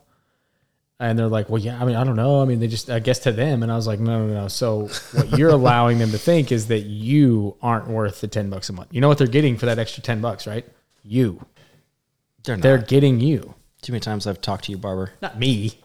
And 0.99 1.17
they're 1.17 1.27
like, 1.27 1.47
well, 1.47 1.61
yeah. 1.61 1.79
I 1.79 1.85
mean, 1.85 1.95
I 1.95 2.03
don't 2.03 2.15
know. 2.15 2.41
I 2.41 2.45
mean, 2.45 2.59
they 2.59 2.67
just, 2.67 2.89
I 2.89 2.97
guess 2.99 3.19
to 3.19 3.31
them. 3.31 3.61
And 3.61 3.71
I 3.71 3.75
was 3.75 3.85
like, 3.85 3.99
no, 3.99 4.25
no, 4.25 4.33
no. 4.33 4.47
So 4.47 4.87
what 5.13 5.37
you're 5.37 5.49
allowing 5.61 5.99
them 5.99 6.09
to 6.11 6.17
think 6.17 6.51
is 6.51 6.67
that 6.67 6.81
you 6.81 7.55
aren't 7.61 7.87
worth 7.87 8.19
the 8.21 8.27
ten 8.27 8.49
bucks 8.49 8.69
a 8.69 8.73
month. 8.73 8.89
You 8.91 9.01
know 9.01 9.07
what 9.07 9.19
they're 9.19 9.27
getting 9.27 9.57
for 9.57 9.67
that 9.67 9.77
extra 9.77 10.01
ten 10.01 10.21
bucks, 10.21 10.47
right? 10.47 10.65
You. 11.03 11.45
they're 12.43 12.57
not. 12.57 12.63
They're 12.63 12.77
getting 12.79 13.19
you, 13.19 13.53
Too 13.81 13.91
many 13.91 13.99
times 13.99 14.25
I've 14.25 14.41
talked 14.41 14.65
to 14.65 14.71
you, 14.71 14.77
Barber. 14.77 15.11
not 15.21 15.37
me. 15.37 15.79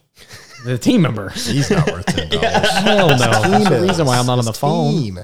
The 0.64 0.78
team 0.78 1.02
member. 1.02 1.28
He's 1.34 1.70
not 1.70 1.86
worth 1.90 2.06
$10. 2.06 2.40
Hell 2.40 3.08
no. 3.08 3.16
That's 3.16 3.68
the 3.68 3.80
reason 3.82 4.06
why 4.06 4.18
I'm 4.18 4.26
not 4.26 4.38
on 4.38 4.44
the 4.44 4.52
phone. 4.52 4.92
Team. 4.92 5.18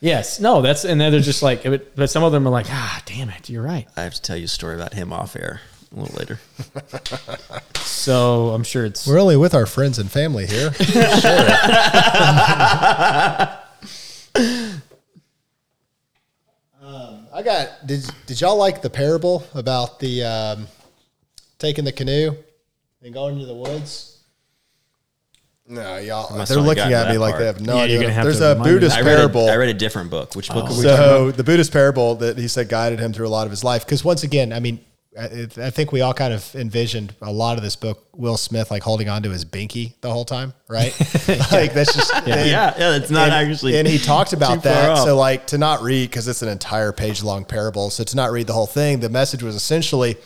Yes, 0.00 0.40
no, 0.40 0.62
that's 0.62 0.84
and 0.84 1.00
then 1.00 1.12
they're 1.12 1.20
just 1.20 1.42
like, 1.44 1.62
but 1.62 1.94
but 1.94 2.10
some 2.10 2.24
of 2.24 2.32
them 2.32 2.44
are 2.48 2.50
like, 2.50 2.66
ah, 2.68 3.00
damn 3.06 3.30
it, 3.30 3.48
you're 3.48 3.62
right. 3.62 3.86
I 3.96 4.02
have 4.02 4.14
to 4.14 4.22
tell 4.22 4.36
you 4.36 4.46
a 4.46 4.48
story 4.48 4.74
about 4.74 4.94
him 4.94 5.12
off 5.12 5.36
air 5.36 5.60
a 5.94 6.00
little 6.00 6.16
later. 6.18 6.40
So 8.02 8.50
I'm 8.50 8.64
sure 8.64 8.84
it's 8.84 9.06
We're 9.06 9.20
only 9.20 9.36
with 9.36 9.54
our 9.54 9.64
friends 9.64 9.98
and 10.00 10.10
family 10.10 10.46
here. 10.46 10.70
Um, 16.82 17.26
I 17.32 17.42
got 17.42 17.86
did 17.86 18.04
did 18.26 18.40
y'all 18.40 18.56
like 18.56 18.82
the 18.82 18.90
parable 18.90 19.46
about 19.54 20.00
the 20.00 20.24
um, 20.24 20.66
taking 21.58 21.84
the 21.84 21.92
canoe 21.92 22.34
and 23.02 23.14
going 23.14 23.34
into 23.34 23.46
the 23.46 23.54
woods? 23.54 24.08
No, 25.68 25.96
y'all. 25.98 26.36
must 26.36 26.48
They're 26.48 26.58
have 26.58 26.66
looking 26.66 26.82
gotten 26.90 26.92
at 26.94 27.04
that 27.04 27.12
me 27.12 27.18
like 27.18 27.32
part. 27.34 27.40
they 27.40 27.46
have 27.46 27.60
no 27.60 27.76
Yeah, 27.76 27.82
idea. 27.82 27.94
you're 27.94 28.02
gonna 28.02 28.14
have 28.14 28.24
There's 28.24 28.38
to 28.40 28.46
a 28.46 28.54
remind 28.54 28.66
me. 28.66 28.72
Buddhist 28.74 28.96
I 28.96 29.00
read, 29.02 29.16
parable. 29.16 29.48
a, 29.48 29.52
I 29.52 29.56
read 29.56 29.68
a 29.68 29.74
different 29.74 30.10
book. 30.10 30.34
Which 30.34 30.48
book? 30.48 30.56
are 30.64 30.70
we 30.70 30.82
talking 30.82 30.82
So 30.82 31.24
about? 31.28 31.36
the 31.36 31.44
Buddhist 31.44 31.72
parable 31.72 32.16
that 32.16 32.36
he 32.36 32.48
said 32.48 32.68
guided 32.68 32.98
him 32.98 33.12
through 33.12 33.28
a 33.28 33.30
lot 33.30 33.44
of 33.46 33.50
his 33.52 33.62
life. 33.62 33.84
Because 33.86 34.04
once 34.04 34.24
again, 34.24 34.52
I 34.52 34.58
mean, 34.58 34.80
I, 35.18 35.46
I 35.58 35.70
think 35.70 35.92
we 35.92 36.00
all 36.00 36.14
kind 36.14 36.32
of 36.32 36.54
envisioned 36.54 37.14
a 37.20 37.30
lot 37.30 37.58
of 37.58 37.62
this 37.62 37.76
book, 37.76 38.06
Will 38.14 38.38
Smith 38.38 38.70
like 38.70 38.82
holding 38.82 39.10
on 39.10 39.22
to 39.24 39.30
his 39.30 39.44
binky 39.44 39.92
the 40.00 40.10
whole 40.10 40.24
time, 40.24 40.54
right? 40.68 40.98
like 41.52 41.74
that's 41.74 41.94
just 41.94 42.12
Yeah, 42.26 42.44
yeah, 42.46 42.96
it's 42.96 43.10
not 43.10 43.28
and, 43.28 43.50
actually. 43.50 43.78
And 43.78 43.86
he 43.86 43.98
talked 43.98 44.32
about 44.32 44.62
that. 44.62 44.96
So 44.98 45.16
like 45.16 45.48
to 45.48 45.58
not 45.58 45.82
read 45.82 46.08
because 46.08 46.28
it's 46.28 46.40
an 46.40 46.48
entire 46.48 46.92
page 46.92 47.22
long 47.22 47.44
parable. 47.44 47.90
So 47.90 48.04
to 48.04 48.16
not 48.16 48.30
read 48.30 48.46
the 48.46 48.54
whole 48.54 48.66
thing, 48.66 49.00
the 49.00 49.10
message 49.10 49.42
was 49.42 49.54
essentially, 49.54 50.16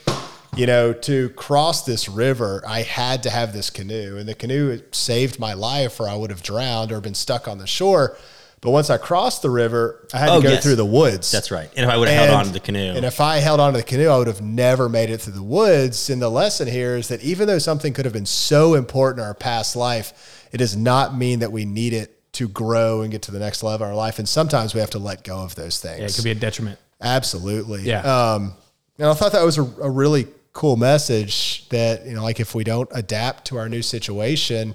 you 0.57 0.67
know, 0.67 0.93
to 0.93 1.31
cross 1.31 1.85
this 1.85 2.09
river, 2.09 2.63
I 2.67 2.83
had 2.83 3.25
to 3.25 3.31
have 3.31 3.53
this 3.53 3.71
canoe, 3.71 4.17
and 4.19 4.29
the 4.29 4.35
canoe 4.35 4.81
saved 4.93 5.41
my 5.41 5.55
life, 5.55 5.99
or 5.99 6.09
I 6.09 6.15
would 6.15 6.31
have 6.31 6.43
drowned 6.43 6.93
or 6.93 7.01
been 7.01 7.15
stuck 7.15 7.49
on 7.49 7.59
the 7.59 7.67
shore. 7.67 8.17
But 8.63 8.71
once 8.71 8.89
I 8.91 8.97
crossed 8.97 9.43
the 9.43 9.51
river, 9.51 10.07
I 10.15 10.19
had 10.19 10.29
Oh, 10.31 10.41
to 10.41 10.47
go 10.47 10.53
yes. 10.55 10.63
through 10.63 10.77
the 10.77 10.85
woods. 10.85 11.31
That's 11.31 11.51
right. 11.51 11.69
And 11.77 11.85
if 11.85 11.91
I 11.91 11.97
would 11.97 12.09
have 12.09 12.29
held 12.29 12.39
on 12.41 12.47
to 12.47 12.53
the 12.53 12.59
canoe, 12.61 12.95
And 12.97 13.05
if 13.05 13.21
I 13.21 13.37
held 13.37 13.61
on 13.61 13.73
to 13.75 13.79
the 13.79 13.85
canoe, 13.85 14.09
I 14.09 14.17
would 14.19 14.27
have 14.27 14.41
never 14.41 14.89
made 14.89 15.11
it 15.11 15.21
through 15.21 15.35
the 15.35 15.43
woods. 15.43 16.09
And 16.11 16.21
the 16.21 16.31
lesson 16.31 16.67
here 16.67 16.97
is 16.97 17.09
that 17.09 17.23
even 17.23 17.47
though 17.47 17.59
something 17.59 17.93
could 17.93 18.07
have 18.07 18.15
been 18.15 18.27
so 18.27 18.75
important 18.75 19.21
in 19.21 19.27
our 19.27 19.35
past 19.35 19.77
life, 19.77 20.49
it 20.53 20.57
does 20.59 20.75
not 20.77 21.15
mean 21.17 21.41
that 21.41 21.53
we 21.53 21.65
need 21.67 21.93
it 21.93 22.13
to 22.33 22.49
grow 22.49 23.03
and 23.03 23.13
get 23.13 23.23
to 23.23 23.31
the 23.31 23.39
next 23.39 23.63
level 23.63 23.85
of 23.85 23.91
our 23.91 23.95
life. 23.95 24.19
And 24.19 24.29
sometimes 24.29 24.75
we 24.75 24.81
have 24.81 24.91
to 24.91 24.99
let 24.99 25.23
go 25.23 25.39
of 25.39 25.55
those 25.55 25.81
things. 25.81 26.01
Yeah, 26.01 26.07
it 26.07 26.15
could 26.15 26.25
be 26.25 26.31
a 26.33 26.35
detriment. 26.35 26.79
Absolutely. 27.01 27.83
Yeah. 27.83 28.01
Um, 28.01 28.55
and 28.99 29.09
I 29.09 29.15
thought 29.15 29.33
that 29.33 29.45
was 29.45 29.59
a, 29.59 29.63
a 29.63 29.91
really 29.91 30.27
cool 30.55 30.77
message 30.77 31.69
that, 31.69 32.07
you 32.07 32.15
know, 32.15 32.23
like 32.23 32.41
if 32.41 32.55
we 32.55 32.65
don't 32.65 32.89
adapt 32.93 33.47
to 33.49 33.59
our 33.59 33.69
new 33.69 33.83
situation, 33.83 34.75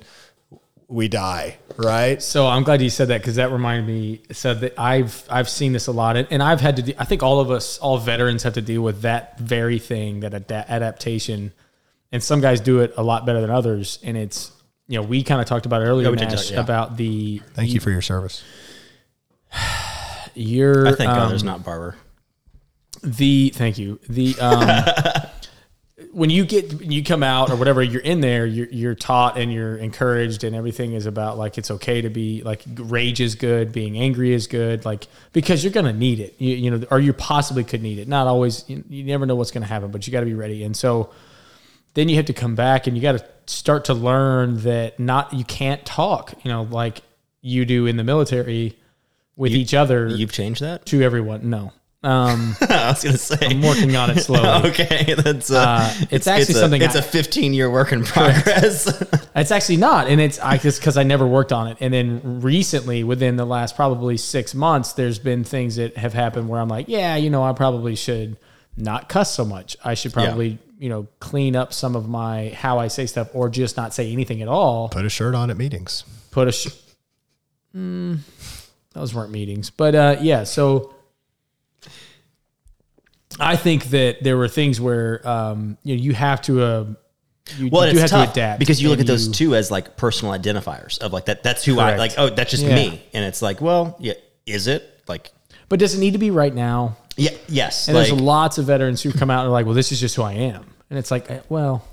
we 0.88 1.08
die, 1.08 1.58
right? 1.84 2.22
So 2.22 2.48
I'm 2.48 2.64
glad 2.64 2.82
you 2.82 2.90
said 2.90 3.10
that 3.10 3.22
because 3.22 3.36
that 3.36 3.52
reminded 3.52 3.86
me. 3.88 4.22
So 4.32 4.54
that 4.54 4.80
I've 4.80 5.24
I've 5.30 5.50
seen 5.50 5.74
this 5.74 5.88
a 5.88 5.92
lot, 5.92 6.16
and, 6.18 6.28
and 6.32 6.42
I've 6.44 6.62
had 6.62 6.76
to. 6.78 6.82
De- 6.82 7.02
I 7.02 7.06
think 7.06 7.24
all 7.24 7.40
of 7.40 7.52
us, 7.52 7.78
all 7.80 7.98
veterans, 7.98 8.44
have 8.44 8.54
to 8.54 8.62
deal 8.62 8.82
with 8.82 9.02
that 9.02 9.38
very 9.40 9.80
thing, 9.80 10.22
that 10.22 10.34
ada- 10.34 10.66
adaptation. 10.70 11.52
And 12.12 12.22
some 12.24 12.42
guys 12.42 12.60
do 12.62 12.80
it 12.82 12.94
a 12.98 13.04
lot 13.04 13.26
better 13.26 13.42
than 13.42 13.50
others. 13.50 14.00
And 14.04 14.18
it's 14.18 14.52
you 14.88 15.00
know 15.00 15.06
we 15.08 15.24
kind 15.24 15.40
of 15.42 15.48
talked 15.48 15.66
about 15.66 15.82
it 15.82 15.86
earlier, 15.86 16.10
we 16.12 16.18
did 16.18 16.30
Nash, 16.30 16.48
talk, 16.48 16.52
yeah. 16.56 16.60
about 16.62 16.98
the 16.98 17.42
Thank 17.54 17.72
you 17.74 17.80
for 17.80 17.90
your 17.92 18.02
service. 18.02 18.44
your. 20.36 20.88
I 20.88 20.94
think 20.94 21.10
um, 21.10 21.20
others, 21.20 21.44
not 21.44 21.64
Barber. 21.64 21.96
the 23.04 23.50
thank 23.56 23.78
you 23.78 24.00
the 24.10 24.36
um 24.40 24.62
when 26.14 26.30
you 26.30 26.44
get 26.46 26.74
when 26.74 26.92
you 26.92 27.04
come 27.04 27.24
out 27.24 27.50
or 27.50 27.56
whatever 27.56 27.82
you're 27.82 28.02
in 28.02 28.20
there 28.20 28.46
you're, 28.46 28.68
you're 28.68 28.96
taught 28.96 29.38
and 29.38 29.52
you're 29.52 29.78
encouraged 29.78 30.44
and 30.44 30.56
everything 30.56 30.94
is 30.94 31.06
about 31.06 31.38
like 31.38 31.58
it's 31.58 31.72
okay 31.72 32.02
to 32.02 32.10
be 32.10 32.42
like 32.44 32.64
rage 32.78 33.22
is 33.22 33.36
good 33.36 33.72
being 33.72 33.98
angry 33.98 34.34
is 34.34 34.48
good 34.48 34.84
like 34.84 35.08
because 35.32 35.64
you're 35.64 35.74
gonna 35.74 35.94
need 35.94 36.20
it. 36.20 36.36
You, 36.38 36.56
you 36.56 36.72
know 36.72 36.86
or 36.92 37.00
you 37.00 37.14
possibly 37.14 37.64
could 37.64 37.82
need 37.82 37.98
it. 37.98 38.08
Not 38.08 38.28
always 38.28 38.70
you, 38.70 38.84
you 38.90 39.04
never 39.06 39.26
know 39.26 39.36
what's 39.36 39.52
gonna 39.52 39.66
happen 39.66 39.92
but 39.92 40.06
you 40.06 40.12
got 40.12 40.20
to 40.22 40.26
be 40.26 40.34
ready. 40.34 40.64
And 40.64 40.76
so 40.76 41.12
then 41.94 42.10
you 42.10 42.18
have 42.18 42.26
to 42.26 42.34
come 42.34 42.56
back 42.56 42.88
and 42.88 42.96
you 42.96 43.02
got 43.02 43.14
to 43.14 43.26
start 43.48 43.86
to 43.86 43.94
learn 43.94 44.62
that 44.64 45.00
not 45.00 45.34
you 45.34 45.44
can't 45.44 45.86
talk 45.86 46.34
you 46.44 46.52
know 46.52 46.64
like 46.64 47.02
you 47.42 47.66
do 47.66 47.86
in 47.86 47.98
the 47.98 48.04
military 48.04 48.78
with 49.36 49.54
each 49.54 49.74
other 49.74 50.08
You've 50.08 50.32
changed 50.32 50.62
that. 50.62 50.86
to 50.88 51.02
everyone. 51.02 51.50
No 51.50 51.72
um 52.04 52.56
I 52.62 52.90
was 52.90 53.04
gonna 53.04 53.18
say. 53.18 53.38
I'm 53.42 53.62
working 53.62 53.96
on 53.96 54.10
it 54.10 54.22
slowly. 54.22 54.70
okay, 54.72 55.14
that's 55.14 55.52
uh, 55.52 55.60
Uh, 55.60 55.94
it's 56.10 56.26
actually 56.28 56.56
a, 56.56 56.58
something 56.58 56.82
It's 56.82 56.96
I- 56.96 57.00
a 57.00 57.04
15 57.04 57.54
year 57.54 57.70
work 57.70 57.92
in 57.92 58.04
progress. 58.04 58.88
It's 59.36 59.50
actually 59.52 59.78
not, 59.78 60.08
and 60.08 60.20
it's 60.20 60.40
I 60.40 60.58
just 60.58 60.82
because 60.82 60.98
I 60.98 61.04
never 61.04 61.26
worked 61.26 61.54
on 61.54 61.68
it. 61.68 61.78
And 61.80 61.94
then 61.94 62.42
recently, 62.42 63.04
within 63.06 63.38
the 63.38 63.46
last 63.46 63.76
probably 63.78 64.18
six 64.18 64.54
months, 64.54 64.92
there's 64.94 65.20
been 65.20 65.44
things 65.46 65.78
that 65.78 65.96
have 65.96 66.14
happened 66.14 66.50
where 66.50 66.60
I'm 66.60 66.68
like, 66.68 66.88
yeah, 66.90 67.16
you 67.16 67.30
know, 67.30 67.42
I 67.42 67.54
probably 67.54 67.96
should 67.96 68.36
not 68.76 69.08
cuss 69.08 69.34
so 69.34 69.46
much. 69.46 69.78
I 69.86 69.94
should 69.94 70.12
probably, 70.12 70.60
you 70.80 70.90
know, 70.90 71.08
clean 71.22 71.56
up 71.56 71.72
some 71.72 71.96
of 71.96 72.10
my 72.10 72.50
how 72.50 72.78
I 72.78 72.90
say 72.90 73.06
stuff, 73.06 73.30
or 73.34 73.48
just 73.48 73.78
not 73.78 73.94
say 73.94 74.12
anything 74.12 74.42
at 74.42 74.50
all. 74.50 74.90
Put 74.90 75.06
a 75.06 75.10
shirt 75.10 75.34
on 75.34 75.50
at 75.50 75.56
meetings. 75.58 76.04
Put 76.32 76.50
a. 76.50 76.52
Sh- 76.52 76.68
mm, 77.76 78.20
those 78.94 79.14
weren't 79.14 79.32
meetings, 79.32 79.70
but 79.70 79.96
uh, 79.96 80.18
yeah. 80.20 80.44
So 80.44 80.94
I 83.42 83.56
think 83.56 83.86
that 83.86 84.24
there 84.24 84.38
were 84.38 84.48
things 84.48 84.80
where 84.80 85.28
um, 85.28 85.78
you 85.84 85.96
know 85.96 86.02
you 86.02 86.14
have 86.14 86.42
to. 86.44 86.62
Uh, 86.62 86.86
you, 87.58 87.70
well, 87.70 87.86
you 87.88 87.94
do 87.94 88.00
it's 88.00 88.12
have 88.12 88.28
tough 88.28 88.34
to 88.36 88.40
adapt 88.40 88.60
because 88.60 88.82
you 88.82 88.90
look 88.90 89.00
at 89.00 89.08
those 89.08 89.28
you- 89.28 89.34
two 89.34 89.56
as 89.56 89.72
like 89.72 89.98
personal 89.98 90.34
identifiers 90.38 91.00
of 91.00 91.12
like 91.12 91.26
that. 91.26 91.44
That's 91.44 91.66
who 91.66 91.80
I 91.80 91.96
Correct. 91.96 92.00
like. 92.00 92.12
Oh, 92.18 92.30
that's 92.30 92.52
just 92.52 92.64
Yeah. 92.64 92.76
me. 92.76 93.04
And 93.14 93.26
it's 93.26 93.42
like, 93.42 93.60
well, 93.62 93.98
yeah, 94.00 94.14
is 94.46 94.68
it 94.68 95.02
like? 95.08 95.32
But 95.68 95.80
does 95.80 95.96
it 95.96 96.00
need 96.00 96.12
to 96.12 96.20
be 96.20 96.32
right 96.32 96.54
now? 96.54 96.98
Yeah, 97.18 97.32
yes. 97.50 97.88
And 97.88 97.98
like, 97.98 98.08
there's 98.08 98.20
lots 98.22 98.58
of 98.58 98.66
veterans 98.66 99.02
who 99.02 99.12
come 99.12 99.30
out 99.30 99.40
and 99.42 99.48
are 99.50 99.52
like, 99.52 99.66
well, 99.66 99.76
this 99.76 99.92
is 99.92 100.00
just 100.00 100.16
who 100.16 100.22
I 100.22 100.34
am. 100.34 100.66
And 100.90 100.98
it's 101.00 101.12
like, 101.12 101.30
eh, 101.32 101.40
well, 101.50 101.84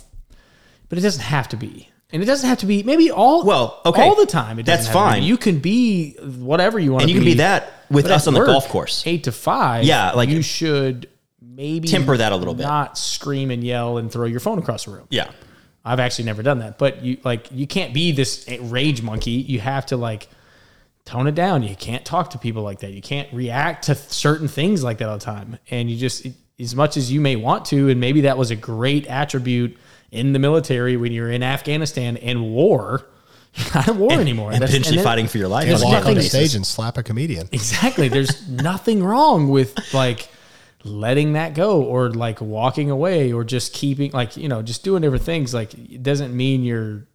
but 0.89 0.99
it 0.99 1.01
doesn't 1.03 1.23
have 1.23 1.49
to 1.49 1.57
be. 1.57 1.89
And 2.13 2.23
it 2.23 2.27
doesn't 2.27 2.49
have 2.49 2.59
to 2.59 2.67
be 2.67 2.83
maybe 2.85 3.11
all 3.11 3.45
Well, 3.45 3.81
okay. 3.85 4.03
all 4.03 4.15
the 4.15 4.27
time. 4.27 4.59
It 4.59 4.67
That's 4.67 4.87
have 4.87 4.93
to 4.95 4.99
be. 4.99 5.11
fine. 5.13 5.23
You 5.25 5.37
can 5.37 5.59
be 5.59 6.13
whatever 6.39 6.79
you 6.79 6.93
want 6.93 7.03
and 7.03 7.11
you 7.11 7.17
be. 7.17 7.21
can 7.21 7.33
be 7.33 7.35
that 7.39 7.73
with 7.91 8.07
us 8.07 8.27
on 8.27 8.35
the 8.35 8.45
golf 8.45 8.69
course. 8.69 9.03
Eight 9.07 9.25
to 9.25 9.33
five. 9.33 9.85
Yeah, 9.85 10.13
like- 10.13 10.29
you 10.29 10.41
should 10.43 11.09
maybe 11.59 11.89
Temper 11.89 12.17
that 12.17 12.33
a 12.33 12.37
little 12.37 12.55
bit. 12.55 12.63
Not 12.63 12.97
scream 12.97 13.51
and 13.51 13.63
yell 13.63 13.99
and 13.99 14.11
throw 14.11 14.25
your 14.25 14.41
phone 14.41 14.59
across 14.59 14.85
the 14.87 14.93
room. 14.93 15.07
Yeah. 15.11 15.31
I've 15.85 16.01
actually 16.01 16.25
never 16.27 16.43
done 16.43 16.61
that. 16.61 16.79
But 16.79 17.03
you 17.03 17.19
like 17.25 17.49
you 17.51 17.67
can't 17.67 17.93
be 17.93 18.13
this 18.13 18.49
rage 18.61 19.03
monkey. 19.03 19.33
You 19.33 19.61
have 19.61 19.87
to 19.87 19.97
like 19.97 20.29
tone 21.05 21.27
it 21.27 21.35
down. 21.35 21.63
You 21.63 21.75
can't 21.77 22.05
talk 22.05 22.31
to 22.31 22.39
people 22.39 22.63
like 22.63 22.81
that. 22.81 22.93
You 22.93 23.03
can't 23.03 23.31
react 23.33 23.85
to 23.87 23.95
certain 23.95 24.49
things 24.49 24.83
like 24.85 24.99
that 24.99 25.09
all 25.09 25.19
the 25.19 25.25
time. 25.25 25.59
And 25.71 25.91
you 25.91 25.97
just 25.97 26.27
as 26.61 26.75
much 26.75 26.97
as 26.97 27.11
you 27.11 27.21
may 27.21 27.37
want 27.37 27.65
to, 27.67 27.89
and 27.89 28.01
maybe 28.01 28.23
that 28.23 28.37
was 28.39 28.51
a 28.51 28.57
great 28.57 29.07
attribute 29.07 29.77
in 30.11 30.33
the 30.33 30.39
military 30.39 30.97
when 30.97 31.13
you're 31.13 31.31
in 31.31 31.43
Afghanistan 31.43 32.17
and 32.19 32.51
war. 32.53 33.07
Not 33.75 33.89
at 33.89 33.97
war 33.97 34.13
anymore. 34.13 34.53
And 34.53 34.61
That's- 34.61 34.71
potentially 34.71 34.97
then- 34.97 35.05
fighting 35.05 35.27
for 35.29 35.39
your 35.39 35.49
life. 35.49 35.67
There's 35.67 35.83
Walk 35.83 36.05
on 36.07 36.15
the 36.15 36.23
stage 36.23 36.55
and 36.55 36.67
slap 36.67 36.99
a 36.99 37.03
comedian. 37.03 37.49
Exactly. 37.53 38.09
There's 38.09 38.47
nothing 38.51 39.03
wrong 39.03 39.49
with 39.49 39.75
like 39.95 40.29
letting 40.85 41.33
that 41.33 41.55
go 41.55 41.83
or 41.83 42.11
like 42.11 42.41
walking 42.41 42.91
away 42.91 43.33
or 43.33 43.45
just 43.45 43.73
keeping 43.73 44.13
like, 44.13 44.37
you 44.37 44.49
know, 44.49 44.63
just 44.63 44.85
doing 44.85 45.03
different 45.03 45.25
things. 45.25 45.53
Like 45.53 45.75
it 45.75 46.03
doesn't 46.03 46.37
mean 46.37 46.63
you're 46.63 47.07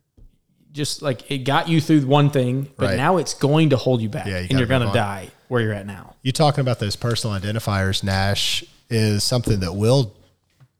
just 0.71 1.01
like 1.01 1.29
it 1.31 1.39
got 1.39 1.69
you 1.69 1.79
through 1.79 2.01
one 2.01 2.29
thing, 2.29 2.67
but 2.77 2.89
Right. 2.89 2.97
now 2.97 3.17
it's 3.17 3.33
going 3.33 3.69
to 3.69 3.77
hold 3.77 4.01
you 4.01 4.09
back 4.09 4.25
Yeah, 4.25 4.39
you 4.39 4.47
and 4.49 4.59
you're 4.59 4.67
going 4.67 4.85
to 4.85 4.93
die 4.93 5.29
where 5.47 5.61
you're 5.61 5.73
at 5.73 5.85
now. 5.85 6.15
You 6.23 6.31
talking 6.31 6.61
about 6.61 6.79
those 6.79 6.95
personal 6.95 7.39
identifiers, 7.39 8.03
Nash, 8.03 8.63
is 8.89 9.23
something 9.23 9.59
that 9.61 9.73
Will 9.73 10.15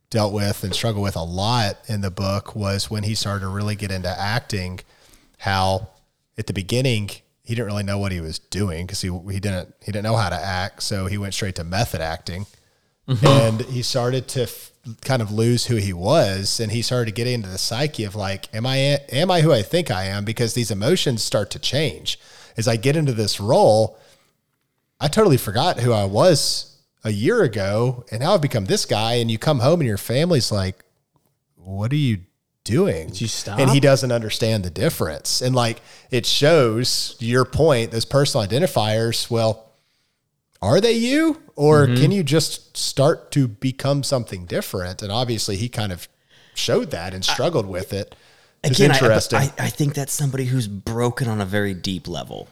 dealt 0.10 0.34
with 0.34 0.64
and 0.64 0.74
struggled 0.76 1.04
with 1.04 1.16
a 1.16 1.24
lot 1.24 1.78
in 1.88 2.02
the 2.02 2.12
book 2.12 2.56
was 2.56 2.90
when 2.90 3.04
he 3.04 3.16
started 3.16 3.42
to 3.42 3.48
really 3.48 3.76
get 3.76 3.92
into 3.92 4.10
acting, 4.10 4.80
how 5.40 5.90
at 6.38 6.48
the 6.48 6.54
beginning 6.54 7.10
he 7.44 7.56
didn't 7.56 7.66
really 7.66 7.84
know 7.84 7.98
what 7.98 8.12
he 8.12 8.22
was 8.22 8.40
doing 8.40 8.86
because 8.86 9.02
he 9.02 9.10
he 9.32 9.40
didn't 9.40 9.74
he 9.82 9.92
didn't 9.92 10.04
know 10.04 10.16
how 10.16 10.30
to 10.30 10.36
act, 10.36 10.84
so 10.84 11.08
he 11.08 11.18
went 11.18 11.34
straight 11.34 11.56
to 11.56 11.64
method 11.64 12.02
acting. 12.02 12.46
Mm-hmm. 13.08 13.26
And 13.26 13.62
he 13.62 13.82
started 13.82 14.28
to 14.30 14.44
f- 14.44 14.72
kind 15.02 15.22
of 15.22 15.32
lose 15.32 15.66
who 15.66 15.76
he 15.76 15.94
was, 15.94 16.60
and 16.60 16.72
he 16.72 16.82
started 16.82 17.06
to 17.06 17.12
get 17.12 17.28
into 17.28 17.50
the 17.50 17.58
psyche 17.58 18.04
of 18.04 18.16
like, 18.16 18.54
am 18.54 18.66
I 18.66 18.78
am 18.78 19.30
I 19.30 19.42
who 19.42 19.52
I 19.52 19.62
think 19.62 19.92
I 19.92 20.06
am? 20.06 20.26
Because 20.26 20.54
these 20.54 20.72
emotions 20.72 21.22
start 21.22 21.50
to 21.52 21.60
change 21.60 22.20
as 22.58 22.68
I 22.68 22.76
get 22.76 22.96
into 22.96 23.14
this 23.14 23.40
role. 23.40 23.98
I 25.00 25.08
totally 25.08 25.38
forgot 25.38 25.80
who 25.80 25.92
I 25.92 26.06
was 26.06 26.78
a 27.04 27.12
year 27.12 27.44
ago, 27.44 28.06
and 28.12 28.22
now 28.22 28.34
I've 28.34 28.42
become 28.42 28.66
this 28.66 28.86
guy. 28.86 29.16
And 29.16 29.30
you 29.30 29.38
come 29.38 29.60
home, 29.60 29.82
and 29.82 29.88
your 29.88 29.98
family's 29.98 30.52
like, 30.52 30.84
"What 31.56 31.92
are 31.92 31.98
you 31.98 32.20
doing?" 32.64 33.10
you 33.14 33.28
stop? 33.28 33.60
And 33.60 33.70
he 33.70 33.82
doesn't 33.82 34.14
understand 34.14 34.64
the 34.64 34.70
difference. 34.70 35.42
And 35.42 35.54
like 35.54 35.82
it 36.10 36.26
shows 36.26 37.18
your 37.20 37.44
point, 37.44 37.92
those 37.92 38.06
personal 38.06 38.48
identifiers. 38.48 39.30
Well, 39.30 39.73
are 40.64 40.80
they 40.82 40.94
you, 40.94 41.42
or 41.56 41.86
Mm-hmm. 41.86 42.02
can 42.02 42.12
you 42.12 42.24
just 42.24 42.76
start 42.78 43.32
to 43.32 43.48
become 43.48 44.02
something 44.04 44.46
different? 44.46 45.02
And 45.02 45.12
obviously, 45.12 45.58
he 45.58 45.68
kind 45.70 45.92
of 45.92 46.08
showed 46.56 46.92
that 46.92 47.14
and 47.14 47.24
struggled 47.26 47.66
with 47.68 47.92
it. 47.94 48.16
It's 48.64 48.80
Again, 48.80 48.92
I- 48.92 49.20
I, 49.34 49.54
I 49.66 49.70
think 49.70 49.94
that's 49.94 50.14
somebody 50.14 50.46
who's 50.46 50.68
broken 50.70 51.28
on 51.28 51.42
a 51.42 51.46
very 51.46 51.74
deep 51.74 52.08
level. 52.08 52.48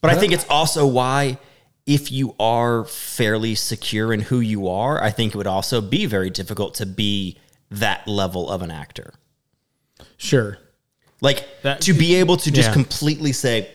But 0.00 0.10
I 0.10 0.16
think 0.18 0.32
it's 0.32 0.46
also 0.50 0.86
why, 0.86 1.38
if 1.86 2.10
you 2.10 2.34
are 2.40 2.84
fairly 2.84 3.54
secure 3.54 4.12
in 4.12 4.20
who 4.20 4.40
you 4.40 4.68
are, 4.68 5.00
I 5.02 5.10
think 5.10 5.34
it 5.34 5.38
would 5.38 5.46
also 5.46 5.80
be 5.80 6.06
very 6.06 6.30
difficult 6.30 6.74
to 6.74 6.86
be 6.86 7.38
that 7.70 8.06
level 8.08 8.50
of 8.50 8.62
an 8.62 8.70
actor. 8.72 9.14
Sure. 10.16 10.58
Like 11.20 11.46
That- 11.62 11.80
to 11.82 11.92
be 11.94 12.16
able 12.16 12.36
to 12.38 12.50
just 12.50 12.68
Yeah. 12.70 12.72
completely 12.72 13.32
say, 13.32 13.70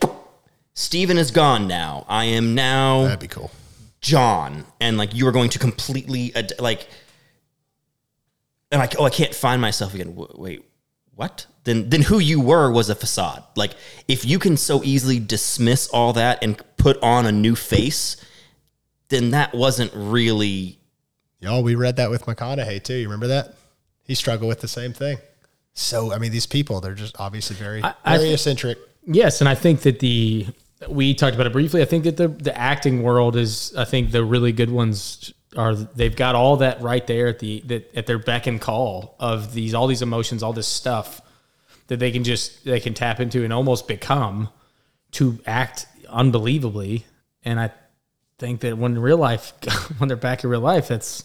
Steven 0.73 1.17
is 1.17 1.31
gone 1.31 1.67
now. 1.67 2.05
I 2.07 2.25
am 2.25 2.55
now 2.55 3.03
That'd 3.03 3.19
be 3.19 3.27
cool. 3.27 3.51
John, 3.99 4.65
and 4.79 4.97
like 4.97 5.13
you 5.13 5.27
are 5.27 5.31
going 5.31 5.49
to 5.49 5.59
completely 5.59 6.33
ad- 6.35 6.53
like, 6.59 6.87
and 8.71 8.79
like, 8.79 8.99
oh, 8.99 9.03
I 9.03 9.09
can't 9.09 9.35
find 9.35 9.61
myself 9.61 9.93
again. 9.93 10.15
W- 10.15 10.33
wait, 10.35 10.65
what? 11.13 11.45
Then, 11.65 11.89
then 11.89 12.01
who 12.01 12.17
you 12.17 12.39
were 12.41 12.71
was 12.71 12.89
a 12.89 12.95
facade. 12.95 13.43
Like, 13.55 13.73
if 14.07 14.25
you 14.25 14.39
can 14.39 14.57
so 14.57 14.83
easily 14.83 15.19
dismiss 15.19 15.87
all 15.89 16.13
that 16.13 16.39
and 16.41 16.59
put 16.77 16.97
on 17.03 17.27
a 17.27 17.31
new 17.31 17.55
face, 17.55 18.17
then 19.09 19.31
that 19.31 19.53
wasn't 19.53 19.91
really. 19.93 20.79
Y'all, 21.39 21.61
we 21.61 21.75
read 21.75 21.97
that 21.97 22.09
with 22.09 22.25
McConaughey 22.25 22.83
too. 22.83 22.95
You 22.95 23.07
remember 23.07 23.27
that? 23.27 23.55
He 24.03 24.15
struggled 24.15 24.47
with 24.47 24.61
the 24.61 24.67
same 24.67 24.93
thing. 24.93 25.17
So, 25.73 26.11
I 26.11 26.17
mean, 26.17 26.31
these 26.31 26.45
people, 26.47 26.81
they're 26.81 26.95
just 26.95 27.19
obviously 27.19 27.55
very, 27.55 27.83
I 27.83 27.93
very 28.05 28.23
th- 28.29 28.33
eccentric. 28.33 28.77
Yes, 29.05 29.41
and 29.41 29.49
I 29.49 29.55
think 29.55 29.81
that 29.81 29.99
the 29.99 30.47
we 30.89 31.13
talked 31.13 31.35
about 31.35 31.47
it 31.47 31.53
briefly. 31.53 31.81
I 31.81 31.85
think 31.85 32.03
that 32.05 32.17
the 32.17 32.27
the 32.27 32.57
acting 32.57 33.03
world 33.03 33.35
is. 33.35 33.73
I 33.77 33.85
think 33.85 34.11
the 34.11 34.23
really 34.23 34.51
good 34.51 34.71
ones 34.71 35.33
are. 35.55 35.75
They've 35.75 36.15
got 36.15 36.35
all 36.35 36.57
that 36.57 36.81
right 36.81 37.05
there 37.05 37.27
at 37.27 37.39
the 37.39 37.61
that 37.67 37.95
at 37.95 38.07
their 38.07 38.19
beck 38.19 38.47
and 38.47 38.59
call 38.59 39.15
of 39.19 39.53
these 39.53 39.73
all 39.73 39.87
these 39.87 40.01
emotions, 40.01 40.43
all 40.43 40.53
this 40.53 40.67
stuff 40.67 41.21
that 41.87 41.97
they 41.97 42.11
can 42.11 42.23
just 42.23 42.63
they 42.65 42.79
can 42.79 42.93
tap 42.93 43.19
into 43.19 43.43
and 43.43 43.53
almost 43.53 43.87
become 43.87 44.49
to 45.11 45.39
act 45.45 45.85
unbelievably. 46.09 47.05
And 47.43 47.59
I 47.59 47.71
think 48.39 48.61
that 48.61 48.77
when 48.77 48.97
real 48.97 49.17
life 49.17 49.53
when 49.99 50.07
they're 50.07 50.17
back 50.17 50.43
in 50.43 50.49
real 50.49 50.61
life, 50.61 50.87
that's 50.87 51.23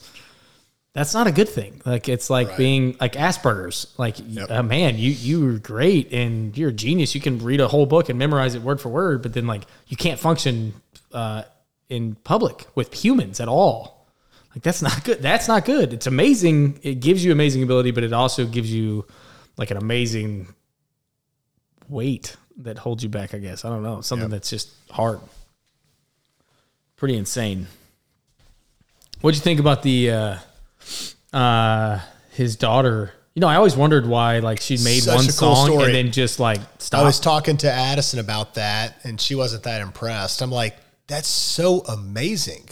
that's 0.97 1.13
not 1.13 1.27
a 1.27 1.31
good 1.31 1.51
thing. 1.51 1.83
Like 1.85 2.09
it's 2.09 2.31
like 2.31 2.57
being 2.57 2.97
like 2.99 3.13
Asperger's. 3.13 3.93
Like 3.99 4.17
uh, 4.49 4.63
man, 4.63 4.97
you 4.97 5.11
you're 5.11 5.59
great 5.59 6.11
and 6.11 6.57
you're 6.57 6.71
a 6.71 6.73
genius. 6.73 7.15
You 7.15 7.21
can 7.21 7.39
read 7.41 7.61
a 7.61 7.69
whole 7.69 7.85
book 7.85 8.09
and 8.09 8.19
memorize 8.19 8.55
it 8.55 8.63
word 8.63 8.81
for 8.81 8.89
word, 8.89 9.21
but 9.21 9.35
then 9.35 9.47
like 9.47 9.65
you 9.89 9.97
can't 9.99 10.19
function 10.19 10.73
uh, 11.13 11.43
in 11.91 12.15
public 12.25 12.67
with 12.75 12.95
humans 12.95 13.41
at 13.41 13.47
all. 13.47 14.07
Like 14.55 14.63
that's 14.63 14.81
not 14.81 15.05
good. 15.05 15.21
That's 15.21 15.49
not 15.49 15.67
good. 15.67 15.93
It's 15.93 16.07
amazing. 16.07 16.81
It 16.83 17.01
gives 17.01 17.23
you 17.23 17.31
amazing 17.31 17.63
ability, 17.63 17.91
but 17.91 18.03
it 18.03 18.15
also 18.15 18.47
gives 18.47 18.73
you 18.73 19.05
like 19.59 19.71
an 19.71 19.77
amazing 19.77 20.49
weight 21.91 22.39
that 22.57 22.79
holds 22.79 23.03
you 23.03 23.11
back. 23.11 23.35
I 23.35 23.39
guess 23.39 23.67
I 23.67 23.69
don't 23.69 23.83
know 23.83 24.01
something 24.01 24.31
that's 24.31 24.49
just 24.49 24.71
hard. 24.91 25.21
Pretty 26.97 27.19
insane. 27.19 27.67
What'd 29.21 29.37
you 29.37 29.45
think 29.45 29.61
about 29.61 29.83
the 29.83 30.11
uh, 30.11 30.37
uh, 31.33 32.01
his 32.31 32.57
daughter? 32.57 33.13
You 33.35 33.41
know, 33.41 33.49
I 33.49 33.57
always 33.57 33.77
wondered 33.77 34.07
why 34.07 34.39
like 34.39 34.61
she 34.61 34.75
made 34.79 35.03
Such 35.03 35.15
one 35.15 35.25
cool 35.25 35.33
song 35.33 35.67
story. 35.67 35.85
and 35.85 35.95
then 35.95 36.13
just 36.13 36.41
like 36.41 36.61
stopped. 36.79 37.03
I 37.03 37.05
was 37.05 37.21
talking 37.21 37.57
to 37.59 37.71
Addison 37.71 38.19
about 38.19 38.55
that, 38.55 38.97
and 39.05 39.21
she 39.21 39.35
wasn't 39.35 39.65
that 39.65 39.83
impressed. 39.83 40.41
I'm 40.41 40.51
like, 40.51 40.77
that's 41.07 41.29
so 41.29 41.81
amazing. 41.81 42.69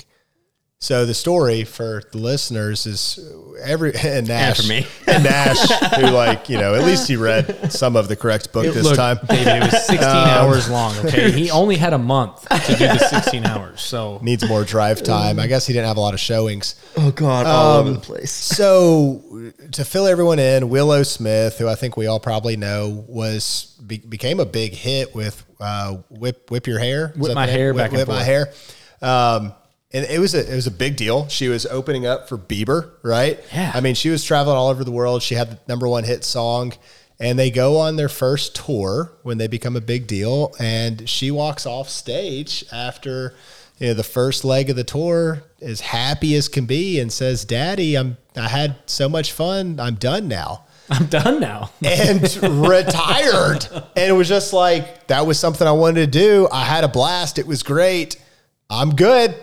So 0.84 1.06
the 1.06 1.14
story 1.14 1.64
for 1.64 2.02
the 2.12 2.18
listeners 2.18 2.84
is 2.84 3.18
every 3.62 3.94
and 4.04 4.28
Nash 4.28 4.60
for 4.60 4.68
me. 4.68 4.86
and 5.06 5.24
Nash, 5.24 5.58
who 5.96 6.08
like 6.10 6.50
you 6.50 6.58
know 6.58 6.74
at 6.74 6.84
least 6.84 7.08
he 7.08 7.16
read 7.16 7.72
some 7.72 7.96
of 7.96 8.06
the 8.06 8.16
correct 8.16 8.52
book 8.52 8.66
this 8.66 8.84
Look, 8.84 8.96
time. 8.96 9.16
Um, 9.22 9.26
David, 9.28 9.62
it 9.62 9.72
was 9.72 9.86
16 9.86 10.04
hours 10.04 10.68
long. 10.68 10.94
Okay, 11.06 11.30
he 11.30 11.50
only 11.60 11.76
had 11.76 11.94
a 11.94 11.98
month 11.98 12.46
to 12.50 12.76
do 12.76 12.86
the 12.86 12.98
16 12.98 13.46
hours. 13.46 13.80
So 13.80 14.18
Needs 14.20 14.46
more 14.46 14.62
drive 14.62 15.02
time. 15.02 15.40
I 15.40 15.46
guess 15.46 15.66
he 15.66 15.72
didn't 15.72 15.88
have 15.88 15.96
a 15.96 16.00
lot 16.00 16.12
of 16.12 16.20
showings. 16.20 16.74
Oh 16.98 17.10
God, 17.10 17.46
all 17.46 17.78
over 17.78 17.92
the 17.92 17.98
place. 18.00 18.30
So 18.30 19.52
to 19.72 19.86
fill 19.86 20.06
everyone 20.06 20.38
in, 20.38 20.68
Willow 20.68 21.02
Smith, 21.02 21.56
who 21.56 21.66
I 21.66 21.76
think 21.76 21.96
we 21.96 22.08
all 22.08 22.20
probably 22.20 22.58
know, 22.58 23.06
was 23.08 23.74
be, 23.86 24.00
became 24.00 24.38
a 24.38 24.44
big 24.44 24.74
hit 24.74 25.14
with 25.14 25.46
uh, 25.60 25.96
"Whip 26.10 26.50
Whip 26.50 26.66
Your 26.66 26.78
Hair." 26.78 27.14
Whip 27.16 27.34
My? 27.34 27.46
Hair 27.46 27.72
Whip, 27.72 27.82
back 27.82 27.90
and 27.92 28.00
Whip 28.00 28.08
My 28.08 28.14
forth. 28.16 28.26
Hair. 28.26 28.52
Um, 29.00 29.54
and 29.94 30.04
it 30.06 30.18
was 30.18 30.34
a 30.34 30.52
it 30.52 30.54
was 30.54 30.66
a 30.66 30.72
big 30.72 30.96
deal. 30.96 31.28
She 31.28 31.48
was 31.48 31.64
opening 31.66 32.04
up 32.04 32.28
for 32.28 32.36
Bieber, 32.36 32.90
right? 33.02 33.38
Yeah. 33.52 33.70
I 33.72 33.80
mean, 33.80 33.94
she 33.94 34.10
was 34.10 34.24
traveling 34.24 34.56
all 34.56 34.68
over 34.68 34.82
the 34.82 34.90
world. 34.90 35.22
She 35.22 35.36
had 35.36 35.50
the 35.50 35.58
number 35.68 35.86
one 35.86 36.02
hit 36.02 36.24
song, 36.24 36.72
and 37.20 37.38
they 37.38 37.50
go 37.50 37.78
on 37.78 37.94
their 37.94 38.08
first 38.08 38.56
tour 38.56 39.12
when 39.22 39.38
they 39.38 39.46
become 39.46 39.76
a 39.76 39.80
big 39.80 40.08
deal. 40.08 40.52
And 40.58 41.08
she 41.08 41.30
walks 41.30 41.64
off 41.64 41.88
stage 41.88 42.64
after 42.72 43.34
you 43.78 43.86
know 43.86 43.94
the 43.94 44.02
first 44.02 44.44
leg 44.44 44.68
of 44.68 44.74
the 44.74 44.84
tour, 44.84 45.44
as 45.62 45.80
happy 45.80 46.34
as 46.34 46.48
can 46.48 46.66
be, 46.66 46.98
and 46.98 47.12
says, 47.12 47.44
"Daddy, 47.44 47.96
I'm 47.96 48.16
I 48.36 48.48
had 48.48 48.76
so 48.86 49.08
much 49.08 49.30
fun. 49.30 49.78
I'm 49.78 49.94
done 49.94 50.26
now." 50.26 50.64
I'm 50.90 51.06
done 51.06 51.40
now. 51.40 51.70
and 51.82 52.22
retired. 52.42 53.66
And 53.96 54.10
it 54.10 54.14
was 54.14 54.28
just 54.28 54.52
like, 54.52 55.06
that 55.06 55.26
was 55.26 55.40
something 55.40 55.66
I 55.66 55.72
wanted 55.72 56.12
to 56.12 56.18
do. 56.18 56.46
I 56.52 56.62
had 56.62 56.84
a 56.84 56.88
blast. 56.88 57.38
It 57.38 57.46
was 57.46 57.62
great. 57.62 58.22
I'm 58.68 58.94
good. 58.94 59.34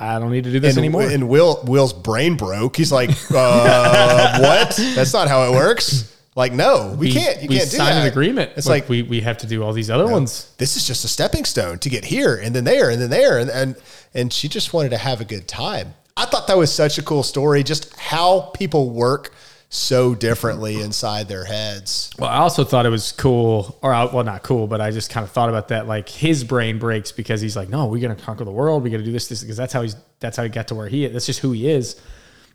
I 0.00 0.18
don't 0.20 0.30
need 0.30 0.44
to 0.44 0.52
do 0.52 0.60
this 0.60 0.76
And, 0.76 0.78
anymore. 0.78 1.02
and 1.02 1.28
Will 1.28 1.60
Will's 1.64 1.92
brain 1.92 2.36
broke. 2.36 2.76
He's 2.76 2.92
like, 2.92 3.10
uh, 3.34 4.38
what? 4.40 4.76
That's 4.94 5.12
not 5.12 5.26
how 5.28 5.50
it 5.50 5.56
works. 5.56 6.14
Like, 6.36 6.52
no, 6.52 6.94
we, 6.96 7.10
can't. 7.10 7.42
You 7.42 7.48
we 7.48 7.58
can't 7.58 7.68
do 7.68 7.76
signed 7.78 7.96
that. 7.96 8.02
an 8.02 8.06
agreement. 8.06 8.52
It's 8.56 8.68
like, 8.68 8.88
we, 8.88 9.02
we 9.02 9.20
have 9.22 9.38
to 9.38 9.48
do 9.48 9.64
all 9.64 9.72
these 9.72 9.90
other 9.90 10.06
ones. 10.06 10.54
this 10.58 10.76
is 10.76 10.86
just 10.86 11.04
a 11.04 11.08
stepping 11.08 11.44
stone 11.44 11.80
to 11.80 11.88
get 11.90 12.04
here 12.04 12.36
and 12.36 12.54
then 12.54 12.62
there 12.62 12.90
and 12.90 13.02
then 13.02 13.10
there. 13.10 13.38
And, 13.38 13.50
and, 13.50 13.74
and 14.14 14.32
she 14.32 14.46
just 14.48 14.72
wanted 14.72 14.90
to 14.90 14.98
have 14.98 15.20
a 15.20 15.24
good 15.24 15.48
time. 15.48 15.94
I 16.16 16.26
thought 16.26 16.46
that 16.46 16.56
was 16.56 16.72
such 16.72 16.96
a 16.98 17.02
cool 17.02 17.24
story, 17.24 17.64
just 17.64 17.92
how 17.96 18.52
people 18.54 18.90
work 18.90 19.32
so 19.70 20.14
differently 20.14 20.80
inside 20.80 21.28
their 21.28 21.44
heads. 21.44 22.10
Well, 22.18 22.30
I 22.30 22.38
also 22.38 22.64
thought 22.64 22.86
it 22.86 22.90
was 22.90 23.12
cool, 23.12 23.78
or 23.82 23.90
well, 23.90 24.24
not 24.24 24.42
cool, 24.42 24.66
but 24.66 24.80
I 24.80 24.90
just 24.90 25.10
kind 25.10 25.24
of 25.24 25.30
thought 25.30 25.50
about 25.50 25.68
that. 25.68 25.86
Like 25.86 26.08
his 26.08 26.42
brain 26.42 26.78
breaks 26.78 27.12
because 27.12 27.40
he's 27.40 27.56
like, 27.56 27.68
"No, 27.68 27.86
we're 27.86 28.00
gonna 28.00 28.16
conquer 28.16 28.44
the 28.44 28.50
world. 28.50 28.82
We're 28.82 28.90
gonna 28.90 29.04
do 29.04 29.12
this, 29.12 29.28
this," 29.28 29.42
because 29.42 29.56
that's 29.56 29.72
how 29.72 29.82
he's 29.82 29.96
that's 30.20 30.36
how 30.36 30.42
he 30.42 30.48
got 30.48 30.68
to 30.68 30.74
where 30.74 30.88
he 30.88 31.04
is. 31.04 31.12
That's 31.12 31.26
just 31.26 31.40
who 31.40 31.52
he 31.52 31.68
is 31.68 32.00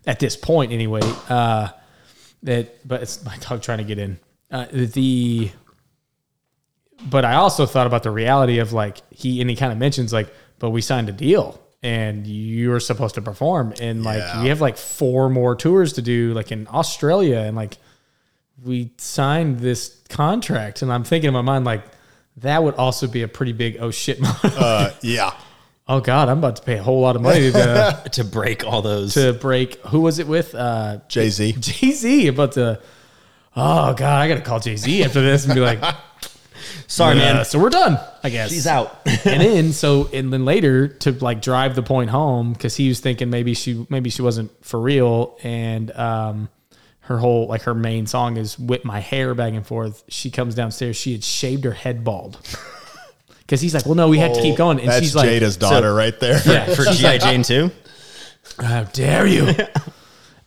at 0.06 0.18
this 0.18 0.36
point, 0.36 0.72
anyway. 0.72 1.02
Uh, 1.28 1.68
that, 2.42 2.86
but 2.86 3.02
it's 3.02 3.24
my 3.24 3.36
dog 3.38 3.62
trying 3.62 3.78
to 3.78 3.84
get 3.84 3.98
in. 3.98 4.18
Uh, 4.50 4.66
the, 4.70 5.50
but 7.10 7.24
I 7.24 7.34
also 7.34 7.66
thought 7.66 7.86
about 7.86 8.02
the 8.02 8.10
reality 8.10 8.58
of 8.58 8.72
like 8.72 8.98
he 9.10 9.40
and 9.40 9.48
he 9.48 9.56
kind 9.56 9.72
of 9.72 9.78
mentions 9.78 10.12
like, 10.12 10.32
but 10.58 10.70
we 10.70 10.80
signed 10.80 11.08
a 11.08 11.12
deal 11.12 11.60
and 11.84 12.26
you're 12.26 12.80
supposed 12.80 13.14
to 13.14 13.22
perform, 13.22 13.72
and 13.80 14.02
like 14.02 14.18
Yeah. 14.18 14.42
we 14.42 14.48
have 14.48 14.60
like 14.60 14.76
four 14.76 15.28
more 15.30 15.54
tours 15.54 15.92
to 15.92 16.02
do, 16.02 16.34
like 16.34 16.50
in 16.50 16.66
Australia, 16.72 17.38
and 17.38 17.54
like 17.56 17.78
we 18.64 18.90
signed 18.98 19.60
this 19.60 20.00
contract 20.08 20.80
and 20.82 20.92
I'm 20.92 21.02
thinking 21.04 21.28
in 21.28 21.34
my 21.34 21.42
mind 21.42 21.64
like 21.64 21.82
that 22.38 22.62
would 22.62 22.76
also 22.76 23.06
be 23.08 23.22
a 23.22 23.28
pretty 23.28 23.52
big 23.52 23.76
oh 23.80 23.90
shit 23.90 24.20
moment. 24.20 24.38
Uh, 24.44 24.90
yeah. 25.02 25.32
oh 25.88 26.00
god, 26.00 26.28
I'm 26.28 26.38
about 26.38 26.56
to 26.56 26.62
pay 26.62 26.78
a 26.78 26.82
whole 26.82 27.00
lot 27.00 27.16
of 27.16 27.22
money 27.22 27.50
to, 27.50 28.02
to 28.12 28.24
break 28.24 28.64
all 28.64 28.80
those. 28.80 29.14
to 29.14 29.32
break 29.34 29.80
who 29.86 30.00
was 30.00 30.18
it 30.20 30.26
with? 30.28 30.54
Uh 30.54 30.98
Jay 31.08 31.28
Z. 31.30 31.52
Jay-Z 31.60 32.28
about 32.28 32.52
to 32.52 32.80
Oh 33.56 33.92
god, 33.94 34.20
I 34.22 34.28
got 34.28 34.34
to 34.36 34.40
call 34.40 34.58
Jay-Z 34.60 35.04
after 35.04 35.20
this 35.20 35.44
and 35.44 35.54
be 35.54 35.60
like, 35.60 35.80
Sorry, 36.86 37.12
uh, 37.14 37.34
man. 37.34 37.44
so 37.44 37.58
we're 37.58 37.70
done, 37.70 37.98
I 38.22 38.30
guess. 38.30 38.50
She's 38.50 38.66
out. 38.66 38.98
and 39.06 39.40
then 39.40 39.72
so 39.72 40.08
and 40.12 40.32
then 40.32 40.44
later 40.44 40.88
to 40.88 41.12
like 41.12 41.40
drive 41.42 41.74
the 41.74 41.82
point 41.82 42.10
home 42.10 42.52
because 42.52 42.76
he 42.76 42.88
was 42.88 43.00
thinking 43.00 43.30
maybe 43.30 43.54
she 43.54 43.86
maybe 43.88 44.10
she 44.10 44.22
wasn't 44.22 44.50
for 44.64 44.80
real 44.80 45.36
and 45.42 45.90
um 45.96 46.48
her 47.00 47.18
whole 47.18 47.46
like 47.48 47.62
her 47.62 47.74
main 47.74 48.06
song 48.06 48.36
is 48.36 48.58
whip 48.58 48.84
my 48.84 48.98
hair 49.00 49.34
back 49.34 49.52
and 49.52 49.66
forth 49.66 50.04
she 50.08 50.30
comes 50.30 50.54
downstairs 50.54 50.96
she 50.96 51.12
had 51.12 51.22
shaved 51.22 51.64
her 51.64 51.72
head 51.72 52.02
bald 52.02 52.38
because 53.40 53.60
he's 53.60 53.74
like 53.74 53.84
well 53.84 53.94
no 53.94 54.08
we 54.08 54.18
have 54.18 54.32
to 54.34 54.40
keep 54.40 54.56
going 54.56 54.78
and 54.80 54.88
That's 54.88 55.00
she's 55.04 55.14
like 55.14 55.28
Jada's 55.28 55.56
daughter 55.58 55.92
right 55.94 56.18
there. 56.18 56.40
yeah 56.46 56.64
For 56.74 56.84
GI 56.84 57.18
Jane 57.18 57.42
too. 57.42 57.70
how 58.58 58.84
dare 58.84 59.26
you 59.26 59.54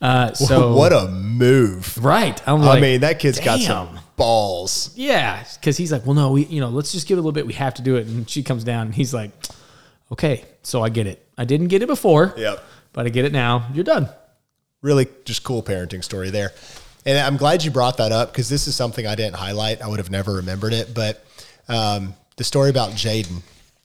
uh 0.02 0.32
so 0.32 0.74
what 0.74 0.92
a 0.92 1.08
move. 1.08 1.96
right 2.04 2.40
i'm 2.48 2.60
like 2.62 2.78
I 2.78 2.80
mean, 2.80 3.00
that 3.02 3.18
kid's 3.20 3.38
got 3.38 3.58
damn. 3.60 3.66
some 3.66 3.98
balls. 4.18 4.90
Yeah, 4.94 5.42
because 5.54 5.76
he's 5.78 5.90
like, 5.90 6.04
well, 6.04 6.14
no, 6.14 6.32
we, 6.32 6.44
you 6.44 6.60
know, 6.60 6.68
let's 6.68 6.92
just 6.92 7.06
give 7.08 7.16
it 7.16 7.20
a 7.20 7.22
little 7.22 7.32
bit. 7.32 7.46
We 7.46 7.54
have 7.54 7.72
to 7.74 7.82
do 7.82 7.96
it. 7.96 8.06
And 8.06 8.28
she 8.28 8.42
comes 8.42 8.64
down, 8.64 8.86
and 8.88 8.94
he's 8.94 9.14
like, 9.14 9.30
okay, 10.12 10.44
so 10.62 10.82
I 10.82 10.90
get 10.90 11.06
it. 11.06 11.26
I 11.38 11.44
didn't 11.46 11.68
get 11.68 11.82
it 11.82 11.86
before, 11.86 12.34
Yep. 12.36 12.62
but 12.92 13.06
I 13.06 13.08
get 13.08 13.24
it 13.24 13.32
now. 13.32 13.68
You're 13.72 13.84
done. 13.84 14.08
Really 14.82 15.06
just 15.24 15.42
cool 15.44 15.62
parenting 15.62 16.04
story 16.04 16.28
there. 16.30 16.52
And 17.06 17.16
I'm 17.18 17.36
glad 17.38 17.64
you 17.64 17.70
brought 17.70 17.96
that 17.96 18.12
up 18.12 18.32
because 18.32 18.48
this 18.50 18.66
is 18.68 18.74
something 18.76 19.06
I 19.06 19.14
didn't 19.14 19.36
highlight. 19.36 19.80
I 19.80 19.88
would 19.88 19.98
have 19.98 20.10
never 20.10 20.34
remembered 20.34 20.72
it. 20.74 20.92
But 20.94 21.24
um, 21.68 22.12
the 22.36 22.44
story 22.44 22.68
about 22.70 22.90
Jaden 22.90 23.40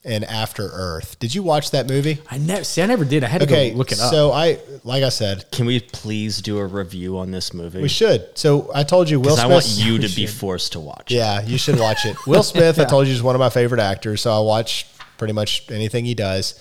and 0.05 0.23
After 0.25 0.63
Earth. 0.67 1.17
Did 1.19 1.33
you 1.33 1.43
watch 1.43 1.71
that 1.71 1.87
movie? 1.87 2.19
I 2.29 2.37
never 2.37 2.63
see. 2.63 2.81
I 2.81 2.85
never 2.87 3.05
did. 3.05 3.23
I 3.23 3.27
had 3.27 3.39
to 3.39 3.45
Okay. 3.45 3.71
go 3.71 3.77
look 3.77 3.91
it 3.91 3.99
up. 3.99 4.11
So 4.11 4.31
I, 4.31 4.59
like 4.83 5.03
I 5.03 5.09
said, 5.09 5.49
Can 5.51 5.65
we 5.65 5.79
please 5.79 6.41
do 6.41 6.57
a 6.57 6.65
review 6.65 7.17
on 7.17 7.31
this 7.31 7.53
movie? 7.53 7.81
we 7.81 7.87
should. 7.89 8.27
So 8.37 8.69
I 8.75 8.83
told 8.83 9.09
you 9.09 9.19
Will 9.19 9.35
Smith. 9.37 9.45
I 9.45 9.47
want 9.47 9.65
you 9.77 9.99
to 9.99 10.09
be 10.15 10.27
forced 10.27 10.73
to 10.73 10.79
watch. 10.79 11.11
it. 11.11 11.15
Yeah, 11.15 11.41
you 11.41 11.57
should 11.57 11.79
watch 11.79 12.05
it. 12.05 12.15
Will 12.27 12.43
Smith, 12.43 12.79
I 12.79 12.85
told 12.85 13.07
you, 13.07 13.13
is 13.13 13.23
one 13.23 13.35
of 13.35 13.39
my 13.39 13.49
favorite 13.49 13.79
actors, 13.81 14.21
so 14.21 14.31
I 14.33 14.39
watch 14.39 14.85
pretty 15.17 15.33
much 15.33 15.69
anything 15.71 16.03
he 16.05 16.13
does. 16.15 16.59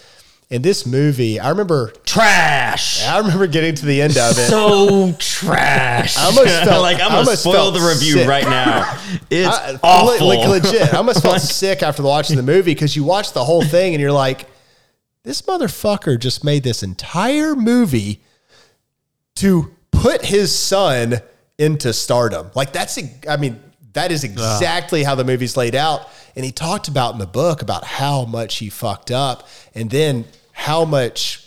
In 0.53 0.61
this 0.61 0.85
movie, 0.85 1.41
I 1.41 1.49
remember, 1.49 1.95
Trash. 2.05 3.03
I 3.07 3.19
remember 3.21 3.47
getting 3.47 3.75
to 3.75 3.87
the 3.87 4.03
end 4.03 4.19
of 4.19 4.33
it. 4.39 4.49
So 4.51 5.13
trash. 5.19 6.19
I 6.19 6.27
almost 6.27 6.47
felt- 6.65 6.83
like 6.83 7.01
I'm 7.01 7.11
I 7.11 7.25
gonna 7.25 7.37
spoil 7.39 7.71
the 7.71 7.81
review 7.81 8.13
sick. 8.19 8.29
right 8.29 8.45
now. 8.45 8.99
It's 9.31 9.49
I- 9.49 9.79
awful. 9.83 10.29
Like 10.29 10.47
legit, 10.47 10.93
I 10.93 10.99
almost 10.99 11.23
felt 11.23 11.41
sick 11.41 11.83
after 11.83 12.03
watching 12.03 12.37
the 12.37 12.43
movie 12.43 12.75
because 12.75 12.95
you 12.95 13.03
watch 13.03 13.33
the 13.33 13.43
whole 13.43 13.63
thing 13.65 13.95
and 13.95 14.01
you're 14.03 14.13
like, 14.13 14.47
this 15.25 15.41
motherfucker 15.41 16.19
just 16.21 16.45
made 16.45 16.65
this 16.65 16.83
entire 16.83 17.55
movie 17.57 18.21
to 19.37 19.73
put 19.91 20.23
his 20.23 20.55
son 20.57 21.21
into 21.57 21.95
stardom. 21.95 22.51
Like 22.55 22.75
that's, 22.75 22.99
I 23.27 23.39
mean, 23.39 23.59
that 23.95 24.13
is 24.13 24.23
exactly 24.23 25.03
how 25.03 25.15
the 25.15 25.25
movie's 25.25 25.57
laid 25.57 25.75
out. 25.75 26.09
And 26.37 26.45
he 26.45 26.53
talked 26.53 26.89
about 26.89 27.15
in 27.15 27.19
the 27.21 27.27
book 27.27 27.63
about 27.63 27.85
how 27.85 28.27
much 28.27 28.57
he 28.59 28.69
fucked 28.69 29.11
up 29.11 29.49
and 29.75 29.89
then 29.91 30.27
how 30.53 30.85
much 30.85 31.47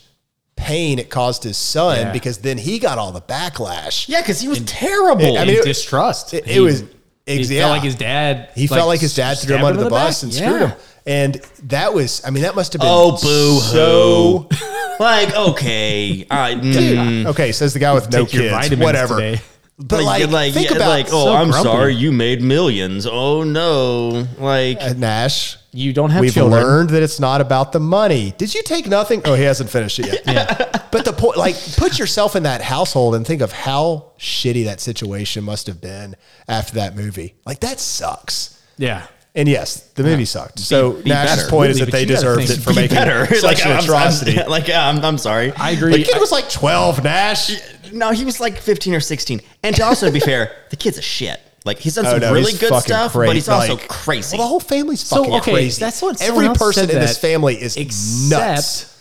pain 0.55 0.99
it 0.99 1.09
caused 1.09 1.43
his 1.43 1.57
son 1.57 1.97
Yeah. 1.97 2.11
because 2.11 2.39
then 2.39 2.57
he 2.57 2.79
got 2.79 2.97
all 2.97 3.11
the 3.11 3.21
backlash. 3.21 4.07
Yeah, 4.07 4.21
because 4.21 4.39
he 4.41 4.47
was 4.47 4.59
terrible. 4.61 5.37
I 5.37 5.45
mean, 5.45 5.55
it- 5.57 5.63
distrust. 5.65 6.33
It, 6.33 6.45
it 6.47 6.53
He- 6.53 6.59
was 6.59 6.81
He 7.25 7.39
ex- 7.39 7.49
yeah. 7.49 7.61
felt 7.61 7.71
like 7.73 7.83
his 7.83 7.95
dad. 7.95 8.49
He 8.55 8.67
felt 8.67 8.87
like 8.87 8.99
his 9.01 9.15
dad 9.15 9.37
threw 9.37 9.55
him 9.57 9.65
under 9.65 9.79
the, 9.79 9.85
in 9.87 9.89
bus 9.89 10.21
back. 10.21 10.23
and 10.23 10.33
Yeah. 10.33 10.47
screwed 10.49 10.61
him. 10.69 10.77
And 11.07 11.41
that 11.63 11.93
was, 11.93 12.21
I 12.25 12.29
mean, 12.31 12.43
that 12.43 12.55
must 12.55 12.73
have 12.73 12.79
been 12.81 12.89
Oh, 12.91 13.11
boo 13.21 13.59
so 13.59 14.47
like, 14.99 15.35
okay, 15.35 16.25
all 16.31 16.37
right, 16.37 16.59
mm. 16.59 17.25
Okay, 17.27 17.51
says 17.51 17.73
the 17.73 17.79
guy 17.79 17.93
with 17.93 18.11
no 18.11 18.23
Take 18.25 18.33
your 18.33 18.43
kids. 18.43 18.53
vitamins 18.55 18.83
Whatever. 18.83 19.15
today. 19.15 19.41
But 19.77 20.03
like, 20.03 20.21
like, 20.23 20.31
like, 20.31 20.53
think 20.53 20.69
yeah, 20.69 20.77
about 20.77 20.89
like, 20.89 21.07
oh, 21.11 21.25
so 21.25 21.33
I'm 21.35 21.49
grumpy. 21.51 21.67
sorry, 21.69 21.95
you 21.95 22.11
made 22.13 22.41
millions. 22.41 23.05
Oh 23.05 23.43
no, 23.43 24.25
like, 24.39 24.77
uh, 24.81 24.93
Nash. 24.93 25.57
You 25.75 25.91
don't 25.91 26.09
have 26.11 26.19
to 26.19 26.21
We've 26.21 26.33
children. 26.33 26.63
learned 26.63 26.89
that 26.91 27.03
it's 27.03 27.19
not 27.19 27.41
about 27.41 27.73
the 27.73 27.81
money. 27.81 28.33
Did 28.37 28.55
you 28.55 28.63
take 28.63 28.87
nothing? 28.87 29.21
Oh, 29.25 29.33
he 29.33 29.43
hasn't 29.43 29.69
finished 29.69 29.99
it 29.99 30.21
yet. 30.25 30.71
But 30.95 31.03
the 31.03 31.11
point, 31.11 31.35
like, 31.35 31.57
put 31.75 31.99
yourself 31.99 32.37
in 32.37 32.43
that 32.43 32.61
household 32.61 33.15
and 33.15 33.27
think 33.27 33.41
of 33.41 33.51
how 33.51 34.11
shitty 34.17 34.63
that 34.63 34.79
situation 34.79 35.43
must 35.43 35.67
have 35.67 35.81
been 35.81 36.15
after 36.47 36.75
that 36.75 36.95
movie. 36.95 37.35
Like, 37.45 37.59
that 37.59 37.81
sucks. 37.81 38.61
Yeah. 38.77 39.05
And 39.35 39.49
yes, 39.49 39.81
the 39.95 40.03
movie 40.03 40.23
sucked. 40.23 40.59
So 40.59 40.93
be 40.93 41.09
Nash's 41.09 41.35
better. 41.35 41.49
point 41.49 41.67
Really, 41.67 41.81
is 41.81 41.85
that 41.87 41.91
they 41.91 42.05
deserved 42.05 42.49
it 42.49 42.59
for 42.61 42.69
be 42.69 42.77
making 42.77 42.95
better. 42.95 43.25
such 43.25 43.43
like, 43.43 43.65
an 43.65 43.73
I'm, 43.73 43.83
atrocity. 43.83 44.39
I'm, 44.39 44.47
like, 44.49 44.69
yeah, 44.69 44.87
I'm, 44.87 45.03
I'm 45.03 45.17
sorry. 45.17 45.51
I 45.57 45.71
agree. 45.71 45.97
the 45.97 46.03
kid 46.05 46.17
was 46.17 46.31
like 46.31 46.49
12, 46.49 47.03
Nash. 47.03 47.51
No, 47.91 48.11
he 48.11 48.23
was 48.23 48.39
like 48.39 48.57
15 48.57 48.93
or 48.93 49.01
16. 49.01 49.41
And 49.63 49.75
to 49.75 49.83
also 49.83 50.09
be 50.09 50.21
fair, 50.21 50.55
the 50.69 50.77
kid's 50.77 50.97
a 50.97 51.01
shit. 51.01 51.41
Like 51.65 51.79
he's 51.79 51.95
done 51.95 52.05
Oh, 52.05 52.11
some 52.11 52.19
no, 52.21 52.31
really 52.33 52.51
he's 52.51 52.59
good 52.59 52.69
fucking 52.69 52.81
stuff, 52.85 53.11
crazy. 53.13 53.27
but 53.29 53.35
he's 53.35 53.49
also 53.49 53.73
Like, 53.75 53.87
crazy. 53.87 54.37
Well, 54.37 54.45
the 54.45 54.49
whole 54.49 54.59
family's 54.59 55.01
So, 55.01 55.17
fucking 55.17 55.33
okay, 55.37 55.51
crazy. 55.53 55.79
that's 55.79 56.01
what 56.01 56.21
every 56.21 56.45
else 56.45 56.57
person 56.57 56.85
said 56.85 56.93
in 56.93 57.01
this 57.01 57.17
that, 57.17 57.27
family 57.27 57.55
is 57.61 57.75
nuts. 58.29 58.83
Except 58.83 58.91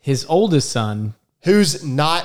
his 0.00 0.24
oldest 0.28 0.70
son. 0.70 1.14
Who's 1.42 1.84
not 1.84 2.24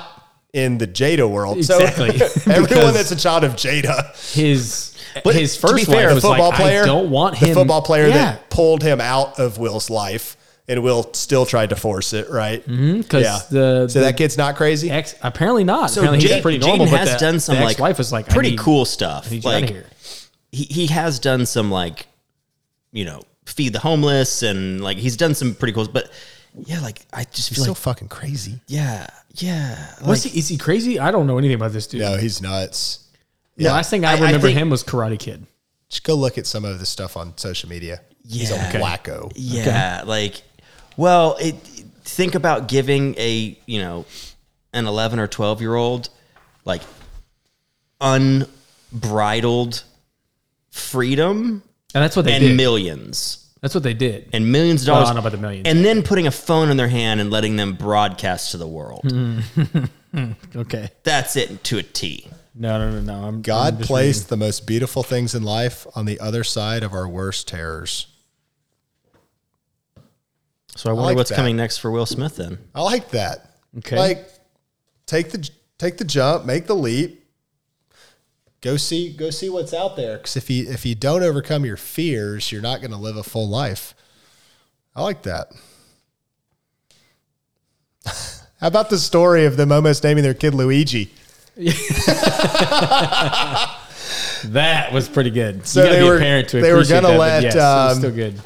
in 0.52 0.78
the 0.78 0.86
Jada 0.86 1.28
world? 1.28 1.56
Exactly. 1.58 2.16
So 2.18 2.24
everyone 2.50 2.62
Because- 2.68 2.94
that's 2.94 3.10
a 3.10 3.16
child 3.16 3.42
of 3.44 3.52
Jada, 3.56 4.14
His 4.34 4.94
But 5.24 5.34
his 5.34 5.56
to 5.56 5.66
be 5.66 5.68
first 5.72 5.86
fair, 5.86 5.96
wife 5.96 6.08
the 6.10 6.14
was 6.14 6.24
football 6.24 6.48
like, 6.50 6.56
player, 6.60 6.82
I 6.82 6.86
don't 6.86 7.10
want 7.10 7.38
the 7.40 7.46
him. 7.46 7.54
football 7.54 7.82
player 7.82 8.06
yeah, 8.06 8.14
that 8.14 8.50
pulled 8.50 8.82
him 8.84 9.00
out 9.00 9.40
of 9.40 9.58
Will's 9.58 9.90
life, 9.90 10.36
and 10.68 10.82
Will 10.82 11.12
still 11.14 11.46
tried 11.46 11.70
to 11.70 11.76
force 11.76 12.12
it. 12.12 12.28
Right? 12.30 12.62
Mm-hmm. 12.66 13.02
'cause 13.02 13.48
the- 13.48 13.88
so 13.88 13.98
the- 13.98 14.04
that 14.06 14.16
kid's 14.16 14.36
not 14.36 14.56
crazy. 14.56 14.90
Ex, 14.90 15.14
apparently 15.22 15.64
not. 15.64 15.90
so 15.90 16.00
apparently 16.02 16.26
Jay- 16.26 16.34
he's 16.34 16.42
pretty 16.42 16.58
Jaden 16.58 16.66
normal. 16.78 16.86
but 16.90 16.98
has 17.00 17.12
the, 17.12 17.18
done 17.18 17.40
some 17.40 17.56
like 17.56 17.70
ex-wife 17.72 17.98
was 17.98 18.12
like, 18.12 18.28
pretty 18.28 18.50
need- 18.50 18.58
cool 18.58 18.84
stuff. 18.84 19.26
I 19.26 19.30
need 19.30 19.44
you 19.44 19.50
like 19.50 19.68
here. 19.70 19.86
he 20.52 20.64
he 20.64 20.86
has 20.88 21.18
done 21.18 21.46
some 21.46 21.70
like 21.70 22.06
you 22.92 23.04
know 23.04 23.22
feed 23.46 23.72
the 23.72 23.78
homeless 23.78 24.42
and 24.42 24.82
like 24.82 24.98
he's 24.98 25.16
done 25.16 25.34
some 25.34 25.54
pretty 25.54 25.72
cool. 25.72 25.84
Stuff 25.84 25.94
but 25.94 26.10
yeah, 26.66 26.80
like 26.80 27.00
I 27.12 27.24
just 27.24 27.48
He's 27.50 27.58
feel 27.58 27.64
so 27.66 27.70
like 27.72 27.78
fucking 27.78 28.08
crazy. 28.08 28.60
yeah, 28.66 29.06
yeah. 29.36 29.94
Was 30.06 30.24
like- 30.24 30.32
he, 30.32 30.38
is 30.40 30.48
he 30.48 30.56
crazy? 30.58 30.98
I 30.98 31.10
don't 31.10 31.26
know 31.26 31.38
anything 31.38 31.54
about 31.56 31.72
this 31.72 31.86
dude. 31.86 32.00
No, 32.00 32.16
he's 32.16 32.42
nuts. 32.42 33.04
The 33.56 33.64
last 33.64 33.90
thing 33.90 34.04
I, 34.04 34.12
I- 34.12 34.16
I 34.16 34.20
remember 34.20 34.48
think- 34.48 34.58
him 34.58 34.70
was 34.70 34.82
Karate 34.84 35.18
Kid. 35.18 35.46
Just 35.88 36.04
go 36.04 36.14
look 36.14 36.36
at 36.36 36.46
some 36.46 36.64
of 36.66 36.78
the 36.80 36.86
stuff 36.86 37.16
on 37.16 37.36
social 37.38 37.68
media. 37.70 38.00
He's 38.28 38.50
a 38.50 38.54
Yeah. 38.56 38.68
Okay. 38.68 38.80
wacko. 38.80 39.32
Yeah, 39.36 40.02
like, 40.04 40.42
well, 40.98 41.36
it. 41.40 41.54
Think 42.04 42.34
about 42.34 42.68
giving 42.68 43.14
a 43.18 43.58
you 43.66 43.80
know, 43.80 44.04
an 44.74 44.86
eleven 44.86 45.18
or 45.18 45.26
twelve 45.26 45.60
year 45.62 45.74
old, 45.74 46.10
like, 46.66 46.82
unbridled 48.92 49.82
freedom 50.70 51.62
And 51.94 52.02
that's 52.04 52.16
what 52.16 52.24
they 52.24 52.32
and 52.34 52.42
did. 52.44 52.56
millions 52.56 53.44
that's 53.60 53.74
what 53.74 53.82
they 53.82 53.94
did. 53.94 54.28
and 54.32 54.52
millions 54.52 54.82
of 54.82 54.88
Well, 54.88 54.96
I 54.96 54.98
dollars, 55.00 55.08
don't 55.08 55.16
know 55.16 55.20
about 55.28 55.32
the 55.36 55.42
millions. 55.42 55.66
and 55.66 55.84
then 55.84 56.02
putting 56.04 56.28
a 56.28 56.30
phone 56.30 56.70
in 56.70 56.76
their 56.76 56.86
hand 56.88 57.20
and 57.20 57.28
letting 57.30 57.56
them 57.56 57.72
broadcast 57.74 58.52
to 58.52 58.56
the 58.56 58.68
world. 58.68 59.02
Mm-hmm. 59.04 60.32
okay. 60.60 60.90
That's 61.02 61.34
it 61.34 61.64
to 61.64 61.78
a 61.78 61.82
T. 61.82 62.28
No, 62.54 62.78
no, 62.78 62.90
no, 62.92 63.00
no. 63.00 63.14
I'm 63.14 63.24
I'm 63.36 63.42
God 63.42 63.78
just 63.78 63.88
placed 63.88 64.28
the 64.28 64.36
most 64.36 64.64
beautiful 64.66 65.02
things 65.02 65.34
in 65.34 65.42
life 65.42 65.86
on 65.96 66.04
the 66.04 66.20
other 66.20 66.44
side 66.44 66.84
of 66.84 66.92
our 66.92 67.08
worst 67.08 67.48
terrors. 67.48 68.06
So 70.78 70.90
I 70.90 70.92
wonder 70.92 71.06
like 71.06 71.16
what's 71.16 71.30
that. 71.30 71.36
coming 71.36 71.56
next 71.56 71.78
for 71.78 71.90
Will 71.90 72.06
Smith 72.06 72.36
then. 72.36 72.56
I 72.72 72.82
like 72.82 73.10
that. 73.10 73.50
Okay. 73.78 73.96
Like 73.96 74.28
take 75.06 75.32
the 75.32 75.50
take 75.76 75.98
the 75.98 76.04
jump, 76.04 76.44
make 76.44 76.68
the 76.68 76.76
leap. 76.76 77.24
Go 78.60 78.76
see 78.76 79.12
go 79.12 79.30
see 79.30 79.48
what's 79.48 79.74
out 79.74 79.96
there 79.96 80.18
cuz 80.18 80.36
if 80.36 80.48
you 80.48 80.70
if 80.70 80.86
you 80.86 80.94
don't 80.94 81.24
overcome 81.24 81.64
your 81.64 81.76
fears, 81.76 82.52
you're 82.52 82.62
not 82.62 82.80
going 82.80 82.92
to 82.92 82.96
live 82.96 83.16
a 83.16 83.24
full 83.24 83.48
life. 83.48 83.92
I 84.94 85.02
like 85.02 85.24
that. 85.24 85.48
How 88.60 88.68
about 88.68 88.88
the 88.88 88.98
story 88.98 89.46
of 89.46 89.56
them 89.56 89.72
almost 89.72 90.04
naming 90.04 90.22
their 90.22 90.32
kid 90.34 90.54
Luigi? 90.54 91.10
That 94.44 94.92
was 94.92 95.08
pretty 95.08 95.30
good. 95.30 95.66
So 95.66 95.80
you 95.80 95.86
gotta 95.86 95.96
they 95.96 96.02
be 96.02 96.08
were- 96.08 96.16
a 96.16 96.20
parent 96.20 96.48
to 96.50 96.60
they 96.60 96.70
were 96.72 96.78
appreciate 96.78 97.02
gonna 97.02 97.08
that, 97.08 97.14
but 97.14 97.18
let, 97.18 97.42
yes, 97.42 97.54
it 97.54 97.58
was 97.58 97.92
um, 97.92 97.98
still 97.98 98.12
good. 98.14 98.40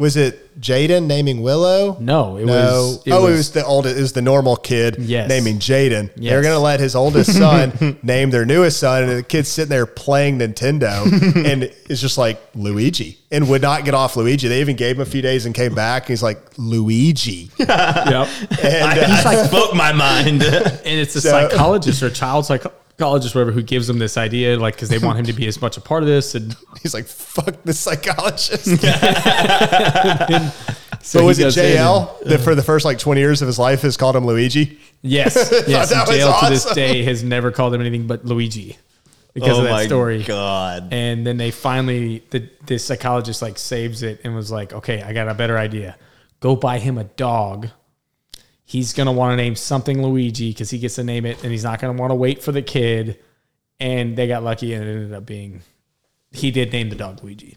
Was 0.00 0.16
it 0.16 0.58
Jaden 0.60 1.06
naming 1.06 1.42
Willow? 1.42 1.96
No, 2.00 2.36
it 2.38 2.46
no. 2.46 2.52
was. 2.54 3.02
It 3.06 3.10
oh, 3.12 3.22
was, 3.24 3.30
it 3.32 3.36
was 3.36 3.50
the 3.52 3.64
oldest. 3.64 3.96
It 3.98 4.00
was 4.00 4.12
the 4.14 4.22
normal 4.22 4.56
kid 4.56 4.96
Yes. 4.98 5.28
naming 5.28 5.58
Jaden. 5.58 6.10
They're 6.16 6.40
going 6.42 6.54
to 6.54 6.58
let 6.58 6.80
his 6.80 6.94
oldest 6.96 7.32
son 7.36 7.98
name 8.02 8.30
their 8.30 8.44
newest 8.46 8.80
son, 8.80 9.02
and 9.04 9.12
the 9.18 9.22
kid's 9.22 9.48
sitting 9.48 9.68
there 9.68 9.84
playing 9.86 10.38
Nintendo, 10.38 11.04
and 11.46 11.64
it's 11.64 12.00
just 12.00 12.16
like 12.18 12.40
Luigi, 12.54 13.18
and 13.30 13.48
would 13.50 13.62
not 13.62 13.84
get 13.84 13.92
off 13.94 14.16
Luigi. 14.16 14.48
They 14.48 14.60
even 14.62 14.74
gave 14.76 14.96
him 14.96 15.02
a 15.02 15.06
few 15.06 15.22
days 15.22 15.44
and 15.46 15.54
came 15.54 15.74
back. 15.74 16.04
And 16.04 16.08
he's 16.10 16.22
like 16.22 16.40
Luigi, 16.56 17.50
Yep. 17.58 17.68
and 17.68 18.98
uh, 18.98 19.06
He's 19.06 19.24
like 19.24 19.46
spoke 19.46 19.74
my 19.74 19.92
mind. 19.92 20.42
and 20.42 20.80
it's 20.84 21.14
a 21.16 21.20
So- 21.20 21.30
psychologist 21.30 22.02
or 22.02 22.06
a 22.06 22.10
child 22.10 22.46
psychologist, 22.46 22.80
whatever, 23.00 23.52
who 23.52 23.62
gives 23.62 23.88
him 23.88 23.98
this 23.98 24.16
idea, 24.16 24.58
like 24.58 24.74
because 24.74 24.88
they 24.88 24.98
want 24.98 25.18
him 25.18 25.26
to 25.26 25.32
be 25.32 25.46
as 25.46 25.60
much 25.60 25.76
a 25.76 25.80
part 25.80 26.02
of 26.02 26.08
this. 26.08 26.34
And 26.34 26.56
he's 26.82 26.94
like, 26.94 27.06
"Fuck 27.06 27.62
the 27.64 27.72
psychologist." 27.72 28.64
so 31.02 31.20
so 31.20 31.26
was 31.26 31.38
it 31.38 31.42
goes 31.42 31.56
in 31.56 31.76
JL 31.76 32.20
that 32.24 32.40
for 32.40 32.54
the 32.54 32.62
first 32.62 32.84
like 32.84 32.98
twenty 32.98 33.20
years 33.20 33.42
of 33.42 33.46
his 33.46 33.58
life 33.58 33.82
has 33.82 33.96
called 33.96 34.16
him 34.16 34.26
Luigi? 34.26 34.78
yes, 35.02 35.36
yes. 35.66 35.90
That 35.90 36.00
and 36.00 36.08
was 36.08 36.16
jail 36.16 36.40
to 36.40 36.50
this 36.50 36.74
day 36.74 37.02
has 37.04 37.22
never 37.22 37.50
called 37.50 37.74
him 37.74 37.80
anything 37.80 38.06
but 38.06 38.24
Luigi 38.24 38.76
because 39.34 39.56
oh 39.56 39.58
of 39.58 39.64
that 39.64 39.70
my 39.70 39.86
story. 39.86 40.22
god. 40.22 40.88
And 40.92 41.26
then 41.26 41.36
they 41.36 41.50
finally, 41.50 42.22
the 42.30 42.48
this 42.66 42.84
psychologist 42.84 43.42
like 43.42 43.58
saves 43.58 44.02
it 44.02 44.20
and 44.24 44.34
was 44.34 44.50
like, 44.50 44.72
okay, 44.72 45.02
I 45.02 45.12
got 45.12 45.28
a 45.28 45.34
better 45.34 45.58
idea. 45.58 45.96
Go 46.40 46.56
buy 46.56 46.78
him 46.78 46.98
a 46.98 47.04
dog. 47.04 47.68
He's 48.70 48.92
gonna 48.92 49.10
want 49.10 49.32
to 49.32 49.36
name 49.36 49.56
something 49.56 50.00
Luigi 50.00 50.50
because 50.50 50.70
he 50.70 50.78
gets 50.78 50.94
to 50.94 51.02
name 51.02 51.26
it, 51.26 51.42
and 51.42 51.50
he's 51.50 51.64
not 51.64 51.80
gonna 51.80 51.98
want 51.98 52.12
to 52.12 52.14
wait 52.14 52.40
for 52.40 52.52
the 52.52 52.62
kid. 52.62 53.18
And 53.80 54.16
they 54.16 54.28
got 54.28 54.44
lucky, 54.44 54.74
and 54.74 54.84
it 54.84 54.88
ended 54.88 55.12
up 55.12 55.26
being 55.26 55.62
he 56.30 56.52
did 56.52 56.72
name 56.72 56.88
the 56.88 56.94
dog 56.94 57.20
Luigi. 57.24 57.56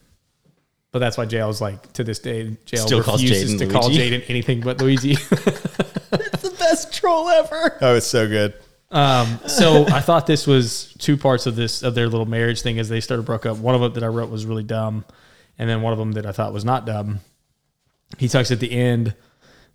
But 0.92 1.00
that's 1.00 1.16
why 1.16 1.26
jail 1.26 1.52
is 1.52 1.62
like 1.62 1.94
to 1.94 2.04
this 2.04 2.18
day, 2.18 2.58
jail 2.66 2.88
Still 2.88 3.04
calls 3.04 3.22
refuses 3.22 3.54
Jaden 3.54 3.60
to 3.60 3.68
call 3.68 3.92
Jaden 3.92 4.24
anything 4.28 4.62
but 4.62 4.82
Luigi. 4.82 5.14
the 5.30 6.56
best 6.58 6.92
troll 6.92 7.30
ever. 7.30 7.78
Oh, 7.82 7.96
it's 7.96 8.08
so 8.08 8.28
good. 8.28 8.56
Um, 8.90 9.40
so 9.46 9.86
I 9.90 10.00
thought 10.00 10.26
this 10.26 10.48
was 10.48 10.96
two 10.98 11.16
parts 11.16 11.46
of 11.46 11.56
this 11.56 11.84
of 11.84 11.94
their 11.94 12.10
little 12.10 12.26
marriage 12.26 12.64
thing 12.64 12.80
as 12.80 12.90
they 12.90 13.02
started 13.02 13.28
broke 13.28 13.46
up. 13.46 13.58
One 13.58 13.76
of 13.76 13.82
them 13.82 13.94
that 13.94 14.04
I 14.04 14.08
wrote 14.08 14.32
was 14.32 14.48
really 14.48 14.64
dumb, 14.64 15.06
and 15.60 15.70
then 15.70 15.84
one 15.84 15.94
of 15.94 16.00
them 16.00 16.14
that 16.14 16.26
I 16.26 16.32
thought 16.32 16.54
was 16.54 16.66
not 16.66 16.88
dumb. 16.88 17.20
He 18.18 18.28
talks 18.28 18.50
at 18.50 18.60
the 18.60 18.72
end, 18.72 19.16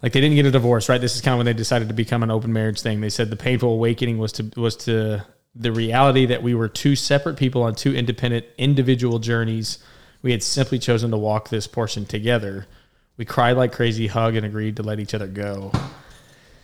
like 0.02 0.12
they 0.12 0.20
didn't 0.20 0.36
get 0.36 0.46
a 0.46 0.50
divorce, 0.50 0.88
right? 0.88 1.00
This 1.00 1.14
is 1.16 1.20
kind 1.20 1.34
of 1.34 1.38
when 1.38 1.46
they 1.46 1.52
decided 1.52 1.88
to 1.88 1.94
become 1.94 2.22
an 2.22 2.30
open 2.30 2.52
marriage 2.52 2.80
thing. 2.80 3.00
They 3.00 3.08
said 3.10 3.30
the 3.30 3.36
painful 3.36 3.72
awakening 3.72 4.18
was 4.18 4.32
to 4.32 4.50
was 4.56 4.76
to 4.76 5.24
the 5.54 5.72
reality 5.72 6.26
that 6.26 6.42
we 6.42 6.54
were 6.54 6.68
two 6.68 6.94
separate 6.94 7.36
people 7.36 7.62
on 7.64 7.74
two 7.74 7.94
independent 7.94 8.46
individual 8.58 9.18
journeys. 9.18 9.78
We 10.22 10.30
had 10.32 10.42
simply 10.42 10.78
chosen 10.78 11.10
to 11.10 11.16
walk 11.16 11.48
this 11.48 11.66
portion 11.66 12.04
together. 12.04 12.66
We 13.16 13.24
cried 13.24 13.56
like 13.56 13.72
crazy, 13.72 14.06
hugged, 14.06 14.36
and 14.36 14.46
agreed 14.46 14.76
to 14.76 14.82
let 14.84 15.00
each 15.00 15.14
other 15.14 15.26
go. 15.26 15.72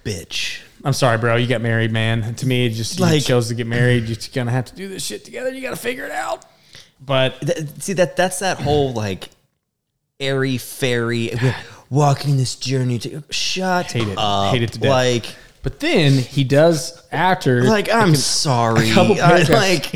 Bitch. 0.05 0.61
I'm 0.85 0.93
sorry, 0.93 1.19
bro. 1.19 1.36
You 1.36 1.47
got 1.47 1.62
married, 1.62 1.90
man. 1.90 2.35
To 2.36 2.47
me, 2.47 2.66
it 2.66 2.70
just 2.70 2.98
you 2.98 3.05
Like- 3.06 3.24
chose 3.24 3.48
to 3.48 3.55
get 3.55 3.66
married. 3.66 4.05
You're 4.05 4.19
gonna 4.35 4.51
have 4.51 4.66
to 4.66 4.74
do 4.77 4.86
this 4.89 5.05
shit 5.05 5.24
together. 5.24 5.51
You 5.52 5.62
got 5.62 5.70
to 5.70 5.77
figure 5.77 6.05
it 6.05 6.12
out. 6.12 6.44
But 7.01 7.40
Th- 7.40 7.66
see 7.81 7.94
that 7.94 8.16
that's 8.16 8.39
that 8.40 8.61
whole 8.61 8.93
like 8.93 9.31
airy 10.20 10.59
fairy 10.59 11.32
walking 11.90 12.36
this 12.36 12.56
journey 12.56 12.98
to 13.01 13.23
shut 13.31 13.93
Hate 13.93 14.09
it. 14.09 14.19
up. 14.19 14.52
Hate 14.52 14.62
it 14.62 14.73
to 14.73 14.78
death. 14.78 14.90
Like 14.90 15.36
but 15.62 15.81
then 15.81 16.12
he 16.12 16.44
does 16.44 17.02
after 17.11 17.62
like 17.65 17.93
I'm 17.93 18.15
sorry. 18.15 18.90
I- 18.97 19.43
like 19.48 19.93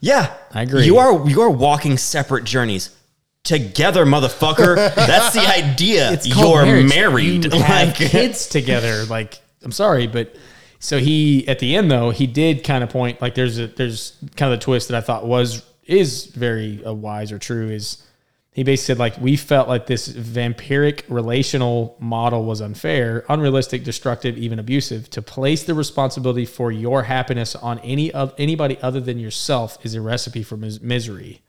yeah, 0.00 0.34
I 0.52 0.62
agree. 0.62 0.84
You 0.84 0.98
are 0.98 1.28
you 1.28 1.40
are 1.42 1.50
walking 1.50 1.96
separate 1.96 2.44
journeys. 2.44 2.90
together, 3.44 4.04
motherfucker. 4.06 4.76
That's 4.94 5.34
the 5.34 5.40
idea. 5.46 6.12
It's 6.12 6.26
You're 6.26 6.64
marriage. 6.64 6.88
married. 6.88 7.44
You 7.44 7.50
have 7.60 7.88
Like, 7.88 7.96
kids 8.10 8.48
together. 8.48 9.04
Like, 9.04 9.40
I'm 9.64 9.72
sorry, 9.72 10.06
but 10.06 10.34
so 10.80 10.98
he 10.98 11.46
at 11.46 11.60
the 11.60 11.76
end 11.76 11.90
though 11.90 12.10
he 12.10 12.26
did 12.26 12.64
kind 12.64 12.82
of 12.82 12.90
point 12.90 13.20
like 13.22 13.34
there's 13.36 13.58
a 13.60 13.68
there's 13.68 14.16
kind 14.36 14.52
of 14.52 14.58
the 14.58 14.64
twist 14.64 14.88
that 14.88 14.96
I 14.96 15.00
thought 15.00 15.24
was 15.26 15.64
is 15.86 16.26
very 16.26 16.84
uh, 16.84 16.92
wise 16.92 17.30
or 17.30 17.38
true 17.38 17.68
is 17.70 18.02
he 18.52 18.64
basically 18.64 18.94
said 18.94 18.98
like 18.98 19.18
we 19.18 19.36
felt 19.36 19.66
like 19.66 19.86
this 19.86 20.08
vampiric 20.08 21.04
relational 21.08 21.96
model 21.98 22.44
was 22.44 22.60
unfair, 22.60 23.24
unrealistic, 23.30 23.82
destructive, 23.82 24.36
even 24.36 24.58
abusive. 24.58 25.08
To 25.10 25.22
place 25.22 25.62
the 25.62 25.74
responsibility 25.74 26.44
for 26.44 26.70
your 26.70 27.04
happiness 27.04 27.56
on 27.56 27.78
any 27.78 28.12
of 28.12 28.34
anybody 28.36 28.76
other 28.82 29.00
than 29.00 29.18
yourself 29.18 29.78
is 29.84 29.94
a 29.94 30.02
recipe 30.02 30.42
for 30.42 30.58
mis- 30.58 30.82
misery. 30.82 31.40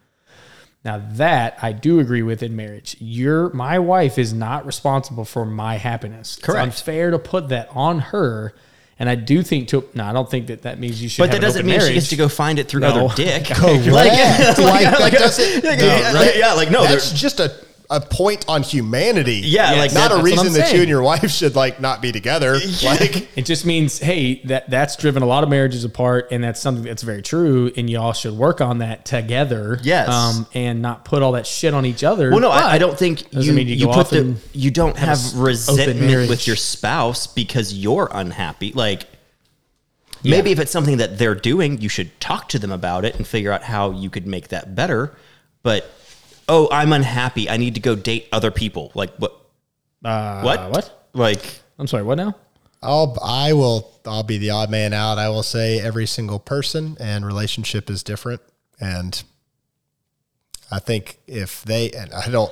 Now 0.85 1.05
that 1.13 1.57
I 1.61 1.73
do 1.73 1.99
agree 1.99 2.23
with 2.23 2.41
in 2.41 2.55
marriage. 2.55 2.95
Your 2.99 3.49
my 3.49 3.79
wife 3.79 4.17
is 4.17 4.33
not 4.33 4.65
responsible 4.65 5.25
for 5.25 5.45
my 5.45 5.75
happiness. 5.75 6.37
Correct. 6.37 6.67
It's 6.67 6.79
unfair 6.79 7.11
to 7.11 7.19
put 7.19 7.49
that 7.49 7.67
on 7.71 7.99
her. 7.99 8.53
And 8.99 9.09
I 9.09 9.15
do 9.15 9.41
think 9.43 9.69
to 9.69 9.83
no, 9.95 10.03
I 10.05 10.13
don't 10.13 10.29
think 10.29 10.47
that 10.47 10.61
that 10.63 10.79
means 10.79 11.01
you 11.01 11.09
should. 11.09 11.23
but 11.23 11.31
that 11.31 11.41
doesn't 11.41 11.65
mean 11.65 11.79
she 11.81 11.93
gets 11.95 12.09
to 12.09 12.15
go 12.15 12.29
find 12.29 12.59
it 12.59 12.67
through 12.67 12.81
No. 12.81 13.07
other 13.07 13.15
dick. 13.15 13.45
Correct. 13.51 13.87
Like, 13.87 14.11
Like, 14.57 15.11
that 15.11 15.11
doesn't. 15.13 15.63
yeah, 15.63 15.75
no, 16.13 16.19
right? 16.19 16.37
yeah, 16.37 16.53
like, 16.53 16.69
no, 16.69 16.83
that's 16.83 17.11
just 17.11 17.39
a, 17.39 17.51
a 17.95 18.01
point 18.01 18.43
on 18.47 18.63
humanity. 18.63 19.41
Yeah, 19.45 19.71
like, 19.73 19.93
not 19.93 20.11
that- 20.11 20.19
a 20.19 20.23
reason 20.23 20.47
I'm 20.47 20.53
that 20.53 20.73
you 20.73 20.79
and 20.81 20.89
your 20.89 21.01
wife 21.03 21.29
should 21.29 21.55
like 21.55 21.79
not 21.79 22.01
be 22.01 22.11
together. 22.11 22.57
Like, 22.83 23.37
It 23.37 23.45
just 23.45 23.65
means, 23.65 23.99
hey, 23.99 24.41
that 24.45 24.69
that's 24.69 24.95
driven 24.97 25.23
a 25.23 25.25
lot 25.25 25.43
of 25.43 25.49
marriages 25.49 25.83
apart, 25.85 26.27
and 26.31 26.43
that's 26.43 26.59
something 26.59 26.83
that's 26.83 27.03
very 27.03 27.21
true. 27.21 27.71
And 27.77 27.89
y'all 27.89 28.13
should 28.13 28.33
work 28.33 28.59
on 28.61 28.79
that 28.79 29.05
together. 29.05 29.79
Yes. 29.83 30.09
um, 30.09 30.47
and 30.53 30.81
not 30.81 31.05
put 31.05 31.21
all 31.21 31.33
that 31.33 31.47
shit 31.47 31.73
on 31.73 31.85
each 31.85 32.03
other. 32.03 32.31
Well, 32.31 32.39
no, 32.39 32.49
I, 32.49 32.73
I 32.73 32.77
don't 32.77 32.97
think 32.97 33.29
doesn't 33.31 33.43
you, 33.43 33.53
mean 33.53 33.67
you 33.67 33.75
you, 33.75 33.87
put 33.87 34.09
the 34.09 34.35
you 34.53 34.71
don't 34.71 34.97
have, 34.97 35.09
s- 35.09 35.33
open 35.33 35.43
resentment 35.45 36.29
with 36.29 36.47
your 36.47 36.55
spouse 36.55 37.27
because 37.27 37.73
you're 37.73 38.09
unhappy. 38.11 38.71
Like 38.73 39.07
maybe 40.23 40.51
if 40.51 40.59
it's 40.59 40.71
something 40.71 40.97
that 40.97 41.17
they're 41.17 41.35
doing, 41.35 41.79
you 41.81 41.89
should 41.89 42.19
talk 42.19 42.49
to 42.49 42.59
them 42.59 42.71
about 42.71 43.05
it 43.05 43.15
and 43.15 43.27
figure 43.27 43.51
out 43.51 43.63
how 43.63 43.91
you 43.91 44.09
could 44.09 44.25
make 44.27 44.49
that 44.49 44.73
better. 44.75 45.15
But 45.63 45.89
oh, 46.49 46.67
I'm 46.71 46.93
unhappy. 46.93 47.49
I 47.49 47.57
need 47.57 47.75
to 47.75 47.81
go 47.81 47.95
date 47.95 48.27
other 48.31 48.51
people. 48.51 48.91
Like 48.95 49.13
what? 49.17 49.33
Uh, 50.03 50.41
What? 50.41 50.71
What? 50.71 51.07
Like 51.13 51.41
I'm 51.79 51.87
sorry. 51.87 52.03
What 52.03 52.15
now? 52.15 52.35
I'll 52.81 53.17
I 53.23 53.53
will 53.53 53.91
I'll 54.05 54.23
be 54.23 54.37
the 54.37 54.49
odd 54.49 54.69
man 54.69 54.93
out. 54.93 55.17
I 55.17 55.29
will 55.29 55.43
say 55.43 55.79
every 55.79 56.05
single 56.05 56.39
person 56.39 56.97
and 56.99 57.25
relationship 57.25 57.89
is 57.89 58.03
different, 58.03 58.41
and 58.79 59.23
I 60.71 60.79
think 60.79 61.19
if 61.27 61.63
they 61.63 61.91
and 61.91 62.13
I 62.13 62.29
don't. 62.29 62.51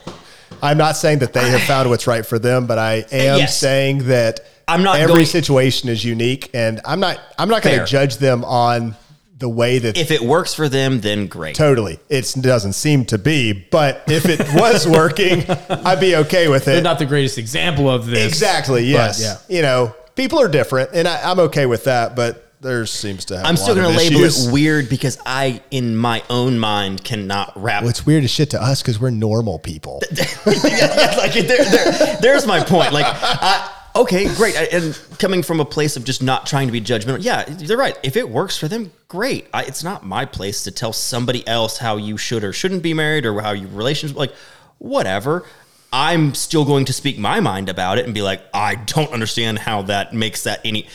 I'm 0.61 0.77
not 0.77 0.95
saying 0.97 1.19
that 1.19 1.33
they 1.33 1.49
have 1.49 1.61
found 1.63 1.89
what's 1.89 2.07
right 2.07 2.25
for 2.25 2.37
them, 2.37 2.67
but 2.67 2.77
I 2.77 3.05
am 3.11 3.39
Yes. 3.39 3.57
saying 3.57 4.07
that 4.07 4.41
I'm 4.67 4.83
not 4.83 4.99
every 4.99 5.13
going- 5.15 5.25
situation 5.25 5.89
is 5.89 6.03
unique, 6.05 6.49
and 6.53 6.79
I'm 6.85 6.99
not 6.99 7.19
I'm 7.37 7.49
not 7.49 7.61
going 7.63 7.79
to 7.79 7.85
judge 7.85 8.17
them 8.17 8.43
on 8.45 8.95
the 9.41 9.49
way 9.49 9.79
that 9.79 9.97
if 9.97 10.11
it 10.11 10.21
works 10.21 10.53
for 10.53 10.69
them, 10.69 11.01
then 11.01 11.27
great. 11.27 11.55
Totally. 11.55 11.99
It 12.07 12.33
doesn't 12.39 12.73
seem 12.73 13.03
to 13.05 13.17
be, 13.17 13.51
but 13.51 14.03
if 14.07 14.25
it 14.25 14.39
was 14.53 14.87
working, 14.87 15.43
I'd 15.69 15.99
be 15.99 16.15
okay 16.15 16.47
with 16.47 16.65
They're 16.65 16.77
it. 16.77 16.83
not 16.83 16.99
the 16.99 17.05
greatest 17.05 17.37
example 17.37 17.89
of 17.89 18.05
this. 18.05 18.25
exactly. 18.25 18.85
Yes. 18.85 19.21
yeah. 19.21 19.55
You 19.55 19.61
know, 19.63 19.95
people 20.15 20.39
are 20.39 20.47
different, 20.47 20.91
and 20.93 21.07
I, 21.07 21.29
I'm 21.29 21.39
okay 21.39 21.65
with 21.65 21.83
that, 21.83 22.15
but 22.15 22.47
there 22.61 22.85
seems 22.85 23.25
to 23.25 23.37
have 23.37 23.45
I'm 23.45 23.55
a 23.55 23.57
still 23.57 23.73
going 23.75 23.91
to 23.91 23.97
label 23.97 24.23
it 24.23 24.53
weird 24.53 24.87
because 24.87 25.17
I, 25.25 25.61
in 25.71 25.95
my 25.95 26.23
own 26.29 26.59
mind, 26.59 27.03
cannot 27.03 27.51
wrap 27.55 27.81
Well, 27.81 27.89
it's 27.89 28.05
weird 28.05 28.23
as 28.23 28.29
shit 28.31 28.51
to 28.51 28.61
us 28.61 28.81
because 28.81 28.99
we're 28.99 29.09
normal 29.09 29.57
people. 29.57 30.01
yeah, 30.11 30.25
yeah, 30.45 31.15
like 31.17 31.33
there, 31.33 31.65
there, 31.65 32.17
there's 32.21 32.45
my 32.45 32.63
point. 32.63 32.93
Like, 32.93 33.05
I, 33.09 33.69
okay, 33.95 34.33
great. 34.35 34.55
And 34.55 34.99
coming 35.19 35.43
from 35.43 35.59
a 35.59 35.65
place 35.65 35.95
of 35.97 36.03
just 36.03 36.21
not 36.21 36.45
trying 36.45 36.67
to 36.67 36.71
be 36.71 36.81
judgmental, 36.81 37.23
yeah, 37.23 37.43
they're 37.47 37.77
right. 37.77 37.97
If 38.03 38.15
it 38.15 38.29
works 38.29 38.57
for 38.57 38.67
them, 38.67 38.91
great. 39.07 39.47
I, 39.53 39.63
it's 39.63 39.83
not 39.83 40.05
my 40.05 40.25
place 40.25 40.63
to 40.63 40.71
tell 40.71 40.93
somebody 40.93 41.47
else 41.47 41.77
how 41.77 41.97
you 41.97 42.17
should 42.17 42.43
or 42.43 42.53
shouldn't 42.53 42.83
be 42.83 42.93
married 42.93 43.25
or 43.25 43.39
how 43.41 43.51
you 43.51 43.67
relationship, 43.67 44.17
like 44.17 44.33
whatever. 44.77 45.45
I'm 45.93 46.33
still 46.33 46.63
going 46.63 46.85
to 46.85 46.93
speak 46.93 47.17
my 47.17 47.39
mind 47.41 47.67
about 47.67 47.97
it 47.97 48.05
and 48.05 48.13
be 48.13 48.21
like, 48.21 48.41
I 48.53 48.75
don't 48.75 49.11
understand 49.11 49.59
how 49.59 49.81
that 49.83 50.13
makes 50.13 50.43
that 50.43 50.61
any. 50.63 50.87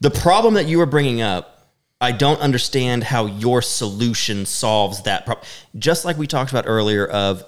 The 0.00 0.10
problem 0.10 0.54
that 0.54 0.66
you 0.66 0.78
were 0.78 0.86
bringing 0.86 1.20
up 1.20 1.60
I 2.02 2.12
don't 2.12 2.40
understand 2.40 3.04
how 3.04 3.26
your 3.26 3.60
solution 3.60 4.46
solves 4.46 5.02
that 5.02 5.26
problem. 5.26 5.46
Just 5.78 6.06
like 6.06 6.16
we 6.16 6.26
talked 6.26 6.50
about 6.50 6.64
earlier 6.66 7.06
of 7.06 7.44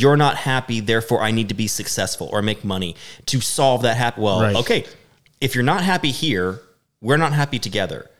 you're 0.00 0.16
not 0.16 0.36
happy, 0.36 0.78
therefore 0.80 1.20
I 1.22 1.30
need 1.30 1.48
to 1.48 1.54
be 1.54 1.66
successful 1.66 2.28
or 2.32 2.42
make 2.42 2.64
money 2.64 2.94
to 3.26 3.40
solve 3.40 3.82
that 3.82 3.96
happy. 3.96 4.20
Well, 4.20 4.40
Right. 4.42 4.56
okay, 4.62 4.84
if 5.40 5.54
you're 5.54 5.64
not 5.74 5.82
happy 5.82 6.10
here, 6.10 6.60
we're 7.00 7.16
not 7.16 7.32
happy 7.32 7.58
together. 7.58 8.10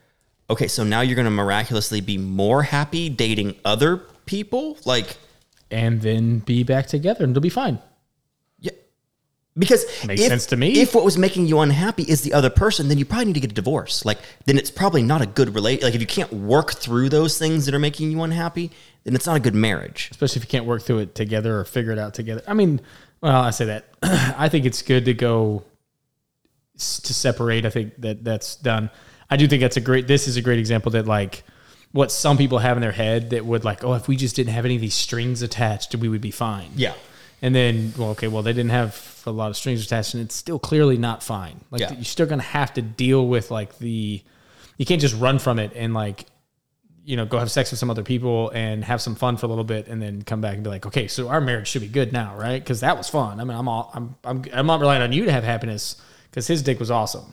Okay, 0.48 0.68
so 0.68 0.84
now 0.84 1.00
you're 1.02 1.16
going 1.16 1.24
to 1.32 1.38
miraculously 1.44 2.00
be 2.00 2.16
more 2.18 2.62
happy 2.62 3.08
dating 3.08 3.56
other 3.64 3.96
people? 4.26 4.78
Like, 4.84 5.16
and 5.70 6.00
then 6.00 6.38
be 6.40 6.62
back 6.62 6.86
together, 6.86 7.24
and 7.24 7.32
it'll 7.32 7.42
be 7.42 7.48
fine. 7.64 7.78
yeah. 8.60 8.70
Because 9.58 9.84
Makes 10.06 10.22
if, 10.22 10.28
sense 10.28 10.46
to 10.46 10.56
me. 10.56 10.80
If 10.80 10.94
what 10.94 11.04
was 11.04 11.18
making 11.18 11.46
you 11.46 11.58
unhappy 11.60 12.04
is 12.04 12.22
the 12.22 12.32
other 12.32 12.50
person, 12.50 12.88
then 12.88 12.98
you 12.98 13.04
probably 13.04 13.26
need 13.26 13.34
to 13.34 13.40
get 13.40 13.50
a 13.50 13.54
divorce. 13.54 14.04
Like, 14.04 14.18
then 14.44 14.56
it's 14.58 14.70
probably 14.70 15.02
not 15.02 15.20
a 15.22 15.26
good 15.26 15.54
relate. 15.54 15.82
Like, 15.82 15.94
if 15.94 16.00
you 16.00 16.06
can't 16.06 16.32
work 16.32 16.74
through 16.74 17.08
those 17.08 17.38
things 17.38 17.64
that 17.66 17.74
are 17.74 17.78
making 17.80 18.10
you 18.12 18.22
unhappy, 18.22 18.70
then 19.06 19.14
it's 19.14 19.26
not 19.26 19.36
a 19.36 19.40
good 19.40 19.54
marriage. 19.54 20.08
especially 20.10 20.40
if 20.40 20.44
you 20.44 20.50
can't 20.50 20.66
work 20.66 20.82
through 20.82 20.98
it 20.98 21.14
together 21.14 21.58
or 21.58 21.64
figure 21.64 21.92
it 21.92 21.98
out 21.98 22.12
together. 22.14 22.42
I 22.46 22.54
mean, 22.54 22.80
well, 23.20 23.40
I 23.40 23.50
say 23.50 23.64
that. 23.66 23.86
I 24.02 24.48
think 24.48 24.66
it's 24.66 24.82
good 24.82 25.04
to 25.06 25.14
go 25.14 25.64
to 26.78 27.14
separate. 27.14 27.64
I 27.64 27.70
think 27.70 27.94
that 28.02 28.22
that's 28.24 28.56
done. 28.56 28.90
I 29.30 29.36
do 29.36 29.48
think 29.48 29.60
that's 29.62 29.76
a 29.76 29.80
great. 29.80 30.06
This 30.06 30.28
is 30.28 30.36
a 30.36 30.42
great 30.42 30.58
example 30.58 30.92
that 30.92 31.06
like 31.06 31.42
what 31.92 32.12
some 32.12 32.36
people 32.36 32.58
have 32.58 32.76
in 32.76 32.80
their 32.82 32.92
head 32.92 33.30
that 33.30 33.44
would 33.46 33.64
like, 33.64 33.82
oh, 33.84 33.94
if 33.94 34.06
we 34.08 34.16
just 34.16 34.36
didn't 34.36 34.52
have 34.52 34.64
any 34.64 34.74
of 34.74 34.80
these 34.80 34.94
strings 34.94 35.42
attached, 35.42 35.94
we 35.94 36.08
would 36.08 36.20
be 36.20 36.30
fine. 36.30 36.70
Yeah. 36.76 36.92
And 37.42 37.54
then, 37.54 37.92
well, 37.98 38.10
okay, 38.10 38.28
well, 38.28 38.42
they 38.42 38.52
didn't 38.52 38.70
have 38.70 39.22
a 39.26 39.30
lot 39.30 39.50
of 39.50 39.56
strings 39.56 39.84
attached, 39.84 40.14
and 40.14 40.22
it's 40.22 40.34
still 40.34 40.58
clearly 40.58 40.96
not 40.96 41.22
fine. 41.22 41.60
Like 41.70 41.80
Yeah. 41.82 41.92
you're 41.92 42.04
still 42.04 42.26
gonna 42.26 42.42
have 42.42 42.74
to 42.74 42.82
deal 42.82 43.26
with 43.26 43.50
like 43.50 43.78
the. 43.78 44.22
You 44.78 44.84
can't 44.84 45.00
just 45.00 45.14
run 45.16 45.38
from 45.38 45.58
it 45.58 45.72
and 45.74 45.94
like 45.94 46.26
you 47.06 47.16
know, 47.16 47.24
go 47.24 47.38
have 47.38 47.52
sex 47.52 47.70
with 47.70 47.78
some 47.78 47.88
other 47.88 48.02
people 48.02 48.50
and 48.50 48.84
have 48.84 49.00
some 49.00 49.14
fun 49.14 49.36
for 49.36 49.46
a 49.46 49.48
little 49.48 49.64
bit, 49.64 49.86
and 49.86 50.02
then 50.02 50.22
come 50.22 50.40
back 50.40 50.54
and 50.54 50.64
be 50.64 50.68
like, 50.68 50.86
okay, 50.86 51.06
so 51.06 51.28
our 51.28 51.40
marriage 51.40 51.68
should 51.68 51.82
be 51.82 51.88
good 51.88 52.12
now, 52.12 52.36
right? 52.36 52.60
Because 52.60 52.80
that 52.80 52.96
was 52.96 53.08
fun. 53.08 53.38
I 53.38 53.44
mean, 53.44 53.56
I'm 53.56 53.68
all, 53.68 53.92
I'm, 53.94 54.16
I'm, 54.24 54.44
I'm 54.52 54.66
not 54.66 54.80
relying 54.80 55.02
on 55.02 55.12
you 55.12 55.24
to 55.24 55.32
have 55.32 55.44
happiness 55.44 56.02
because 56.28 56.48
his 56.48 56.62
dick 56.62 56.80
was 56.80 56.90
awesome. 56.90 57.32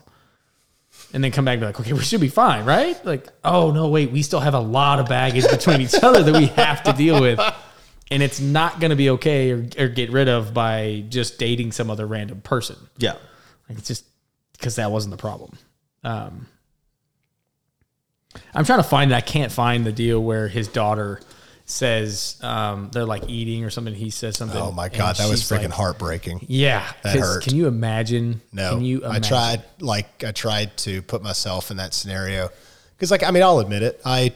And 1.11 1.23
then 1.23 1.31
come 1.31 1.45
back 1.45 1.53
and 1.53 1.61
be 1.61 1.65
like, 1.65 1.79
okay, 1.79 1.91
we 1.91 2.01
should 2.03 2.21
be 2.21 2.29
fine, 2.29 2.65
right? 2.65 3.03
Like, 3.03 3.27
oh 3.43 3.71
no, 3.71 3.89
wait, 3.89 4.11
we 4.11 4.21
still 4.21 4.39
have 4.39 4.53
a 4.53 4.59
lot 4.59 4.99
of 4.99 5.09
baggage 5.09 5.49
between 5.49 5.81
each 5.81 5.95
other 5.95 6.21
that 6.21 6.39
we 6.39 6.45
have 6.47 6.83
to 6.83 6.93
deal 6.93 7.19
with, 7.19 7.39
and 8.11 8.21
it's 8.21 8.39
not 8.39 8.79
going 8.79 8.91
to 8.91 8.95
be 8.95 9.09
okay 9.09 9.51
or, 9.51 9.67
or 9.79 9.87
get 9.87 10.11
rid 10.11 10.29
of 10.29 10.53
by 10.53 11.03
just 11.09 11.39
dating 11.39 11.71
some 11.71 11.89
other 11.89 12.05
random 12.05 12.41
person. 12.41 12.77
Yeah. 12.99 13.13
Like 13.67 13.79
it's 13.79 13.87
just 13.87 14.05
because 14.51 14.75
that 14.75 14.91
wasn't 14.91 15.11
the 15.11 15.17
problem. 15.17 15.57
Um, 16.03 16.45
I'm 18.53 18.65
trying 18.65 18.79
to 18.79 18.83
find 18.87 19.11
it. 19.11 19.15
I 19.15 19.21
can't 19.21 19.51
find 19.51 19.85
the 19.85 19.91
deal 19.91 20.21
where 20.23 20.47
his 20.47 20.67
daughter 20.67 21.19
says 21.65 22.37
um, 22.41 22.89
they're 22.91 23.05
like 23.05 23.29
eating 23.29 23.63
or 23.63 23.69
something. 23.69 23.93
He 23.93 24.09
says 24.09 24.37
something. 24.37 24.61
Oh 24.61 24.71
my 24.71 24.89
god, 24.89 25.15
that 25.17 25.29
was 25.29 25.41
freaking 25.43 25.63
like- 25.63 25.71
heartbreaking. 25.71 26.45
Yeah, 26.47 26.85
That 27.03 27.15
hurt. 27.17 27.43
Can 27.43 27.55
you 27.55 27.67
imagine? 27.67 28.41
No, 28.51 28.71
can 28.75 28.83
you? 28.85 29.01
I 29.07 29.19
tried 29.19 29.63
like 29.79 30.23
I 30.23 30.31
tried 30.31 30.75
to 30.77 31.01
put 31.01 31.23
myself 31.23 31.71
in 31.71 31.77
that 31.77 31.93
scenario 31.93 32.49
because, 32.95 33.11
like, 33.11 33.23
I 33.23 33.31
mean, 33.31 33.43
I'll 33.43 33.59
admit 33.59 33.81
it. 33.83 34.01
I 34.05 34.33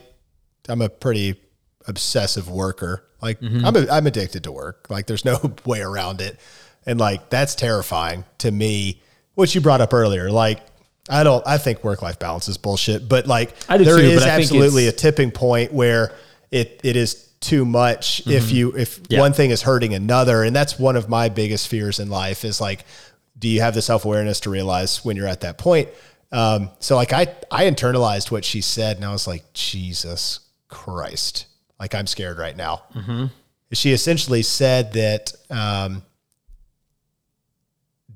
I'm 0.68 0.82
a 0.82 0.88
pretty 0.88 1.40
obsessive 1.86 2.48
worker. 2.50 3.04
Like, 3.20 3.40
Mm-hmm. 3.40 3.64
I'm 3.64 3.76
a, 3.76 3.86
I'm 3.90 4.06
addicted 4.06 4.44
to 4.44 4.52
work. 4.52 4.86
Like, 4.88 5.06
there's 5.06 5.24
no 5.24 5.38
way 5.66 5.80
around 5.80 6.20
it, 6.20 6.38
and 6.86 6.98
like 6.98 7.30
that's 7.30 7.54
terrifying 7.54 8.24
to 8.38 8.50
me. 8.50 9.02
What 9.34 9.54
you 9.54 9.60
brought 9.60 9.80
up 9.80 9.92
earlier, 9.94 10.30
like. 10.30 10.60
I 11.08 11.24
don't. 11.24 11.46
I 11.46 11.58
think 11.58 11.82
work 11.84 12.02
life 12.02 12.18
balance 12.18 12.48
is 12.48 12.58
bullshit. 12.58 13.08
But 13.08 13.26
like, 13.26 13.58
there 13.66 13.78
too, 13.78 13.92
is 13.94 14.24
absolutely 14.24 14.86
a 14.88 14.92
tipping 14.92 15.30
point 15.30 15.72
where 15.72 16.12
it 16.50 16.80
it 16.84 16.96
is 16.96 17.26
too 17.40 17.64
much 17.64 18.22
Mm-hmm. 18.24 18.30
if 18.32 18.50
you 18.52 18.76
if 18.76 19.00
Yeah. 19.08 19.20
one 19.20 19.32
thing 19.32 19.50
is 19.50 19.62
hurting 19.62 19.94
another, 19.94 20.42
and 20.42 20.54
that's 20.54 20.78
one 20.78 20.96
of 20.96 21.08
my 21.08 21.28
biggest 21.28 21.68
fears 21.68 21.98
in 22.00 22.10
life 22.10 22.44
is 22.44 22.60
like, 22.60 22.84
do 23.38 23.48
you 23.48 23.60
have 23.60 23.74
the 23.74 23.82
self 23.82 24.04
awareness 24.04 24.40
to 24.40 24.50
realize 24.50 25.04
when 25.04 25.16
you're 25.16 25.28
at 25.28 25.40
that 25.42 25.56
point? 25.58 25.88
Um, 26.32 26.70
so 26.80 26.96
like 26.96 27.12
I 27.12 27.26
I 27.50 27.64
internalized 27.64 28.30
what 28.30 28.44
she 28.44 28.60
said, 28.60 28.96
and 28.96 29.04
I 29.04 29.12
was 29.12 29.26
like, 29.26 29.50
Jesus 29.54 30.40
Christ, 30.68 31.46
like 31.80 31.94
I'm 31.94 32.06
scared 32.06 32.38
right 32.38 32.56
now. 32.56 32.82
She 33.72 33.92
essentially 33.92 34.42
said 34.42 34.92
that 34.94 35.32
um, 35.50 36.02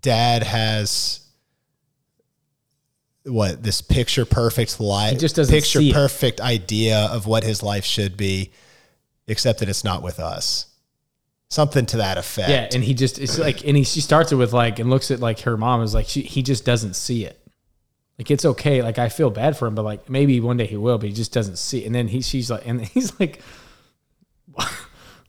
Dad 0.00 0.42
has 0.42 1.20
what 3.24 3.62
this 3.62 3.80
picture 3.80 4.24
perfect 4.24 4.80
life, 4.80 5.18
just 5.18 5.36
doesn't 5.36 5.54
picture 5.54 5.80
perfect 5.92 6.40
idea 6.40 6.98
of 7.12 7.26
what 7.26 7.44
his 7.44 7.62
life 7.62 7.84
should 7.84 8.16
be, 8.16 8.50
except 9.26 9.60
that 9.60 9.68
it's 9.68 9.84
not 9.84 10.02
with 10.02 10.18
us. 10.18 10.66
something 11.48 11.86
to 11.86 11.98
that 11.98 12.18
effect. 12.18 12.48
Yeah, 12.48 12.68
and 12.72 12.82
he 12.82 12.94
just 12.94 13.18
it's 13.18 13.38
like, 13.38 13.64
and 13.66 13.76
he 13.76 13.84
she 13.84 14.00
starts 14.00 14.32
it 14.32 14.36
with 14.36 14.52
like, 14.52 14.78
and 14.78 14.90
looks 14.90 15.10
at 15.10 15.20
like 15.20 15.40
her 15.40 15.56
mom 15.56 15.82
is 15.82 15.94
like, 15.94 16.08
she, 16.08 16.22
he 16.22 16.42
just 16.42 16.64
doesn't 16.64 16.94
see 16.94 17.24
it. 17.24 17.38
Like 18.18 18.30
it's 18.30 18.44
okay. 18.44 18.82
Like 18.82 18.98
I 18.98 19.08
feel 19.08 19.30
bad 19.30 19.56
for 19.56 19.66
him, 19.66 19.74
but 19.74 19.82
like 19.82 20.08
maybe 20.10 20.38
one 20.40 20.56
day 20.56 20.66
he 20.66 20.76
will, 20.76 20.98
but 20.98 21.08
he 21.08 21.14
just 21.14 21.32
doesn't 21.32 21.56
see. 21.56 21.82
It. 21.82 21.86
And 21.86 21.94
then 21.94 22.08
he 22.08 22.22
she's 22.22 22.50
like, 22.50 22.66
and 22.66 22.80
he's 22.86 23.18
like, 23.20 23.40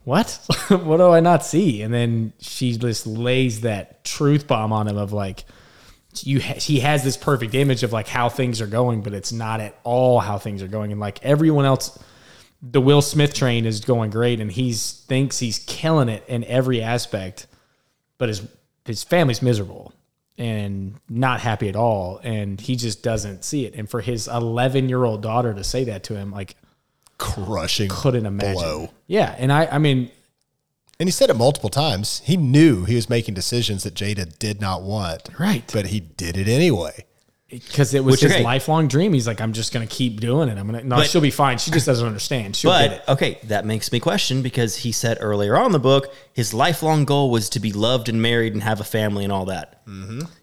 what? 0.03 0.39
what 0.67 0.97
do 0.97 1.09
I 1.09 1.19
not 1.19 1.45
see? 1.45 1.81
And 1.81 1.93
then 1.93 2.33
she 2.39 2.77
just 2.77 3.07
lays 3.07 3.61
that 3.61 4.03
truth 4.03 4.47
bomb 4.47 4.73
on 4.73 4.87
him 4.87 4.97
of 4.97 5.13
like, 5.13 5.45
you 6.21 6.41
ha- 6.41 6.59
he 6.59 6.79
has 6.81 7.03
this 7.03 7.17
perfect 7.17 7.55
image 7.55 7.83
of 7.83 7.91
like 7.93 8.07
how 8.07 8.29
things 8.29 8.61
are 8.61 8.67
going, 8.67 9.01
but 9.01 9.13
it's 9.13 9.31
not 9.31 9.59
at 9.59 9.77
all 9.83 10.19
how 10.19 10.37
things 10.37 10.61
are 10.61 10.67
going. 10.67 10.91
And 10.91 10.99
like 10.99 11.23
everyone 11.23 11.65
else, 11.65 11.97
the 12.61 12.79
Will 12.81 13.01
Smith 13.01 13.33
train 13.33 13.65
is 13.65 13.79
going 13.79 14.11
great, 14.11 14.39
and 14.39 14.51
he's 14.51 14.91
thinks 15.07 15.39
he's 15.39 15.59
killing 15.59 16.09
it 16.09 16.23
in 16.27 16.43
every 16.45 16.81
aspect, 16.81 17.47
but 18.17 18.29
his 18.29 18.47
his 18.85 19.03
family's 19.03 19.41
miserable 19.41 19.93
and 20.37 20.95
not 21.09 21.39
happy 21.39 21.69
at 21.69 21.75
all, 21.75 22.19
and 22.23 22.59
he 22.59 22.75
just 22.75 23.03
doesn't 23.03 23.43
see 23.43 23.65
it. 23.65 23.75
And 23.75 23.89
for 23.89 24.01
his 24.01 24.27
11 24.27 24.89
year 24.89 25.03
old 25.03 25.21
daughter 25.21 25.53
to 25.53 25.63
say 25.63 25.83
that 25.85 26.03
to 26.05 26.15
him, 26.15 26.31
like 26.31 26.55
Crushing. 27.17 27.89
couldn't 27.89 28.25
imagine. 28.25 28.53
blow. 28.53 28.89
Yeah, 29.07 29.35
and 29.37 29.51
I 29.51 29.67
I 29.67 29.77
mean 29.77 30.09
And 30.99 31.07
he 31.07 31.11
said 31.11 31.29
it 31.29 31.35
multiple 31.35 31.69
times. 31.69 32.21
He 32.25 32.37
knew 32.37 32.85
he 32.85 32.95
was 32.95 33.09
making 33.09 33.33
decisions 33.33 33.83
that 33.83 33.93
Jada 33.95 34.37
did 34.39 34.61
not 34.61 34.83
want. 34.83 35.29
Right. 35.39 35.69
But 35.73 35.87
he 35.87 35.99
did 35.99 36.37
it 36.37 36.47
anyway. 36.47 37.05
because 37.49 37.93
it 37.93 38.03
was 38.03 38.13
Which, 38.13 38.21
his 38.21 38.31
okay. 38.31 38.43
lifelong 38.43 38.87
dream. 38.87 39.13
He's 39.13 39.27
like, 39.27 39.39
I'm 39.41 39.53
just 39.53 39.73
gonna 39.73 39.85
keep 39.87 40.19
doing 40.19 40.49
it. 40.49 40.57
I'm 40.57 40.65
gonna 40.65 40.83
no, 40.83 40.95
But- 40.97 41.07
she'll 41.07 41.21
be 41.21 41.29
fine. 41.31 41.57
She 41.59 41.71
just 41.71 41.85
doesn't 41.85 42.05
understand. 42.05 42.55
She'll 42.55 42.71
get 42.71 42.91
it. 42.93 43.03
But 43.05 43.13
okay, 43.13 43.39
that 43.45 43.65
makes 43.65 43.91
me 43.91 43.99
question 43.99 44.41
because 44.41 44.75
he 44.77 44.91
said 44.91 45.17
earlier 45.19 45.55
on 45.57 45.67
in 45.67 45.71
the 45.71 45.79
book 45.79 46.13
his 46.33 46.53
lifelong 46.53 47.05
goal 47.05 47.29
was 47.31 47.49
to 47.49 47.59
be 47.59 47.71
loved 47.71 48.07
and 48.09 48.21
married 48.21 48.53
and 48.53 48.63
have 48.63 48.79
a 48.79 48.83
family 48.83 49.23
and 49.23 49.31
all 49.33 49.45
that. 49.45 49.83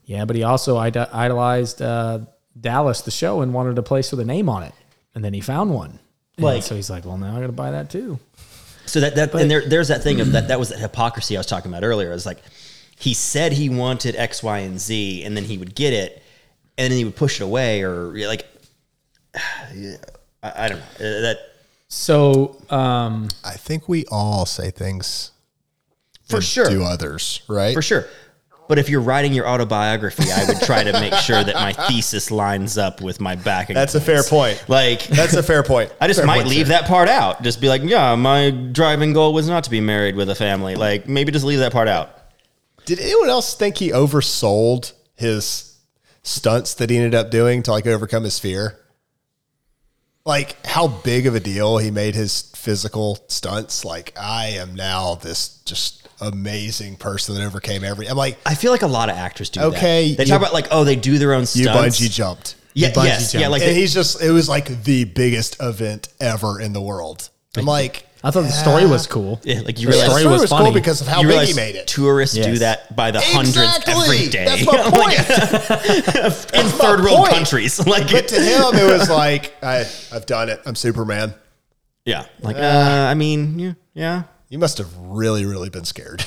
Yeah, 0.05 0.25
but 0.25 0.37
he 0.37 0.43
also 0.45 0.77
ide- 0.77 0.97
idolized 0.97 1.81
uh, 1.83 2.21
Dallas, 2.61 3.01
the 3.03 3.11
show, 3.11 3.41
and 3.41 3.55
wanted 3.55 3.79
a 3.79 3.83
place 3.83 4.11
with 4.11 4.21
a 4.21 4.25
name 4.25 4.49
on 4.49 4.63
it. 4.65 4.75
And 5.15 5.25
then 5.25 5.33
he 5.35 5.41
found 5.41 5.73
one. 5.75 5.99
And 6.37 6.45
Like- 6.45 6.63
so 6.63 6.75
he's 6.77 6.91
like, 6.91 7.05
well, 7.05 7.17
now 7.19 7.37
I 7.37 7.41
got 7.41 7.47
to 7.47 7.53
buy 7.53 7.71
that 7.73 7.91
too. 7.91 8.19
So 8.91 9.01
that 9.01 9.15
that 9.17 9.35
and 9.35 9.51
there 9.51 9.67
there's 9.67 9.89
that 9.89 10.03
thing 10.03 10.21
of 10.21 10.33
that 10.33 10.49
that 10.49 10.59
was 10.59 10.71
that 10.71 10.79
hypocrisy 10.79 11.37
I 11.37 11.41
was 11.41 11.47
talking 11.47 11.71
about 11.71 11.85
earlier. 11.85 12.13
It's 12.13 12.27
like 12.27 12.43
he 12.99 13.15
said 13.15 13.53
he 13.53 13.69
wanted 13.69 14.17
X, 14.17 14.43
Y, 14.43 14.59
and 14.59 14.79
Z, 14.81 15.25
and 15.25 15.37
then 15.37 15.45
he 15.45 15.57
would 15.59 15.75
get 15.75 15.93
it, 15.93 16.23
and 16.77 16.91
then 16.91 16.99
he 16.99 17.05
would 17.05 17.17
push 17.17 17.41
it 17.41 17.45
away, 17.45 17.83
or 17.83 18.13
like 18.27 18.47
yeah, 19.75 19.97
I, 20.43 20.65
I 20.65 20.69
don't 20.69 20.79
know 20.79 20.85
Uh, 20.97 21.21
that 21.23 21.39
So, 21.89 22.57
um, 22.71 23.29
I 23.45 23.53
think 23.57 23.89
we 23.89 24.05
all 24.11 24.45
say 24.47 24.71
things 24.71 25.33
for 26.29 26.41
sure 26.41 26.69
to 26.69 26.83
others, 26.85 27.43
right? 27.49 27.75
for 27.75 27.83
sure. 27.83 28.07
But 28.71 28.79
if 28.79 28.89
you're 28.89 29.01
writing 29.01 29.33
your 29.33 29.49
autobiography, 29.49 30.31
I 30.31 30.45
would 30.45 30.61
try 30.61 30.85
to 30.85 30.93
make 30.93 31.13
sure 31.15 31.43
that 31.43 31.57
my 31.57 31.73
thesis 31.73 32.31
lines 32.31 32.79
up 32.79 33.01
with 33.01 33.21
my 33.21 33.35
backing. 33.35 33.75
That's 33.75 33.97
a 33.97 34.01
fair 34.01 34.23
point. 34.23 34.65
Like 34.69 35.09
That's 35.09 35.35
a 35.35 35.43
fair 35.43 35.65
point. 35.65 35.93
I 36.01 36.07
just 36.07 36.21
Fair 36.21 36.27
might 36.29 36.47
leave 36.47 36.69
sir. 36.69 36.75
that 36.75 36.85
part 36.85 37.09
out. 37.09 37.43
Just 37.43 37.61
be 37.61 37.69
like, 37.69 37.83
yeah, 37.83 38.15
my 38.15 38.51
driving 38.51 39.13
goal 39.13 39.35
was 39.35 39.49
not 39.49 39.65
to 39.65 39.71
be 39.71 39.81
married 39.81 40.15
with 40.15 40.31
a 40.31 40.37
family. 40.37 40.77
Like 40.77 41.09
maybe 41.09 41.33
just 41.33 41.45
leave 41.45 41.59
that 41.59 41.73
part 41.73 41.89
out. 41.89 42.17
Did 42.85 43.01
anyone 43.01 43.29
else 43.29 43.57
think 43.57 43.77
he 43.77 43.91
oversold 43.91 44.93
his 45.17 45.77
stunts 46.23 46.75
that 46.75 46.91
he 46.91 46.97
ended 46.97 47.17
up 47.17 47.33
doing 47.33 47.65
to 47.65 47.73
like 47.73 47.89
overcome 47.89 48.23
his 48.23 48.39
fear? 48.39 48.79
Like 50.25 50.65
how 50.65 50.87
big 50.87 51.27
of 51.27 51.35
a 51.35 51.41
deal 51.41 51.79
he 51.79 51.91
made 51.91 52.15
his 52.15 52.53
physical 52.55 53.19
stunts. 53.27 53.85
Like 53.85 54.13
I 54.17 54.51
am 54.51 54.77
now 54.77 55.17
this 55.17 55.61
just 55.65 56.00
amazing 56.21 56.97
person 56.97 57.35
that 57.35 57.45
overcame 57.45 57.85
every. 57.85 58.07
I'm 58.09 58.17
like 58.17 58.39
I 58.47 58.55
feel 58.55 58.73
like 58.73 58.83
a 58.83 58.87
lot 58.87 59.09
of 59.11 59.17
actors 59.17 59.51
do 59.51 59.61
Okay, 59.61 60.11
that. 60.11 60.17
They 60.19 60.25
you- 60.25 60.29
talk 60.31 60.41
about 60.41 60.53
like, 60.53 60.69
oh, 60.71 60.85
they 60.85 60.97
do 60.97 61.19
their 61.19 61.33
own 61.35 61.41
you 61.43 61.47
stunts. 61.47 61.99
bungee 62.01 62.11
jumped. 62.11 62.57
Yeah, 62.75 62.91
bungee 62.91 63.05
yes, 63.07 63.35
yeah, 63.35 63.49
like 63.49 63.63
and 63.63 63.71
they, 63.71 63.75
he's 63.75 63.93
just 63.93 64.23
it 64.23 64.31
was 64.31 64.49
like 64.49 64.85
the 64.85 65.05
biggest 65.05 65.57
event 65.61 66.09
ever 66.21 66.61
in 66.61 66.73
the 66.73 66.81
world. 66.81 67.29
I'm 67.57 67.65
like 67.67 68.07
I 68.23 68.31
thought 68.31 68.43
the 68.43 68.51
story 68.51 68.87
was 68.87 69.07
cool. 69.07 69.41
yeah, 69.45 69.61
like 69.61 69.81
you 69.81 69.87
The 69.89 69.97
yeah, 69.97 70.03
realize 70.03 70.07
the 70.07 70.11
story 70.11 70.21
story 70.21 70.33
was 70.35 70.41
was, 70.43 70.51
funny. 70.51 70.65
cool 70.67 70.75
because 70.75 71.01
of 71.01 71.07
how 71.09 71.23
you 71.23 71.29
big 71.29 71.49
he 71.49 71.55
made 71.55 71.75
it. 71.75 71.87
Tourists 71.89 72.37
do 72.37 72.59
that 72.59 72.95
by 72.95 73.11
the 73.11 73.21
hundreds 73.21 73.81
every 73.89 74.29
day. 74.29 74.45
That's 74.45 74.67
my 74.67 74.91
point. 74.91 76.55
in 76.55 76.65
my 76.67 76.71
third 76.71 77.01
world 77.01 77.17
point. 77.17 77.31
countries. 77.33 77.85
Like 77.87 78.11
but 78.13 78.29
to 78.29 78.35
him, 78.37 78.75
it 78.77 78.93
was 78.93 79.09
like 79.11 79.55
I, 79.65 79.81
I've 80.13 80.27
done 80.27 80.49
it. 80.51 80.61
I'm 80.67 80.75
Superman. 80.77 81.35
Yeah. 82.05 82.27
Like 82.41 82.57
uh, 82.57 82.61
I 83.11 83.15
mean, 83.15 83.59
yeah, 83.59 83.73
yeah. 83.95 84.23
You 84.51 84.59
must 84.59 84.79
have 84.79 84.95
really, 84.99 85.47
really 85.47 85.71
been 85.71 85.85
scared. 85.85 86.25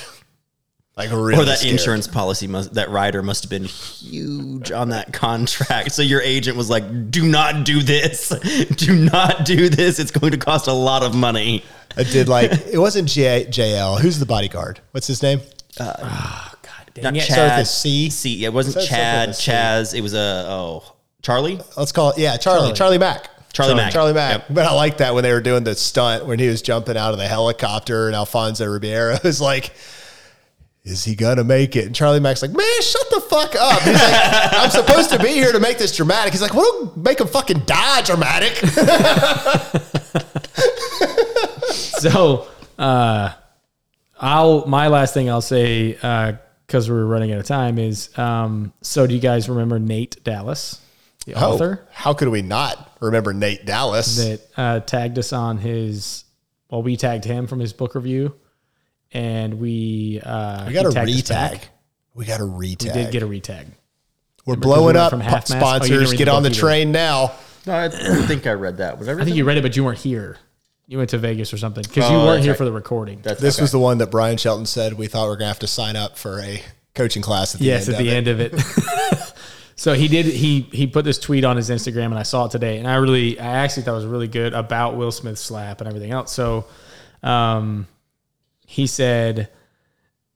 like 0.98 1.12
really. 1.12 1.36
Or 1.36 1.46
that 1.46 1.60
scared. 1.60 1.74
insurance 1.74 2.08
policy 2.08 2.48
must 2.48 2.74
that 2.76 2.90
rider 2.90 3.22
must 3.22 3.44
have 3.44 3.50
been 3.50 3.66
huge 3.66 4.72
on 4.72 4.90
that 4.90 5.12
contract. 5.12 5.92
So 5.92 6.02
your 6.02 6.22
agent 6.22 6.56
was 6.56 6.70
like, 6.70 7.12
"Do 7.12 7.28
not 7.28 7.66
do 7.66 7.82
this. 7.84 8.30
Do 8.78 8.96
not 8.96 9.46
do 9.46 9.68
this. 9.68 10.00
It's 10.00 10.12
going 10.12 10.32
to 10.32 10.38
cost 10.38 10.68
a 10.68 10.74
lot 10.74 11.04
of 11.04 11.14
money." 11.14 11.64
I 11.98 12.04
did 12.04 12.30
like 12.30 12.52
it 12.72 12.80
wasn't 12.80 13.10
J, 13.10 13.46
JL. 13.50 14.00
Who's 14.00 14.20
the 14.20 14.26
bodyguard? 14.26 14.80
What's 14.92 15.06
his 15.06 15.22
name? 15.22 15.42
Oh, 15.80 16.54
God 16.62 16.92
Not 16.96 16.96
dang 16.96 17.16
it. 17.18 17.26
Chad. 17.26 17.34
Start 17.34 17.52
with 17.52 17.60
a 17.60 17.66
C? 17.66 18.10
C. 18.10 18.36
Yeah, 18.38 18.48
it 18.48 18.54
wasn't 18.54 18.74
Starts 18.74 18.90
Chad. 18.90 19.28
with 19.28 19.38
a 19.38 19.42
C. 19.42 19.52
Chaz. 19.52 19.94
It 19.98 20.02
was 20.02 20.14
a 20.14 20.46
oh 20.48 20.96
Charlie. 21.22 21.60
Let's 21.76 21.92
call 21.92 22.12
it 22.12 22.18
yeah, 22.20 22.38
Charlie. 22.38 22.74
Charlie, 22.74 22.98
Mack. 22.98 23.30
Charlie 23.54 23.76
Mack. 23.76 23.94
Charlie 23.94 24.14
Mack. 24.14 24.40
Yep. 24.40 24.48
But 24.50 24.66
I 24.66 24.74
like 24.74 24.98
that 24.98 25.14
when 25.14 25.24
they 25.24 25.32
were 25.32 25.42
doing 25.42 25.64
the 25.64 25.76
stunt 25.76 26.26
when 26.26 26.40
he 26.40 26.48
was 26.48 26.62
jumping 26.62 26.98
out 26.98 27.14
of 27.14 27.20
the 27.20 27.28
helicopter 27.28 28.08
and 28.08 28.16
Alfonso 28.16 28.66
Ribeiro 28.66 29.18
was 29.24 29.40
like, 29.40 29.74
is 30.84 31.06
he 31.06 31.16
gonna 31.16 31.46
make 31.46 31.76
it? 31.78 31.86
And 31.86 31.96
Charlie 31.96 32.20
Mack's 32.20 32.42
like, 32.42 32.52
man, 32.52 32.82
shut 32.82 33.10
the 33.10 33.22
fuck 33.22 33.56
up. 33.56 33.82
He's 33.84 33.94
like, 33.94 34.04
I'm 34.54 34.70
supposed 34.70 35.12
to 35.12 35.20
be 35.20 35.30
here 35.30 35.54
to 35.54 35.60
make 35.60 35.78
this 35.78 35.96
dramatic. 35.96 36.34
He's 36.34 36.42
like, 36.42 36.54
well, 36.54 36.92
make 36.98 37.22
him 37.22 37.28
fucking 37.28 37.60
die 37.66 38.02
dramatic. 38.02 38.56
so 42.04 42.48
uh 42.78 43.34
i'll 44.20 44.66
my 44.68 44.88
last 44.88 45.14
thing 45.14 45.30
i'll 45.30 45.42
say 45.42 45.98
uh 46.02 46.34
because 46.68 46.90
we're 46.90 47.06
running 47.06 47.32
out 47.32 47.40
of 47.40 47.46
time 47.46 47.78
is 47.78 48.16
um 48.18 48.74
so 48.82 49.08
do 49.08 49.14
you 49.14 49.22
guys 49.22 49.48
remember 49.48 49.80
nate 49.80 50.22
dallas 50.24 50.82
the 51.26 51.36
author 51.36 51.80
Oh, 51.84 51.90
how 51.92 52.14
could 52.14 52.28
we 52.30 52.42
not 52.42 52.98
remember 53.00 53.34
Nate 53.34 53.66
Dallas? 53.66 54.18
that 54.18 54.42
uh 54.58 54.80
tagged 54.82 55.18
us 55.20 55.34
on 55.34 55.58
his 55.58 56.26
well 56.70 56.84
we 56.84 56.98
tagged 56.98 57.26
him 57.26 57.48
from 57.48 57.60
his 57.60 57.74
book 57.74 57.96
review 57.96 58.36
and 59.12 59.60
we 59.60 60.20
uh 60.24 60.68
we 60.68 60.74
got 60.74 60.86
a 60.86 61.06
he 61.06 61.22
tagged 61.22 61.56
us 61.56 61.60
retag. 61.62 61.62
We 62.16 62.26
got 62.26 62.40
a 62.40 62.44
retag. 62.44 62.86
we 62.86 62.92
did 62.94 63.12
get 63.12 63.24
a 63.24 63.28
retag 63.28 63.68
We're 64.46 64.56
because 64.56 64.60
blowing 64.62 64.86
went 64.86 64.98
up. 64.98 65.10
from 65.10 65.20
half-mast- 65.22 65.52
oh, 65.54 65.60
Sponsors, 65.60 66.14
get 66.14 66.26
the 66.26 66.32
on 66.32 66.44
the 66.44 66.50
either. 66.50 66.60
train 66.60 66.92
now. 66.92 67.32
No, 67.66 67.74
I 67.76 67.88
think 67.88 68.46
I 68.46 68.52
read 68.52 68.78
that. 68.78 69.00
Was 69.00 69.08
i 69.08 69.24
think 69.24 69.38
you 69.38 69.46
read 69.46 69.58
it 69.58 69.62
but 69.62 69.76
you 69.76 69.84
weren't 69.86 70.00
here 70.00 70.38
you 70.86 70.98
went 70.98 71.12
to 71.12 71.18
vegas 71.18 71.54
or 71.54 71.58
something 71.58 71.82
because 71.84 72.10
you 72.10 72.16
Oh, 72.18 72.26
weren't 72.26 72.36
that's 72.38 72.44
here 72.44 72.52
right. 72.52 72.58
for 72.58 72.66
the 72.66 72.72
recording 72.74 73.22
That's, 73.24 73.40
This 73.40 73.56
okay. 73.56 73.62
was 73.64 73.72
the 73.72 73.80
one 73.80 74.00
that 74.00 74.12
Brian 74.12 74.36
Shelton 74.38 74.66
said 74.66 74.94
we 74.94 75.08
thought 75.08 75.28
we 75.28 75.34
are 75.34 75.38
gonna 75.38 75.48
have 75.48 75.60
to 75.60 75.68
sign 75.68 75.96
up 75.96 76.18
for 76.18 76.42
a 76.42 76.62
coaching 76.94 77.22
class 77.22 77.56
at 77.56 77.62
the 77.62 77.72
end. 77.72 77.88
yes 77.88 77.88
end 77.88 77.96
at 77.96 78.00
of 78.02 78.06
the 78.06 78.12
it. 78.12 78.18
end 78.18 78.28
of 78.28 78.40
it 78.42 79.33
so 79.76 79.94
he 79.94 80.08
did 80.08 80.26
he 80.26 80.62
he 80.72 80.88
put 80.88 81.06
this 81.06 81.20
tweet 81.20 81.44
on 81.44 81.58
his 81.58 81.70
instagram 81.70 82.06
and 82.06 82.20
i 82.20 82.24
saw 82.24 82.46
it 82.46 82.52
today 82.52 82.78
and 82.78 82.88
i 82.88 82.96
really 82.96 83.40
i 83.40 83.58
actually 83.58 83.84
thought 83.84 83.96
was 83.96 84.06
really 84.06 84.28
good 84.28 84.54
about 84.54 84.96
will 84.96 85.12
smith's 85.12 85.42
slap 85.42 85.82
and 85.82 85.88
everything 85.88 86.12
else 86.12 86.32
so 86.32 86.66
um 87.22 87.88
he 88.66 88.88
said 88.88 89.50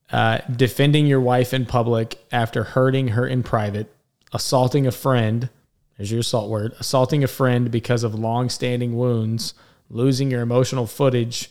uh, 0.09 0.37
defending 0.55 1.05
your 1.05 1.19
wife 1.19 1.53
in 1.53 1.65
public 1.65 2.17
after 2.31 2.63
hurting 2.63 3.09
her 3.09 3.27
in 3.27 3.43
private 3.43 3.93
assaulting 4.31 4.87
a 4.87 4.91
friend 4.91 5.49
there's 5.97 6.11
your 6.11 6.21
assault 6.21 6.49
word 6.49 6.73
assaulting 6.79 7.23
a 7.23 7.27
friend 7.27 7.71
because 7.71 8.03
of 8.03 8.15
long-standing 8.15 8.95
wounds 8.95 9.53
losing 9.89 10.31
your 10.31 10.41
emotional 10.41 10.87
footage 10.87 11.49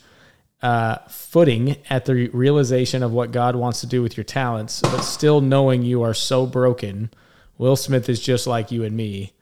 uh, 0.62 0.96
footing 1.08 1.76
at 1.90 2.06
the 2.06 2.28
realization 2.28 3.02
of 3.02 3.12
what 3.12 3.30
God 3.30 3.56
wants 3.56 3.80
to 3.80 3.86
do 3.86 4.02
with 4.02 4.16
your 4.16 4.24
talents, 4.24 4.80
but 4.80 5.02
still 5.02 5.40
knowing 5.40 5.82
you 5.82 6.02
are 6.02 6.14
so 6.14 6.46
broken. 6.46 7.10
Will 7.58 7.76
Smith 7.76 8.08
is 8.08 8.20
just 8.20 8.46
like 8.46 8.70
you 8.70 8.84
and 8.84 8.96
me. 8.96 9.32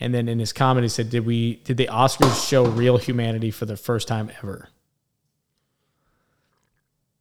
And 0.00 0.14
then 0.14 0.28
in 0.28 0.38
his 0.38 0.52
comment, 0.52 0.84
he 0.84 0.88
said, 0.88 1.10
"Did 1.10 1.26
we? 1.26 1.56
Did 1.64 1.76
the 1.76 1.88
Oscars 1.88 2.48
show 2.48 2.64
real 2.64 2.98
humanity 2.98 3.50
for 3.50 3.66
the 3.66 3.76
first 3.76 4.06
time 4.06 4.30
ever?" 4.42 4.68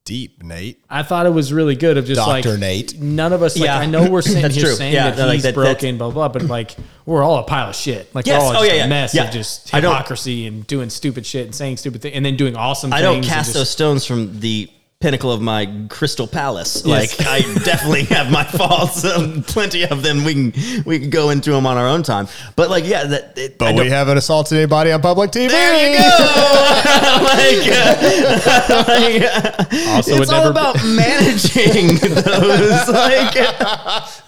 Deep, 0.06 0.42
Nate. 0.42 0.80
I 0.90 1.04
thought 1.04 1.26
it 1.26 1.32
was 1.32 1.52
really 1.52 1.76
good. 1.76 1.98
Of 1.98 2.06
just 2.06 2.22
Dr. 2.26 2.52
like 2.52 2.60
Nate. 2.62 2.98
None 2.98 3.34
of 3.34 3.44
us. 3.44 3.58
Like 3.58 3.66
Yeah. 3.66 3.78
I 3.78 3.88
know 3.88 4.10
we're 4.10 4.22
sitting 4.22 4.42
That's 4.44 4.56
here 4.56 4.66
true. 4.68 4.76
saying 4.76 4.94
Yeah, 4.94 5.10
that 5.10 5.18
no, 5.18 5.26
like 5.26 5.34
he's 5.34 5.44
that- 5.44 5.54
broken, 5.54 5.98
blah 5.98 6.12
blah. 6.12 6.30
But 6.30 6.44
like 6.44 6.78
we're 7.06 7.24
all 7.24 7.40
a 7.40 7.44
pile 7.44 7.70
of 7.72 7.76
shit. 7.76 8.14
Like 8.16 8.26
Yes. 8.26 8.40
we're 8.42 8.46
all 8.48 8.52
Oh, 8.52 8.60
just 8.60 8.68
yeah, 8.68 8.74
a 8.74 8.78
yeah. 8.78 8.88
mess 8.88 9.14
Yeah. 9.14 9.24
of 9.26 9.34
just 9.34 9.70
hypocrisy 9.70 10.48
and 10.48 10.66
doing 10.66 10.90
stupid 10.90 11.26
shit 11.26 11.46
and 11.46 11.54
saying 11.54 11.76
stupid 11.78 12.02
things 12.04 12.16
and 12.16 12.26
then 12.26 12.38
doing 12.38 12.56
awesome. 12.56 12.94
I 12.94 13.02
things 13.02 13.04
don't 13.04 13.24
cast 13.30 13.48
just- 13.50 13.54
those 13.56 13.70
stones 13.70 14.06
from 14.06 14.40
the 14.40 14.70
pinnacle 15.00 15.32
of 15.32 15.40
my 15.40 15.86
crystal 15.90 16.26
palace. 16.26 16.84
Like 16.84 17.12
I 17.22 17.42
definitely 17.64 18.06
have 18.06 18.32
my 18.32 18.44
faults, 18.44 19.06
um, 19.06 19.44
plenty 19.48 19.84
of 19.84 20.02
them. 20.02 20.24
We 20.24 20.34
can 20.34 20.84
we 20.86 21.00
can 21.00 21.10
go 21.12 21.30
into 21.30 21.52
them 21.52 21.68
on 21.68 21.78
our 21.78 21.88
own 21.88 22.02
time. 22.02 22.28
But 22.56 22.70
like, 22.72 22.86
yeah, 22.86 23.06
that. 23.06 23.38
It, 23.38 23.58
But 23.60 23.76
we 23.76 23.90
haven't 23.90 24.18
assaulted 24.18 24.58
anybody 24.58 24.92
on 24.92 25.02
public 25.02 25.32
TV. 25.32 25.50
There 25.50 25.92
you 25.92 25.98
go. 25.98 26.04
like, 27.24 27.68
uh, 27.72 28.84
like, 28.88 29.22
uh, 29.22 29.92
Also, 29.96 30.22
it's 30.22 30.32
all 30.32 30.48
about 30.50 30.76
managing 30.84 31.98
those. 31.98 32.88
Like, 32.90 33.36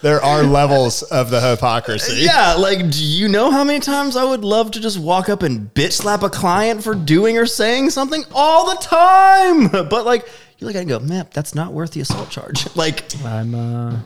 There 0.02 0.22
are 0.22 0.42
levels 0.44 1.02
of 1.02 1.30
the 1.30 1.40
hypocrisy. 1.40 2.22
yeah, 2.22 2.54
like, 2.54 2.90
do 2.90 3.04
you 3.04 3.28
know 3.28 3.50
how 3.50 3.64
many 3.64 3.80
times 3.80 4.16
I 4.16 4.24
would 4.24 4.44
love 4.44 4.70
to 4.72 4.80
just 4.80 4.98
walk 5.00 5.28
up 5.28 5.42
and 5.42 5.72
bitch 5.74 5.92
slap 5.94 6.22
a 6.22 6.30
client 6.30 6.84
for 6.84 6.94
doing 6.94 7.38
or 7.38 7.46
saying 7.46 7.90
something 7.90 8.22
all 8.32 8.70
the 8.70 8.80
time? 8.80 9.68
But 9.88 10.04
like, 10.06 10.28
you 10.60 10.66
look 10.66 10.76
at 10.76 10.80
it 10.80 10.82
and 10.82 10.88
go, 10.90 10.98
man, 11.00 11.26
that's 11.32 11.54
not 11.54 11.72
worth 11.72 11.92
the 11.92 12.00
assault 12.00 12.30
charge. 12.30 12.66
Like, 12.76 13.04
I'm 13.24 13.54
uh, 13.54 13.96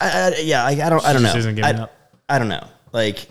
I, 0.00 0.10
I, 0.10 0.36
yeah, 0.40 0.64
I, 0.64 0.70
I 0.70 0.90
don't, 0.90 1.04
I 1.04 1.12
don't 1.12 1.22
know. 1.22 1.28
Just 1.28 1.38
isn't 1.38 1.54
giving 1.54 1.76
I, 1.76 1.82
up. 1.84 1.92
I 2.28 2.38
don't 2.38 2.48
know. 2.48 2.66
Like, 2.92 3.26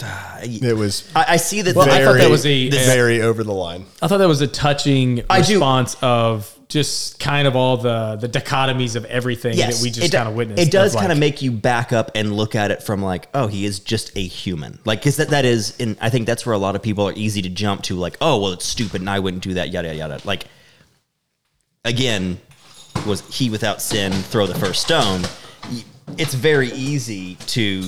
I, 0.02 0.40
It 0.44 0.76
was 0.76 1.10
I 1.14 1.36
see 1.36 1.62
that. 1.62 1.76
Well, 1.76 1.88
I 1.88 2.04
thought 2.04 2.18
that 2.18 2.30
was 2.30 2.44
a- 2.46 2.68
very 2.70 3.20
over 3.22 3.44
the 3.44 3.52
line. 3.54 3.86
I 4.02 4.08
thought 4.08 4.18
that 4.18 4.28
was 4.28 4.40
a 4.40 4.46
touching 4.48 5.22
I 5.30 5.40
do- 5.40 5.54
response 5.54 5.96
of 6.02 6.53
just 6.68 7.20
kind 7.20 7.46
of 7.46 7.56
all 7.56 7.76
the 7.76 8.16
the 8.16 8.28
dichotomies 8.28 8.96
of 8.96 9.04
everything 9.06 9.56
that 9.56 9.80
we 9.82 9.90
just 9.90 10.12
kind 10.12 10.28
of 10.28 10.34
witnessed. 10.34 10.62
It 10.62 10.70
does 10.70 10.94
kind 10.94 11.06
of 11.06 11.18
like, 11.18 11.20
make 11.20 11.42
you 11.42 11.50
back 11.52 11.92
up 11.92 12.10
and 12.14 12.32
look 12.32 12.54
at 12.54 12.70
it 12.70 12.82
from 12.82 13.02
like, 13.02 13.28
oh, 13.34 13.46
he 13.46 13.64
is 13.64 13.80
just 13.80 14.16
a 14.16 14.22
human. 14.22 14.78
Like, 14.84 15.00
because 15.00 15.16
that, 15.16 15.30
that 15.30 15.44
is, 15.44 15.78
and 15.80 15.96
I 16.00 16.10
think 16.10 16.26
that's 16.26 16.46
where 16.46 16.54
a 16.54 16.58
lot 16.58 16.76
of 16.76 16.82
people 16.82 17.06
are 17.08 17.12
easy 17.14 17.42
to 17.42 17.48
jump 17.48 17.82
to, 17.84 17.96
like, 17.96 18.16
oh, 18.20 18.40
well, 18.40 18.52
it's 18.52 18.64
stupid 18.64 19.00
and 19.00 19.10
I 19.10 19.18
wouldn't 19.18 19.42
do 19.42 19.54
that, 19.54 19.70
yada, 19.72 19.88
yada. 19.88 20.14
Yada. 20.14 20.26
Like, 20.26 20.46
again, 21.84 22.38
was 23.06 23.20
he 23.34 23.50
without 23.50 23.80
sin 23.80 24.12
throw 24.12 24.46
the 24.46 24.54
first 24.54 24.82
stone? 24.82 25.22
It's 26.18 26.34
very 26.34 26.68
easy 26.72 27.36
to 27.36 27.82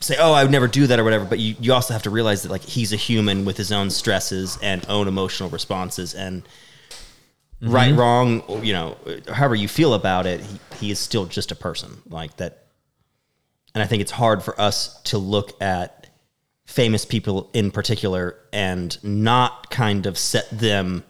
say, 0.00 0.16
oh, 0.18 0.32
I 0.32 0.42
would 0.42 0.52
never 0.52 0.68
do 0.68 0.86
that 0.86 0.98
or 0.98 1.04
whatever, 1.04 1.24
but 1.24 1.38
you, 1.38 1.54
you 1.60 1.72
also 1.72 1.92
have 1.92 2.02
to 2.04 2.10
realize 2.10 2.42
that, 2.42 2.50
like, 2.50 2.62
he's 2.62 2.92
a 2.92 2.96
human 2.96 3.44
with 3.44 3.56
his 3.56 3.72
own 3.72 3.90
stresses 3.90 4.58
and 4.62 4.84
own 4.88 5.08
emotional 5.08 5.50
responses 5.50 6.14
and 6.14 6.42
Mm-hmm. 7.62 7.74
right, 7.74 7.90
mm-hmm. 7.90 8.00
wrong, 8.00 8.64
you 8.64 8.72
know, 8.72 8.96
however 9.30 9.54
you 9.54 9.68
feel 9.68 9.92
about 9.92 10.24
it, 10.24 10.40
he, 10.40 10.58
he 10.76 10.90
is 10.90 10.98
still 10.98 11.26
just 11.26 11.52
a 11.52 11.54
person 11.54 12.00
like 12.08 12.36
that. 12.38 12.64
And 13.74 13.82
I 13.82 13.86
think 13.86 14.00
it's 14.00 14.10
hard 14.10 14.42
for 14.42 14.58
us 14.58 15.00
to 15.02 15.18
look 15.18 15.60
at 15.60 16.08
famous 16.64 17.04
people 17.04 17.50
in 17.52 17.70
particular 17.70 18.36
and 18.52 18.96
not 19.04 19.70
kind 19.70 20.06
of 20.06 20.16
set 20.16 20.48
them 20.50 21.04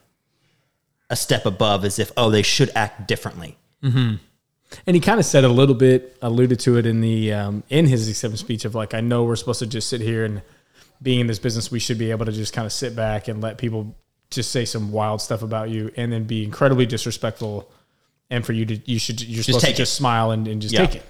a 1.08 1.16
step 1.16 1.46
above 1.46 1.84
as 1.84 1.98
if, 1.98 2.10
oh, 2.16 2.30
they 2.30 2.42
should 2.42 2.70
act 2.74 3.06
differently. 3.06 3.56
Mm-hmm. 3.82 4.16
And 4.86 4.96
he 4.96 5.00
kind 5.00 5.20
of 5.20 5.26
said 5.26 5.44
a 5.44 5.48
little 5.48 5.74
bit, 5.74 6.16
alluded 6.20 6.58
to 6.60 6.78
it 6.78 6.86
in 6.86 7.00
the 7.00 7.32
um, 7.32 7.62
in 7.68 7.86
his 7.86 8.08
acceptance 8.08 8.40
speech 8.40 8.64
of 8.64 8.74
like, 8.74 8.94
I 8.94 9.00
know 9.00 9.24
we're 9.24 9.36
supposed 9.36 9.58
to 9.60 9.66
just 9.66 9.88
sit 9.88 10.00
here 10.00 10.24
and 10.24 10.42
being 11.02 11.20
in 11.20 11.26
this 11.26 11.38
business, 11.38 11.70
we 11.70 11.78
should 11.78 11.98
be 11.98 12.10
able 12.10 12.26
to 12.26 12.32
just 12.32 12.52
kind 12.52 12.66
of 12.66 12.72
sit 12.72 12.94
back 12.94 13.28
and 13.28 13.40
let 13.40 13.58
people 13.58 13.96
just 14.30 14.50
say 14.52 14.64
some 14.64 14.92
wild 14.92 15.20
stuff 15.20 15.42
about 15.42 15.70
you, 15.70 15.90
and 15.96 16.12
then 16.12 16.24
be 16.24 16.44
incredibly 16.44 16.86
disrespectful. 16.86 17.70
And 18.30 18.46
for 18.46 18.52
you 18.52 18.64
to, 18.66 18.76
you 18.90 18.98
should, 19.00 19.20
you're 19.20 19.42
supposed 19.42 19.60
to 19.60 19.66
take 19.66 19.74
it. 19.74 19.78
just 19.78 19.94
smile 19.94 20.30
and, 20.30 20.46
and 20.46 20.62
just 20.62 20.72
Yeah. 20.72 20.86
take 20.86 20.96
it. 20.96 21.02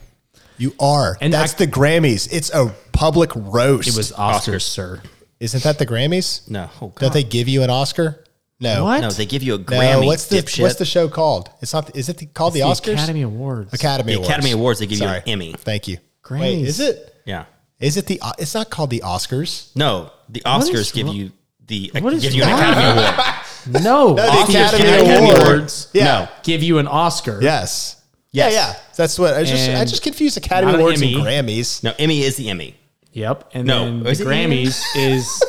You 0.56 0.74
are. 0.80 1.18
And 1.20 1.32
That's 1.32 1.55
I- 1.55 1.64
the 1.64 1.66
Grammys. 1.66 2.28
It's 2.32 2.51
a 2.51 2.74
public 2.92 3.30
roast. 3.34 3.88
It 3.88 3.97
was 3.97 4.12
Oscars, 4.12 4.55
Oscars. 4.56 4.62
sir. 4.62 5.02
Isn't 5.38 5.62
that 5.64 5.78
the 5.78 5.86
Grammys? 5.86 6.48
No. 6.51 6.68
Oh, 6.80 6.88
God. 6.88 6.97
Don't 7.01 7.12
they 7.14 7.22
give 7.24 7.47
you 7.48 7.62
an 7.62 7.68
Oscar? 7.70 8.24
No. 8.59 8.84
What? 8.84 9.01
No, 9.01 9.10
they 9.10 9.24
give 9.26 9.42
you 9.42 9.55
a 9.55 9.59
No. 9.59 9.64
Grammy. 9.64 10.06
what's 10.06 10.26
the 10.26 10.36
dipshit. 10.38 10.62
What's 10.62 10.76
the 10.76 10.84
show 10.84 11.09
called? 11.09 11.48
It's 11.62 11.72
not. 11.72 11.94
Is 11.97 12.09
it 12.10 12.18
the, 12.18 12.26
called 12.26 12.52
the, 12.55 12.60
Oscars? 12.60 12.92
Academy 12.94 13.22
Awards. 13.22 13.72
Academy 13.72 14.12
The 14.12 14.18
Awards. 14.18 14.28
Academy 14.28 14.51
Awards, 14.52 14.78
they 14.80 14.86
give 14.86 14.98
you 14.98 15.06
an 15.09 15.22
Emmy. 15.26 15.55
Thank 15.59 15.88
you. 15.88 15.97
Grammys. 16.22 16.40
Wait, 16.40 16.64
is 16.66 16.80
it? 16.80 17.14
Yeah. 17.24 17.44
Is 17.78 17.97
it 17.97 18.06
the? 18.06 18.20
It's 18.38 18.55
not 18.55 18.68
called 18.68 18.90
the 18.90 19.01
Oscars. 19.01 19.74
No, 19.74 20.10
the 20.28 20.40
Oscars 20.40 20.92
give 20.92 21.06
wrong- 21.06 21.16
you 21.16 21.32
the 21.70 21.90
What 22.01 22.12
is 22.12 22.22
give 22.22 22.34
you 22.34 22.42
an? 22.42 22.51
Academy 22.51 23.01
Award. 23.01 23.36
No, 23.82 24.14
the 24.14 24.22
Oscars 24.22 24.48
Academy 24.48 25.05
give 25.05 25.20
you 25.22 25.36
awards. 25.36 25.90
Yeah. 25.92 26.05
No. 26.05 26.28
give 26.42 26.62
you 26.62 26.78
an 26.78 26.86
Oscar. 26.86 27.40
Yes. 27.42 28.02
Yes. 28.32 28.52
Yeah, 28.55 28.59
yeah. 28.72 28.76
That's 28.97 29.18
what 29.18 29.34
I 29.34 29.44
just. 29.44 29.68
I 29.70 29.84
just 29.84 30.02
confused 30.02 30.36
Academy 30.38 30.72
not 30.72 30.76
an 30.76 30.80
Awards 30.80 31.02
and 31.02 31.10
Emmy. 31.14 31.22
Grammys. 31.22 31.82
No, 31.84 31.92
Emmy 31.98 32.22
is 32.22 32.36
the 32.36 32.48
Emmy. 32.48 32.74
Yep. 33.12 33.51
And 33.55 33.66
No. 33.66 33.84
then 33.84 34.02
the 34.02 34.10
it 34.10 34.18
the 34.18 34.24
Grammys 34.24 34.82
is 34.97 35.40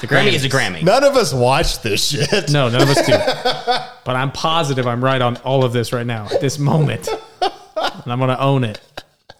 the 0.00 0.06
Grammy 0.06 0.32
is 0.32 0.44
a 0.44 0.48
Grammy. 0.48 0.82
None 0.82 1.04
of 1.04 1.16
us 1.16 1.34
watch 1.34 1.82
this 1.82 2.08
shit. 2.10 2.50
No, 2.50 2.68
none 2.70 2.80
of 2.82 2.88
us 2.88 3.04
do. 3.06 3.12
but 4.04 4.16
I'm 4.16 4.32
positive 4.32 4.86
I'm 4.86 5.04
right 5.04 5.20
on 5.20 5.36
all 5.38 5.64
of 5.64 5.72
this 5.72 5.92
right 5.92 6.06
now 6.06 6.28
at 6.32 6.40
this 6.40 6.58
moment. 6.58 7.08
And 7.42 8.12
I'm 8.12 8.18
going 8.18 8.30
to 8.30 8.40
own 8.40 8.64
it. 8.64 8.80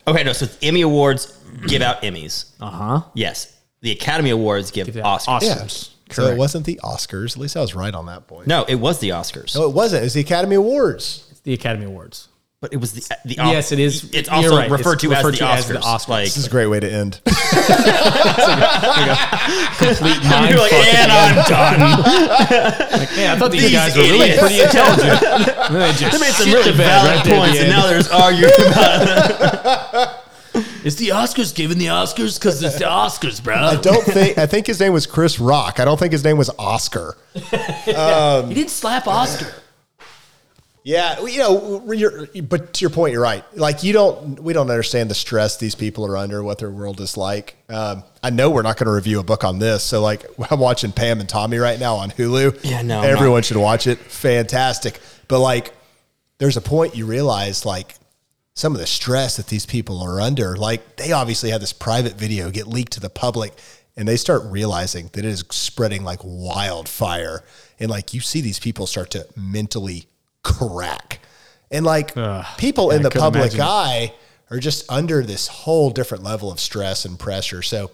Okay, 0.06 0.24
no. 0.24 0.32
So 0.32 0.46
the 0.46 0.66
Emmy 0.66 0.82
Awards 0.82 1.38
give 1.66 1.80
out 1.80 2.02
Emmys. 2.02 2.50
Uh 2.60 2.70
huh. 2.70 3.00
Yes, 3.14 3.56
the 3.80 3.90
Academy 3.92 4.30
Awards 4.30 4.70
give 4.70 4.88
Oscars. 4.88 5.42
Yeah. 5.42 5.55
Oscars. 5.56 5.90
So 6.10 6.24
it 6.26 6.38
wasn't 6.38 6.64
the 6.66 6.80
Oscars. 6.82 7.32
At 7.32 7.38
least 7.38 7.56
I 7.56 7.60
was 7.60 7.74
right 7.74 7.94
on 7.94 8.06
that 8.06 8.26
point. 8.26 8.46
No, 8.46 8.64
it 8.66 8.76
was 8.76 8.98
the 8.98 9.10
Oscars, 9.10 9.55
No, 9.55 9.64
it 9.68 9.74
wasn't. 9.74 10.02
It 10.02 10.06
was 10.06 10.14
the 10.14 10.20
Academy 10.22 10.56
Awards. 10.56 11.26
It's 11.30 11.40
the 11.40 11.52
Academy 11.52 11.84
Awards. 11.84 12.28
but 12.62 12.72
it 12.72 12.78
was 12.78 12.92
the 12.92 13.02
the. 13.26 13.34
Yes, 13.34 13.70
it 13.72 13.78
is. 13.78 14.10
It's 14.14 14.28
also 14.28 14.56
right. 14.56 14.70
referred 14.70 14.94
It's 14.94 15.02
to, 15.02 15.10
referred 15.10 15.34
as, 15.34 15.38
to 15.38 15.44
the 15.44 15.50
as 15.50 15.68
the 15.68 15.74
Oscars. 15.74 15.82
Oscars. 15.82 16.09
Like, 16.09 16.24
This 16.24 16.36
is 16.38 16.46
a 16.46 16.50
great 16.50 16.66
way 16.66 16.80
to 16.80 16.90
end. 16.90 17.20
Complete 19.78 20.22
mind 20.24 20.50
you're 20.50 20.59
like, 20.59 20.72
fuck. 20.72 20.94
and 20.94 21.12
I'm 21.12 21.34
done. 21.46 21.78
Hey, 23.09 23.28
I 23.30 23.36
thought 23.38 23.50
these, 23.52 23.62
These 23.62 23.72
guys 23.72 23.96
were 23.96 24.02
really 24.02 24.30
idiots. 24.30 24.40
pretty 24.40 24.60
intelligent. 24.60 25.20
They 25.72 25.92
just 25.92 26.12
They 26.12 26.18
made 26.24 26.34
some 26.34 26.50
really 26.52 26.70
the 26.72 26.76
valid 26.76 27.26
right 27.26 27.36
points, 27.38 27.59
and 27.60 27.68
now 27.68 27.86
there's 27.86 28.09
arguing 28.09 28.52
about. 28.66 30.24
Is 30.85 30.97
the 30.97 31.09
Oscars 31.09 31.55
giving 31.55 31.78
the 31.78 31.86
Oscars 31.86 32.39
because 32.39 32.62
it's 32.62 32.78
the 32.78 32.85
Oscars, 32.85 33.43
bro? 33.43 33.55
I 33.55 33.76
don't 33.76 34.05
think. 34.05 34.39
I 34.39 34.47
think 34.47 34.66
his 34.66 34.80
name 34.80 34.93
was 34.93 35.06
Chris 35.06 35.39
Rock. 35.39 35.80
I 35.80 35.85
don't 35.85 35.98
think 35.98 36.12
his 36.12 36.24
name 36.24 36.36
was 36.36 36.51
Oscar. 36.59 37.16
he 37.35 38.55
didn't 38.55 38.70
slap 38.70 39.06
Oscar. 39.06 39.52
Yeah, 40.89 41.20
you 41.20 41.39
know, 41.39 41.93
you're, 41.93 42.28
but 42.44 42.72
to 42.72 42.80
your 42.80 42.89
point, 42.89 43.12
you're 43.12 43.20
right. 43.20 43.44
Like 43.55 43.82
you 43.82 43.93
don't, 43.93 44.43
we 44.43 44.55
don't 44.55 44.70
understand 44.70 45.10
the 45.10 45.14
stress 45.14 45.59
these 45.59 45.74
people 45.74 46.06
are 46.06 46.16
under, 46.16 46.43
what 46.43 46.56
their 46.56 46.70
world 46.70 47.02
is 47.02 47.14
like. 47.14 47.56
Um, 47.68 48.05
I 48.22 48.30
know 48.30 48.48
we're 48.48 48.62
not 48.62 48.78
going 48.78 48.86
to 48.86 48.93
review 48.93 49.20
a 49.20 49.22
book 49.22 49.44
on 49.44 49.59
this, 49.59 49.82
so 49.82 50.01
like 50.01 50.24
I'm 50.51 50.59
watching 50.59 50.93
Pam 50.93 51.20
and 51.20 51.28
Tommy 51.28 51.59
right 51.59 51.78
now 51.78 51.97
on 51.97 52.10
Hulu. 52.10 52.64
Yeah, 52.64 52.80
no, 52.80 53.02
everyone 53.02 53.43
should 53.43 53.59
watch 53.59 53.86
it. 53.86 53.98
Fantastic, 53.98 54.98
but 55.28 55.40
like, 55.40 55.74
there's 56.39 56.56
a 56.56 56.62
point 56.62 56.97
you 56.97 57.05
realize 57.05 57.66
like 57.66 57.94
some 58.59 58.74
of 58.74 58.80
the 58.80 58.86
stress 58.86 59.36
that 59.36 59.47
these 59.47 59.64
people 59.64 60.02
are 60.02 60.20
under. 60.20 60.56
Like 60.56 60.97
they 60.97 61.12
obviously 61.12 61.51
had 61.51 61.62
this 61.62 61.72
private 61.72 62.14
video 62.14 62.51
get 62.51 62.66
leaked 62.66 62.94
to 62.94 63.01
the 63.01 63.09
public, 63.09 63.52
and 63.97 64.09
they 64.09 64.16
start 64.16 64.43
realizing 64.47 65.10
that 65.12 65.24
it 65.24 65.28
is 65.28 65.44
spreading 65.51 66.02
like 66.02 66.18
wildfire. 66.24 67.44
And 67.78 67.89
like 67.89 68.14
you 68.14 68.20
see 68.20 68.40
these 68.40 68.59
people 68.59 68.89
start 68.89 69.10
to 69.12 69.28
mentally 69.36 70.06
crack, 70.43 71.20
and 71.70 71.86
like 71.86 72.16
Ugh. 72.16 72.44
people 72.59 72.90
in 72.90 73.01
I 73.01 73.02
the 73.05 73.10
public 73.10 73.55
imagine 73.55 73.60
eye 73.60 74.14
are 74.51 74.59
just 74.59 74.90
under 74.90 75.22
this 75.22 75.47
whole 75.47 75.90
different 75.90 76.24
level 76.24 76.51
of 76.51 76.59
stress 76.59 77.05
and 77.05 77.16
pressure. 77.16 77.62
So 77.62 77.93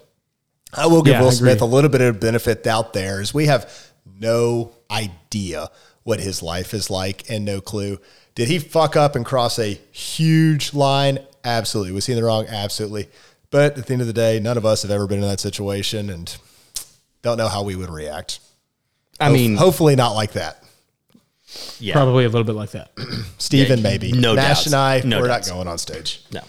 I 0.73 0.87
will 0.87 1.03
give 1.03 1.13
Yeah, 1.13 1.21
Will 1.21 1.33
Smith 1.33 1.61
a 1.61 1.67
little 1.67 1.91
bit 1.91 2.01
of 2.01 2.21
benefit 2.21 2.67
out 2.67 2.95
there 2.95 3.21
as 3.21 3.35
we 3.35 3.47
have 3.47 3.93
no 4.19 4.73
idea 4.91 5.69
what 6.05 6.21
his 6.21 6.43
life 6.43 6.73
is 6.73 6.89
like 6.91 7.29
and 7.29 7.45
no 7.45 7.61
clue. 7.61 7.99
Did 8.35 8.49
he 8.49 8.59
fuck 8.59 8.97
up 8.97 9.15
and 9.17 9.25
cross 9.25 9.59
a 9.59 9.75
huge 9.93 10.75
line? 10.75 11.19
Absolutely. 11.45 11.93
Was 11.93 12.07
he 12.07 12.13
in 12.13 12.19
the 12.19 12.25
wrong? 12.25 12.47
Absolutely. 12.49 13.09
But 13.51 13.79
at 13.79 13.87
the 13.87 13.93
end 13.93 14.01
of 14.01 14.09
the 14.09 14.13
day, 14.13 14.41
none 14.41 14.57
of 14.57 14.67
us 14.67 14.83
have 14.83 14.91
ever 14.91 15.07
been 15.07 15.23
in 15.23 15.29
that 15.29 15.39
situation 15.41 16.11
and 16.11 16.37
don't 17.23 17.37
know 17.39 17.47
how 17.49 17.63
we 17.63 17.77
would 17.77 17.91
react. 17.91 18.41
I 19.21 19.31
mean, 19.31 19.57
hopefully 19.57 19.95
not 19.95 20.15
like 20.15 20.33
that. 20.33 20.65
yeah. 21.79 21.93
Probably 21.95 22.25
a 22.25 22.29
little 22.29 22.45
bit 22.45 22.57
like 22.57 22.73
that. 22.73 22.91
Steven, 23.39 23.79
Yeah, 23.79 23.83
maybe. 23.83 24.11
no 24.13 24.35
Nash 24.35 24.65
doubts. 24.65 24.67
and 24.67 24.75
I, 24.75 25.03
No 25.05 25.21
we're 25.21 25.29
doubts. 25.29 25.49
not 25.49 25.55
going 25.55 25.69
on 25.69 25.79
stage. 25.79 26.25
No. 26.33 26.41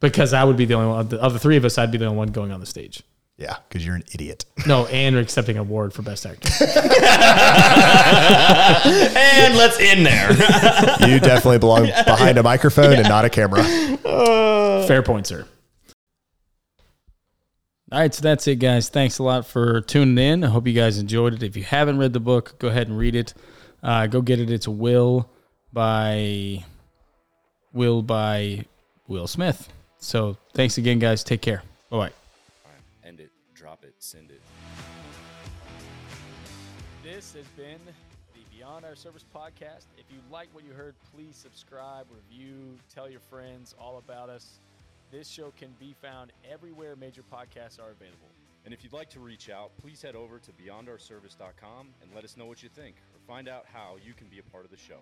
Because 0.00 0.34
I 0.34 0.44
would 0.44 0.56
be 0.58 0.66
the 0.66 0.74
only 0.74 0.88
one, 0.88 1.20
of 1.20 1.32
the 1.32 1.38
three 1.38 1.56
of 1.56 1.64
us, 1.64 1.78
I'd 1.78 1.90
be 1.90 1.98
the 1.98 2.04
only 2.06 2.18
one 2.18 2.28
going 2.28 2.52
on 2.52 2.60
the 2.60 2.66
stage. 2.66 3.02
Yeah, 3.40 3.56
because 3.66 3.84
you're 3.84 3.96
an 3.96 4.04
idiot. 4.12 4.44
No, 4.66 4.84
and 4.86 5.16
we're 5.16 5.22
accepting 5.22 5.56
an 5.56 5.62
award 5.62 5.94
for 5.94 6.02
Best 6.02 6.26
Actor. 6.26 6.50
And 8.84 9.56
let's 9.56 9.80
end 9.80 10.04
there. 10.04 10.30
You 11.08 11.18
definitely 11.18 11.58
belong 11.58 11.86
behind 11.86 12.36
a 12.36 12.42
microphone 12.42 12.92
and 12.92 13.08
not 13.08 13.24
a 13.24 13.30
camera. 13.30 13.64
Fair 14.86 15.02
point, 15.02 15.26
sir. 15.26 15.46
All 17.90 17.98
right, 17.98 18.12
so 18.14 18.22
that's 18.22 18.46
it, 18.46 18.56
guys. 18.56 18.90
Thanks 18.90 19.18
a 19.18 19.22
lot 19.22 19.46
for 19.46 19.80
tuning 19.80 20.18
in. 20.22 20.44
I 20.44 20.48
hope 20.48 20.66
you 20.66 20.74
guys 20.74 20.98
enjoyed 20.98 21.32
it. 21.32 21.42
If 21.42 21.56
you 21.56 21.64
haven't 21.64 21.96
read 21.98 22.12
the 22.12 22.20
book, 22.20 22.56
go 22.58 22.68
ahead 22.68 22.88
and 22.88 22.98
read 22.98 23.16
it. 23.16 23.32
Uh, 23.82 24.06
go 24.06 24.20
get 24.20 24.38
it. 24.38 24.50
It's 24.50 24.68
Will 24.68 25.28
by 25.72 26.62
Will 27.72 28.02
by 28.02 28.66
Will 29.08 29.26
Smith. 29.26 29.68
So 29.98 30.36
thanks 30.52 30.76
again, 30.78 30.98
guys. 30.98 31.24
Take 31.24 31.40
care. 31.40 31.62
Bye 31.88 31.96
bye. 31.96 32.19
like 40.40 40.54
what 40.54 40.64
you 40.64 40.72
heard, 40.72 40.94
please 41.14 41.36
subscribe, 41.36 42.06
review, 42.10 42.74
tell 42.94 43.10
your 43.10 43.20
friends 43.20 43.74
all 43.78 43.98
about 43.98 44.30
us. 44.30 44.58
This 45.10 45.28
show 45.28 45.52
can 45.58 45.68
be 45.78 45.94
found 46.00 46.32
everywhere 46.50 46.96
major 46.96 47.20
podcasts 47.20 47.78
are 47.78 47.90
available. 47.90 48.30
And 48.64 48.72
if 48.72 48.82
you'd 48.82 48.94
like 48.94 49.10
to 49.10 49.20
reach 49.20 49.50
out, 49.50 49.70
please 49.82 50.00
head 50.00 50.16
over 50.16 50.38
to 50.38 50.50
beyondourservice.com 50.52 51.88
and 52.00 52.14
let 52.14 52.24
us 52.24 52.38
know 52.38 52.46
what 52.46 52.62
you 52.62 52.70
think 52.70 52.96
or 53.12 53.20
find 53.26 53.48
out 53.48 53.66
how 53.70 53.98
you 54.02 54.14
can 54.14 54.28
be 54.28 54.38
a 54.38 54.42
part 54.44 54.64
of 54.64 54.70
the 54.70 54.78
show. 54.78 55.00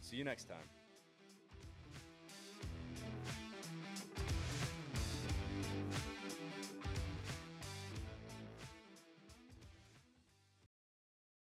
See 0.00 0.16
you 0.16 0.24
next 0.24 0.48
time. 0.48 0.58